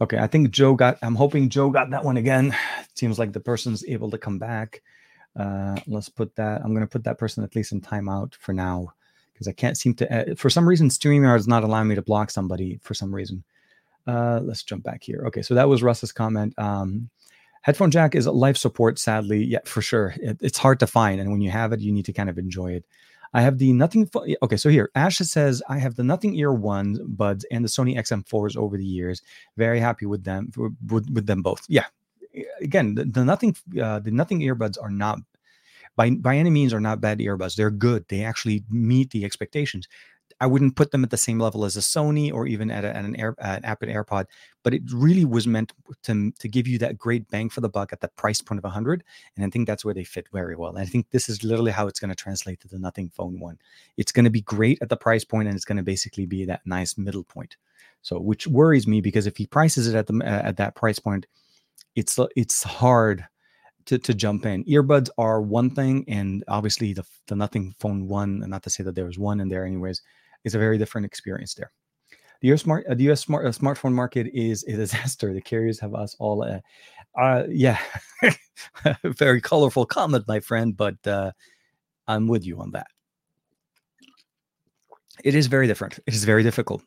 Okay, 0.00 0.18
I 0.18 0.26
think 0.26 0.50
Joe 0.50 0.74
got. 0.74 0.98
I'm 1.02 1.14
hoping 1.14 1.48
Joe 1.48 1.70
got 1.70 1.90
that 1.90 2.04
one 2.04 2.16
again. 2.16 2.54
Seems 2.94 3.18
like 3.18 3.32
the 3.32 3.40
person's 3.40 3.84
able 3.86 4.10
to 4.10 4.18
come 4.18 4.38
back. 4.38 4.82
Uh, 5.38 5.76
let's 5.86 6.08
put 6.08 6.34
that. 6.36 6.62
I'm 6.62 6.70
going 6.70 6.86
to 6.86 6.90
put 6.90 7.04
that 7.04 7.18
person 7.18 7.44
at 7.44 7.54
least 7.54 7.72
in 7.72 7.80
timeout 7.80 8.34
for 8.36 8.52
now 8.52 8.92
because 9.32 9.48
I 9.48 9.52
can't 9.52 9.76
seem 9.76 9.94
to. 9.94 10.32
Uh, 10.32 10.34
for 10.34 10.48
some 10.48 10.68
reason, 10.68 10.88
StreamYard 10.88 11.38
is 11.38 11.48
not 11.48 11.62
allowing 11.62 11.88
me 11.88 11.94
to 11.94 12.02
block 12.02 12.30
somebody 12.30 12.78
for 12.82 12.94
some 12.94 13.14
reason. 13.14 13.44
Uh, 14.06 14.40
let's 14.42 14.62
jump 14.62 14.82
back 14.82 15.02
here. 15.02 15.24
Okay, 15.26 15.42
so 15.42 15.54
that 15.54 15.68
was 15.68 15.82
Russ's 15.82 16.12
comment. 16.12 16.54
Um, 16.58 17.10
headphone 17.62 17.90
jack 17.90 18.14
is 18.14 18.26
life 18.26 18.56
support, 18.56 18.98
sadly. 18.98 19.44
Yeah, 19.44 19.58
for 19.64 19.82
sure. 19.82 20.14
It, 20.20 20.38
it's 20.40 20.58
hard 20.58 20.80
to 20.80 20.86
find, 20.86 21.20
and 21.20 21.30
when 21.30 21.40
you 21.40 21.50
have 21.50 21.72
it, 21.72 21.80
you 21.80 21.92
need 21.92 22.06
to 22.06 22.12
kind 22.12 22.30
of 22.30 22.38
enjoy 22.38 22.72
it. 22.72 22.86
I 23.34 23.42
have 23.42 23.58
the 23.58 23.72
nothing. 23.72 24.08
Okay, 24.42 24.56
so 24.56 24.68
here, 24.68 24.90
Asha 24.96 25.24
says 25.24 25.62
I 25.68 25.78
have 25.78 25.96
the 25.96 26.04
nothing 26.04 26.34
ear 26.36 26.52
ones 26.52 26.98
buds 27.00 27.44
and 27.50 27.64
the 27.64 27.68
Sony 27.68 27.96
XM4s 27.96 28.56
over 28.56 28.76
the 28.76 28.84
years. 28.84 29.22
Very 29.56 29.80
happy 29.80 30.06
with 30.06 30.24
them. 30.24 30.50
With, 30.56 31.10
with 31.10 31.26
them 31.26 31.42
both. 31.42 31.64
Yeah. 31.68 31.86
Again, 32.60 32.94
the, 32.94 33.04
the 33.04 33.24
nothing 33.24 33.56
uh, 33.82 33.98
the 34.00 34.10
nothing 34.10 34.40
earbuds 34.40 34.76
are 34.80 34.90
not 34.90 35.20
by 35.96 36.10
by 36.10 36.36
any 36.36 36.50
means 36.50 36.74
are 36.74 36.80
not 36.80 37.00
bad 37.00 37.18
earbuds. 37.18 37.56
They're 37.56 37.70
good. 37.70 38.04
They 38.08 38.22
actually 38.24 38.64
meet 38.70 39.10
the 39.10 39.24
expectations. 39.24 39.88
I 40.40 40.46
wouldn't 40.46 40.76
put 40.76 40.90
them 40.90 41.02
at 41.02 41.10
the 41.10 41.16
same 41.16 41.38
level 41.38 41.64
as 41.64 41.76
a 41.76 41.80
Sony 41.80 42.32
or 42.32 42.46
even 42.46 42.70
at, 42.70 42.84
a, 42.84 42.94
at 42.94 43.04
an, 43.04 43.16
Air, 43.16 43.34
an 43.38 43.64
Apple 43.64 43.88
AirPod, 43.88 44.26
but 44.62 44.74
it 44.74 44.82
really 44.92 45.24
was 45.24 45.46
meant 45.46 45.72
to, 46.02 46.30
to 46.30 46.48
give 46.48 46.66
you 46.66 46.78
that 46.78 46.98
great 46.98 47.28
bang 47.30 47.48
for 47.48 47.62
the 47.62 47.68
buck 47.68 47.92
at 47.92 48.00
the 48.00 48.08
price 48.08 48.40
point 48.40 48.58
of 48.58 48.64
100. 48.64 49.02
And 49.36 49.44
I 49.44 49.48
think 49.50 49.66
that's 49.66 49.84
where 49.84 49.94
they 49.94 50.04
fit 50.04 50.28
very 50.32 50.54
well. 50.54 50.70
And 50.70 50.78
I 50.78 50.84
think 50.84 51.10
this 51.10 51.28
is 51.28 51.42
literally 51.42 51.72
how 51.72 51.86
it's 51.86 52.00
going 52.00 52.10
to 52.10 52.14
translate 52.14 52.60
to 52.60 52.68
the 52.68 52.78
Nothing 52.78 53.10
Phone 53.10 53.40
one. 53.40 53.58
It's 53.96 54.12
going 54.12 54.24
to 54.24 54.30
be 54.30 54.42
great 54.42 54.78
at 54.82 54.90
the 54.90 54.96
price 54.96 55.24
point, 55.24 55.48
and 55.48 55.56
it's 55.56 55.64
going 55.64 55.78
to 55.78 55.82
basically 55.82 56.26
be 56.26 56.44
that 56.44 56.66
nice 56.66 56.98
middle 56.98 57.24
point. 57.24 57.56
So, 58.02 58.20
which 58.20 58.46
worries 58.46 58.86
me 58.86 59.00
because 59.00 59.26
if 59.26 59.36
he 59.36 59.46
prices 59.46 59.88
it 59.88 59.96
at 59.96 60.06
the 60.06 60.20
at 60.24 60.58
that 60.58 60.76
price 60.76 60.98
point, 60.98 61.26
it's 61.96 62.18
it's 62.36 62.62
hard 62.62 63.26
to, 63.86 63.98
to 63.98 64.14
jump 64.14 64.44
in. 64.46 64.64
Earbuds 64.64 65.08
are 65.16 65.40
one 65.40 65.70
thing, 65.70 66.04
and 66.08 66.44
obviously 66.48 66.92
the, 66.92 67.04
the 67.26 67.36
Nothing 67.36 67.74
Phone 67.80 68.06
One, 68.06 68.42
and 68.42 68.50
not 68.50 68.62
to 68.64 68.70
say 68.70 68.84
that 68.84 68.94
there 68.94 69.06
was 69.06 69.18
one 69.18 69.40
in 69.40 69.48
there, 69.48 69.64
anyways, 69.64 70.02
is 70.44 70.54
a 70.54 70.58
very 70.58 70.78
different 70.78 71.04
experience 71.04 71.54
there. 71.54 71.72
The 72.40 72.52
US, 72.52 72.62
smart, 72.62 72.86
the 72.88 73.10
US 73.10 73.20
smart, 73.20 73.46
uh, 73.46 73.50
smartphone 73.50 73.92
market 73.92 74.28
is 74.32 74.64
a 74.64 74.72
disaster. 74.76 75.32
The 75.32 75.40
carriers 75.40 75.80
have 75.80 75.94
us 75.94 76.16
all. 76.18 76.42
Uh, 76.42 76.60
uh 77.18 77.44
yeah, 77.48 77.80
very 79.04 79.40
colorful 79.40 79.86
comment, 79.86 80.24
my 80.28 80.40
friend, 80.40 80.76
but 80.76 81.06
uh, 81.06 81.32
I'm 82.06 82.28
with 82.28 82.44
you 82.44 82.60
on 82.60 82.70
that. 82.72 82.86
It 85.24 85.34
is 85.34 85.46
very 85.46 85.66
different. 85.66 85.98
It 86.06 86.14
is 86.14 86.24
very 86.24 86.42
difficult 86.42 86.82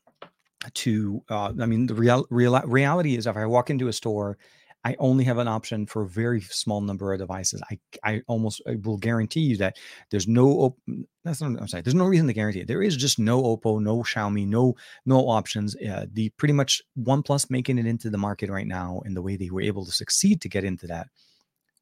to. 0.75 1.23
Uh, 1.29 1.51
I 1.59 1.65
mean, 1.65 1.87
the 1.87 1.95
real, 1.95 2.25
real 2.29 2.59
reality 2.61 3.15
is, 3.17 3.25
if 3.25 3.35
I 3.35 3.45
walk 3.45 3.69
into 3.69 3.87
a 3.87 3.93
store 3.93 4.37
I 4.85 4.95
only 4.99 5.25
have 5.25 5.37
an 5.37 5.47
option 5.47 5.85
for 5.85 6.03
a 6.03 6.07
very 6.07 6.39
small 6.41 6.79
number 6.81 7.11
of 7.11 7.19
devices. 7.19 7.61
I 7.69 7.79
I 8.03 8.21
almost 8.27 8.61
I 8.67 8.77
will 8.83 8.97
guarantee 8.97 9.41
you 9.41 9.57
that 9.57 9.77
there's 10.09 10.27
no 10.27 10.77
that's 11.23 11.41
not 11.41 11.59
I'm 11.59 11.67
saying. 11.67 11.83
There's 11.83 11.95
no 11.95 12.05
reason 12.05 12.27
to 12.27 12.33
guarantee 12.33 12.61
it. 12.61 12.67
There 12.67 12.81
is 12.81 12.95
just 12.95 13.19
no 13.19 13.41
Oppo, 13.43 13.81
no 13.81 14.03
Xiaomi, 14.03 14.47
no 14.47 14.75
no 15.05 15.27
options. 15.27 15.75
Uh, 15.75 16.05
the 16.11 16.29
pretty 16.37 16.53
much 16.53 16.81
OnePlus 16.97 17.49
making 17.49 17.77
it 17.77 17.85
into 17.85 18.09
the 18.09 18.17
market 18.17 18.49
right 18.49 18.67
now, 18.67 19.01
and 19.05 19.15
the 19.15 19.21
way 19.21 19.35
they 19.35 19.49
were 19.49 19.61
able 19.61 19.85
to 19.85 19.91
succeed 19.91 20.41
to 20.41 20.49
get 20.49 20.63
into 20.63 20.87
that 20.87 21.07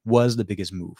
was 0.03 0.35
the 0.35 0.45
biggest 0.45 0.73
move. 0.73 0.97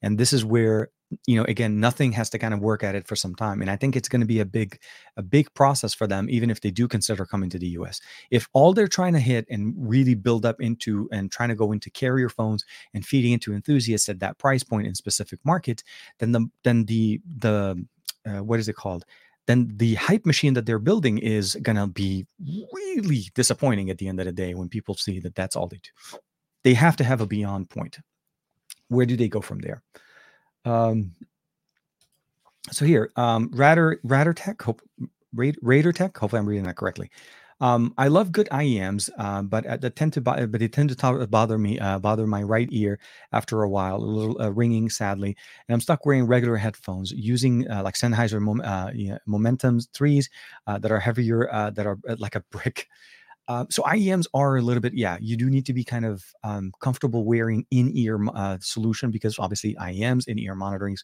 And 0.00 0.18
this 0.18 0.32
is 0.32 0.44
where 0.44 0.90
you 1.26 1.36
know 1.36 1.44
again 1.44 1.78
nothing 1.78 2.12
has 2.12 2.30
to 2.30 2.38
kind 2.38 2.54
of 2.54 2.60
work 2.60 2.82
at 2.82 2.94
it 2.94 3.06
for 3.06 3.14
some 3.14 3.34
time 3.34 3.60
and 3.60 3.70
i 3.70 3.76
think 3.76 3.94
it's 3.94 4.08
going 4.08 4.20
to 4.20 4.26
be 4.26 4.40
a 4.40 4.44
big 4.44 4.78
a 5.16 5.22
big 5.22 5.52
process 5.54 5.94
for 5.94 6.06
them 6.06 6.28
even 6.28 6.50
if 6.50 6.60
they 6.60 6.70
do 6.70 6.88
consider 6.88 7.24
coming 7.24 7.50
to 7.50 7.58
the 7.58 7.68
us 7.68 8.00
if 8.30 8.48
all 8.52 8.72
they're 8.72 8.88
trying 8.88 9.12
to 9.12 9.20
hit 9.20 9.46
and 9.48 9.74
really 9.76 10.14
build 10.14 10.44
up 10.44 10.60
into 10.60 11.08
and 11.12 11.30
trying 11.30 11.50
to 11.50 11.54
go 11.54 11.72
into 11.72 11.90
carrier 11.90 12.28
phones 12.28 12.64
and 12.94 13.06
feeding 13.06 13.32
into 13.32 13.52
enthusiasts 13.52 14.08
at 14.08 14.18
that 14.18 14.38
price 14.38 14.64
point 14.64 14.86
in 14.86 14.94
specific 14.94 15.38
markets 15.44 15.84
then 16.18 16.32
the 16.32 16.46
then 16.64 16.84
the 16.86 17.20
the 17.38 17.84
uh, 18.26 18.42
what 18.42 18.60
is 18.60 18.68
it 18.68 18.76
called? 18.76 19.04
Then 19.46 19.70
the 19.76 19.94
hype 19.94 20.24
machine 20.24 20.54
that 20.54 20.64
they're 20.64 20.78
building 20.78 21.18
is 21.18 21.54
going 21.56 21.76
to 21.76 21.86
be 21.86 22.26
really 22.72 23.24
disappointing 23.34 23.90
at 23.90 23.98
the 23.98 24.08
end 24.08 24.18
of 24.20 24.26
the 24.26 24.32
day 24.32 24.54
when 24.54 24.68
people 24.68 24.94
see 24.94 25.20
that 25.20 25.34
that's 25.34 25.54
all 25.54 25.66
they 25.66 25.80
do. 25.82 26.18
They 26.62 26.74
have 26.74 26.96
to 26.96 27.04
have 27.04 27.20
a 27.20 27.26
beyond 27.26 27.68
point. 27.68 27.98
Where 28.88 29.04
do 29.04 29.16
they 29.16 29.28
go 29.28 29.42
from 29.42 29.58
there 29.58 29.82
um, 30.64 31.12
so 32.72 32.84
here, 32.84 33.10
um, 33.16 33.50
Radar 33.52 33.98
Radar 34.04 34.34
Tech, 34.34 34.60
hope 34.62 34.82
Radar 35.34 35.92
Tech. 35.92 36.16
Hopefully, 36.16 36.40
I'm 36.40 36.46
reading 36.46 36.64
that 36.64 36.76
correctly. 36.76 37.10
Um, 37.60 37.94
I 37.96 38.08
love 38.08 38.32
good 38.32 38.48
IEMs, 38.50 39.10
uh, 39.16 39.42
but 39.42 39.64
uh, 39.66 39.76
they 39.76 39.90
tend 39.90 40.12
to 40.14 40.20
but 40.20 40.50
they 40.52 40.68
tend 40.68 40.96
to 40.96 41.26
bother 41.26 41.56
me, 41.56 41.78
uh, 41.78 41.98
bother 41.98 42.26
my 42.26 42.42
right 42.42 42.68
ear 42.72 42.98
after 43.32 43.62
a 43.62 43.68
while, 43.68 43.96
a 43.96 44.04
little 44.04 44.40
uh, 44.42 44.50
ringing, 44.50 44.90
sadly. 44.90 45.36
And 45.68 45.74
I'm 45.74 45.80
stuck 45.80 46.04
wearing 46.04 46.26
regular 46.26 46.56
headphones, 46.56 47.12
using 47.12 47.70
uh, 47.70 47.82
like 47.82 47.94
Sennheiser 47.94 48.40
Mom- 48.40 48.60
uh, 48.62 48.90
yeah, 48.94 49.18
Momentum 49.26 49.80
threes 49.92 50.28
that 50.66 50.90
are 50.90 51.00
heavier, 51.00 51.48
that 51.74 51.86
are 51.86 51.98
like 52.18 52.34
a 52.34 52.40
brick. 52.50 52.88
Uh, 53.46 53.66
so 53.70 53.82
IEMs 53.82 54.26
are 54.32 54.56
a 54.56 54.62
little 54.62 54.80
bit, 54.80 54.94
yeah, 54.94 55.18
you 55.20 55.36
do 55.36 55.50
need 55.50 55.66
to 55.66 55.74
be 55.74 55.84
kind 55.84 56.04
of 56.06 56.24
um, 56.44 56.72
comfortable 56.80 57.24
wearing 57.24 57.66
in-ear 57.70 58.18
uh, 58.34 58.56
solution 58.60 59.10
because 59.10 59.38
obviously 59.38 59.74
IEMs, 59.74 60.26
in-ear 60.26 60.54
monitoring 60.54 60.96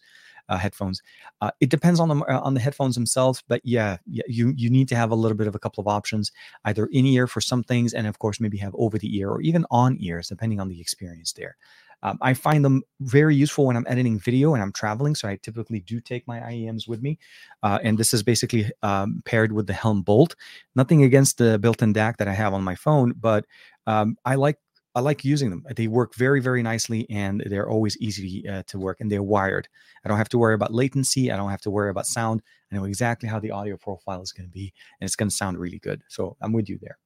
uh, 0.49 0.57
headphones. 0.57 1.01
Uh, 1.39 1.51
it 1.59 1.69
depends 1.69 1.99
on 1.99 2.09
the 2.09 2.15
uh, 2.25 2.39
on 2.41 2.53
the 2.53 2.59
headphones 2.59 2.95
themselves, 2.95 3.43
but 3.47 3.61
yeah, 3.63 3.97
yeah, 4.05 4.23
you 4.27 4.53
you 4.57 4.69
need 4.69 4.87
to 4.89 4.95
have 4.95 5.11
a 5.11 5.15
little 5.15 5.37
bit 5.37 5.47
of 5.47 5.55
a 5.55 5.59
couple 5.59 5.81
of 5.81 5.87
options, 5.87 6.31
either 6.65 6.87
in-ear 6.87 7.27
for 7.27 7.41
some 7.41 7.63
things, 7.63 7.93
and 7.93 8.07
of 8.07 8.19
course 8.19 8.39
maybe 8.39 8.57
have 8.57 8.73
over 8.75 8.97
the 8.97 9.15
ear 9.17 9.29
or 9.29 9.41
even 9.41 9.65
on 9.71 9.97
ears, 9.99 10.27
depending 10.27 10.59
on 10.59 10.67
the 10.67 10.81
experience 10.81 11.33
there. 11.33 11.55
Um, 12.03 12.17
I 12.21 12.33
find 12.33 12.63
them 12.65 12.83
very 13.01 13.35
useful 13.35 13.65
when 13.65 13.77
I'm 13.77 13.85
editing 13.87 14.19
video 14.19 14.53
and 14.53 14.63
I'm 14.63 14.71
traveling. 14.71 15.15
So 15.15 15.27
I 15.27 15.37
typically 15.41 15.79
do 15.79 15.99
take 15.99 16.27
my 16.27 16.39
IEMs 16.39 16.87
with 16.87 17.01
me. 17.01 17.19
Uh, 17.63 17.79
and 17.83 17.97
this 17.97 18.13
is 18.13 18.23
basically 18.23 18.71
um, 18.81 19.21
paired 19.25 19.51
with 19.51 19.67
the 19.67 19.73
Helm 19.73 20.01
Bolt. 20.01 20.35
Nothing 20.75 21.03
against 21.03 21.37
the 21.37 21.59
built-in 21.59 21.93
DAC 21.93 22.17
that 22.17 22.27
I 22.27 22.33
have 22.33 22.53
on 22.53 22.63
my 22.63 22.75
phone, 22.75 23.13
but 23.19 23.45
um, 23.87 24.17
I 24.25 24.35
like 24.35 24.57
I 24.93 24.99
like 24.99 25.23
using 25.23 25.49
them. 25.49 25.63
They 25.73 25.87
work 25.87 26.15
very, 26.15 26.41
very 26.41 26.61
nicely, 26.61 27.09
and 27.09 27.41
they're 27.45 27.69
always 27.69 27.95
easy 28.01 28.45
uh, 28.49 28.63
to 28.67 28.77
work. 28.77 28.99
And 28.99 29.09
they're 29.09 29.23
wired. 29.23 29.69
I 30.03 30.09
don't 30.09 30.17
have 30.17 30.27
to 30.29 30.37
worry 30.37 30.53
about 30.53 30.73
latency. 30.73 31.31
I 31.31 31.37
don't 31.37 31.49
have 31.49 31.61
to 31.61 31.71
worry 31.71 31.89
about 31.89 32.07
sound. 32.07 32.41
I 32.69 32.75
know 32.75 32.83
exactly 32.83 33.29
how 33.29 33.39
the 33.39 33.51
audio 33.51 33.77
profile 33.77 34.21
is 34.21 34.33
going 34.33 34.47
to 34.47 34.51
be, 34.51 34.73
and 34.99 35.07
it's 35.07 35.15
going 35.15 35.29
to 35.29 35.35
sound 35.35 35.57
really 35.57 35.79
good. 35.79 36.01
So 36.09 36.35
I'm 36.41 36.51
with 36.51 36.67
you 36.67 36.77
there 36.81 36.97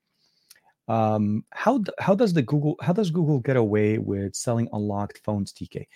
um, 0.88 1.44
how 1.52 1.84
how 2.00 2.16
does 2.16 2.34
the 2.34 2.42
Google 2.42 2.76
how 2.82 2.94
does 2.94 3.12
Google 3.12 3.40
get 3.40 3.58
away 3.58 3.98
with 3.98 4.36
selling 4.36 4.70
unlocked 4.72 5.20
phones, 5.24 5.52
TK? 5.52 5.88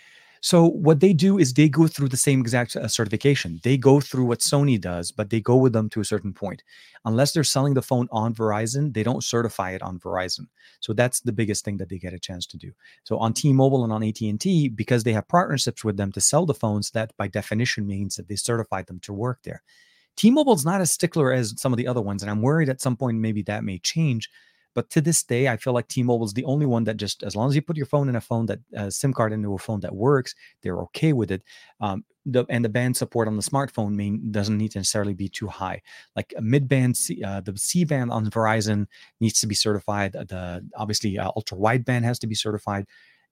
So 0.41 0.69
what 0.69 1.01
they 1.01 1.13
do 1.13 1.37
is 1.37 1.53
they 1.53 1.67
go 1.67 1.87
through 1.87 2.09
the 2.09 2.17
same 2.17 2.39
exact 2.39 2.75
uh, 2.75 2.87
certification. 2.87 3.59
They 3.63 3.77
go 3.77 3.99
through 3.99 4.25
what 4.25 4.39
Sony 4.39 4.79
does, 4.79 5.11
but 5.11 5.29
they 5.29 5.41
go 5.41 5.57
with 5.57 5.73
them 5.73 5.89
to 5.89 5.99
a 5.99 6.05
certain 6.05 6.33
point. 6.33 6.63
Unless 7.05 7.33
they're 7.33 7.43
selling 7.43 7.73
the 7.73 7.81
phone 7.81 8.07
on 8.11 8.33
Verizon, 8.33 8.93
they 8.93 9.03
don't 9.03 9.23
certify 9.23 9.71
it 9.71 9.81
on 9.81 9.99
Verizon. 9.99 10.47
So 10.79 10.93
that's 10.93 11.19
the 11.19 11.33
biggest 11.33 11.65
thing 11.65 11.77
that 11.77 11.89
they 11.89 11.97
get 11.97 12.13
a 12.13 12.19
chance 12.19 12.45
to 12.47 12.57
do. 12.57 12.71
So 13.03 13.17
on 13.17 13.33
T-Mobile 13.33 13.83
and 13.83 13.91
on 13.91 14.03
AT&T, 14.03 14.69
because 14.69 15.03
they 15.03 15.13
have 15.13 15.27
partnerships 15.27 15.83
with 15.83 15.97
them 15.97 16.11
to 16.13 16.21
sell 16.21 16.45
the 16.45 16.53
phones, 16.53 16.91
that 16.91 17.15
by 17.17 17.27
definition 17.27 17.85
means 17.85 18.15
that 18.15 18.27
they 18.27 18.37
certified 18.37 18.87
them 18.87 18.99
to 19.01 19.13
work 19.13 19.39
there. 19.43 19.61
T-Mobile's 20.15 20.65
not 20.65 20.81
as 20.81 20.91
stickler 20.91 21.31
as 21.31 21.53
some 21.57 21.73
of 21.73 21.77
the 21.77 21.87
other 21.87 22.01
ones, 22.01 22.23
and 22.23 22.29
I'm 22.29 22.41
worried 22.41 22.69
at 22.69 22.81
some 22.81 22.97
point 22.97 23.17
maybe 23.17 23.41
that 23.43 23.63
may 23.63 23.79
change 23.79 24.29
But 24.79 24.89
to 24.91 25.01
this 25.01 25.23
day, 25.23 25.49
I 25.49 25.57
feel 25.57 25.73
like 25.73 25.89
T-Mobile 25.89 26.25
is 26.25 26.31
the 26.31 26.45
only 26.45 26.65
one 26.65 26.85
that 26.85 26.95
just, 26.95 27.21
as 27.21 27.35
long 27.35 27.49
as 27.49 27.55
you 27.57 27.61
put 27.61 27.75
your 27.75 27.85
phone 27.85 28.07
in 28.07 28.15
a 28.15 28.21
phone 28.21 28.45
that 28.45 28.59
uh, 28.77 28.89
SIM 28.89 29.11
card 29.11 29.33
into 29.33 29.53
a 29.53 29.57
phone 29.57 29.81
that 29.81 29.93
works, 29.93 30.33
they're 30.63 30.79
okay 30.83 31.11
with 31.11 31.31
it. 31.31 31.43
Um, 31.81 32.05
the, 32.25 32.45
and 32.47 32.63
the 32.63 32.69
band 32.69 32.95
support 32.95 33.27
on 33.27 33.35
the 33.35 33.41
smartphone 33.41 33.93
mean 33.93 34.31
doesn't 34.31 34.57
need 34.57 34.71
to 34.71 34.79
necessarily 34.79 35.13
be 35.13 35.27
too 35.27 35.47
high. 35.47 35.81
Like 36.15 36.33
a 36.37 36.41
mid 36.41 36.69
band, 36.69 36.97
uh, 37.25 37.41
the 37.41 37.57
C 37.57 37.83
band 37.83 38.09
on 38.09 38.29
Verizon 38.29 38.85
needs 39.19 39.41
to 39.41 39.47
be 39.47 39.55
certified. 39.55 40.13
The 40.13 40.65
obviously 40.77 41.19
uh, 41.19 41.29
ultra 41.35 41.57
wideband 41.57 42.05
has 42.05 42.17
to 42.19 42.27
be 42.27 42.35
certified 42.35 42.85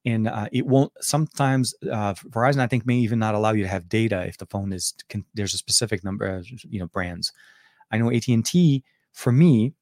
and 0.04 0.28
uh, 0.28 0.50
it 0.52 0.68
won't 0.68 0.92
sometimes 1.00 1.74
uh, 1.92 2.14
verizon 2.14 2.60
i 2.60 2.68
think 2.68 2.86
may 2.86 2.98
even 2.98 3.18
not 3.18 3.34
allow 3.34 3.52
you 3.52 3.64
to 3.64 3.68
have 3.68 3.90
data 3.90 4.26
if 4.28 4.38
the 4.38 4.46
phone 4.46 4.72
is 4.72 4.94
can, 5.10 5.26
there's 5.34 5.56
a 5.56 5.58
specific 5.58 6.04
number 6.04 6.28
of 6.28 6.48
you 6.70 6.80
know 6.80 6.86
brands 6.86 7.34
i 7.90 7.98
know 7.98 8.12
at&t 8.12 8.84
for 9.12 9.32
me 9.32 9.74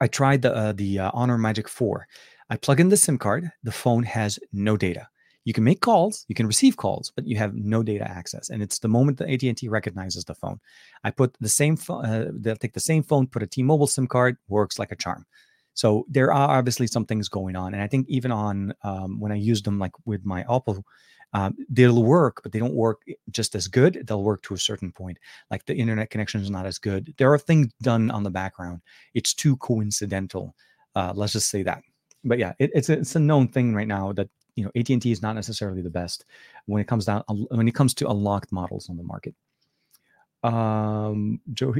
i 0.00 0.06
tried 0.06 0.42
the 0.42 0.54
uh, 0.54 0.72
the 0.72 0.98
uh, 0.98 1.10
honor 1.14 1.38
magic 1.38 1.68
4 1.68 2.06
i 2.50 2.56
plug 2.56 2.80
in 2.80 2.88
the 2.88 2.96
sim 2.96 3.18
card 3.18 3.50
the 3.62 3.72
phone 3.72 4.02
has 4.04 4.38
no 4.52 4.76
data. 4.76 5.08
You 5.44 5.54
can 5.54 5.64
make 5.64 5.80
calls 5.80 6.26
you 6.28 6.34
can 6.34 6.46
receive 6.46 6.76
calls 6.76 7.10
but 7.14 7.26
you 7.26 7.36
have 7.38 7.54
no 7.54 7.82
data 7.82 8.08
access 8.08 8.50
and 8.50 8.62
it's 8.62 8.78
the 8.78 8.88
moment 8.88 9.18
that 9.18 9.30
at&t 9.30 9.66
recognizes 9.68 10.24
the 10.24 10.34
phone. 10.34 10.60
I 11.04 11.10
put 11.10 11.36
the 11.40 11.48
same 11.48 11.76
phone 11.76 12.04
uh, 12.04 12.30
they'll 12.32 12.56
take 12.56 12.74
the 12.74 12.80
same 12.80 13.02
phone 13.02 13.26
put 13.26 13.42
a 13.42 13.46
t-mobile 13.46 13.86
sim 13.86 14.06
card 14.06 14.36
works 14.48 14.78
like 14.78 14.92
a 14.92 14.96
charm. 14.96 15.24
So 15.78 16.04
there 16.08 16.32
are 16.32 16.58
obviously 16.58 16.88
some 16.88 17.06
things 17.06 17.28
going 17.28 17.54
on, 17.54 17.72
and 17.72 17.80
I 17.80 17.86
think 17.86 18.08
even 18.08 18.32
on 18.32 18.74
um, 18.82 19.20
when 19.20 19.30
I 19.30 19.36
use 19.36 19.62
them 19.62 19.78
like 19.78 19.92
with 20.04 20.26
my 20.26 20.42
Oppo, 20.42 20.82
um, 21.32 21.56
they'll 21.68 22.02
work, 22.02 22.40
but 22.42 22.52
they 22.52 22.58
don't 22.58 22.74
work 22.74 23.02
just 23.30 23.54
as 23.54 23.68
good. 23.68 24.04
They'll 24.06 24.22
work 24.22 24.42
to 24.44 24.54
a 24.54 24.58
certain 24.58 24.92
point. 24.92 25.18
Like 25.50 25.64
the 25.66 25.74
internet 25.74 26.10
connection 26.10 26.40
is 26.40 26.50
not 26.50 26.66
as 26.66 26.78
good. 26.78 27.14
There 27.18 27.32
are 27.32 27.38
things 27.38 27.68
done 27.82 28.10
on 28.10 28.22
the 28.22 28.30
background. 28.30 28.80
It's 29.14 29.34
too 29.34 29.56
coincidental. 29.58 30.54
Uh, 30.94 31.12
let's 31.14 31.34
just 31.34 31.50
say 31.50 31.62
that. 31.64 31.82
But 32.24 32.38
yeah, 32.38 32.52
it, 32.58 32.70
it's 32.74 32.88
a, 32.88 32.94
it's 32.94 33.16
a 33.16 33.20
known 33.20 33.48
thing 33.48 33.74
right 33.74 33.86
now 33.86 34.12
that 34.12 34.28
you 34.56 34.64
know 34.64 34.72
AT&T 34.74 35.10
is 35.10 35.22
not 35.22 35.34
necessarily 35.34 35.82
the 35.82 35.90
best 35.90 36.24
when 36.66 36.80
it 36.80 36.88
comes 36.88 37.04
down 37.04 37.22
when 37.28 37.68
it 37.68 37.74
comes 37.74 37.94
to 37.94 38.08
unlocked 38.08 38.50
models 38.50 38.90
on 38.90 38.96
the 38.96 39.04
market 39.04 39.34
um 40.44 41.40
joe 41.52 41.74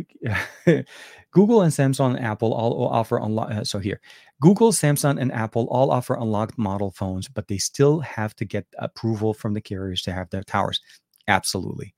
google 1.31 1.63
and 1.63 1.73
samsung 1.73 2.17
and 2.17 2.25
apple 2.25 2.53
all 2.53 2.89
offer 2.89 3.19
unlock 3.19 3.51
uh, 3.53 3.63
so 3.63 3.79
here 3.79 4.01
google 4.41 4.73
samsung 4.73 5.21
and 5.21 5.33
apple 5.33 5.67
all 5.71 5.91
offer 5.91 6.15
unlocked 6.15 6.59
model 6.59 6.91
phones 6.91 7.29
but 7.29 7.49
they 7.49 7.59
still 7.59 8.01
have 8.01 8.35
to 8.37 8.45
get 8.45 8.67
approval 8.79 9.35
from 9.35 9.55
the 9.55 9.61
carriers 9.61 10.03
to 10.03 10.13
have 10.13 10.31
their 10.31 10.43
towers. 10.45 10.81
Absolutely 11.29 11.95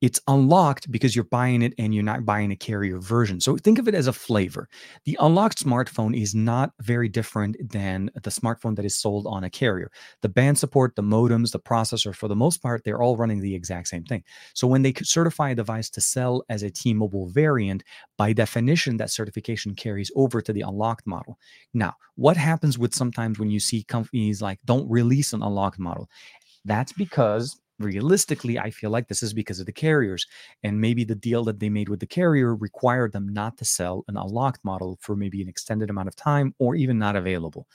it's 0.00 0.20
unlocked 0.28 0.90
because 0.90 1.14
you're 1.14 1.24
buying 1.24 1.62
it 1.62 1.74
and 1.78 1.94
you're 1.94 2.02
not 2.02 2.24
buying 2.24 2.50
a 2.50 2.56
carrier 2.56 2.98
version. 2.98 3.40
So 3.40 3.56
think 3.56 3.78
of 3.78 3.86
it 3.86 3.94
as 3.94 4.06
a 4.06 4.12
flavor. 4.12 4.68
The 5.04 5.16
unlocked 5.20 5.62
smartphone 5.62 6.18
is 6.18 6.34
not 6.34 6.72
very 6.80 7.08
different 7.08 7.56
than 7.70 8.10
the 8.14 8.30
smartphone 8.30 8.76
that 8.76 8.84
is 8.84 8.96
sold 8.96 9.26
on 9.26 9.44
a 9.44 9.50
carrier. 9.50 9.90
The 10.22 10.28
band 10.28 10.58
support, 10.58 10.96
the 10.96 11.02
modems, 11.02 11.52
the 11.52 11.60
processor, 11.60 12.14
for 12.14 12.28
the 12.28 12.36
most 12.36 12.62
part, 12.62 12.82
they're 12.84 13.02
all 13.02 13.16
running 13.16 13.40
the 13.40 13.54
exact 13.54 13.88
same 13.88 14.04
thing. 14.04 14.24
So 14.54 14.66
when 14.66 14.82
they 14.82 14.94
certify 15.02 15.50
a 15.50 15.54
device 15.54 15.90
to 15.90 16.00
sell 16.00 16.42
as 16.48 16.62
a 16.62 16.70
T 16.70 16.94
Mobile 16.94 17.28
variant, 17.28 17.84
by 18.16 18.32
definition, 18.32 18.96
that 18.96 19.10
certification 19.10 19.74
carries 19.74 20.10
over 20.16 20.40
to 20.40 20.52
the 20.52 20.62
unlocked 20.62 21.06
model. 21.06 21.38
Now, 21.74 21.94
what 22.14 22.36
happens 22.36 22.78
with 22.78 22.94
sometimes 22.94 23.38
when 23.38 23.50
you 23.50 23.60
see 23.60 23.82
companies 23.84 24.40
like 24.40 24.58
don't 24.64 24.90
release 24.90 25.32
an 25.32 25.42
unlocked 25.42 25.78
model? 25.78 26.08
That's 26.64 26.92
because 26.92 27.58
realistically, 27.80 28.58
I 28.58 28.70
feel 28.70 28.90
like 28.90 29.08
this 29.08 29.22
is 29.22 29.32
because 29.32 29.58
of 29.58 29.66
the 29.66 29.72
carriers. 29.72 30.26
And 30.62 30.80
maybe 30.80 31.04
the 31.04 31.14
deal 31.14 31.42
that 31.44 31.58
they 31.58 31.68
made 31.68 31.88
with 31.88 32.00
the 32.00 32.06
carrier 32.06 32.54
required 32.54 33.12
them 33.12 33.28
not 33.32 33.56
to 33.58 33.64
sell 33.64 34.04
an 34.08 34.16
unlocked 34.16 34.64
model 34.64 34.98
for 35.00 35.16
maybe 35.16 35.42
an 35.42 35.48
extended 35.48 35.90
amount 35.90 36.08
of 36.08 36.16
time 36.16 36.54
or 36.58 36.74
even 36.76 36.98
not 36.98 37.16
available. 37.16 37.66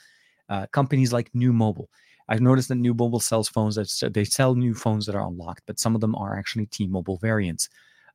Uh, 0.48 0.68
companies 0.68 1.12
like 1.12 1.32
Nuu 1.34 1.52
Mobile. 1.52 1.90
I've 2.28 2.42
noticed 2.42 2.70
that 2.70 2.80
Nuu 2.80 2.98
Mobile 2.98 3.20
sells 3.20 3.50
phones 3.50 3.76
that 3.76 4.14
they 4.14 4.24
sell 4.24 4.56
new 4.56 4.74
phones 4.74 5.06
that 5.06 5.16
are 5.16 5.28
unlocked, 5.28 5.64
but 5.68 5.80
some 5.80 5.96
of 5.96 6.02
them 6.02 6.16
are 6.16 6.38
actually 6.38 6.66
T-Mobile 6.68 7.18
variants. 7.18 7.70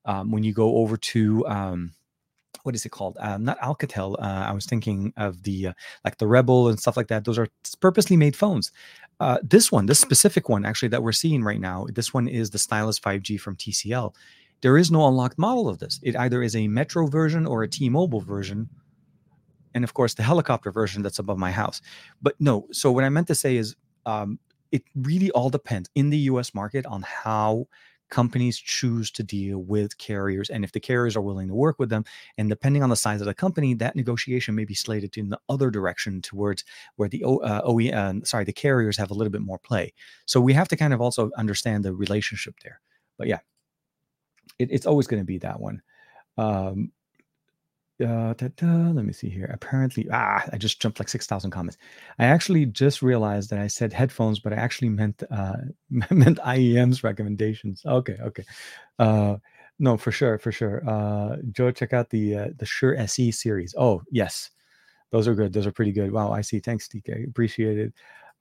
Um, 0.05 0.30
when 0.30 0.43
you 0.43 0.53
go 0.53 0.76
over 0.78 0.97
to 0.97 1.47
um, 1.47 1.93
what 2.62 2.74
is 2.74 2.84
it 2.84 2.90
called? 2.90 3.16
Um, 3.20 3.44
not 3.44 3.58
Alcatel. 3.61 4.16
Uh, 4.18 4.44
I 4.48 4.52
was 4.52 4.66
thinking 4.66 5.12
of 5.16 5.42
the 5.42 5.68
uh, 5.68 5.72
like 6.04 6.18
the 6.18 6.26
Rebel 6.26 6.68
and 6.68 6.78
stuff 6.78 6.96
like 6.96 7.08
that. 7.08 7.24
Those 7.24 7.38
are 7.38 7.48
purposely 7.80 8.16
made 8.16 8.36
phones. 8.36 8.72
Uh, 9.18 9.38
this 9.42 9.70
one, 9.70 9.86
this 9.86 9.98
specific 9.98 10.48
one, 10.48 10.64
actually 10.64 10.88
that 10.88 11.02
we're 11.02 11.12
seeing 11.12 11.42
right 11.42 11.61
now, 11.61 11.86
this 11.92 12.14
one 12.14 12.26
is 12.26 12.50
the 12.50 12.58
Stylus 12.58 12.98
5G 12.98 13.38
from 13.38 13.54
TCL. 13.54 14.14
There 14.62 14.78
is 14.78 14.90
no 14.90 15.06
unlocked 15.06 15.38
model 15.38 15.68
of 15.68 15.78
this. 15.78 16.00
It 16.02 16.16
either 16.16 16.42
is 16.42 16.56
a 16.56 16.68
Metro 16.68 17.06
version 17.06 17.46
or 17.46 17.62
a 17.62 17.68
T-Mobile 17.68 18.20
version, 18.20 18.68
and 19.74 19.84
of 19.84 19.94
course 19.94 20.14
the 20.14 20.22
helicopter 20.22 20.70
version 20.70 21.02
that's 21.02 21.18
above 21.18 21.38
my 21.38 21.50
house. 21.50 21.80
But 22.22 22.34
no. 22.40 22.66
So 22.72 22.90
what 22.92 23.04
I 23.04 23.08
meant 23.08 23.28
to 23.28 23.34
say 23.34 23.56
is, 23.56 23.76
um, 24.06 24.38
it 24.72 24.84
really 24.94 25.30
all 25.32 25.50
depends 25.50 25.90
in 25.94 26.11
the 26.11 26.18
U.S. 26.18 26.54
market 26.54 26.86
on 26.86 27.02
how 27.02 27.66
companies 28.11 28.58
choose 28.58 29.11
to 29.11 29.22
deal 29.22 29.58
with 29.58 29.96
carriers 29.98 30.50
and 30.50 30.64
if 30.64 30.72
the 30.72 30.80
carriers 30.80 31.16
are 31.16 31.20
willing 31.20 31.48
to 31.48 31.54
work 31.54 31.78
with 31.78 31.88
them 31.88 32.04
and 32.38 32.48
depending 32.48 32.82
on 32.82 32.90
the 32.90 32.96
size 32.96 33.20
of 33.20 33.26
the 33.26 33.34
company 33.34 33.74
that 33.74 33.96
negotiation 33.96 34.54
may 34.54 34.64
be 34.64 34.74
slated 34.74 35.16
in 35.16 35.28
the 35.28 35.38
other 35.48 35.70
direction 35.70 36.20
towards 36.20 36.64
where 36.96 37.08
the 37.08 37.22
uh, 37.24 37.61
OE 37.64 37.88
uh, 37.90 38.14
sorry 38.24 38.44
the 38.44 38.52
carriers 38.52 38.96
have 38.96 39.11
a 39.11 39.14
little 39.14 39.30
bit 39.30 39.42
more 39.42 39.58
play. 39.58 39.92
So 40.26 40.40
we 40.40 40.52
have 40.52 40.68
to 40.68 40.76
kind 40.76 40.92
of 40.92 41.00
also 41.00 41.30
understand 41.36 41.84
the 41.84 41.94
relationship 41.94 42.56
there. 42.62 42.80
But 43.18 43.28
yeah 43.28 43.38
it, 44.58 44.70
it's 44.70 44.86
always 44.86 45.06
going 45.06 45.22
to 45.22 45.26
be 45.26 45.38
that 45.38 45.58
one. 45.58 45.82
Um, 46.38 46.92
uh, 48.01 48.34
da, 48.34 48.48
da, 48.57 48.90
let 48.92 49.05
me 49.05 49.12
see 49.12 49.28
here. 49.28 49.51
Apparently, 49.53 50.07
ah, 50.12 50.44
I 50.53 50.59
just 50.59 50.80
jumped 50.80 50.98
like 51.01 51.09
six 51.09 51.26
thousand 51.26 51.51
comments. 51.51 51.78
I 52.18 52.26
actually 52.26 52.66
just 52.66 53.03
realized 53.03 53.51
that 53.51 53.59
I 53.59 53.66
said 53.66 53.92
headphones, 53.92 54.38
but 54.38 54.53
I 54.53 54.57
actually 54.57 54.88
meant 54.90 55.22
uh, 55.30 55.57
meant 55.90 56.38
IEM's 56.38 57.05
recommendations. 57.05 57.82
Okay, 57.86 58.16
okay. 58.22 58.44
Uh, 58.98 59.36
no, 59.78 59.96
for 59.96 60.12
sure, 60.12 60.38
for 60.38 60.53
sure. 60.53 60.88
Uh, 60.88 61.36
Joe, 61.53 61.70
check 61.70 61.92
out 61.92 62.11
the 62.11 62.36
uh, 62.36 62.48
the 62.57 62.66
Shure 62.66 62.96
SE 62.96 63.30
series. 63.32 63.74
Oh, 63.78 64.03
yes, 64.11 64.51
those 65.11 65.26
are 65.28 65.34
good. 65.34 65.53
Those 65.53 65.66
are 65.66 65.72
pretty 65.72 65.92
good. 65.92 66.12
Wow, 66.12 66.32
I 66.32 66.42
see. 66.42 66.61
Thanks, 66.61 66.88
DK. 66.88 67.28
Appreciate 67.28 67.78
it. 67.78 67.94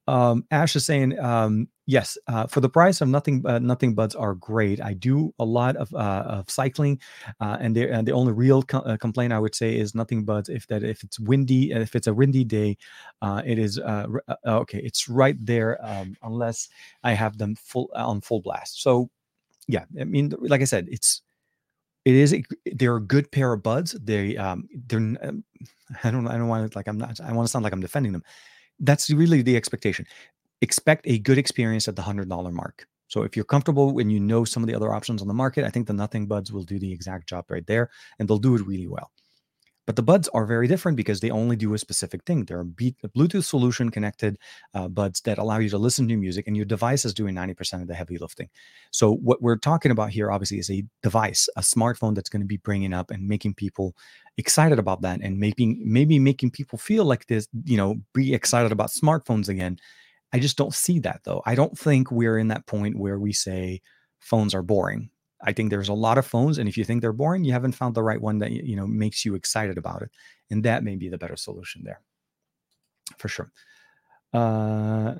Um, 0.10 0.44
Ash 0.50 0.76
is 0.76 0.88
saying, 0.88 1.20
um, 1.20 1.68
yes, 1.86 2.18
uh, 2.28 2.48
for 2.48 2.62
the 2.62 2.70
price 2.70 3.00
of 3.00 3.08
nothing, 3.10 3.44
uh, 3.46 3.60
nothing 3.60 3.94
buds 3.94 4.16
are 4.16 4.34
great. 4.34 4.82
I 4.82 4.94
do 4.94 5.32
a 5.38 5.46
lot 5.46 5.76
of, 5.76 5.94
uh, 5.94 6.24
of 6.26 6.50
cycling, 6.50 7.00
uh, 7.40 7.58
and, 7.60 7.78
and 7.78 8.08
the 8.08 8.12
only 8.12 8.34
real 8.34 8.64
co- 8.64 8.80
uh, 8.80 8.98
complaint 8.98 9.34
I 9.34 9.40
would 9.40 9.54
say 9.54 9.78
is 9.78 9.94
nothing 9.94 10.26
buds. 10.26 10.50
If 10.50 10.66
that, 10.68 10.84
if 10.84 11.04
it's 11.04 11.20
windy, 11.20 11.72
if 11.72 11.96
it's 11.96 12.08
a 12.08 12.14
windy 12.14 12.44
day, 12.44 12.76
uh, 13.22 13.44
it 13.46 13.60
is 13.60 13.80
okay. 14.48 14.80
It's 14.80 15.08
right 15.08 15.36
there, 15.40 15.78
um, 15.86 16.16
unless 16.24 16.70
I 17.04 17.14
have 17.14 17.38
them 17.38 17.56
full 17.56 17.92
on 17.94 18.22
full 18.22 18.42
blast. 18.42 18.82
So, 18.82 19.12
yeah, 19.68 19.86
I 20.00 20.06
mean, 20.06 20.34
like 20.40 20.62
I 20.62 20.66
said, 20.66 20.88
it's 20.90 21.22
it 22.06 22.16
is 22.16 22.34
a, 22.34 22.44
they're 22.74 22.96
a 22.96 23.02
good 23.02 23.32
pair 23.32 23.54
of 23.54 23.62
buds. 23.62 23.92
They 23.92 24.38
um, 24.38 24.68
they're 24.88 25.00
um, 25.00 25.44
I 26.04 26.10
don't 26.10 26.28
I 26.28 26.38
don't 26.38 26.48
want 26.48 26.72
to 26.72 26.78
like 26.78 26.88
I'm 26.88 26.98
not 26.98 27.20
I 27.22 27.32
want 27.32 27.48
to 27.48 27.52
sound 27.52 27.64
like 27.64 27.74
I'm 27.74 27.82
defending 27.82 28.14
them 28.14 28.24
that's 28.80 29.10
really 29.10 29.42
the 29.42 29.56
expectation. 29.58 30.06
Expect 30.62 31.06
a 31.08 31.20
good 31.20 31.38
experience 31.38 31.88
at 31.88 31.96
the 31.96 32.02
hundred 32.02 32.30
dollar 32.30 32.52
mark. 32.52 32.88
So 33.08 33.24
if 33.24 33.36
you're 33.36 33.46
comfortable 33.46 34.00
and 34.00 34.12
you 34.12 34.20
know 34.20 34.46
some 34.46 34.64
of 34.64 34.68
the 34.68 34.76
other 34.76 34.94
options 34.94 35.22
on 35.22 35.28
the 35.28 35.34
market, 35.34 35.66
I 35.66 35.70
think 35.70 35.88
the 35.88 35.94
Nothing 35.94 36.28
Buds 36.28 36.52
will 36.52 36.64
do 36.64 36.80
the 36.80 36.92
exact 36.92 37.28
job 37.28 37.46
right 37.50 37.66
there, 37.66 37.90
and 38.20 38.28
they'll 38.28 38.38
do 38.38 38.56
it 38.56 38.66
really 38.66 38.88
well. 38.88 39.12
But 39.90 39.96
the 39.96 40.04
buds 40.04 40.28
are 40.36 40.46
very 40.46 40.68
different 40.68 40.98
because 40.98 41.20
they 41.20 41.32
only 41.32 41.56
do 41.56 41.74
a 41.74 41.80
specific 41.80 42.24
thing. 42.24 42.46
They're 42.46 42.62
a 42.62 42.64
Bluetooth 42.64 43.44
solution 43.44 43.90
connected 43.90 44.38
uh, 44.76 44.88
buds 44.88 45.20
that 45.22 45.40
allow 45.40 45.58
you 45.58 45.70
to 45.70 45.80
listen 45.80 46.08
to 46.10 46.16
music, 46.16 46.46
and 46.46 46.56
your 46.56 46.68
device 46.68 47.06
is 47.06 47.14
doing 47.16 47.34
90% 47.34 47.82
of 47.82 47.88
the 47.88 47.96
heavy 47.96 48.20
lifting. 48.20 48.50
So, 48.92 49.16
what 49.16 49.42
we're 49.42 49.58
talking 49.58 49.90
about 49.90 50.12
here, 50.12 50.30
obviously, 50.30 50.60
is 50.60 50.70
a 50.70 50.84
device, 51.02 51.50
a 51.58 51.62
smartphone 51.62 52.14
that's 52.14 52.30
going 52.30 52.44
to 52.44 52.48
be 52.48 52.58
bringing 52.58 52.94
up 52.94 53.10
and 53.10 53.28
making 53.28 53.56
people 53.56 53.96
excited 54.38 54.78
about 54.78 55.02
that, 55.02 55.22
and 55.24 55.40
making 55.40 55.82
maybe 55.84 56.20
making 56.20 56.52
people 56.52 56.78
feel 56.78 57.06
like 57.06 57.26
this, 57.26 57.48
you 57.64 57.76
know, 57.76 57.96
be 58.14 58.36
excited 58.36 58.72
about 58.72 58.92
smartphones 58.92 59.50
again. 59.50 59.80
I 60.32 60.38
just 60.38 60.56
don't 60.56 60.76
see 60.76 61.00
that 61.00 61.22
though. 61.24 61.42
I 61.48 61.56
don't 61.56 61.76
think 61.76 62.12
we're 62.12 62.38
in 62.38 62.50
that 62.50 62.68
point 62.68 63.00
where 63.00 63.18
we 63.18 63.34
say 63.34 63.82
phones 64.20 64.54
are 64.54 64.62
boring. 64.62 65.10
I 65.42 65.54
think 65.54 65.70
there's 65.70 65.90
a 65.90 65.94
lot 65.94 66.18
of 66.18 66.26
phones, 66.26 66.58
and 66.58 66.68
if 66.70 66.78
you 66.78 66.84
think 66.84 67.02
they're 67.02 67.14
boring, 67.14 67.44
you 67.46 67.54
haven't 67.54 67.74
found 67.74 67.96
the 67.96 68.04
right 68.04 68.22
one 68.22 68.40
that 68.40 68.52
you 68.52 68.76
know 68.76 68.88
makes 68.88 69.26
you 69.26 69.36
excited 69.36 69.78
about 69.78 70.02
it, 70.02 70.12
and 70.52 70.64
that 70.66 70.84
may 70.84 70.96
be 70.96 71.10
the 71.10 71.18
better 71.18 71.38
solution 71.38 71.84
there, 71.84 72.02
for 73.18 73.28
sure. 73.28 73.52
Uh, 74.34 75.16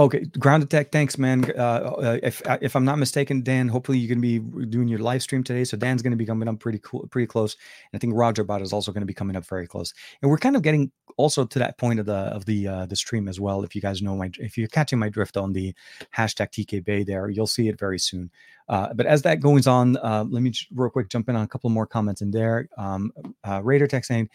Okay, 0.00 0.24
Grounded 0.38 0.70
Tech. 0.70 0.90
Thanks, 0.90 1.18
man. 1.18 1.44
Uh, 1.54 1.60
uh, 1.60 2.18
if 2.22 2.40
uh, 2.46 2.56
if 2.62 2.74
I'm 2.74 2.86
not 2.86 2.98
mistaken, 2.98 3.42
Dan, 3.42 3.68
hopefully 3.68 3.98
you're 3.98 4.08
gonna 4.08 4.22
be 4.22 4.38
doing 4.64 4.88
your 4.88 5.00
live 5.00 5.20
stream 5.20 5.44
today. 5.44 5.62
So 5.62 5.76
Dan's 5.76 6.00
gonna 6.00 6.16
be 6.16 6.24
coming 6.24 6.48
up 6.48 6.58
pretty 6.58 6.80
cool, 6.82 7.06
pretty 7.08 7.26
close. 7.26 7.54
And 7.92 7.98
I 7.98 8.00
think 8.00 8.14
Roger 8.16 8.42
Bot 8.42 8.62
is 8.62 8.72
also 8.72 8.92
gonna 8.92 9.04
be 9.04 9.12
coming 9.12 9.36
up 9.36 9.44
very 9.44 9.66
close. 9.66 9.92
And 10.22 10.30
we're 10.30 10.38
kind 10.38 10.56
of 10.56 10.62
getting 10.62 10.90
also 11.18 11.44
to 11.44 11.58
that 11.58 11.76
point 11.76 12.00
of 12.00 12.06
the 12.06 12.14
of 12.14 12.46
the 12.46 12.66
uh, 12.66 12.86
the 12.86 12.96
stream 12.96 13.28
as 13.28 13.40
well. 13.40 13.62
If 13.62 13.74
you 13.74 13.82
guys 13.82 14.00
know 14.00 14.16
my, 14.16 14.30
if 14.38 14.56
you're 14.56 14.68
catching 14.68 14.98
my 14.98 15.10
drift 15.10 15.36
on 15.36 15.52
the 15.52 15.74
hashtag 16.16 16.48
TK 16.50 16.82
Bay 16.82 17.04
there, 17.04 17.28
you'll 17.28 17.46
see 17.46 17.68
it 17.68 17.78
very 17.78 17.98
soon. 17.98 18.30
Uh, 18.70 18.94
but 18.94 19.04
as 19.04 19.20
that 19.20 19.40
goes 19.40 19.66
on, 19.66 19.98
uh, 19.98 20.24
let 20.26 20.42
me 20.42 20.50
real 20.74 20.88
quick 20.88 21.10
jump 21.10 21.28
in 21.28 21.36
on 21.36 21.42
a 21.42 21.48
couple 21.48 21.68
more 21.68 21.86
comments 21.86 22.22
in 22.22 22.30
there. 22.30 22.70
Um, 22.78 23.12
Raider 23.60 23.86
Tech 23.86 24.06
saying 24.06 24.30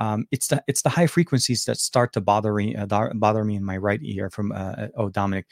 um, 0.00 0.26
it's 0.30 0.48
the 0.48 0.62
it's 0.66 0.82
the 0.82 0.88
high 0.88 1.06
frequencies 1.06 1.64
that 1.64 1.78
start 1.78 2.12
to 2.12 2.20
bother 2.20 2.54
me 2.54 2.76
uh, 2.76 2.86
bother 2.86 3.44
me 3.44 3.56
in 3.56 3.64
my 3.64 3.76
right 3.76 4.00
ear 4.02 4.30
from 4.30 4.52
uh, 4.52 4.88
oh 4.96 5.08
Dominic. 5.08 5.46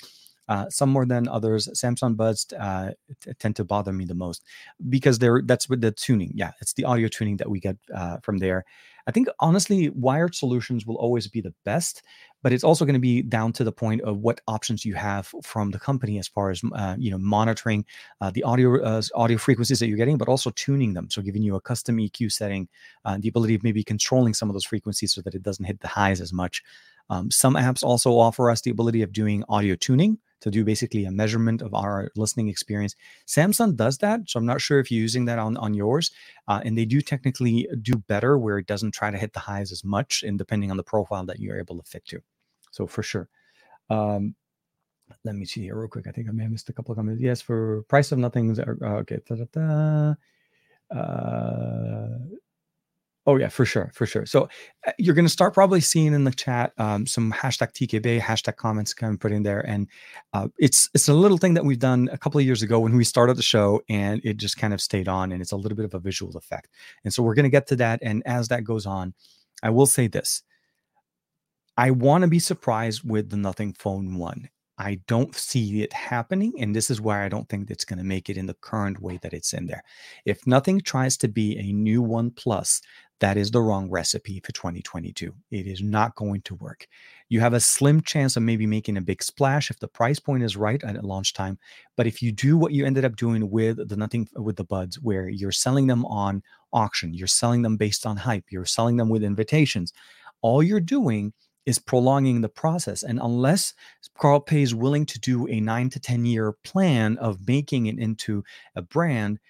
Uh, 0.48 0.70
some 0.70 0.88
more 0.88 1.04
than 1.04 1.26
others. 1.26 1.68
Samsung 1.74 2.16
Buds 2.16 2.46
uh, 2.52 2.92
t- 3.20 3.32
tend 3.40 3.56
to 3.56 3.64
bother 3.64 3.92
me 3.92 4.04
the 4.04 4.14
most 4.14 4.44
because 4.88 5.18
they're 5.18 5.42
that's 5.44 5.68
with 5.68 5.80
the 5.80 5.90
tuning. 5.90 6.30
Yeah, 6.36 6.52
it's 6.60 6.72
the 6.74 6.84
audio 6.84 7.08
tuning 7.08 7.36
that 7.38 7.50
we 7.50 7.58
get 7.58 7.76
uh, 7.92 8.18
from 8.22 8.38
there. 8.38 8.64
I 9.06 9.12
think 9.12 9.28
honestly, 9.38 9.90
wired 9.90 10.34
solutions 10.34 10.84
will 10.84 10.96
always 10.96 11.28
be 11.28 11.40
the 11.40 11.54
best, 11.64 12.02
but 12.42 12.52
it's 12.52 12.64
also 12.64 12.84
going 12.84 12.94
to 12.94 13.00
be 13.00 13.22
down 13.22 13.52
to 13.52 13.64
the 13.64 13.70
point 13.70 14.00
of 14.02 14.18
what 14.18 14.40
options 14.48 14.84
you 14.84 14.94
have 14.94 15.32
from 15.42 15.70
the 15.70 15.78
company 15.78 16.18
as 16.18 16.26
far 16.26 16.50
as 16.50 16.60
uh, 16.74 16.96
you 16.98 17.10
know 17.10 17.18
monitoring 17.18 17.84
uh, 18.20 18.30
the 18.30 18.42
audio 18.42 18.82
uh, 18.82 19.02
audio 19.14 19.38
frequencies 19.38 19.78
that 19.78 19.88
you're 19.88 19.96
getting, 19.96 20.18
but 20.18 20.28
also 20.28 20.50
tuning 20.50 20.94
them. 20.94 21.08
So 21.10 21.22
giving 21.22 21.42
you 21.42 21.54
a 21.54 21.60
custom 21.60 21.98
EQ 21.98 22.32
setting, 22.32 22.68
uh, 23.04 23.18
the 23.20 23.28
ability 23.28 23.54
of 23.54 23.62
maybe 23.62 23.84
controlling 23.84 24.34
some 24.34 24.50
of 24.50 24.54
those 24.54 24.64
frequencies 24.64 25.14
so 25.14 25.22
that 25.22 25.34
it 25.34 25.42
doesn't 25.42 25.64
hit 25.64 25.80
the 25.80 25.88
highs 25.88 26.20
as 26.20 26.32
much. 26.32 26.62
Um, 27.08 27.30
some 27.30 27.54
apps 27.54 27.84
also 27.84 28.18
offer 28.18 28.50
us 28.50 28.60
the 28.62 28.70
ability 28.70 29.02
of 29.02 29.12
doing 29.12 29.44
audio 29.48 29.76
tuning 29.76 30.18
to 30.40 30.50
do 30.50 30.64
basically 30.64 31.04
a 31.04 31.10
measurement 31.10 31.62
of 31.62 31.74
our 31.74 32.10
listening 32.16 32.48
experience. 32.48 32.94
Samsung 33.26 33.74
does 33.76 33.98
that, 33.98 34.20
so 34.28 34.38
I'm 34.38 34.46
not 34.46 34.60
sure 34.60 34.78
if 34.78 34.90
you're 34.90 35.00
using 35.00 35.24
that 35.26 35.38
on 35.38 35.56
on 35.56 35.74
yours, 35.74 36.10
uh, 36.48 36.60
and 36.64 36.76
they 36.76 36.84
do 36.84 37.00
technically 37.00 37.68
do 37.82 37.94
better 37.96 38.38
where 38.38 38.58
it 38.58 38.66
doesn't 38.66 38.92
try 38.96 39.10
to 39.10 39.18
hit 39.18 39.32
the 39.32 39.40
highs 39.40 39.70
as 39.72 39.84
much, 39.84 40.24
and 40.26 40.38
depending 40.38 40.70
on 40.70 40.76
the 40.76 40.82
profile 40.92 41.24
that 41.26 41.38
you're 41.38 41.58
able 41.58 41.76
to 41.76 41.82
fit 41.92 42.04
to. 42.06 42.20
So 42.70 42.86
for 42.86 43.02
sure. 43.02 43.28
Um, 43.90 44.34
let 45.24 45.34
me 45.36 45.44
see 45.44 45.62
here 45.62 45.76
real 45.78 45.88
quick. 45.88 46.06
I 46.08 46.12
think 46.12 46.28
I 46.28 46.32
may 46.32 46.44
have 46.44 46.52
missed 46.52 46.68
a 46.68 46.72
couple 46.72 46.92
of 46.92 46.96
comments. 46.96 47.22
Yes, 47.22 47.40
for 47.40 47.82
price 47.82 48.10
of 48.12 48.18
nothing. 48.18 48.58
Uh, 48.58 49.02
okay. 49.02 49.20
Uh, 50.90 52.18
Oh 53.28 53.36
yeah, 53.36 53.48
for 53.48 53.64
sure, 53.64 53.90
for 53.92 54.06
sure. 54.06 54.24
So 54.24 54.48
uh, 54.86 54.92
you're 54.98 55.14
going 55.14 55.24
to 55.24 55.30
start 55.30 55.52
probably 55.52 55.80
seeing 55.80 56.14
in 56.14 56.22
the 56.22 56.30
chat 56.30 56.72
um, 56.78 57.06
some 57.06 57.32
hashtag 57.32 57.72
TKB 57.72 58.20
hashtag 58.20 58.54
comments 58.54 58.94
kind 58.94 59.12
of 59.12 59.18
put 59.18 59.32
in 59.32 59.42
there, 59.42 59.66
and 59.66 59.88
uh, 60.32 60.46
it's 60.58 60.88
it's 60.94 61.08
a 61.08 61.14
little 61.14 61.36
thing 61.36 61.54
that 61.54 61.64
we've 61.64 61.80
done 61.80 62.08
a 62.12 62.18
couple 62.18 62.38
of 62.38 62.46
years 62.46 62.62
ago 62.62 62.78
when 62.78 62.96
we 62.96 63.02
started 63.02 63.36
the 63.36 63.42
show, 63.42 63.82
and 63.88 64.20
it 64.24 64.36
just 64.36 64.56
kind 64.56 64.72
of 64.72 64.80
stayed 64.80 65.08
on, 65.08 65.32
and 65.32 65.42
it's 65.42 65.52
a 65.52 65.56
little 65.56 65.76
bit 65.76 65.84
of 65.84 65.94
a 65.94 65.98
visual 65.98 66.36
effect. 66.36 66.68
And 67.04 67.12
so 67.12 67.22
we're 67.22 67.34
going 67.34 67.44
to 67.44 67.50
get 67.50 67.66
to 67.68 67.76
that, 67.76 67.98
and 68.02 68.22
as 68.26 68.46
that 68.48 68.62
goes 68.62 68.86
on, 68.86 69.12
I 69.60 69.70
will 69.70 69.86
say 69.86 70.06
this: 70.06 70.44
I 71.76 71.90
want 71.90 72.22
to 72.22 72.28
be 72.28 72.38
surprised 72.38 73.02
with 73.02 73.30
the 73.30 73.36
Nothing 73.36 73.72
Phone 73.72 74.18
One. 74.18 74.48
I 74.78 75.00
don't 75.06 75.34
see 75.34 75.82
it 75.82 75.92
happening. 75.92 76.52
And 76.58 76.74
this 76.74 76.90
is 76.90 77.00
why 77.00 77.24
I 77.24 77.28
don't 77.28 77.48
think 77.48 77.70
it's 77.70 77.84
going 77.84 77.98
to 77.98 78.04
make 78.04 78.28
it 78.28 78.36
in 78.36 78.46
the 78.46 78.54
current 78.54 79.00
way 79.00 79.18
that 79.22 79.32
it's 79.32 79.52
in 79.52 79.66
there. 79.66 79.82
If 80.24 80.46
nothing 80.46 80.80
tries 80.80 81.16
to 81.18 81.28
be 81.28 81.58
a 81.58 81.72
new 81.72 82.02
One 82.02 82.30
Plus 82.30 82.82
that 83.20 83.36
is 83.36 83.50
the 83.50 83.60
wrong 83.60 83.88
recipe 83.90 84.40
for 84.40 84.52
2022. 84.52 85.34
It 85.50 85.66
is 85.66 85.82
not 85.82 86.14
going 86.16 86.42
to 86.42 86.54
work. 86.54 86.86
You 87.28 87.40
have 87.40 87.54
a 87.54 87.60
slim 87.60 88.02
chance 88.02 88.36
of 88.36 88.42
maybe 88.42 88.66
making 88.66 88.96
a 88.96 89.00
big 89.00 89.22
splash 89.22 89.70
if 89.70 89.78
the 89.78 89.88
price 89.88 90.20
point 90.20 90.42
is 90.42 90.56
right 90.56 90.82
at 90.84 91.02
launch 91.04 91.32
time. 91.32 91.58
But 91.96 92.06
if 92.06 92.22
you 92.22 92.30
do 92.30 92.58
what 92.58 92.72
you 92.72 92.84
ended 92.84 93.04
up 93.04 93.16
doing 93.16 93.50
with 93.50 93.88
the 93.88 93.96
nothing 93.96 94.28
with 94.34 94.56
the 94.56 94.64
buds, 94.64 95.00
where 95.00 95.28
you're 95.28 95.52
selling 95.52 95.86
them 95.86 96.04
on 96.04 96.42
auction, 96.72 97.14
you're 97.14 97.26
selling 97.26 97.62
them 97.62 97.76
based 97.76 98.04
on 98.04 98.18
hype, 98.18 98.44
you're 98.50 98.66
selling 98.66 98.96
them 98.96 99.08
with 99.08 99.24
invitations, 99.24 99.92
all 100.42 100.62
you're 100.62 100.80
doing 100.80 101.32
is 101.64 101.78
prolonging 101.78 102.42
the 102.42 102.48
process. 102.48 103.02
And 103.02 103.18
unless 103.20 103.74
Carl 104.18 104.40
Pei 104.40 104.62
is 104.62 104.74
willing 104.74 105.04
to 105.06 105.18
do 105.18 105.48
a 105.48 105.60
nine 105.60 105.90
to 105.90 106.00
10 106.00 106.24
year 106.24 106.52
plan 106.52 107.16
of 107.18 107.46
making 107.46 107.86
it 107.86 107.98
into 107.98 108.44
a 108.76 108.82
brand, 108.82 109.40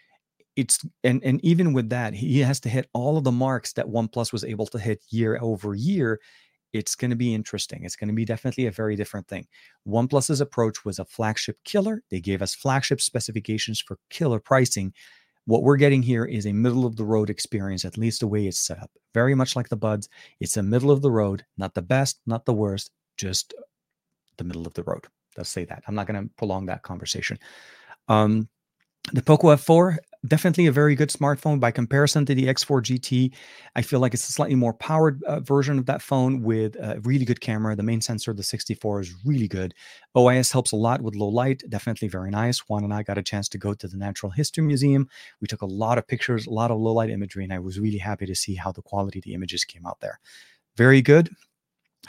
it's 0.56 0.84
and 1.04 1.22
and 1.22 1.44
even 1.44 1.72
with 1.72 1.90
that 1.90 2.14
he 2.14 2.40
has 2.40 2.58
to 2.60 2.68
hit 2.68 2.88
all 2.92 3.18
of 3.18 3.24
the 3.24 3.32
marks 3.32 3.72
that 3.74 3.86
oneplus 3.86 4.32
was 4.32 4.44
able 4.44 4.66
to 4.66 4.78
hit 4.78 5.02
year 5.10 5.38
over 5.40 5.74
year 5.74 6.18
it's 6.72 6.94
going 6.94 7.10
to 7.10 7.16
be 7.16 7.34
interesting. 7.34 7.84
It's 7.84 7.96
going 7.96 8.08
to 8.08 8.14
be 8.14 8.24
definitely 8.24 8.66
a 8.66 8.70
very 8.70 8.96
different 8.96 9.26
thing. 9.28 9.46
Oneplus's 9.86 10.40
approach 10.40 10.84
was 10.84 10.98
a 10.98 11.04
flagship 11.04 11.56
killer. 11.64 12.02
They 12.10 12.20
gave 12.20 12.42
us 12.42 12.54
flagship 12.54 13.00
specifications 13.00 13.80
for 13.80 13.98
killer 14.10 14.40
pricing. 14.40 14.92
What 15.46 15.62
we're 15.62 15.76
getting 15.76 16.02
here 16.02 16.24
is 16.24 16.46
a 16.46 16.52
middle 16.52 16.84
of 16.84 16.96
the 16.96 17.04
road 17.04 17.30
experience 17.30 17.84
at 17.84 17.96
least 17.96 18.20
the 18.20 18.26
way 18.26 18.46
it's 18.46 18.60
set 18.60 18.82
up. 18.82 18.90
Very 19.14 19.34
much 19.34 19.56
like 19.56 19.68
the 19.68 19.76
buds 19.76 20.08
it's 20.40 20.56
a 20.56 20.62
middle 20.62 20.90
of 20.90 21.02
the 21.02 21.10
road 21.10 21.44
not 21.56 21.74
the 21.74 21.82
best 21.82 22.20
not 22.26 22.44
the 22.44 22.52
worst 22.52 22.90
just 23.16 23.54
the 24.36 24.44
middle 24.44 24.66
of 24.66 24.74
the 24.74 24.82
road. 24.82 25.06
Let's 25.36 25.50
say 25.50 25.64
that. 25.66 25.82
I'm 25.86 25.94
not 25.94 26.06
going 26.06 26.22
to 26.22 26.34
prolong 26.36 26.66
that 26.66 26.82
conversation. 26.82 27.38
Um 28.08 28.48
the 29.12 29.22
Poco 29.22 29.54
F4 29.54 29.98
definitely 30.26 30.66
a 30.66 30.72
very 30.72 30.94
good 30.94 31.10
smartphone 31.10 31.60
by 31.60 31.70
comparison 31.70 32.26
to 32.26 32.34
the 32.34 32.46
X4 32.46 32.82
GT. 32.82 33.32
I 33.74 33.82
feel 33.82 34.00
like 34.00 34.14
it's 34.14 34.28
a 34.28 34.32
slightly 34.32 34.54
more 34.54 34.74
powered 34.74 35.22
uh, 35.24 35.40
version 35.40 35.78
of 35.78 35.86
that 35.86 36.02
phone 36.02 36.42
with 36.42 36.76
a 36.76 37.00
really 37.00 37.24
good 37.24 37.40
camera. 37.40 37.76
The 37.76 37.82
main 37.82 38.00
sensor, 38.00 38.32
the 38.32 38.42
64, 38.42 39.00
is 39.00 39.14
really 39.24 39.48
good. 39.48 39.74
OIS 40.16 40.52
helps 40.52 40.72
a 40.72 40.76
lot 40.76 41.02
with 41.02 41.14
low 41.14 41.28
light, 41.28 41.62
definitely 41.68 42.08
very 42.08 42.30
nice. 42.30 42.58
Juan 42.68 42.84
and 42.84 42.94
I 42.94 43.02
got 43.02 43.18
a 43.18 43.22
chance 43.22 43.48
to 43.50 43.58
go 43.58 43.74
to 43.74 43.88
the 43.88 43.96
Natural 43.96 44.30
History 44.30 44.64
Museum. 44.64 45.08
We 45.40 45.48
took 45.48 45.62
a 45.62 45.66
lot 45.66 45.98
of 45.98 46.06
pictures, 46.06 46.46
a 46.46 46.50
lot 46.50 46.70
of 46.70 46.78
low 46.78 46.92
light 46.92 47.10
imagery, 47.10 47.44
and 47.44 47.52
I 47.52 47.58
was 47.58 47.78
really 47.78 47.98
happy 47.98 48.26
to 48.26 48.34
see 48.34 48.54
how 48.54 48.72
the 48.72 48.82
quality 48.82 49.18
of 49.18 49.24
the 49.24 49.34
images 49.34 49.64
came 49.64 49.86
out 49.86 50.00
there. 50.00 50.20
Very 50.76 51.00
good. 51.02 51.30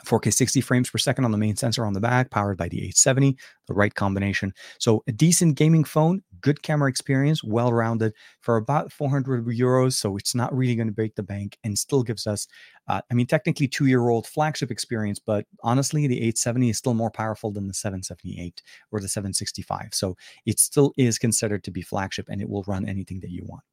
4K 0.05 0.33
60 0.33 0.61
frames 0.61 0.89
per 0.89 0.97
second 0.97 1.25
on 1.25 1.31
the 1.31 1.37
main 1.37 1.55
sensor 1.55 1.85
on 1.85 1.93
the 1.93 1.99
back, 1.99 2.31
powered 2.31 2.57
by 2.57 2.69
the 2.69 2.77
870, 2.77 3.37
the 3.67 3.73
right 3.73 3.93
combination. 3.93 4.53
So 4.79 5.03
a 5.07 5.11
decent 5.11 5.55
gaming 5.55 5.83
phone, 5.83 6.21
good 6.41 6.61
camera 6.63 6.89
experience, 6.89 7.43
well 7.43 7.71
rounded 7.71 8.13
for 8.41 8.57
about 8.57 8.91
400 8.91 9.45
euros. 9.45 9.93
So 9.93 10.17
it's 10.17 10.35
not 10.35 10.55
really 10.55 10.75
going 10.75 10.87
to 10.87 10.93
break 10.93 11.15
the 11.15 11.23
bank 11.23 11.57
and 11.63 11.77
still 11.77 12.03
gives 12.03 12.27
us, 12.27 12.47
uh, 12.87 13.01
I 13.09 13.13
mean, 13.13 13.27
technically 13.27 13.67
two 13.67 13.87
year 13.87 14.09
old 14.09 14.27
flagship 14.27 14.71
experience, 14.71 15.19
but 15.19 15.45
honestly, 15.63 16.07
the 16.07 16.17
870 16.17 16.69
is 16.69 16.77
still 16.77 16.93
more 16.93 17.11
powerful 17.11 17.51
than 17.51 17.67
the 17.67 17.73
778 17.73 18.61
or 18.91 18.99
the 18.99 19.07
765. 19.07 19.89
So 19.93 20.15
it 20.45 20.59
still 20.59 20.93
is 20.97 21.17
considered 21.17 21.63
to 21.65 21.71
be 21.71 21.81
flagship 21.81 22.27
and 22.29 22.41
it 22.41 22.49
will 22.49 22.63
run 22.67 22.87
anything 22.87 23.19
that 23.21 23.31
you 23.31 23.43
want. 23.45 23.63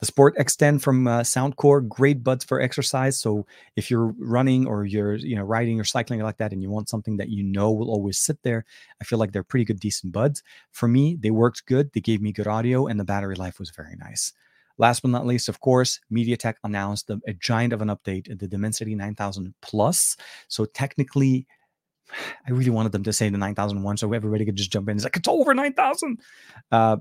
The 0.00 0.06
Sport 0.06 0.36
X10 0.36 0.80
from 0.80 1.08
uh, 1.08 1.20
Soundcore, 1.22 1.86
great 1.86 2.22
buds 2.22 2.44
for 2.44 2.60
exercise. 2.60 3.18
So 3.18 3.46
if 3.74 3.90
you're 3.90 4.14
running 4.18 4.66
or 4.66 4.84
you're 4.84 5.16
you 5.16 5.34
know 5.34 5.42
riding 5.42 5.80
or 5.80 5.84
cycling 5.84 6.20
like 6.20 6.36
that, 6.36 6.52
and 6.52 6.62
you 6.62 6.70
want 6.70 6.88
something 6.88 7.16
that 7.16 7.30
you 7.30 7.42
know 7.42 7.72
will 7.72 7.90
always 7.90 8.18
sit 8.18 8.40
there, 8.42 8.64
I 9.00 9.04
feel 9.04 9.18
like 9.18 9.32
they're 9.32 9.42
pretty 9.42 9.64
good, 9.64 9.80
decent 9.80 10.12
buds. 10.12 10.42
For 10.70 10.86
me, 10.86 11.16
they 11.20 11.32
worked 11.32 11.66
good. 11.66 11.92
They 11.92 12.00
gave 12.00 12.22
me 12.22 12.32
good 12.32 12.46
audio, 12.46 12.86
and 12.86 12.98
the 12.98 13.04
battery 13.04 13.34
life 13.34 13.58
was 13.58 13.70
very 13.70 13.96
nice. 13.96 14.32
Last 14.78 15.02
but 15.02 15.10
not 15.10 15.26
least, 15.26 15.48
of 15.48 15.58
course, 15.58 15.98
MediaTek 16.12 16.54
announced 16.62 17.10
a, 17.10 17.20
a 17.26 17.32
giant 17.32 17.72
of 17.72 17.82
an 17.82 17.88
update, 17.88 18.38
the 18.38 18.46
Dimensity 18.46 18.94
9000 18.94 19.52
Plus. 19.60 20.16
So 20.46 20.64
technically, 20.64 21.48
I 22.46 22.52
really 22.52 22.70
wanted 22.70 22.92
them 22.92 23.02
to 23.02 23.12
say 23.12 23.28
the 23.28 23.38
9001 23.38 23.96
so 23.96 24.12
everybody 24.12 24.44
could 24.44 24.54
just 24.54 24.70
jump 24.70 24.88
in. 24.88 24.96
It's 24.96 25.04
like, 25.04 25.16
it's 25.16 25.26
over 25.26 25.52
9000. 25.52 26.20
Uh, 26.70 26.98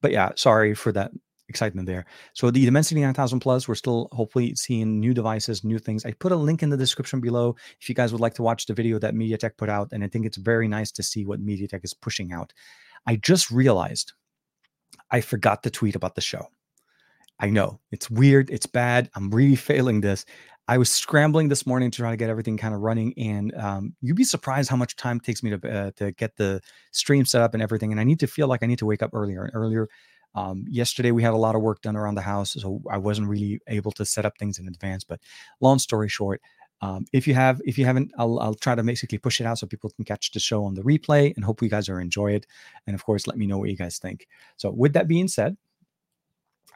but 0.00 0.12
yeah, 0.12 0.30
sorry 0.36 0.74
for 0.74 0.92
that 0.92 1.12
excitement 1.50 1.86
there. 1.86 2.06
So 2.32 2.50
the 2.50 2.64
Dimensity 2.64 3.02
9000 3.02 3.40
Plus, 3.40 3.68
we're 3.68 3.74
still 3.74 4.08
hopefully 4.12 4.54
seeing 4.54 4.98
new 4.98 5.12
devices, 5.12 5.62
new 5.62 5.78
things. 5.78 6.06
I 6.06 6.12
put 6.12 6.32
a 6.32 6.36
link 6.36 6.62
in 6.62 6.70
the 6.70 6.76
description 6.76 7.20
below 7.20 7.56
if 7.80 7.88
you 7.88 7.94
guys 7.94 8.12
would 8.12 8.20
like 8.22 8.34
to 8.34 8.42
watch 8.42 8.66
the 8.66 8.74
video 8.74 8.98
that 9.00 9.14
MediaTek 9.14 9.58
put 9.58 9.68
out, 9.68 9.88
and 9.92 10.02
I 10.02 10.08
think 10.08 10.24
it's 10.24 10.38
very 10.38 10.68
nice 10.68 10.90
to 10.92 11.02
see 11.02 11.26
what 11.26 11.44
MediaTek 11.44 11.84
is 11.84 11.92
pushing 11.92 12.32
out. 12.32 12.54
I 13.06 13.16
just 13.16 13.50
realized 13.50 14.14
I 15.10 15.20
forgot 15.20 15.62
to 15.64 15.70
tweet 15.70 15.96
about 15.96 16.14
the 16.14 16.20
show. 16.20 16.46
I 17.38 17.50
know 17.50 17.80
it's 17.90 18.10
weird, 18.10 18.50
it's 18.50 18.66
bad. 18.66 19.10
I'm 19.14 19.30
really 19.30 19.56
failing 19.56 20.00
this. 20.00 20.24
I 20.68 20.78
was 20.78 20.88
scrambling 20.88 21.48
this 21.48 21.66
morning 21.66 21.90
to 21.90 21.98
try 21.98 22.12
to 22.12 22.16
get 22.16 22.30
everything 22.30 22.56
kind 22.56 22.74
of 22.74 22.80
running, 22.80 23.12
and 23.18 23.52
um, 23.56 23.94
you'd 24.00 24.16
be 24.16 24.22
surprised 24.22 24.70
how 24.70 24.76
much 24.76 24.94
time 24.94 25.16
it 25.16 25.24
takes 25.24 25.42
me 25.42 25.50
to 25.50 25.68
uh, 25.68 25.90
to 25.96 26.12
get 26.12 26.36
the 26.36 26.60
stream 26.92 27.24
set 27.24 27.42
up 27.42 27.54
and 27.54 27.62
everything. 27.62 27.90
And 27.90 28.00
I 28.00 28.04
need 28.04 28.20
to 28.20 28.28
feel 28.28 28.46
like 28.46 28.62
I 28.62 28.66
need 28.66 28.78
to 28.78 28.86
wake 28.86 29.02
up 29.02 29.10
earlier 29.12 29.42
and 29.42 29.50
earlier. 29.52 29.88
Um, 30.34 30.64
yesterday 30.68 31.10
we 31.10 31.22
had 31.22 31.32
a 31.32 31.38
lot 31.38 31.56
of 31.56 31.62
work 31.62 31.82
done 31.82 31.96
around 31.96 32.14
the 32.14 32.22
house, 32.22 32.52
so 32.52 32.82
I 32.90 32.98
wasn't 32.98 33.28
really 33.28 33.60
able 33.66 33.92
to 33.92 34.04
set 34.04 34.24
up 34.24 34.38
things 34.38 34.58
in 34.58 34.68
advance. 34.68 35.04
But 35.04 35.20
long 35.60 35.78
story 35.78 36.08
short, 36.08 36.40
um, 36.82 37.04
if 37.12 37.26
you 37.26 37.34
have, 37.34 37.60
if 37.64 37.76
you 37.78 37.84
haven't, 37.84 38.12
I'll, 38.16 38.38
I'll 38.38 38.54
try 38.54 38.74
to 38.74 38.82
basically 38.82 39.18
push 39.18 39.40
it 39.40 39.46
out 39.46 39.58
so 39.58 39.66
people 39.66 39.90
can 39.90 40.04
catch 40.04 40.30
the 40.32 40.40
show 40.40 40.64
on 40.64 40.74
the 40.74 40.82
replay, 40.82 41.34
and 41.34 41.44
hope 41.44 41.62
you 41.62 41.68
guys 41.68 41.88
are 41.88 42.00
enjoy 42.00 42.32
it. 42.32 42.46
And 42.86 42.94
of 42.94 43.04
course, 43.04 43.26
let 43.26 43.36
me 43.36 43.46
know 43.46 43.58
what 43.58 43.70
you 43.70 43.76
guys 43.76 43.98
think. 43.98 44.26
So 44.56 44.70
with 44.70 44.94
that 44.94 45.08
being 45.08 45.28
said, 45.28 45.56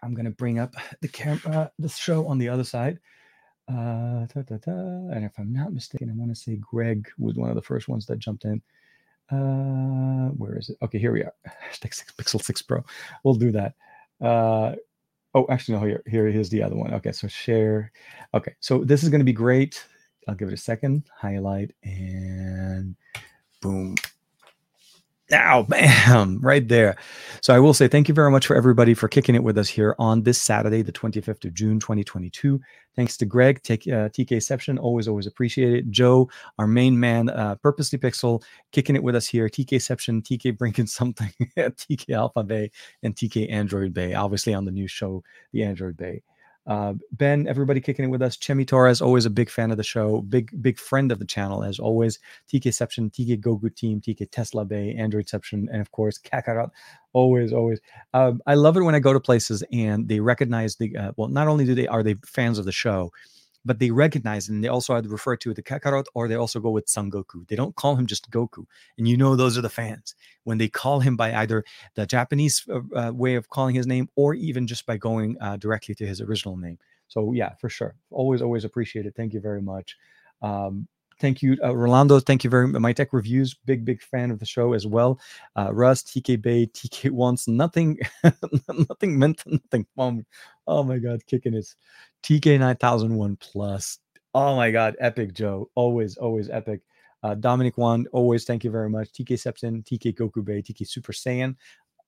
I'm 0.02 0.14
gonna 0.14 0.30
bring 0.30 0.58
up 0.58 0.74
the 1.00 1.08
camera, 1.08 1.70
the 1.78 1.88
show 1.88 2.26
on 2.26 2.38
the 2.38 2.48
other 2.48 2.64
side. 2.64 2.98
Uh. 3.66 4.26
And 4.34 5.24
if 5.24 5.38
I'm 5.38 5.52
not 5.52 5.72
mistaken, 5.72 6.10
I 6.10 6.14
want 6.14 6.30
to 6.30 6.34
say 6.34 6.56
Greg 6.56 7.08
was 7.18 7.36
one 7.36 7.48
of 7.48 7.54
the 7.54 7.62
first 7.62 7.88
ones 7.88 8.04
that 8.06 8.18
jumped 8.18 8.44
in. 8.44 8.60
Uh, 9.30 10.28
where 10.36 10.58
is 10.58 10.68
it? 10.68 10.76
Okay, 10.82 10.98
here 10.98 11.12
we 11.12 11.22
are. 11.22 11.32
Hashtag 11.70 11.94
six, 11.94 12.12
Pixel 12.12 12.42
6 12.42 12.62
Pro. 12.62 12.84
We'll 13.22 13.34
do 13.34 13.52
that. 13.52 13.74
Uh, 14.20 14.74
oh, 15.34 15.46
actually, 15.48 15.78
no, 15.78 15.84
here, 15.84 16.02
here 16.06 16.28
is 16.28 16.48
the 16.50 16.62
other 16.62 16.76
one. 16.76 16.94
Okay, 16.94 17.12
so 17.12 17.28
share. 17.28 17.92
Okay, 18.34 18.54
so 18.60 18.84
this 18.84 19.02
is 19.02 19.08
going 19.08 19.20
to 19.20 19.24
be 19.24 19.32
great. 19.32 19.84
I'll 20.28 20.34
give 20.34 20.48
it 20.48 20.54
a 20.54 20.58
second. 20.58 21.04
Highlight 21.14 21.72
and 21.82 22.96
boom. 23.60 23.94
Now, 25.34 25.62
bam, 25.68 26.38
right 26.40 26.66
there. 26.68 26.94
So 27.40 27.52
I 27.52 27.58
will 27.58 27.74
say 27.74 27.88
thank 27.88 28.06
you 28.06 28.14
very 28.14 28.30
much 28.30 28.46
for 28.46 28.54
everybody 28.54 28.94
for 28.94 29.08
kicking 29.08 29.34
it 29.34 29.42
with 29.42 29.58
us 29.58 29.68
here 29.68 29.96
on 29.98 30.22
this 30.22 30.40
Saturday, 30.40 30.80
the 30.82 30.92
25th 30.92 31.44
of 31.44 31.52
June, 31.54 31.80
2022. 31.80 32.60
Thanks 32.94 33.16
to 33.16 33.26
Greg, 33.26 33.60
take, 33.64 33.82
uh, 33.88 34.10
TKception, 34.10 34.78
always, 34.78 35.08
always 35.08 35.26
appreciate 35.26 35.74
it. 35.74 35.90
Joe, 35.90 36.30
our 36.60 36.68
main 36.68 36.98
man, 37.00 37.30
uh, 37.30 37.56
Purposely 37.56 37.98
Pixel, 37.98 38.44
kicking 38.70 38.94
it 38.94 39.02
with 39.02 39.16
us 39.16 39.26
here. 39.26 39.48
TKception, 39.48 40.22
TK 40.22 40.56
bringing 40.58 40.86
something, 40.86 41.32
TK 41.58 42.14
Alpha 42.14 42.44
Bay, 42.44 42.70
and 43.02 43.16
TK 43.16 43.50
Android 43.50 43.92
Bay, 43.92 44.14
obviously 44.14 44.54
on 44.54 44.64
the 44.64 44.70
new 44.70 44.86
show, 44.86 45.24
the 45.52 45.64
Android 45.64 45.96
Bay. 45.96 46.22
Uh, 46.66 46.94
ben, 47.12 47.46
everybody 47.46 47.80
kicking 47.80 48.06
it 48.06 48.08
with 48.08 48.22
us. 48.22 48.36
Chemi 48.36 48.66
Torres, 48.66 49.02
always 49.02 49.26
a 49.26 49.30
big 49.30 49.50
fan 49.50 49.70
of 49.70 49.76
the 49.76 49.82
show, 49.82 50.22
big 50.22 50.50
big 50.62 50.78
friend 50.78 51.12
of 51.12 51.18
the 51.18 51.24
channel 51.24 51.62
as 51.62 51.78
always. 51.78 52.18
TKception, 52.52 53.12
TK 53.12 53.40
Goku 53.40 53.74
Team, 53.74 54.00
TK 54.00 54.30
Tesla 54.30 54.64
Bay, 54.64 54.96
Androidception, 54.98 55.66
and 55.70 55.80
of 55.80 55.90
course 55.92 56.18
Kakarot. 56.18 56.70
Always, 57.12 57.52
always. 57.52 57.80
Um, 58.12 58.40
I 58.46 58.54
love 58.54 58.76
it 58.76 58.82
when 58.82 58.94
I 58.94 58.98
go 58.98 59.12
to 59.12 59.20
places 59.20 59.62
and 59.72 60.08
they 60.08 60.20
recognize 60.20 60.76
the. 60.76 60.96
Uh, 60.96 61.12
well, 61.16 61.28
not 61.28 61.48
only 61.48 61.64
do 61.64 61.74
they 61.74 61.86
are 61.86 62.02
they 62.02 62.16
fans 62.24 62.58
of 62.58 62.64
the 62.64 62.72
show, 62.72 63.12
but 63.64 63.78
they 63.78 63.90
recognize 63.90 64.48
and 64.48 64.62
they 64.62 64.68
also 64.68 64.94
either 64.94 65.08
refer 65.08 65.36
to 65.36 65.54
the 65.54 65.62
Kakarot 65.62 66.04
or 66.14 66.28
they 66.28 66.34
also 66.34 66.60
go 66.60 66.70
with 66.70 66.88
Son 66.88 67.10
Goku. 67.10 67.46
They 67.48 67.56
don't 67.56 67.74
call 67.74 67.96
him 67.96 68.06
just 68.06 68.30
Goku. 68.30 68.66
And 68.98 69.08
you 69.08 69.16
know, 69.16 69.36
those 69.36 69.56
are 69.56 69.62
the 69.62 69.70
fans. 69.70 70.14
When 70.44 70.58
they 70.58 70.68
call 70.68 71.00
him 71.00 71.16
by 71.16 71.34
either 71.34 71.64
the 71.94 72.06
Japanese 72.06 72.66
uh, 72.68 72.80
uh, 72.94 73.12
way 73.12 73.36
of 73.36 73.48
calling 73.48 73.74
his 73.74 73.86
name 73.86 74.08
or 74.16 74.34
even 74.34 74.66
just 74.66 74.86
by 74.86 74.96
going 74.96 75.36
uh, 75.40 75.56
directly 75.56 75.94
to 75.96 76.06
his 76.06 76.20
original 76.20 76.56
name. 76.56 76.78
So, 77.08 77.32
yeah, 77.32 77.54
for 77.60 77.68
sure. 77.68 77.94
Always, 78.10 78.42
always 78.42 78.64
appreciate 78.64 79.06
it. 79.06 79.14
Thank 79.16 79.34
you 79.34 79.40
very 79.40 79.62
much. 79.62 79.96
Um, 80.42 80.88
thank 81.24 81.40
you, 81.40 81.56
uh, 81.64 81.74
Rolando. 81.74 82.20
Thank 82.20 82.44
you 82.44 82.50
very 82.50 82.68
much. 82.68 82.82
My 82.82 82.92
Tech 82.92 83.14
Reviews, 83.14 83.54
big, 83.64 83.82
big 83.82 84.02
fan 84.02 84.30
of 84.30 84.38
the 84.38 84.44
show 84.44 84.74
as 84.74 84.86
well. 84.86 85.18
Uh, 85.56 85.72
Russ, 85.72 86.02
TK 86.02 86.42
Bay, 86.42 86.66
TK 86.74 87.10
Wants, 87.10 87.48
nothing, 87.48 87.98
nothing 88.90 89.18
meant 89.18 89.42
nothing. 89.46 89.86
Oh 90.66 90.82
my 90.82 90.98
God, 90.98 91.24
kicking 91.26 91.54
his 91.54 91.76
TK 92.22 92.58
9001 92.58 93.36
plus. 93.36 93.98
Oh 94.34 94.54
my 94.54 94.70
God, 94.70 94.96
epic 95.00 95.32
Joe. 95.32 95.70
Always, 95.74 96.18
always 96.18 96.50
epic. 96.50 96.82
Uh, 97.22 97.34
Dominic 97.34 97.78
Wan, 97.78 98.06
always 98.12 98.44
thank 98.44 98.62
you 98.62 98.70
very 98.70 98.90
much. 98.90 99.10
TKception, 99.12 99.82
TK 99.82 100.14
Goku 100.14 100.44
Bay, 100.44 100.60
TK 100.60 100.86
Super 100.86 101.12
Saiyan. 101.12 101.56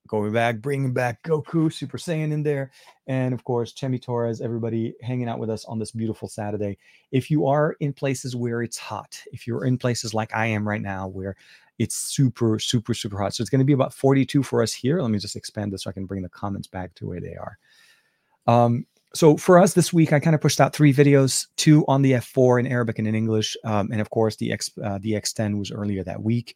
Going 0.07 0.33
back, 0.33 0.61
bringing 0.61 0.93
back 0.93 1.23
Goku, 1.23 1.73
Super 1.73 1.99
Saiyan 1.99 2.33
in 2.33 2.43
there. 2.43 2.71
And 3.07 3.35
of 3.35 3.45
course, 3.45 3.73
Chemi 3.73 4.01
Torres, 4.01 4.41
everybody 4.41 4.95
hanging 5.03 5.29
out 5.29 5.39
with 5.39 5.51
us 5.51 5.65
on 5.65 5.79
this 5.79 5.91
beautiful 5.91 6.29
Saturday. 6.29 6.79
If 7.13 7.31
you 7.31 7.47
are 7.47 7.77
in 7.81 7.93
places 7.93 8.37
where 8.37 8.63
it's 8.63 8.79
hot, 8.79 9.21
if 9.33 9.47
you're 9.47 9.65
in 9.65 9.79
places 9.79 10.15
like 10.15 10.35
I 10.35 10.47
am 10.47 10.67
right 10.67 10.83
now, 10.83 11.09
where 11.09 11.37
it's 11.79 11.97
super, 11.97 12.59
super, 12.59 12.95
super 12.95 13.19
hot. 13.19 13.35
So 13.35 13.43
it's 13.43 13.51
going 13.51 13.61
to 13.61 13.65
be 13.65 13.73
about 13.73 13.93
42 13.93 14.43
for 14.43 14.63
us 14.63 14.73
here. 14.73 15.01
Let 15.01 15.11
me 15.11 15.19
just 15.19 15.37
expand 15.37 15.73
this 15.73 15.83
so 15.83 15.91
I 15.91 15.93
can 15.93 16.07
bring 16.07 16.23
the 16.23 16.29
comments 16.29 16.67
back 16.67 16.95
to 16.97 17.07
where 17.07 17.21
they 17.21 17.35
are. 17.35 17.59
Um, 18.47 18.87
so 19.15 19.37
for 19.37 19.59
us 19.59 19.73
this 19.73 19.93
week, 19.93 20.13
I 20.13 20.21
kind 20.21 20.35
of 20.35 20.43
pushed 20.43 20.61
out 20.61 20.75
three 20.75 20.93
videos: 20.93 21.47
two 21.57 21.85
on 21.89 22.03
the 22.03 22.13
F4 22.13 22.61
in 22.61 22.67
Arabic 22.67 22.99
and 22.99 23.09
in 23.09 23.15
English, 23.15 23.57
um, 23.65 23.91
and 23.91 24.01
of 24.01 24.11
course 24.11 24.37
the 24.37 24.53
X 24.53 24.71
uh, 24.83 24.99
the 25.01 25.13
X10 25.13 25.59
was 25.59 25.71
earlier 25.71 26.05
that 26.05 26.23
week. 26.23 26.55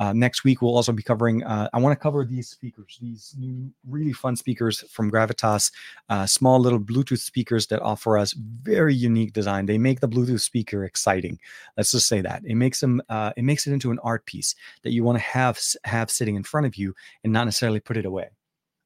Uh, 0.00 0.12
next 0.14 0.42
week 0.42 0.62
we'll 0.62 0.74
also 0.74 0.92
be 0.92 1.02
covering. 1.02 1.44
Uh, 1.44 1.68
I 1.72 1.78
want 1.78 1.92
to 1.92 2.02
cover 2.02 2.24
these 2.24 2.48
speakers, 2.48 2.98
these 3.00 3.34
new 3.38 3.70
really 3.86 4.14
fun 4.14 4.34
speakers 4.34 4.80
from 4.90 5.10
Gravastar, 5.10 5.70
uh, 6.08 6.26
small 6.26 6.58
little 6.58 6.80
Bluetooth 6.80 7.20
speakers 7.20 7.66
that 7.68 7.80
offer 7.82 8.18
us 8.18 8.32
very 8.32 8.94
unique 8.94 9.34
design. 9.34 9.66
They 9.66 9.78
make 9.78 10.00
the 10.00 10.08
Bluetooth 10.08 10.40
speaker 10.40 10.84
exciting. 10.84 11.38
Let's 11.76 11.92
just 11.92 12.08
say 12.08 12.22
that 12.22 12.42
it 12.44 12.54
makes 12.54 12.80
them. 12.80 13.02
Uh, 13.08 13.32
it 13.36 13.44
makes 13.44 13.66
it 13.66 13.72
into 13.72 13.90
an 13.90 13.98
art 14.02 14.24
piece 14.24 14.54
that 14.82 14.92
you 14.92 15.04
want 15.04 15.18
to 15.18 15.24
have 15.24 15.60
have 15.84 16.10
sitting 16.10 16.34
in 16.34 16.42
front 16.42 16.66
of 16.66 16.76
you 16.76 16.94
and 17.22 17.32
not 17.32 17.44
necessarily 17.44 17.80
put 17.80 17.98
it 17.98 18.06
away. 18.06 18.30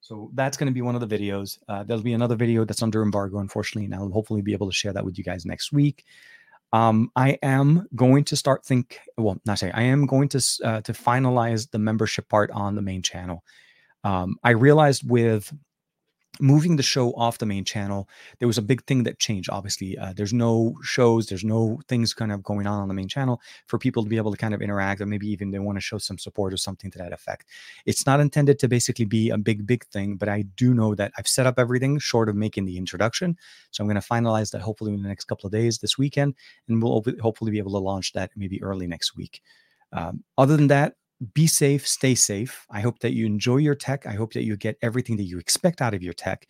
So 0.01 0.31
that's 0.35 0.59
going 0.59 0.67
to 0.67 0.73
be 0.75 0.83
one 0.83 0.95
of 0.95 1.09
the 1.09 1.19
videos. 1.19 1.59
Uh, 1.67 1.83
there'll 1.83 2.03
be 2.03 2.13
another 2.13 2.37
video 2.37 2.67
that's 2.67 2.83
under 2.83 3.03
embargo, 3.03 3.39
unfortunately, 3.39 3.87
and 3.87 3.95
I'll 3.95 4.11
hopefully 4.11 4.43
be 4.43 4.53
able 4.53 4.67
to 4.67 4.73
share 4.75 4.93
that 4.93 5.05
with 5.05 5.17
you 5.17 5.25
guys 5.25 5.47
next 5.47 5.73
week. 5.73 6.05
Um, 6.75 7.13
I 7.15 7.39
am 7.41 7.87
going 7.95 8.25
to 8.25 8.37
start 8.37 8.67
think. 8.67 8.99
Well, 9.17 9.41
not 9.47 9.61
say 9.61 9.71
I 9.71 9.83
am 9.83 10.07
going 10.07 10.29
to 10.31 10.39
uh, 10.65 10.81
to 10.81 10.93
finalize 10.93 11.71
the 11.71 11.79
membership 11.79 12.29
part 12.29 12.51
on 12.51 12.75
the 12.75 12.83
main 12.83 13.01
channel. 13.01 13.45
Um, 14.03 14.37
I 14.43 14.51
realized 14.51 15.09
with 15.09 15.55
moving 16.41 16.77
the 16.77 16.83
show 16.83 17.13
off 17.13 17.39
the 17.39 17.47
main 17.47 17.65
channel 17.65 18.09
there 18.39 18.49
was 18.49 18.59
a 18.59 18.63
big 18.63 18.85
thing 18.85 19.05
that 19.05 19.19
changed 19.19 19.49
obviously. 19.51 19.97
Uh, 19.99 20.13
there's 20.17 20.33
no 20.33 20.77
shows 20.83 21.27
there's 21.27 21.45
no 21.45 21.81
things 21.89 22.13
kind 22.15 22.33
of 22.33 22.43
going 22.43 22.67
on 22.67 22.81
on 22.81 22.89
the 22.89 22.95
main 22.95 23.09
channel 23.09 23.41
for 23.67 23.79
people 23.79 24.03
to 24.03 24.09
be 24.09 24.17
able 24.17 24.31
to 24.31 24.37
kind 24.37 24.55
of 24.55 24.63
interact 24.63 25.01
or 25.01 25.07
maybe 25.07 25.29
even 25.29 25.51
they 25.51 25.59
want 25.59 25.77
to 25.77 25.81
show 25.81 25.99
some 25.99 26.19
support 26.19 26.53
or 26.53 26.57
something 26.57 26.91
to 26.91 26.99
that 26.99 27.13
effect. 27.13 27.49
It's 27.87 28.07
not 28.07 28.21
intended 28.21 28.59
to 28.61 28.69
basically 28.69 29.05
be 29.05 29.31
a 29.31 29.39
big 29.39 29.67
big 29.67 29.85
thing 29.87 30.17
but 30.17 30.29
i 30.29 30.43
do 30.57 30.75
know 30.75 30.95
that 30.95 31.13
i've 31.19 31.29
set 31.29 31.47
up 31.47 31.59
everything 31.59 31.99
short 31.99 32.29
of 32.29 32.37
making 32.37 32.65
the 32.65 32.77
introduction. 32.77 33.37
So 33.71 33.83
i'm 33.83 33.89
going 33.89 34.01
to 34.01 34.07
finalize 34.07 34.51
that 34.53 34.61
hopefully 34.61 34.93
in 34.93 35.03
the 35.03 35.09
next 35.09 35.25
couple 35.25 35.47
of 35.47 35.53
days 35.53 35.79
this 35.79 35.99
weekend 35.99 36.35
and 36.69 36.83
we'll 36.83 37.05
hopefully 37.21 37.51
be 37.51 37.59
able 37.59 37.73
to 37.73 37.79
launch 37.79 38.13
that 38.13 38.31
maybe 38.37 38.63
early 38.63 38.87
next 38.87 39.17
week. 39.17 39.43
Um, 39.93 40.25
other 40.37 40.57
than 40.57 40.69
that 40.69 40.97
be 41.33 41.47
safe, 41.47 41.87
stay 41.87 42.15
safe. 42.15 42.67
I 42.71 42.81
hope 42.81 42.99
that 43.01 43.13
you 43.13 43.27
enjoy 43.27 43.59
your 43.59 43.75
tech. 43.75 44.07
I 44.07 44.13
hope 44.13 44.33
that 44.35 44.45
you 44.45 44.57
get 44.57 44.79
everything 44.83 45.17
that 45.17 45.25
you 45.25 45.39
expect 45.39 45.81
out 45.81 45.95
of 45.95 46.03
your 46.03 46.13
tech. 46.13 46.47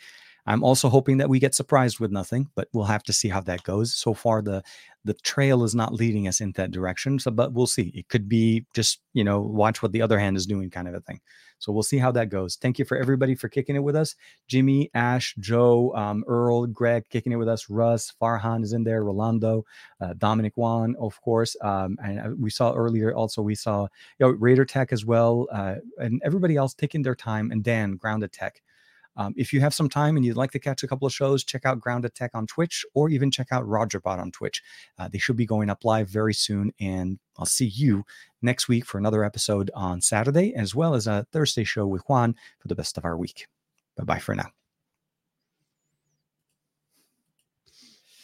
I'm 0.47 0.63
also 0.63 0.89
hoping 0.89 1.19
that 1.19 1.29
we 1.29 1.39
get 1.39 1.55
surprised 1.55 2.01
with 2.01 2.13
nothing, 2.13 2.51
but 2.55 2.69
we'll 2.73 2.85
have 2.85 3.03
to 3.05 3.13
see 3.13 3.29
how 3.29 3.41
that 3.43 3.63
goes. 3.63 3.95
So 3.95 4.15
far, 4.15 4.43
the 4.43 4.63
the 5.07 5.15
trail 5.15 5.65
is 5.65 5.75
not 5.75 5.93
leading 5.93 6.27
us 6.29 6.41
in 6.41 6.53
that 6.53 6.71
direction. 6.71 7.19
So, 7.19 7.31
but 7.31 7.53
we'll 7.53 7.67
see. 7.67 7.93
It 7.95 8.09
could 8.09 8.29
be 8.29 8.65
just 8.75 9.01
you 9.13 9.25
know 9.25 9.41
watch 9.41 9.83
what 9.83 9.93
the 9.93 10.03
other 10.03 10.19
hand 10.19 10.37
is 10.37 10.47
doing, 10.47 10.71
kind 10.71 10.89
of 10.89 10.95
a 10.95 11.01
thing. 11.01 11.21
So 11.59 11.73
we'll 11.73 11.83
see 11.83 11.99
how 11.99 12.11
that 12.13 12.29
goes. 12.29 12.57
Thank 12.57 12.79
you 12.79 12.85
for 12.85 12.99
everybody 12.99 13.35
for 13.35 13.49
kicking 13.49 13.77
it 13.77 13.83
with 13.83 13.97
us. 13.97 14.17
Jimmy, 14.49 14.91
Ash, 14.93 15.35
Joe, 15.39 15.95
um, 15.95 16.25
Earl, 16.27 16.67
Greg 16.67 17.09
kicking 17.09 17.33
it 17.33 17.37
with 17.37 17.49
us. 17.49 17.71
Russ, 17.71 18.13
Farhan 18.21 18.63
is 18.63 18.75
in 18.75 18.85
there. 18.85 19.03
Rolando, 19.03 19.65
uh, 20.01 20.13
Dominic 20.19 20.53
Juan, 20.57 20.95
of 20.99 21.19
course. 21.23 21.57
Um, 21.63 21.97
and 22.05 22.21
uh, 22.21 22.31
we 22.39 22.51
saw 22.51 22.75
earlier 22.75 23.15
also 23.15 23.41
we 23.41 23.55
saw 23.55 23.83
you 24.19 24.27
know 24.27 24.31
Raider 24.31 24.67
Tech 24.67 24.93
as 24.93 25.07
well, 25.07 25.49
uh, 25.53 25.77
and 25.99 26.21
everybody 26.25 26.57
else 26.57 26.75
taking 26.75 27.01
their 27.03 27.15
time. 27.15 27.51
And 27.51 27.65
Dan, 27.65 27.97
Grounded 27.97 28.33
Tech. 28.33 28.63
Um, 29.17 29.35
if 29.37 29.53
you 29.53 29.61
have 29.61 29.75
some 29.75 29.89
time 29.89 30.17
and 30.17 30.25
you'd 30.25 30.37
like 30.37 30.51
to 30.53 30.59
catch 30.59 30.83
a 30.83 30.89
couple 30.89 31.07
of 31.07 31.13
shows, 31.13 31.45
check 31.45 31.65
out 31.65 31.81
Grounded 31.81 32.15
Tech 32.15 32.31
on 32.35 32.47
Twitch 32.47 32.85
or 32.95 33.09
even 33.09 33.31
check 33.31 33.49
out 33.51 33.65
Rogerbot 33.65 34.19
on 34.19 34.31
Twitch. 34.31 34.63
Uh, 34.99 35.09
they 35.09 35.19
should 35.19 35.37
be 35.37 35.47
going 35.47 35.71
up 35.71 35.85
live 35.85 36.09
very 36.09 36.35
soon. 36.35 36.73
And 36.81 37.19
I'll 37.39 37.47
see 37.47 37.67
you 37.67 38.05
next 38.43 38.69
week 38.69 38.85
for 38.85 38.99
another 38.99 39.25
episode 39.25 39.71
on 39.75 40.01
Saturday, 40.01 40.55
as 40.55 40.75
well 40.75 40.95
as 40.95 41.07
a 41.07 41.27
Thursday 41.33 41.65
show 41.65 41.87
with 41.87 42.03
Juan 42.09 42.35
for 42.59 42.69
the 42.69 42.75
best 42.75 42.99
of 42.99 43.05
our 43.05 43.17
week. 43.17 43.47
Bye 43.97 44.05
bye 44.05 44.19
for 44.19 44.35
now. 44.35 44.64